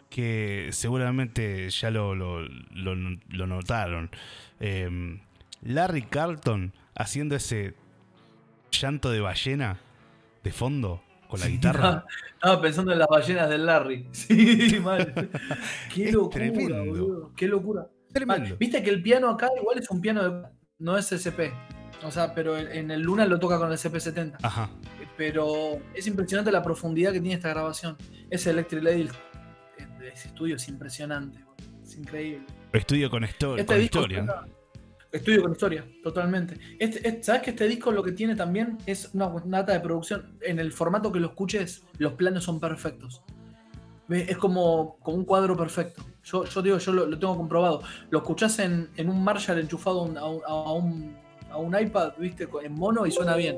Que 0.09 0.69
seguramente 0.71 1.69
ya 1.69 1.89
lo, 1.89 2.15
lo- 2.15 2.41
lo- 2.41 2.95
lo 3.29 3.47
notaron. 3.47 4.09
Eh, 4.59 5.19
Larry 5.63 6.01
Carlton 6.03 6.73
haciendo 6.95 7.35
ese 7.35 7.73
llanto 8.71 9.09
de 9.11 9.21
ballena 9.21 9.79
de 10.43 10.51
fondo 10.51 11.01
con 11.27 11.39
la 11.39 11.47
guitarra. 11.47 12.05
Estaba 12.33 12.61
pensando 12.61 12.91
en 12.91 12.99
las 12.99 13.07
ballenas 13.07 13.49
del 13.49 13.65
Larry. 13.65 14.07
Sí, 14.11 14.79
mal. 14.83 15.13
Qué 15.93 16.05
Es 16.09 16.13
locura, 16.13 16.31
tremendo. 16.33 16.85
boludo. 16.85 17.31
Qué 17.35 17.47
locura. 17.47 17.87
Tremendo. 18.11 18.49
Mal. 18.49 18.57
Viste 18.57 18.83
que 18.83 18.89
el 18.89 19.01
piano 19.01 19.29
acá 19.29 19.47
igual 19.59 19.77
es 19.79 19.89
un 19.89 20.01
piano 20.01 20.23
de. 20.29 20.47
No 20.79 20.97
es 20.97 21.11
SP. 21.13 21.53
O 22.03 22.11
sea, 22.11 22.33
pero 22.33 22.57
en 22.57 22.89
el 22.91 23.01
Luna 23.01 23.25
lo 23.25 23.39
toca 23.39 23.57
con 23.59 23.71
el 23.71 23.77
CP70. 23.77 24.37
Ajá. 24.41 24.69
Pero 25.17 25.79
es 25.93 26.07
impresionante 26.07 26.51
la 26.51 26.63
profundidad 26.63 27.11
que 27.11 27.19
tiene 27.19 27.35
esta 27.35 27.49
grabación. 27.49 27.95
Ese 28.29 28.49
Electric 28.49 28.81
Lady, 28.83 29.09
ese 30.13 30.27
estudio 30.29 30.55
es 30.55 30.67
impresionante. 30.67 31.43
Es 31.83 31.95
increíble. 31.97 32.45
Estudio 32.73 33.09
con, 33.09 33.23
esto- 33.23 33.55
Este 33.55 33.65
con 33.65 33.79
disco 33.79 33.99
historia. 33.99 34.45
Estudio 35.11 35.41
con 35.43 35.51
historia, 35.51 35.85
totalmente. 36.03 36.57
Este, 36.79 37.05
este- 37.07 37.23
¿Sabes 37.23 37.41
que 37.41 37.49
este 37.51 37.67
disco 37.67 37.91
lo 37.91 38.01
que 38.01 38.13
tiene 38.13 38.35
también 38.35 38.77
es 38.85 39.09
una, 39.13 39.29
data 39.45 39.73
de 39.73 39.81
producción? 39.81 40.37
En 40.41 40.57
el 40.59 40.71
formato 40.71 41.11
que 41.11 41.19
lo 41.19 41.27
escuches, 41.27 41.83
los 41.97 42.13
planos 42.13 42.45
son 42.45 42.59
perfectos. 42.59 43.21
Es 44.09 44.37
como, 44.37 44.97
como 44.99 45.17
un 45.17 45.25
cuadro 45.25 45.55
perfecto. 45.55 46.03
Yo, 46.23 46.45
yo 46.45 46.61
digo, 46.61 46.77
yo 46.77 46.91
lo, 46.93 47.05
lo 47.05 47.19
tengo 47.19 47.35
comprobado. 47.37 47.81
Lo 48.09 48.19
escuchás 48.19 48.57
en, 48.59 48.89
en 48.95 49.09
un 49.09 49.23
Marshall 49.23 49.59
enchufado 49.59 50.01
a 50.01 50.03
un, 50.03 50.17
a 50.47 50.73
un- 50.73 51.15
a 51.51 51.57
un- 51.57 51.77
iPad, 51.79 52.13
¿viste? 52.17 52.47
En 52.63 52.73
mono 52.73 53.05
y 53.05 53.11
suena 53.11 53.35
bien. 53.35 53.57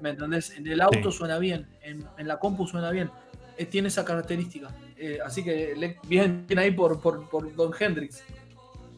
¿Me 0.00 0.10
entendés? 0.10 0.50
En 0.56 0.66
el 0.66 0.80
auto 0.80 1.10
Sí. 1.10 1.18
suena 1.18 1.38
bien. 1.38 1.66
En, 1.82 2.04
en 2.18 2.28
la 2.28 2.38
compu 2.38 2.66
suena 2.66 2.90
bien. 2.90 3.10
Eh, 3.56 3.66
tiene 3.66 3.88
esa 3.88 4.04
característica. 4.04 4.68
Eh, 4.96 5.18
así 5.24 5.42
que 5.44 5.74
le- 5.76 5.98
bien, 6.08 6.44
bien 6.46 6.58
ahí 6.58 6.70
por, 6.72 7.00
por, 7.00 7.28
por 7.28 7.54
Don 7.54 7.72
Hendrix. 7.78 8.22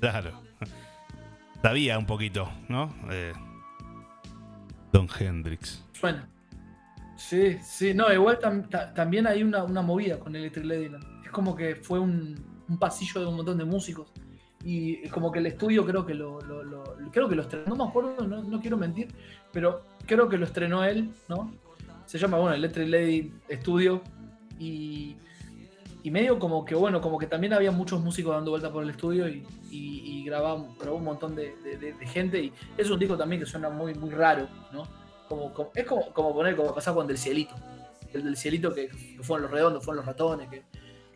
Claro. 0.01 0.33
Sabía 1.63 1.99
un 1.99 2.07
poquito, 2.07 2.49
¿no? 2.69 2.95
Eh, 3.11 3.33
Don 4.93 5.09
Hendrix. 5.19 5.83
Suena. 5.93 6.29
Sí, 7.17 7.59
sí, 7.63 7.95
no, 7.95 8.13
igual 8.13 8.39
tam- 8.39 8.69
ta- 8.69 8.93
también 8.93 9.27
hay 9.27 9.43
una, 9.43 9.65
una 9.65 9.83
movida 9.83 10.19
con 10.19 10.37
Electric 10.37 10.65
Ladyland. 10.67 11.25
Es 11.25 11.31
como 11.31 11.55
que 11.57 11.75
fue 11.77 11.99
un, 11.99 12.63
un 12.69 12.79
pasillo 12.79 13.21
de 13.21 13.27
un 13.27 13.37
montón 13.37 13.59
de 13.59 13.65
músicos. 13.65 14.13
Y 14.69 15.09
como 15.11 15.31
que 15.31 15.39
el 15.39 15.47
estudio 15.47 15.87
creo 15.87 16.05
que 16.05 16.13
lo, 16.15 16.41
creo 17.13 17.29
que 17.29 17.37
lo 17.37 17.43
estrenó, 17.43 17.77
no 17.77 17.87
me 17.87 18.27
no, 18.27 18.43
no 18.43 18.61
quiero 18.61 18.77
mentir, 18.77 19.15
pero 19.53 19.83
creo 20.07 20.29
que 20.29 20.37
lo 20.37 20.45
estrenó 20.45 20.83
él, 20.83 21.09
¿no? 21.29 21.55
Se 22.05 22.19
llama, 22.19 22.39
bueno, 22.39 22.55
Electric 22.57 22.89
Lady 22.89 23.33
Studio. 23.49 24.03
Y, 24.59 25.15
y 26.03 26.11
medio 26.11 26.41
como 26.41 26.65
que, 26.65 26.75
bueno, 26.75 27.01
como 27.01 27.17
que 27.17 27.27
también 27.29 27.53
había 27.53 27.71
muchos 27.71 28.01
músicos 28.03 28.35
dando 28.35 28.51
vuelta 28.51 28.73
por 28.73 28.83
el 28.83 28.91
estudio 28.91 29.29
y, 29.29 29.47
y, 29.71 30.01
y 30.21 30.25
grababa, 30.25 30.65
grabó 30.81 30.97
un 30.97 31.05
montón 31.05 31.37
de, 31.37 31.55
de- 31.63 32.07
gente. 32.07 32.43
Y 32.43 32.53
es 32.77 32.91
un 32.91 32.99
disco 32.99 33.17
también 33.17 33.41
que 33.41 33.47
suena 33.47 33.71
muy, 33.71 33.95
muy 33.95 34.11
raro, 34.11 34.49
¿no? 34.73 34.83
Como, 35.29 35.53
como- 35.53 35.71
es 35.77 35.87
como, 35.87 36.13
como 36.13 36.35
poner, 36.35 36.57
como 36.57 36.75
pasaba 36.75 36.97
con 36.97 37.07
Del 37.07 37.19
Cielito. 37.19 37.55
El 38.13 38.25
del 38.25 38.37
Cielito 38.37 38.75
que, 38.75 38.89
que 38.89 39.19
fueron 39.23 39.43
los 39.43 39.51
redondos, 39.53 39.85
fueron 39.85 39.99
los 39.99 40.07
ratones, 40.07 40.49
que 40.49 40.65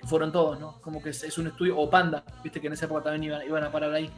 fueron 0.04 0.32
todos, 0.32 0.58
¿no? 0.60 0.80
Como 0.80 1.02
que 1.02 1.10
es, 1.10 1.22
es 1.24 1.36
un 1.38 1.46
estudio, 1.48 1.78
o 1.78 1.88
Panda, 1.90 2.24
viste 2.42 2.60
que 2.60 2.66
en 2.68 2.72
esa 2.72 2.86
época 2.86 3.04
también 3.04 3.24
iban, 3.24 3.46
iban 3.46 3.64
a 3.64 3.70
parar 3.72 3.92
ahí. 3.92 4.10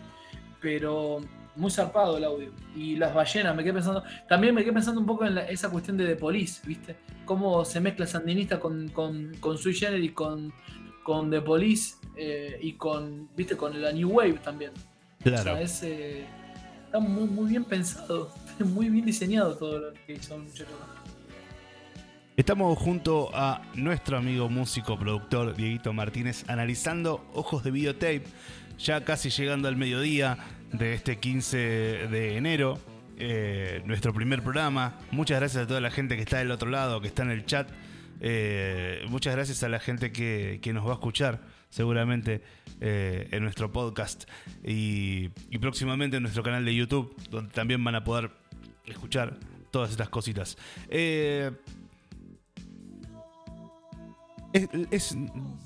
Pero 0.61 1.21
muy 1.57 1.71
zarpado 1.71 2.17
el 2.17 2.25
audio. 2.25 2.51
Y 2.75 2.97
las 2.97 3.13
ballenas, 3.15 3.55
me 3.55 3.63
quedé 3.63 3.75
pensando, 3.75 4.03
también 4.29 4.55
me 4.55 4.63
quedé 4.63 4.73
pensando 4.73 5.01
un 5.01 5.07
poco 5.07 5.25
en 5.25 5.35
la- 5.35 5.49
esa 5.49 5.71
cuestión 5.71 5.97
de 5.97 6.07
The 6.07 6.17
Police, 6.17 6.63
¿viste? 6.67 6.97
Cómo 7.25 7.65
se 7.65 7.81
mezcla 7.81 8.07
Sandinista 8.07 8.59
con, 8.61 8.89
con, 8.89 9.33
con 9.41 9.59
Sui 9.59 9.75
Generis, 9.75 10.13
con, 10.13 10.53
con 11.03 11.31
The 11.31 11.41
Police 11.41 11.97
eh, 12.17 12.59
y 12.63 12.75
con, 12.75 13.29
¿viste? 13.37 13.57
Con 13.57 13.81
la 13.83 13.93
New 13.93 14.11
Wave 14.11 14.39
también. 14.45 14.71
O 15.21 15.25
Claro. 15.25 15.43
sea, 15.43 15.61
es, 15.61 15.83
eh, 15.83 16.25
está 16.87 16.99
muy, 17.01 17.25
muy 17.29 17.51
bien 17.51 17.65
pensado, 17.65 18.31
muy 18.61 18.89
bien 18.89 19.05
diseñado 19.05 19.57
todo 19.57 19.79
lo 19.79 19.93
que 20.07 20.15
hizo 20.15 20.35
el 20.37 20.43
muchacho 20.43 20.65
acá. 20.75 20.92
Estamos 22.35 22.79
junto 22.79 23.31
a 23.35 23.61
nuestro 23.75 24.17
amigo 24.17 24.49
músico, 24.49 24.99
productor 24.99 25.55
Dieguito 25.55 25.93
Martínez, 25.93 26.49
analizando 26.49 27.29
Ojos 27.35 27.63
de 27.63 27.71
Videotape, 27.71 28.23
ya 28.79 29.05
casi 29.05 29.29
llegando 29.29 29.69
al 29.69 29.77
mediodía 29.77 30.39
de 30.73 30.95
este 30.95 31.19
15 31.19 31.59
de 31.59 32.37
enero, 32.39 32.79
eh, 33.19 33.83
nuestro 33.85 34.15
primer 34.15 34.43
programa. 34.43 34.99
Muchas 35.11 35.41
gracias 35.41 35.65
a 35.65 35.67
toda 35.67 35.83
la 35.83 35.91
gente 35.91 36.17
que 36.17 36.23
está 36.23 36.39
del 36.39 36.53
otro 36.53 36.71
lado, 36.71 37.03
que 37.03 37.09
está 37.09 37.23
en 37.23 37.33
el 37.33 37.45
chat. 37.45 37.69
Eh, 38.23 39.05
muchas 39.11 39.35
gracias 39.35 39.63
a 39.63 39.69
la 39.69 39.79
gente 39.79 40.11
que, 40.11 40.59
que 40.63 40.73
nos 40.73 40.87
va 40.87 40.93
a 40.93 40.95
escuchar 40.95 41.43
seguramente 41.69 42.41
eh, 42.81 43.29
en 43.31 43.43
nuestro 43.43 43.71
podcast 43.73 44.25
y, 44.65 45.29
próximamente 45.61 46.17
en 46.17 46.23
nuestro 46.23 46.43
canal 46.43 46.65
de 46.65 46.75
YouTube, 46.75 47.15
donde 47.31 47.53
también 47.53 47.85
van 47.85 47.97
a 47.97 48.05
poder 48.05 48.31
escuchar 48.87 49.37
todas 49.71 49.91
estas 49.91 50.09
cositas. 50.09 50.57
Es, 54.53 54.69
es- 54.91 55.17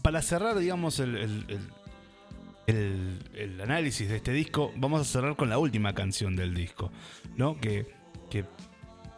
para 0.03 0.23
cerrar, 0.23 0.57
digamos, 0.59 0.99
el, 1.01 1.17
el- 1.17 1.61
el- 3.35 3.61
análisis 3.61 4.09
de 4.09 4.17
este 4.17 4.33
disco, 4.33 4.73
vamos 4.77 5.01
a 5.01 5.05
cerrar 5.05 5.37
con 5.37 5.49
la 5.49 5.59
última 5.59 5.95
canción 5.95 6.35
del 6.37 6.55
disco, 6.55 6.91
¿no? 7.37 7.61
Que, 7.61 7.87
que 8.31 8.45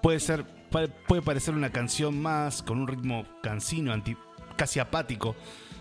puede 0.02 0.20
ser, 0.20 0.44
puede 0.70 1.22
parecer 1.22 1.54
una 1.54 1.70
canción 1.70 2.20
más 2.20 2.62
con 2.62 2.78
un 2.78 2.88
ritmo 2.88 3.26
cansino, 3.42 3.92
anti- 3.92 4.16
casi 4.56 4.80
apático. 4.80 5.34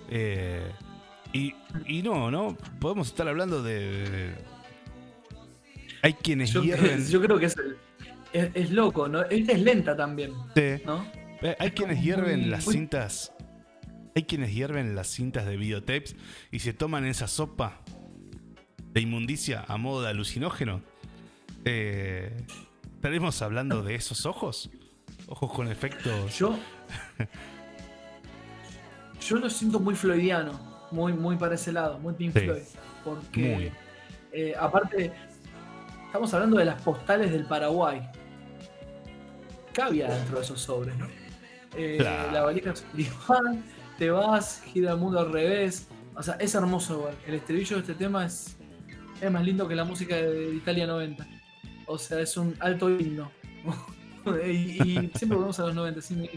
eh, 0.10 0.72
y, 1.34 1.54
y 1.86 2.02
no, 2.04 2.32
¿no? 2.32 2.56
Podemos 2.80 3.08
estar 3.08 3.28
hablando 3.28 3.62
de. 3.62 4.34
hay 6.02 6.14
quienes 6.14 6.52
Yo, 6.54 6.64
hierven. 6.64 7.06
yo 7.08 7.22
creo 7.22 7.38
que 7.38 7.48
es, 7.48 7.56
es, 8.32 8.50
es 8.54 8.72
loco, 8.72 9.10
¿no? 9.10 9.24
Esta 9.24 9.52
es 9.52 9.60
lenta 9.62 9.96
también, 9.98 10.32
Sí. 10.56 10.82
¿no? 10.86 11.06
Eh, 11.42 11.56
Hay 11.60 11.72
quienes 11.72 12.02
hierven 12.02 12.50
las 12.50 12.64
cintas. 12.66 13.34
Hay 14.18 14.24
quienes 14.24 14.52
hierven 14.52 14.96
las 14.96 15.10
cintas 15.10 15.46
de 15.46 15.58
videotapes 15.58 16.16
y 16.50 16.58
se 16.58 16.74
toman 16.74 17.06
esa 17.06 17.28
sopa 17.28 17.82
de 18.92 19.02
inmundicia 19.02 19.64
a 19.68 19.78
modo 19.78 20.02
de 20.02 20.10
alucinógeno. 20.10 20.82
Eh, 21.66 22.36
¿Estaremos 22.96 23.40
hablando 23.44 23.84
de 23.84 23.94
esos 23.94 24.26
ojos? 24.26 24.72
Ojos 25.28 25.54
con 25.54 25.68
efectos. 25.68 26.36
Yo. 26.36 26.58
Yo 29.22 29.36
lo 29.36 29.52
siento 29.52 29.80
muy 29.80 29.94
floydiano, 29.94 30.60
muy, 30.90 31.14
muy 31.14 31.36
para 31.36 31.54
ese 31.54 31.72
lado, 31.72 32.00
muy 32.00 32.16
Pink 32.16 32.34
Sí. 32.34 32.40
Floyd. 32.46 32.64
Porque, 33.06 33.40
Muy. 33.56 33.72
eh, 34.32 34.56
aparte, 34.60 35.12
estamos 36.08 36.34
hablando 36.34 36.58
de 36.58 36.66
las 36.66 36.82
postales 36.82 37.32
del 37.32 37.46
Paraguay. 37.46 38.02
¿Qué 39.74 39.82
había 39.84 40.08
dentro 40.10 40.38
de 40.40 40.44
esos 40.44 40.60
sobres, 40.60 40.98
no? 40.98 41.06
Eh, 41.76 41.98
Claro. 42.00 42.32
La 42.32 42.42
valija 42.42 42.74
te 43.98 44.10
vas, 44.10 44.62
gira 44.66 44.92
el 44.92 44.98
mundo 44.98 45.20
al 45.20 45.32
revés. 45.32 45.88
O 46.16 46.24
sea, 46.24 46.36
es 46.36 46.56
hermoso. 46.56 47.10
El 47.26 47.36
estribillo 47.36 47.76
de 47.78 47.82
este 47.82 47.94
tema 47.94 48.26
es, 48.26 48.58
es 49.22 49.32
más 49.32 49.44
lindo 49.44 49.68
que 49.68 49.76
la 49.76 49.84
música 49.84 50.16
de 50.16 50.56
Italia 50.56 50.88
90. 50.88 51.28
O 51.86 51.98
sea, 51.98 52.20
es 52.20 52.36
un 52.38 52.56
alto 52.60 52.90
himno. 52.90 53.32
y, 54.46 54.50
y 54.50 55.12
siempre 55.16 55.36
volvemos 55.36 55.60
a 55.60 55.68
los 55.68 55.76
90, 55.76 56.02
sí. 56.02 56.30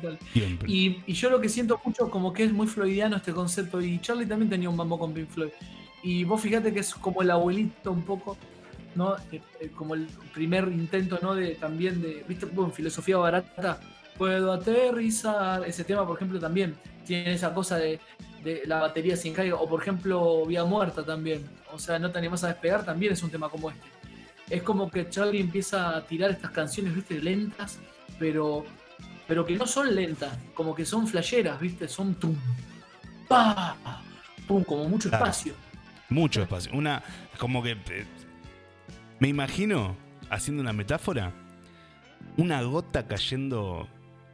Y, 0.66 1.02
y 1.06 1.12
yo 1.12 1.30
lo 1.30 1.40
que 1.40 1.48
siento 1.48 1.80
mucho 1.84 2.10
como 2.10 2.32
que 2.32 2.44
es 2.44 2.52
muy 2.52 2.66
floydiano 2.66 3.16
este 3.16 3.32
concepto. 3.32 3.80
Y 3.80 3.98
Charlie 4.00 4.26
también 4.26 4.50
tenía 4.50 4.70
un 4.70 4.76
mambo 4.76 4.98
con 4.98 5.12
Pink 5.12 5.28
Floyd. 5.28 5.50
Y 6.02 6.24
vos 6.24 6.40
fíjate 6.40 6.72
que 6.72 6.80
es 6.80 6.94
como 6.94 7.22
el 7.22 7.30
abuelito 7.30 7.92
un 7.92 8.02
poco, 8.02 8.36
¿no? 8.94 9.16
Eh, 9.32 9.40
eh, 9.60 9.70
como 9.74 9.94
el 9.94 10.06
primer 10.32 10.68
intento, 10.68 11.18
¿no? 11.20 11.34
De 11.34 11.54
también 11.56 12.00
de, 12.00 12.24
¿viste? 12.26 12.46
Bueno, 12.46 12.70
filosofía 12.70 13.18
barata. 13.18 13.80
Puedo 14.16 14.52
aterrizar. 14.52 15.66
Ese 15.66 15.84
tema, 15.84 16.06
por 16.06 16.16
ejemplo, 16.16 16.38
también 16.38 16.76
tiene 17.10 17.32
esa 17.32 17.52
cosa 17.52 17.76
de, 17.76 17.98
de 18.44 18.62
la 18.66 18.78
batería 18.80 19.16
sin 19.16 19.34
carga. 19.34 19.56
O 19.56 19.68
por 19.68 19.82
ejemplo, 19.82 20.46
Vía 20.46 20.64
Muerta 20.64 21.02
también. 21.04 21.44
O 21.72 21.78
sea, 21.78 21.98
no 21.98 22.10
te 22.12 22.18
animás 22.18 22.44
a 22.44 22.48
despegar, 22.48 22.84
también 22.84 23.12
es 23.12 23.22
un 23.24 23.30
tema 23.30 23.48
como 23.48 23.68
este. 23.70 23.88
Es 24.48 24.62
como 24.62 24.88
que 24.90 25.08
Charlie 25.08 25.40
empieza 25.40 25.96
a 25.96 26.06
tirar 26.06 26.30
estas 26.30 26.52
canciones, 26.52 26.94
¿viste? 26.94 27.20
Lentas, 27.20 27.78
pero 28.18 28.64
pero 29.26 29.44
que 29.44 29.54
no 29.56 29.66
son 29.66 29.92
lentas, 29.94 30.36
como 30.54 30.74
que 30.74 30.84
son 30.84 31.06
flasheras, 31.06 31.60
¿viste? 31.60 31.88
Son 31.88 32.14
tum, 32.14 32.34
pa, 33.28 33.76
pum, 34.46 34.62
como 34.64 34.88
mucho 34.88 35.08
Claro. 35.08 35.24
espacio. 35.24 35.54
Mucho 36.08 36.42
espacio. 36.42 36.72
Una. 36.74 37.02
Como 37.38 37.62
que. 37.62 37.72
eh, 37.72 38.06
me 39.20 39.28
imagino, 39.28 39.96
haciendo 40.30 40.60
una 40.62 40.72
metáfora, 40.72 41.32
una 42.36 42.62
gota 42.62 43.06
cayendo 43.06 43.86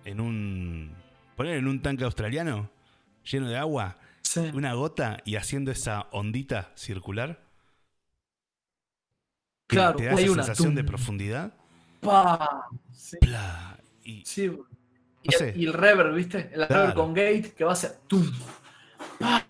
en 0.05 0.21
un. 0.21 0.96
Poner 1.37 1.59
en 1.59 1.69
un 1.69 1.83
tanque 1.83 2.05
australiano 2.05 2.71
lleno 3.25 3.49
de 3.49 3.57
agua. 3.57 3.97
Sí. 4.23 4.41
una 4.55 4.75
gota 4.75 5.19
y 5.25 5.37
haciendo 5.37 5.71
esa 5.71 6.09
ondita 6.11 6.73
circular. 6.75 7.41
Claro, 9.69 9.97
te 9.97 10.07
da 10.07 10.15
esa 10.15 10.33
una, 10.33 10.43
sensación 10.43 10.75
de 10.75 10.83
profundidad. 10.83 11.55
¡Pa! 12.01 12.67
Sí, 12.93 13.19
Pla, 13.21 13.79
y 14.03 14.25
sí. 14.25 14.51
Y, 15.23 15.29
No 15.29 15.39
sé. 15.39 15.55
y 15.57 15.67
el 15.67 15.73
reverb, 15.73 16.15
¿viste? 16.15 16.51
El 16.53 16.67
Claro. 16.67 16.75
reverb 16.75 16.95
con 16.95 17.15
gate 17.15 17.53
que 17.57 17.65
va 17.65 17.73
a 17.73 17.77
ser 17.77 17.99
tum, 18.09 18.29
pa, 19.19 19.45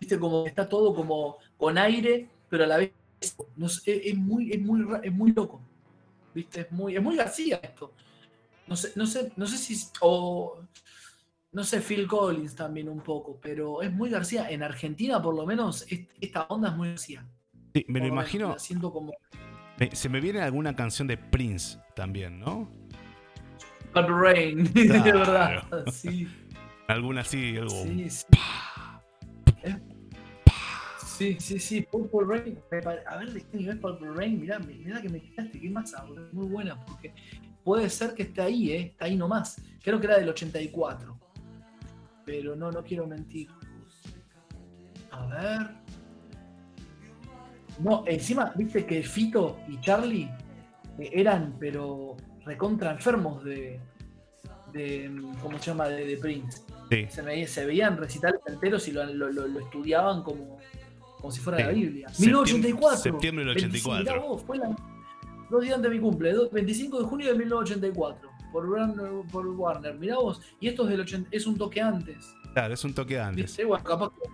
¿viste? 0.00 0.18
Como 0.18 0.46
está 0.46 0.66
todo 0.68 0.94
como 0.94 1.36
con 1.58 1.76
aire, 1.76 2.28
pero 2.48 2.64
a 2.64 2.66
la 2.66 2.78
vez 2.78 2.92
no 3.56 3.68
sé, 3.68 4.08
es, 4.08 4.16
muy, 4.16 4.52
es, 4.52 4.60
muy, 4.60 4.86
es 5.02 5.12
muy 5.12 5.32
loco. 5.32 5.60
¿Viste? 6.34 6.60
Es 6.62 6.72
muy, 6.72 6.96
es 6.96 7.02
muy 7.02 7.16
García 7.16 7.60
esto. 7.62 7.92
No 8.66 8.76
sé, 8.76 8.92
no 8.96 9.06
sé, 9.06 9.32
no 9.36 9.46
sé 9.46 9.56
si. 9.58 9.76
O, 10.00 10.60
no 11.52 11.64
sé, 11.64 11.80
Phil 11.80 12.06
Collins 12.06 12.54
también 12.54 12.88
un 12.88 13.00
poco, 13.00 13.38
pero 13.40 13.82
es 13.82 13.92
muy 13.92 14.10
García. 14.10 14.50
En 14.50 14.62
Argentina, 14.62 15.20
por 15.22 15.34
lo 15.34 15.46
menos, 15.46 15.82
est- 15.90 16.10
esta 16.20 16.42
onda 16.48 16.68
es 16.70 16.76
muy 16.76 16.88
García. 16.90 17.26
sí, 17.74 17.84
me 17.88 18.00
lo 18.00 18.06
Por 18.06 18.12
imagino. 18.12 18.58
Siento 18.58 18.92
como. 18.92 19.12
se 19.92 20.08
me 20.08 20.20
viene 20.20 20.40
alguna 20.42 20.74
canción 20.76 21.08
de 21.08 21.16
Prince 21.16 21.78
también, 21.94 22.38
¿no? 22.40 22.68
Purple 23.92 24.14
Rain, 24.14 24.64
de 24.74 24.88
verdad. 24.88 25.64
Sí, 25.92 26.28
Alguna 26.88 27.20
así, 27.22 27.56
algo. 27.56 27.70
sí, 27.70 28.08
sí. 28.10 28.24
Eh, 29.62 29.76
Sí, 31.00 31.36
sí, 31.40 31.58
sí, 31.58 31.82
Purple 31.82 32.20
Rain. 32.26 32.58
A 33.06 33.16
ver, 33.16 33.32
¿de 33.32 33.40
qué 33.40 33.56
nivel 33.56 33.80
Purple 33.80 34.10
Rain? 34.14 34.40
Mirá, 34.40 34.58
mirá 34.60 35.02
que 35.02 35.08
me 35.08 35.20
quitaste, 35.20 35.60
qué 35.60 35.68
masa, 35.68 36.04
boludo, 36.04 36.28
Muy 36.32 36.46
buena, 36.46 36.84
porque 36.84 37.12
puede 37.64 37.90
ser 37.90 38.14
que 38.14 38.22
esté 38.22 38.40
ahí, 38.42 38.70
¿eh? 38.70 38.80
Está 38.92 39.06
ahí 39.06 39.16
nomás. 39.16 39.60
Creo 39.82 39.98
que 39.98 40.06
era 40.06 40.18
del 40.18 40.28
84. 40.28 41.18
Pero 42.28 42.54
no, 42.54 42.70
no 42.70 42.84
quiero 42.84 43.06
mentir. 43.06 43.48
A 45.10 45.26
ver. 45.28 45.70
No, 47.80 48.04
encima, 48.06 48.52
viste 48.54 48.84
que 48.84 49.02
Fito 49.02 49.60
y 49.66 49.80
Charlie 49.80 50.28
eh, 50.98 51.10
eran, 51.10 51.56
pero 51.58 52.16
recontra 52.44 52.90
enfermos 52.92 53.42
de. 53.44 53.80
de 54.74 55.10
¿Cómo 55.40 55.58
se 55.58 55.70
llama? 55.70 55.88
De, 55.88 56.04
de 56.04 56.16
Prince. 56.18 56.62
Sí, 56.90 57.06
Se, 57.08 57.22
veía- 57.22 57.48
se 57.48 57.64
veían 57.64 57.96
recitales 57.96 58.40
enteros 58.46 58.86
y 58.88 58.92
lo, 58.92 59.06
lo- 59.06 59.30
lo- 59.32 59.46
lo 59.48 59.60
estudiaban 59.60 60.22
como, 60.22 60.58
como 61.16 61.30
si 61.30 61.40
fuera 61.40 61.58
Sí. 61.60 61.64
la 61.64 61.70
Biblia. 61.70 62.08
Septiembre- 62.10 62.52
1984. 62.52 62.98
septiembre 63.02 63.44
del 63.46 63.56
84. 63.56 63.94
25, 64.04 64.14
mirá 64.18 64.26
vos, 64.28 64.42
fue 64.42 64.58
la- 64.58 64.76
dos 65.48 65.62
días 65.62 65.76
antes 65.76 65.90
de 65.90 65.96
mi 65.96 66.02
cumple, 66.02 66.32
do- 66.34 66.50
25 66.50 66.98
de 67.00 67.04
junio 67.06 67.26
de 67.32 67.38
1984. 67.38 68.28
Por, 68.52 68.66
Warner- 68.68 69.26
por 69.30 69.46
Warner, 69.46 69.94
mirá 69.94 70.16
vos. 70.16 70.40
Y 70.60 70.68
esto 70.68 70.84
es, 70.84 70.90
del 70.90 71.00
80 71.00 71.28
es 71.32 71.46
un 71.46 71.56
toque 71.58 71.80
antes. 71.80 72.34
claro, 72.54 72.74
es 72.74 72.84
un 72.84 72.94
toque 72.94 73.18
antes. 73.20 73.44
¿viste? 73.46 73.64
Bueno, 73.64 73.84
capaz 73.84 74.10
que 74.10 74.28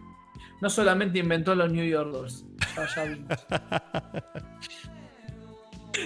no 0.61 0.71
solamente 0.71 1.19
inventó 1.19 1.55
los 1.55 1.71
New 1.73 1.85
York 1.85 2.11
Dolls. 2.13 2.45
Ya, 2.97 3.05
vimos. 3.05 3.29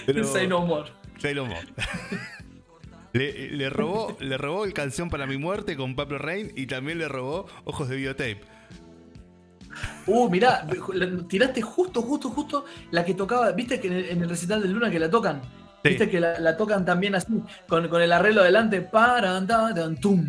Pero, 0.05 0.23
Say 0.23 0.47
no 0.47 0.65
more. 0.65 0.91
Sailor 1.17 1.47
Moon. 1.47 1.65
le, 3.13 3.51
le 3.51 3.69
robó, 3.69 4.15
le 4.19 4.37
robó 4.37 4.65
el 4.65 4.73
canción 4.73 5.09
para 5.09 5.25
mi 5.25 5.37
muerte 5.37 5.75
con 5.75 5.95
Pablo 5.95 6.17
Rain 6.17 6.51
y 6.55 6.67
también 6.67 6.97
le 6.99 7.07
robó 7.07 7.47
Ojos 7.65 7.89
de 7.89 7.97
Videotape. 7.97 8.41
Uh, 10.07 10.29
mirá, 10.29 10.65
tiraste 11.27 11.61
justo, 11.61 12.01
justo, 12.01 12.29
justo 12.29 12.65
la 12.91 13.05
que 13.05 13.13
tocaba. 13.13 13.51
¿Viste 13.51 13.79
que 13.79 13.87
en 13.87 13.93
el, 13.93 14.05
en 14.05 14.21
el 14.23 14.29
recital 14.29 14.61
de 14.61 14.67
Luna 14.67 14.89
que 14.89 14.99
la 14.99 15.09
tocan? 15.09 15.41
Sí. 15.83 15.89
¿Viste 15.89 16.09
que 16.09 16.19
la, 16.19 16.39
la 16.39 16.57
tocan 16.57 16.83
también 16.85 17.15
así? 17.15 17.27
Con, 17.67 17.87
con 17.87 18.01
el 18.01 18.11
arreglo 18.11 18.41
adelante. 18.41 18.81
Para, 18.81 19.45
tan, 19.45 19.47
tan, 19.75 19.97
tum. 19.99 20.25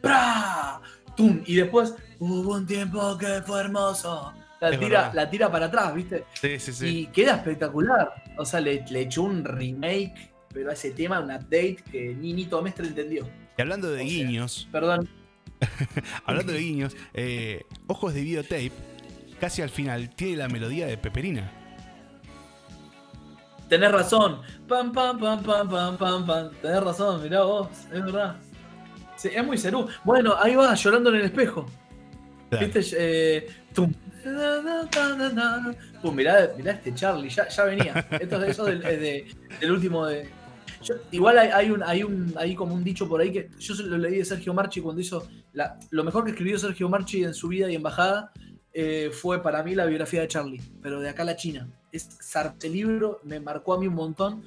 Pra, 0.00 0.80
tum. 1.16 1.42
Y 1.46 1.56
después, 1.56 1.94
hubo 2.18 2.54
un 2.54 2.66
tiempo 2.66 3.16
que 3.18 3.42
fue 3.42 3.60
hermoso. 3.60 4.32
La 4.60 4.70
Es 4.70 4.78
tira, 4.78 5.00
verdad. 5.02 5.14
la 5.14 5.30
tira 5.30 5.50
para 5.52 5.66
atrás, 5.66 5.94
¿viste? 5.94 6.24
Sí, 6.40 6.58
sí, 6.58 6.72
sí. 6.72 6.86
Y 6.86 7.06
queda 7.08 7.36
espectacular. 7.36 8.14
O 8.38 8.44
sea, 8.46 8.60
le, 8.60 8.84
le 8.88 9.00
echó 9.02 9.22
un 9.22 9.44
remake, 9.44 10.32
pero 10.52 10.70
a 10.70 10.72
ese 10.72 10.92
tema, 10.92 11.20
un 11.20 11.30
update 11.30 11.76
que 11.90 12.14
ni 12.14 12.32
Nito 12.32 12.62
Mestre 12.62 12.86
entendió. 12.86 13.28
Y 13.58 13.60
hablando 13.62 13.88
de 13.90 13.96
o 13.96 13.98
sea, 13.98 14.06
guiños, 14.06 14.68
Perdón. 14.72 15.08
hablando 16.24 16.52
de 16.52 16.58
guiños, 16.60 16.96
eh, 17.12 17.64
Ojos 17.86 18.14
de 18.14 18.22
Videotape, 18.22 18.72
casi 19.40 19.62
al 19.62 19.70
final, 19.70 20.10
tiene 20.14 20.36
la 20.36 20.48
melodía 20.48 20.86
de 20.86 20.96
Peperina. 20.96 21.52
Tenés 23.68 23.90
razón. 23.92 24.40
Pam, 24.68 24.92
pam, 24.92 25.18
pam, 25.18 25.42
pam, 25.42 25.68
pam, 25.68 25.96
pam, 25.96 26.26
pam. 26.26 26.50
Tenés 26.62 26.82
razón, 26.82 27.22
mirá 27.22 27.42
vos, 27.42 27.68
es 27.92 28.04
verdad. 28.04 28.36
Sí, 29.16 29.30
es 29.34 29.44
muy 29.44 29.56
cerú. 29.58 29.86
Bueno, 30.04 30.34
ahí 30.38 30.54
va, 30.54 30.74
llorando 30.74 31.10
en 31.10 31.16
el 31.16 31.22
espejo. 31.22 31.66
Claro. 32.50 32.66
¿Viste? 32.66 32.96
Eh, 32.98 33.46
tum. 33.72 33.92
Pum, 36.02 36.14
mirá, 36.14 36.50
mirá 36.56 36.72
este 36.72 36.94
Charlie, 36.94 37.28
ya, 37.30 37.48
ya 37.48 37.64
venía. 37.64 38.06
Esto 38.20 38.42
es 38.42 38.50
eso 38.50 38.64
del, 38.64 38.84
es 38.84 39.00
de- 39.00 39.34
del 39.60 39.72
último 39.72 40.06
de. 40.06 40.28
yo- 40.82 40.94
igual 41.10 41.38
hay, 41.38 41.48
hay 41.48 41.70
un, 41.70 41.82
hay 41.82 42.02
un, 42.02 42.34
hay 42.36 42.54
como 42.54 42.74
un 42.74 42.84
dicho 42.84 43.08
por 43.08 43.20
ahí 43.20 43.32
que 43.32 43.50
yo 43.58 43.74
lo 43.84 43.98
leí 43.98 44.18
de 44.18 44.24
Sergio 44.24 44.52
Marchi 44.54 44.80
cuando 44.80 45.00
hizo 45.00 45.26
la- 45.52 45.78
lo 45.90 46.04
mejor 46.04 46.24
que 46.24 46.30
escribió 46.30 46.58
Sergio 46.58 46.88
Marchi 46.88 47.24
en 47.24 47.34
su 47.34 47.48
vida 47.48 47.70
y 47.70 47.74
embajada 47.74 48.32
eh, 48.72 49.10
fue 49.12 49.42
para 49.42 49.62
mí 49.62 49.74
la 49.74 49.86
biografía 49.86 50.20
de 50.22 50.28
Charlie, 50.28 50.60
pero 50.82 51.00
de 51.00 51.08
acá 51.08 51.22
a 51.22 51.26
la 51.26 51.36
China. 51.36 51.68
Es 51.94 52.08
ese 52.18 52.68
libro, 52.68 53.20
me 53.22 53.38
marcó 53.40 53.74
a 53.74 53.78
mí 53.78 53.86
un 53.86 53.94
montón. 53.94 54.42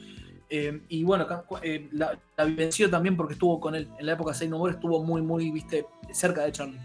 eh, 0.50 0.82
y 0.90 1.04
bueno, 1.04 1.26
eh, 1.62 1.90
la, 1.92 2.18
la 2.38 2.44
vivenció 2.46 2.90
también 2.90 3.16
porque 3.18 3.34
estuvo 3.34 3.60
con 3.60 3.76
él. 3.76 3.88
En 4.00 4.06
la 4.06 4.14
época 4.14 4.34
Say 4.34 4.48
No 4.50 4.58
More 4.58 4.74
estuvo 4.74 5.04
muy, 5.04 5.22
muy, 5.22 5.52
viste, 5.52 5.86
cerca 6.12 6.44
de 6.44 6.52
Charlie. 6.52 6.80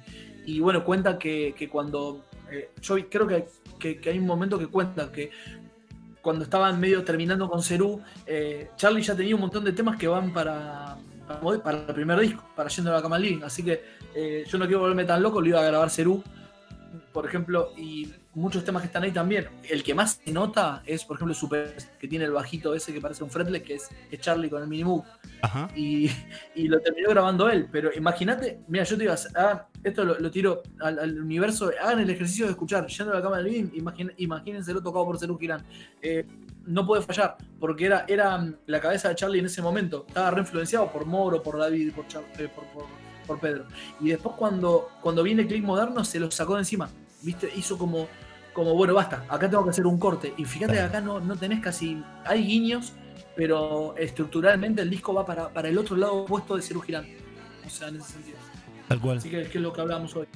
Y 0.46 0.60
bueno, 0.60 0.84
cuenta 0.84 1.18
que, 1.18 1.54
que 1.56 1.68
cuando. 1.68 2.24
eh, 2.50 2.70
yo 2.80 2.96
creo 3.08 3.26
que, 3.26 3.46
que- 4.00 4.10
hay 4.10 4.18
un 4.18 4.26
momento 4.26 4.58
que 4.58 4.66
cuenta 4.68 5.10
que 5.10 5.30
cuando 6.20 6.44
estaban 6.44 6.78
medio 6.78 7.02
terminando 7.02 7.48
con 7.48 7.62
Cerú, 7.62 8.00
Charlie 8.76 9.02
ya 9.02 9.16
tenía 9.16 9.34
un 9.34 9.40
montón 9.40 9.64
de 9.64 9.72
temas 9.72 9.96
que 9.98 10.06
van 10.06 10.32
para, 10.32 10.96
para, 11.26 11.62
para 11.62 11.78
el 11.88 11.94
primer 11.94 12.20
disco, 12.20 12.44
para 12.54 12.68
Yendo 12.68 12.92
a 12.92 12.94
la 12.94 13.02
Cama 13.02 13.18
Living. 13.18 13.42
Así 13.42 13.64
que 13.64 13.82
yo 14.48 14.58
no 14.58 14.66
quiero 14.66 14.80
volverme 14.80 15.04
tan 15.04 15.20
loco, 15.20 15.40
lo 15.40 15.48
iba 15.48 15.60
a 15.60 15.64
grabar 15.64 15.90
Cerú, 15.90 16.22
por 17.12 17.26
ejemplo, 17.26 17.72
y 17.76 18.12
muchos 18.34 18.64
temas 18.64 18.82
que 18.82 18.86
están 18.86 19.02
ahí 19.02 19.10
también. 19.10 19.48
El 19.68 19.82
que 19.82 19.94
más 19.94 20.20
se 20.24 20.32
nota 20.32 20.82
es, 20.86 21.04
por 21.04 21.16
ejemplo, 21.16 21.34
Super, 21.34 21.74
que 21.98 22.08
tiene 22.08 22.24
el 22.24 22.30
bajito 22.32 22.74
ese 22.74 22.92
que 22.92 23.00
parece 23.00 23.22
un 23.24 23.30
fretless, 23.30 23.62
que 23.62 23.74
es, 23.74 23.88
es 24.10 24.20
Charlie 24.20 24.48
con 24.48 24.62
el 24.62 24.68
mini 24.68 24.84
move 24.84 25.04
Ajá. 25.42 25.68
y, 25.76 26.10
y 26.54 26.68
lo 26.68 26.80
terminó 26.80 27.10
grabando 27.10 27.48
él. 27.50 27.68
Pero 27.70 27.90
imagínate, 27.94 28.60
mira, 28.68 28.84
yo 28.84 28.96
te 28.96 29.02
digo, 29.04 29.14
hagan- 29.34 29.62
esto 29.84 30.04
lo, 30.04 30.18
lo 30.18 30.30
tiro 30.30 30.62
al, 30.80 30.98
al 30.98 31.20
universo, 31.20 31.70
hagan 31.80 32.00
el 32.00 32.10
ejercicio 32.10 32.46
de 32.46 32.52
escuchar 32.52 32.86
yendo 32.86 33.12
a 33.12 33.16
la 33.16 33.22
cama 33.22 33.38
del 33.38 33.46
living, 33.46 33.70
imagín- 33.80 34.14
imagínenselo 34.16 34.82
tocado 34.82 35.04
por 35.04 35.18
Cerú 35.18 35.36
Girán. 35.38 35.64
Eh, 36.00 36.24
no 36.64 36.86
puede 36.86 37.02
fallar, 37.02 37.36
porque 37.58 37.86
era, 37.86 38.04
era 38.08 38.38
mm, 38.38 38.54
la 38.66 38.80
cabeza 38.80 39.08
de 39.08 39.14
Charlie 39.16 39.40
en 39.40 39.46
ese 39.46 39.60
momento. 39.60 40.04
Estaba 40.08 40.30
reinfluenciado 40.30 40.90
por 40.92 41.04
Moro, 41.06 41.42
por 41.42 41.58
David, 41.58 41.92
por, 41.92 42.06
Char- 42.08 42.22
eh, 42.38 42.48
por, 42.54 42.64
por- 42.66 42.86
por 43.26 43.38
Pedro. 43.38 43.66
Y 44.00 44.08
después 44.08 44.34
cuando, 44.36 44.88
cuando 45.00 45.22
viene 45.22 45.42
el 45.42 45.48
click 45.48 45.62
moderno, 45.64 46.04
se 46.04 46.18
lo 46.18 46.30
sacó 46.30 46.54
de 46.54 46.60
encima. 46.62 46.88
¿Viste? 47.24 47.48
Hizo 47.54 47.78
como, 47.78 48.08
como, 48.52 48.74
bueno, 48.74 48.94
basta, 48.94 49.24
acá 49.28 49.48
tengo 49.48 49.64
que 49.64 49.70
hacer 49.70 49.86
un 49.86 49.98
corte. 49.98 50.34
Y 50.36 50.44
fíjate 50.44 50.74
que 50.74 50.80
acá 50.80 51.00
no, 51.00 51.20
no 51.20 51.36
tenés 51.36 51.60
casi. 51.60 52.02
Hay 52.24 52.44
guiños, 52.46 52.92
pero 53.36 53.94
estructuralmente 53.96 54.82
el 54.82 54.90
disco 54.90 55.14
va 55.14 55.24
para, 55.24 55.48
para 55.48 55.68
el 55.68 55.78
otro 55.78 55.96
lado 55.96 56.14
opuesto 56.16 56.56
de 56.56 56.62
Cerú 56.62 56.80
Girán. 56.80 57.06
O 57.66 57.70
sea, 57.70 57.88
en 57.88 57.96
ese 57.96 58.12
sentido. 58.12 58.36
Tal 58.88 59.00
cual. 59.00 59.18
Así 59.18 59.30
que, 59.30 59.44
que 59.44 59.58
es 59.58 59.62
lo 59.62 59.72
que 59.72 59.80
hablamos 59.80 60.14
hoy. 60.16 60.26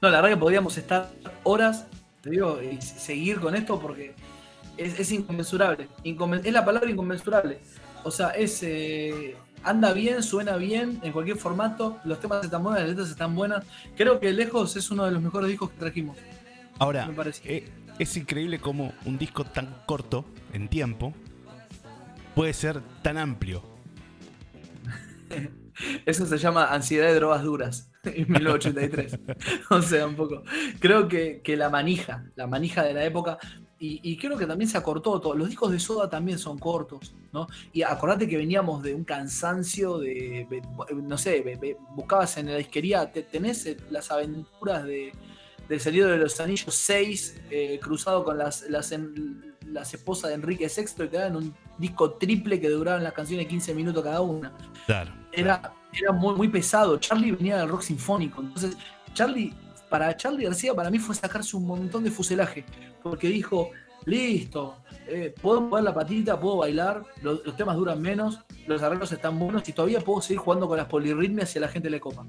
No, 0.00 0.08
la 0.08 0.20
verdad 0.20 0.36
que 0.36 0.40
podríamos 0.40 0.78
estar 0.78 1.10
horas, 1.42 1.86
te 2.22 2.30
digo, 2.30 2.58
y 2.62 2.80
seguir 2.80 3.40
con 3.40 3.54
esto 3.54 3.78
porque 3.80 4.14
es, 4.76 4.98
es 4.98 5.12
inconmensurable. 5.12 5.88
Inconmen- 6.04 6.40
es 6.44 6.52
la 6.52 6.64
palabra 6.64 6.90
inconmensurable. 6.90 7.58
O 8.04 8.10
sea, 8.10 8.28
es. 8.30 8.62
eh, 8.62 9.36
anda 9.64 9.92
bien, 9.92 10.22
suena 10.22 10.56
bien, 10.56 11.00
en 11.02 11.12
cualquier 11.12 11.36
formato. 11.36 11.98
Los 12.04 12.20
temas 12.20 12.44
están 12.44 12.62
buenos, 12.62 12.80
las 12.80 12.88
letras 12.90 13.10
están 13.10 13.34
buenas. 13.34 13.64
Creo 13.96 14.20
que 14.20 14.32
Lejos 14.32 14.76
es 14.76 14.88
uno 14.92 15.04
de 15.04 15.10
los 15.10 15.20
mejores 15.20 15.48
discos 15.50 15.70
que 15.70 15.78
trajimos. 15.80 16.16
Ahora, 16.78 17.10
eh, 17.44 17.68
es 17.98 18.16
increíble 18.16 18.58
cómo 18.60 18.92
un 19.04 19.18
disco 19.18 19.44
tan 19.44 19.82
corto 19.86 20.24
en 20.52 20.68
tiempo 20.68 21.12
puede 22.34 22.52
ser 22.52 22.80
tan 23.02 23.18
amplio. 23.18 23.62
Eso 26.06 26.26
se 26.26 26.38
llama 26.38 26.66
Ansiedad 26.66 27.06
de 27.08 27.14
Drogas 27.14 27.42
Duras, 27.42 27.90
en 28.04 28.30
1983. 28.30 29.18
o 29.70 29.82
sea, 29.82 30.06
un 30.06 30.16
poco. 30.16 30.42
Creo 30.80 31.06
que, 31.08 31.40
que 31.42 31.56
la 31.56 31.68
manija, 31.70 32.24
la 32.36 32.46
manija 32.46 32.82
de 32.82 32.94
la 32.94 33.04
época, 33.04 33.38
y, 33.78 34.00
y 34.02 34.16
creo 34.16 34.36
que 34.36 34.46
también 34.46 34.68
se 34.68 34.76
acortó 34.76 35.20
todo. 35.20 35.34
Los 35.36 35.48
discos 35.48 35.70
de 35.70 35.78
Soda 35.78 36.10
también 36.10 36.38
son 36.38 36.58
cortos, 36.58 37.14
¿no? 37.32 37.46
Y 37.72 37.82
acordate 37.82 38.26
que 38.28 38.36
veníamos 38.36 38.82
de 38.82 38.92
un 38.94 39.04
cansancio 39.04 39.98
de, 39.98 40.46
de- 40.50 40.62
no 41.00 41.16
sé, 41.16 41.44
buscabas 41.94 42.36
en 42.38 42.46
la 42.46 42.56
disquería, 42.56 43.12
te- 43.12 43.22
tenés 43.22 43.68
las 43.90 44.10
aventuras 44.10 44.84
de, 44.84 45.12
del 45.68 45.80
Señor 45.80 46.10
de 46.10 46.18
los 46.18 46.38
Anillos 46.40 46.74
6, 46.74 47.40
eh, 47.50 47.78
cruzado 47.82 48.24
con 48.24 48.38
las, 48.38 48.62
las, 48.70 48.92
en- 48.92 49.54
las 49.66 49.92
esposas 49.92 50.30
de 50.30 50.34
Enrique 50.36 50.66
VI, 50.74 50.82
y 51.04 51.08
te 51.08 51.16
daban 51.18 51.36
un 51.36 51.54
disco 51.76 52.12
triple 52.12 52.58
que 52.60 52.70
duraban 52.70 53.04
las 53.04 53.12
canciones 53.12 53.46
15 53.46 53.74
minutos 53.74 54.02
cada 54.02 54.20
una 54.22 54.52
Claro. 54.86 55.12
era, 55.32 55.72
era 55.92 56.12
muy, 56.12 56.34
muy 56.34 56.48
pesado. 56.48 56.96
Charlie 56.98 57.32
venía 57.32 57.58
del 57.58 57.68
rock 57.68 57.82
sinfónico. 57.82 58.40
Entonces, 58.40 58.76
Charlie, 59.12 59.52
para 59.90 60.16
Charlie 60.16 60.44
García, 60.44 60.74
para 60.74 60.90
mí 60.90 60.98
fue 60.98 61.14
sacarse 61.14 61.56
un 61.56 61.66
montón 61.66 62.02
de 62.04 62.10
fuselaje. 62.10 62.64
Porque 63.02 63.28
dijo, 63.28 63.70
listo. 64.06 64.76
Eh, 65.10 65.34
puedo 65.40 65.62
mover 65.62 65.84
la 65.84 65.94
patita, 65.94 66.38
puedo 66.38 66.58
bailar, 66.58 67.02
los, 67.22 67.44
los 67.46 67.56
temas 67.56 67.76
duran 67.76 67.98
menos, 68.00 68.40
los 68.66 68.82
arreglos 68.82 69.10
están 69.10 69.38
buenos 69.38 69.66
y 69.66 69.72
todavía 69.72 70.00
puedo 70.00 70.20
seguir 70.20 70.38
jugando 70.38 70.68
con 70.68 70.76
las 70.76 70.86
polirritmias 70.86 71.48
si 71.48 71.56
a 71.58 71.62
la 71.62 71.68
gente 71.68 71.88
le 71.88 71.98
copa. 71.98 72.26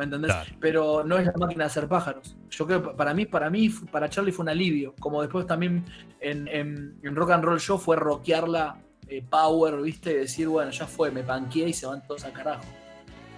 ¿Me 0.00 0.04
entendés? 0.04 0.32
Claro. 0.32 0.50
Pero 0.60 1.04
no 1.04 1.18
es 1.18 1.26
la 1.26 1.34
máquina 1.36 1.64
de 1.64 1.66
hacer 1.66 1.86
pájaros. 1.86 2.34
Yo 2.48 2.66
creo 2.66 2.82
que 2.82 2.88
para 2.96 3.12
mí, 3.12 3.26
para 3.26 3.50
mí, 3.50 3.68
para 3.92 4.08
Charlie 4.08 4.32
fue 4.32 4.44
un 4.44 4.48
alivio. 4.48 4.94
Como 4.98 5.20
después 5.20 5.46
también 5.46 5.84
en, 6.20 6.48
en- 6.48 6.98
en 7.02 7.14
Rock 7.14 7.32
and 7.32 7.44
Roll 7.44 7.60
Show 7.60 7.76
fue 7.76 7.96
rockearla 7.96 8.78
eh, 9.08 9.22
power, 9.28 9.76
¿viste? 9.82 10.16
Decir, 10.20 10.48
bueno, 10.48 10.70
ya 10.70 10.86
fue, 10.86 11.10
me 11.10 11.22
panqueé 11.22 11.68
y 11.68 11.74
se 11.74 11.84
van 11.84 12.00
todos 12.06 12.24
a 12.24 12.32
carajo. 12.32 12.64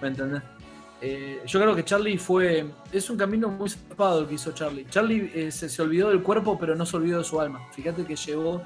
¿Me 0.00 0.06
entendés? 0.06 0.40
Eh, 1.00 1.40
yo 1.44 1.60
creo 1.60 1.74
que 1.74 1.84
Charlie 1.84 2.16
fue. 2.16 2.64
Es 2.92 3.10
un 3.10 3.16
camino 3.16 3.48
muy 3.48 3.68
zarpado 3.68 4.20
el 4.20 4.28
que 4.28 4.34
hizo 4.34 4.52
Charlie. 4.52 4.86
Charlie 4.88 5.32
eh, 5.34 5.50
se, 5.50 5.68
se 5.68 5.82
olvidó 5.82 6.10
del 6.10 6.22
cuerpo, 6.22 6.56
pero 6.60 6.76
no 6.76 6.86
se 6.86 6.96
olvidó 6.96 7.18
de 7.18 7.24
su 7.24 7.40
alma. 7.40 7.60
Fíjate 7.72 8.04
que 8.04 8.14
llegó 8.14 8.62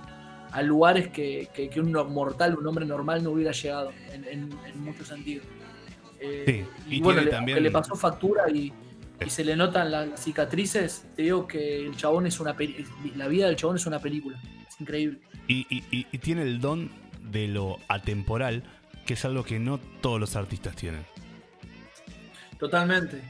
a 0.52 0.60
lugares 0.60 1.08
que, 1.08 1.48
que- 1.54 1.70
que 1.70 1.80
un 1.80 1.92
mortal, 2.12 2.58
un 2.58 2.66
hombre 2.66 2.84
normal, 2.84 3.24
no 3.24 3.30
hubiera 3.30 3.52
llegado 3.52 3.90
en, 4.12 4.24
en- 4.24 4.58
en 4.66 4.84
muchos 4.84 5.08
sentidos. 5.08 5.46
Eh, 6.20 6.44
Sí, 6.46 6.64
y, 6.88 6.96
y 6.96 7.00
bueno, 7.00 7.20
le, 7.22 7.30
también- 7.30 7.62
le 7.62 7.70
pasó 7.70 7.94
factura 7.94 8.50
y, 8.50 8.72
y 9.24 9.30
se 9.30 9.44
le 9.44 9.56
notan 9.56 9.90
las, 9.90 10.20
cicatrices, 10.22 11.04
te 11.16 11.22
digo 11.22 11.46
que 11.46 11.86
el 11.86 11.96
chabón 11.96 12.26
es 12.26 12.40
una 12.40 12.54
la 13.16 13.28
vida 13.28 13.46
del 13.46 13.56
chabón 13.56 13.76
es 13.76 13.86
una 13.86 13.98
película. 14.00 14.40
Es 14.68 14.80
increíble. 14.80 15.18
Y, 15.48 15.66
y- 15.70 16.18
tiene 16.18 16.42
el 16.42 16.60
don 16.60 16.90
de 17.30 17.48
lo 17.48 17.78
atemporal, 17.88 18.62
que 19.04 19.14
es 19.14 19.24
algo 19.24 19.44
que 19.44 19.58
no 19.58 19.78
todos 20.00 20.18
los 20.20 20.36
artistas 20.36 20.74
tienen. 20.76 21.04
Totalmente. 22.58 23.20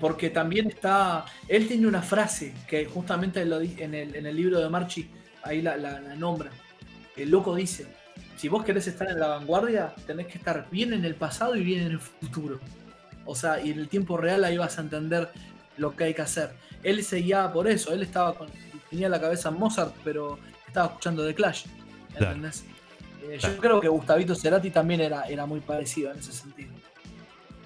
Porque 0.00 0.28
también 0.30 0.66
está. 0.68 1.24
Él 1.48 1.66
tiene 1.66 1.86
una 1.86 2.02
frase 2.02 2.52
que 2.68 2.84
justamente 2.84 3.40
en, 3.40 3.94
el, 3.94 4.14
en 4.14 4.26
el 4.26 4.36
libro 4.36 4.60
de 4.60 4.68
Marchi, 4.68 5.08
ahí 5.42 5.62
la, 5.62 5.76
la- 5.76 6.00
la 6.00 6.14
nombra. 6.14 6.50
El 7.16 7.30
loco 7.30 7.54
dice: 7.54 7.86
Si 8.36 8.48
vos 8.48 8.64
querés 8.64 8.86
estar 8.86 9.08
en 9.10 9.18
la 9.18 9.28
vanguardia, 9.28 9.94
tenés 10.06 10.26
que 10.26 10.38
estar 10.38 10.68
bien 10.70 10.92
en 10.92 11.04
el 11.04 11.14
pasado 11.14 11.56
y 11.56 11.64
bien 11.64 11.82
en 11.82 11.92
el 11.92 12.00
futuro. 12.00 12.60
O 13.24 13.34
sea, 13.34 13.60
y 13.60 13.70
en 13.70 13.78
el 13.78 13.88
tiempo 13.88 14.16
real 14.16 14.44
ahí 14.44 14.56
vas 14.56 14.78
a 14.78 14.82
entender 14.82 15.30
lo 15.76 15.96
que 15.96 16.04
hay 16.04 16.14
que 16.14 16.22
hacer. 16.22 16.50
Él 16.82 17.02
se 17.02 17.18
guiaba 17.18 17.52
por 17.52 17.68
eso. 17.68 17.92
Él 17.92 18.02
estaba 18.02 18.34
con. 18.34 18.48
Tenía 18.90 19.08
la 19.08 19.20
cabeza 19.20 19.48
en 19.48 19.58
Mozart, 19.58 19.94
pero 20.04 20.38
estaba 20.66 20.86
escuchando 20.88 21.26
The 21.26 21.34
Clash. 21.34 21.64
Claro. 22.10 22.26
¿Entendés? 22.26 22.64
Eh, 23.22 23.38
Claro. 23.40 23.54
Yo 23.54 23.60
creo 23.60 23.80
que 23.80 23.88
Gustavito 23.88 24.34
Cerati 24.36 24.70
también 24.70 25.00
era, 25.00 25.22
era 25.22 25.46
muy 25.46 25.60
parecido 25.60 26.12
en 26.12 26.18
ese 26.18 26.32
sentido 26.32 26.70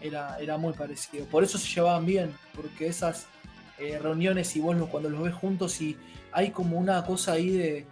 era, 0.00 0.38
era 0.38 0.56
muy 0.56 0.72
parecido. 0.72 1.26
Por 1.26 1.44
eso 1.44 1.58
se 1.58 1.68
llevaban 1.68 2.06
bien, 2.06 2.32
porque 2.54 2.86
esas 2.86 3.26
eh, 3.78 3.98
reuniones 3.98 4.54
y 4.56 4.60
vos 4.60 4.76
cuando 4.90 5.10
los 5.10 5.22
ves 5.22 5.34
juntos 5.34 5.80
y 5.80 5.96
hay 6.32 6.50
como 6.50 6.78
una 6.78 7.04
cosa 7.04 7.32
ahí 7.32 7.50
de 7.50 7.86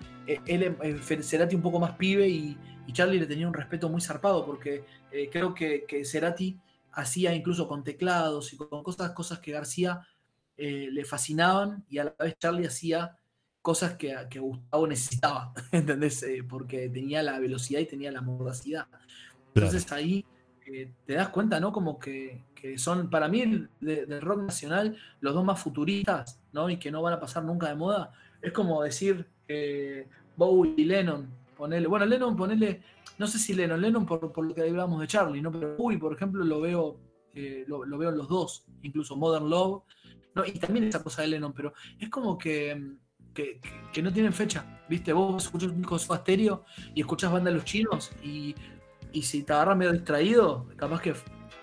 él, 0.46 0.76
eh, 0.82 1.22
Cerati 1.22 1.54
un 1.56 1.62
poco 1.62 1.78
más 1.80 1.92
pibe 1.96 2.28
y, 2.28 2.56
y 2.86 2.92
Charlie 2.92 3.18
le 3.20 3.26
tenía 3.26 3.46
un 3.48 3.54
respeto 3.54 3.88
muy 3.88 4.00
zarpado, 4.00 4.44
porque 4.46 4.84
eh, 5.10 5.28
creo 5.30 5.54
que, 5.54 5.84
que 5.86 6.04
Cerati 6.04 6.58
hacía 6.92 7.34
incluso 7.34 7.68
con 7.68 7.84
teclados 7.84 8.52
y 8.52 8.56
con 8.56 8.82
cosas, 8.82 9.10
cosas 9.12 9.38
que 9.40 9.52
García 9.52 10.00
eh, 10.56 10.88
le 10.90 11.04
fascinaban 11.04 11.84
y 11.88 11.98
a 11.98 12.04
la 12.04 12.14
vez 12.18 12.36
Charlie 12.38 12.66
hacía 12.66 13.16
cosas 13.62 13.94
que, 13.96 14.14
que 14.30 14.38
Gustavo 14.40 14.86
necesitaba, 14.86 15.52
¿entendés? 15.72 16.22
Eh, 16.22 16.44
porque 16.48 16.88
tenía 16.88 17.22
la 17.22 17.38
velocidad 17.38 17.80
y 17.80 17.86
tenía 17.86 18.10
la 18.12 18.22
mordacidad. 18.22 18.86
Entonces 19.54 19.90
ahí 19.92 20.24
te 21.06 21.14
das 21.14 21.30
cuenta, 21.30 21.60
¿no? 21.60 21.72
Como 21.72 21.98
que, 21.98 22.44
que 22.54 22.78
son, 22.78 23.08
para 23.10 23.28
mí, 23.28 23.66
de- 23.80 24.06
del 24.06 24.20
rock 24.20 24.42
nacional, 24.42 24.96
los 25.20 25.34
dos 25.34 25.44
más 25.44 25.60
futuristas, 25.60 26.40
¿no? 26.52 26.68
Y 26.68 26.78
que 26.78 26.90
no 26.90 27.00
van 27.02 27.14
a 27.14 27.20
pasar 27.20 27.44
nunca 27.44 27.68
de 27.68 27.74
moda. 27.74 28.12
Es 28.42 28.52
como 28.52 28.82
decir 28.82 29.26
eh, 29.48 30.06
Bowie 30.36 30.74
y 30.76 30.84
Lennon, 30.84 31.28
ponele. 31.56 31.86
Bueno, 31.88 32.06
Lennon, 32.06 32.36
ponele, 32.36 32.82
no 33.18 33.26
sé 33.26 33.38
si 33.38 33.54
Lennon, 33.54 33.80
Lennon 33.80 34.06
por, 34.06 34.30
por 34.32 34.46
lo 34.46 34.54
que 34.54 34.62
hablábamos 34.62 35.00
de 35.00 35.06
Charlie, 35.06 35.40
¿no? 35.42 35.50
Pero 35.50 35.76
Bowie, 35.76 35.98
por 35.98 36.12
ejemplo, 36.14 36.44
lo 36.44 36.60
veo, 36.60 37.00
eh, 37.34 37.64
lo, 37.66 37.84
lo 37.84 37.98
veo 37.98 38.10
en 38.10 38.18
los 38.18 38.28
dos, 38.28 38.64
incluso 38.82 39.16
Modern 39.16 39.48
Love, 39.48 39.82
¿no? 40.34 40.44
Y 40.46 40.52
también 40.52 40.84
esa 40.84 41.02
cosa 41.02 41.22
de 41.22 41.28
Lennon, 41.28 41.52
pero 41.52 41.72
es 41.98 42.08
como 42.08 42.36
que. 42.38 42.96
Que, 43.34 43.60
no 44.02 44.12
tienen 44.12 44.32
fecha, 44.32 44.82
¿viste? 44.88 45.12
Vos 45.12 45.44
escuchás 45.44 45.68
un 45.70 45.76
disco 45.78 45.96
de 45.96 46.00
y 46.92 47.00
escuchás 47.00 47.30
banda 47.30 47.50
de 47.50 47.56
los 47.56 47.64
chinos 47.64 48.10
y 48.22 48.52
y 49.12 49.22
si 49.22 49.42
te 49.42 49.52
agarras 49.52 49.76
medio 49.76 49.92
distraído, 49.92 50.66
capaz 50.76 51.00
que. 51.00 51.10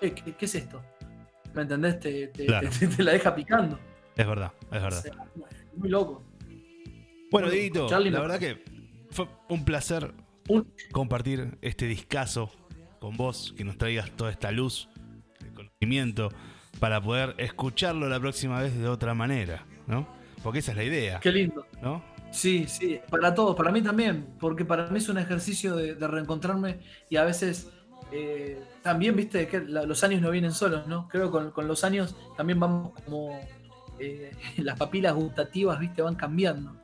eh, 0.00 0.12
¿qué, 0.12 0.34
qué 0.34 0.44
es 0.46 0.54
esto? 0.54 0.82
¿Me 1.54 1.62
entendés? 1.62 2.00
Te, 2.00 2.28
te- 2.28 2.46
Claro. 2.46 2.68
te- 2.78 2.86
te 2.88 3.02
la 3.02 3.12
deja 3.12 3.34
picando. 3.34 3.78
Es 4.16 4.26
verdad, 4.26 4.52
es 4.64 4.82
verdad. 4.82 4.98
O 4.98 5.02
sea, 5.02 5.14
muy 5.74 5.88
loco. 5.90 6.24
Bueno, 7.30 7.50
Dieguito, 7.50 7.88
la 7.88 8.20
verdad 8.20 8.38
que 8.38 8.64
fue 9.10 9.28
un 9.48 9.64
placer 9.64 10.14
Un- 10.48 10.72
compartir 10.92 11.58
este 11.62 11.86
discazo 11.86 12.50
con 13.00 13.16
vos, 13.16 13.54
que 13.56 13.64
nos 13.64 13.76
traigas 13.78 14.10
toda 14.12 14.30
esta 14.30 14.50
luz, 14.52 14.88
el 15.40 15.52
conocimiento, 15.52 16.30
para 16.80 17.00
poder 17.00 17.34
escucharlo 17.38 18.08
la 18.08 18.20
próxima 18.20 18.60
vez 18.60 18.76
de 18.76 18.88
otra 18.88 19.14
manera, 19.14 19.64
¿no? 19.86 20.06
Porque 20.42 20.60
esa 20.60 20.72
es 20.72 20.76
la 20.76 20.84
idea, 20.84 21.20
Qué 21.20 21.32
lindo. 21.32 21.66
¿no? 21.82 22.02
Sí, 22.30 22.66
sí, 22.68 23.00
para 23.10 23.34
todos, 23.34 23.56
para 23.56 23.70
mí 23.72 23.82
también, 23.82 24.26
porque 24.38 24.64
para 24.64 24.88
mí 24.88 24.98
es 24.98 25.08
un 25.08 25.18
ejercicio 25.18 25.74
de, 25.76 25.94
de 25.94 26.06
reencontrarme 26.08 26.80
y 27.08 27.16
a 27.16 27.24
veces 27.24 27.70
eh, 28.12 28.62
también, 28.82 29.16
viste, 29.16 29.48
que 29.48 29.60
la- 29.60 29.84
los 29.84 30.04
años 30.04 30.20
no 30.22 30.30
vienen 30.30 30.52
solos, 30.52 30.86
¿no? 30.86 31.08
Creo 31.08 31.26
que 31.26 31.30
con, 31.32 31.50
con 31.50 31.66
los 31.66 31.82
años 31.84 32.14
también 32.36 32.60
vamos 32.60 32.92
como 33.04 33.38
eh, 33.98 34.30
las 34.58 34.78
papilas 34.78 35.14
gustativas, 35.14 35.78
viste, 35.80 36.02
van 36.02 36.14
cambiando. 36.14 36.76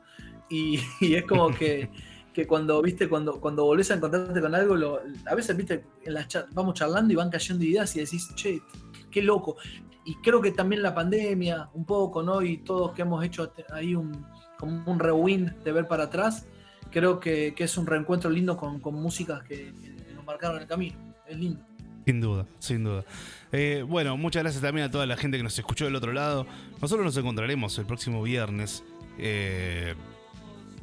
Y, 0.53 1.13
es 1.15 1.23
como 1.25 1.49
que, 1.51 1.89
que 2.33 2.45
cuando, 2.45 2.81
viste, 2.81 3.09
cuando, 3.09 3.39
cuando 3.39 3.65
volvés 3.65 3.89
a 3.91 3.95
encontrarte 3.95 4.39
con 4.39 4.53
algo, 4.53 4.99
a 5.25 5.35
veces, 5.35 5.57
viste, 5.57 5.83
en 6.03 6.13
las 6.13 6.27
char- 6.27 6.47
vamos 6.53 6.75
charlando 6.75 7.11
y 7.11 7.15
van 7.15 7.29
cayendo 7.29 7.63
ideas 7.65 7.95
y 7.95 8.01
decís, 8.01 8.29
che, 8.35 8.61
qué 9.09 9.21
loco. 9.21 9.57
Y 10.05 10.15
creo 10.15 10.41
que 10.41 10.51
también 10.51 10.83
la 10.83 10.93
pandemia, 10.93 11.69
un 11.73 11.85
poco, 11.85 12.21
¿no? 12.21 12.41
Y 12.41 12.57
todos 12.57 12.91
que 12.91 13.03
hemos 13.03 13.23
hecho 13.23 13.51
ahí 13.71 13.95
un, 13.95 14.25
como 14.59 14.83
un 14.91 14.99
rewind 14.99 15.63
de 15.63 15.71
ver 15.71 15.87
para 15.87 16.03
atrás, 16.03 16.45
creo 16.91 17.19
que, 17.19 17.53
que 17.55 17.63
es 17.63 17.77
un 17.77 17.87
reencuentro 17.87 18.29
lindo 18.29 18.57
con, 18.57 18.79
con 18.79 18.95
músicas 18.95 19.41
que, 19.43 19.73
que 19.73 20.13
nos 20.13 20.25
marcaron 20.25 20.61
el 20.61 20.67
camino. 20.67 20.95
Es 21.25 21.37
lindo. 21.37 21.61
Sin 22.05 22.19
duda, 22.19 22.45
sin 22.59 22.83
duda. 22.83 23.05
Eh, 23.53 23.85
bueno, 23.87 24.17
muchas 24.17 24.43
gracias 24.43 24.61
también 24.61 24.87
a 24.87 24.91
toda 24.91 25.05
la 25.05 25.15
gente 25.15 25.37
que 25.37 25.43
nos 25.43 25.57
escuchó 25.57 25.85
del 25.85 25.95
otro 25.95 26.11
lado. 26.11 26.45
Nosotros 26.81 27.05
nos 27.05 27.15
encontraremos 27.15 27.77
el 27.79 27.85
próximo 27.85 28.21
viernes 28.21 28.83
eh, 29.17 29.95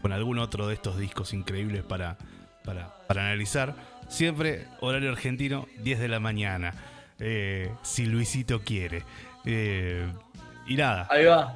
con 0.03 0.13
algún 0.13 0.39
otro 0.39 0.67
de 0.67 0.75
estos 0.75 0.99
discos 0.99 1.33
increíbles 1.35 1.83
para, 1.83 2.17
para, 2.65 2.95
para 3.07 3.23
analizar. 3.27 3.75
Siempre 4.09 4.67
horario 4.81 5.11
argentino, 5.11 5.67
10 5.83 6.01
de 6.01 6.09
la 6.09 6.21
mañana. 6.21 6.75
Eh, 7.19 7.71
si 7.83 8.07
Luisito 8.07 8.61
quiere. 8.63 9.03
Eh, 9.45 10.07
y 10.67 10.75
nada, 10.77 11.07
Ahí 11.11 11.25
va. 11.25 11.49
ahí 11.51 11.55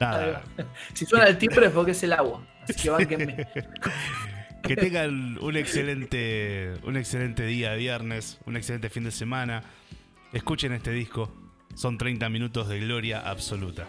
nada. 0.00 0.42
va. 0.58 0.64
Si 0.94 1.06
suena 1.06 1.26
el 1.26 1.38
timbre 1.38 1.66
es 1.66 1.72
porque 1.72 1.92
es 1.92 2.02
el 2.02 2.12
agua. 2.12 2.42
Así 2.62 2.74
que 2.74 2.90
bánquenme. 2.90 3.46
Que 4.62 4.74
tengan 4.74 5.38
un 5.38 5.56
excelente, 5.56 6.74
un 6.82 6.96
excelente 6.96 7.46
día 7.46 7.70
de 7.70 7.76
viernes, 7.78 8.38
un 8.44 8.56
excelente 8.56 8.90
fin 8.90 9.04
de 9.04 9.12
semana. 9.12 9.62
Escuchen 10.32 10.72
este 10.72 10.90
disco. 10.90 11.32
Son 11.74 11.96
30 11.96 12.28
minutos 12.28 12.68
de 12.68 12.80
gloria 12.80 13.20
absoluta. 13.20 13.86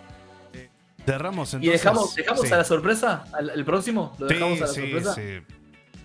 Cerramos 1.11 1.53
¿Y 1.53 1.57
entonces. 1.57 1.81
dejamos, 1.81 2.15
dejamos 2.15 2.41
Sí. 2.47 2.53
a 2.53 2.57
la 2.57 2.63
sorpresa? 2.63 3.23
¿Al, 3.33 3.49
el 3.49 3.65
próximo? 3.65 4.15
¿Lo 4.19 4.27
Sí, 4.27 4.33
dejamos 4.35 4.57
a 4.61 4.65
la 4.65 4.67
sí, 4.67 4.81
sorpresa? 4.81 5.13
sí. 5.15 5.21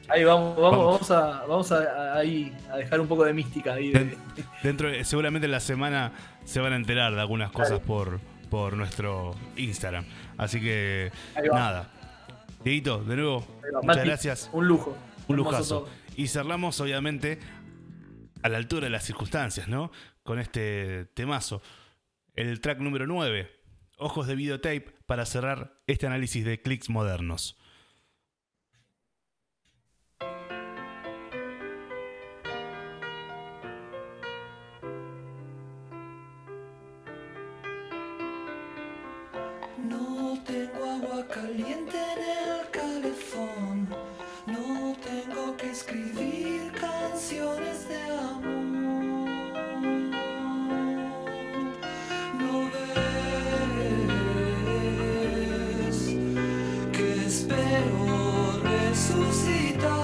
Ahí 0.08 0.22
vamos, 0.24 0.56
vamos, 0.56 0.78
Vamos. 1.00 1.10
a, 1.10 1.46
vamos 1.46 1.72
a, 1.72 1.76
a- 1.78 2.18
ahí, 2.18 2.54
a 2.70 2.76
dejar 2.76 3.00
un 3.00 3.08
poco 3.08 3.24
de 3.24 3.32
mística 3.32 3.74
ahí. 3.74 3.90
de- 3.90 3.98
Den- 3.98 4.16
Dentro, 4.62 4.90
de- 4.90 5.04
seguramente 5.04 5.46
en 5.46 5.52
la 5.52 5.60
semana 5.60 6.12
se 6.44 6.60
van 6.60 6.72
a 6.72 6.76
enterar 6.76 7.14
de 7.14 7.20
algunas 7.20 7.50
cosas 7.52 7.80
por, 7.80 8.20
por 8.50 8.76
nuestro 8.76 9.34
Instagram. 9.56 10.04
Así 10.36 10.60
que 10.60 11.10
nada. 11.52 11.90
Dieguito, 12.62 13.02
de 13.04 13.16
nuevo, 13.16 13.46
muchas 13.62 13.84
Mati, 13.84 14.00
gracias. 14.08 14.50
Un 14.52 14.66
lujo. 14.68 14.96
Un 15.28 15.36
lujazo. 15.36 15.88
Y 16.16 16.28
cerramos, 16.28 16.80
obviamente, 16.80 17.38
a 18.42 18.48
la 18.48 18.58
altura 18.58 18.84
de 18.84 18.90
las 18.90 19.04
circunstancias, 19.04 19.68
¿no? 19.68 19.90
Con 20.22 20.38
este 20.38 21.06
temazo. 21.14 21.60
El 22.34 22.60
track 22.60 22.78
número 22.78 23.06
9, 23.06 23.50
Ojos 23.98 24.26
de 24.26 24.34
Videotape, 24.34 24.93
para 25.06 25.26
cerrar 25.26 25.80
este 25.86 26.06
análisis 26.06 26.44
de 26.44 26.60
clics 26.60 26.88
modernos. 26.88 27.58
No 39.78 40.42
tengo 40.44 40.84
agua 40.84 41.26
caliente 41.28 42.03
espero 57.44 58.60
resucitar 58.62 59.96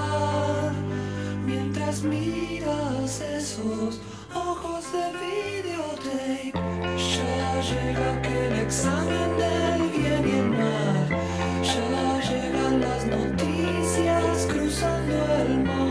mientras 1.43 2.03
miras 2.03 3.21
esos 3.21 3.99
ojos 4.33 4.85
de 4.93 5.05
videotape. 5.25 6.53
Ya 6.53 7.61
llega 7.61 8.13
aquel 8.17 8.53
examen 8.59 9.29
del 9.37 9.89
bien 9.89 10.23
y 10.27 10.31
el 10.39 10.49
mal, 10.49 11.09
ya 11.63 12.21
llegan 12.29 12.81
las 12.81 13.05
noticias 13.05 14.47
cruzando 14.47 15.15
el 15.47 15.63
mar. 15.63 15.90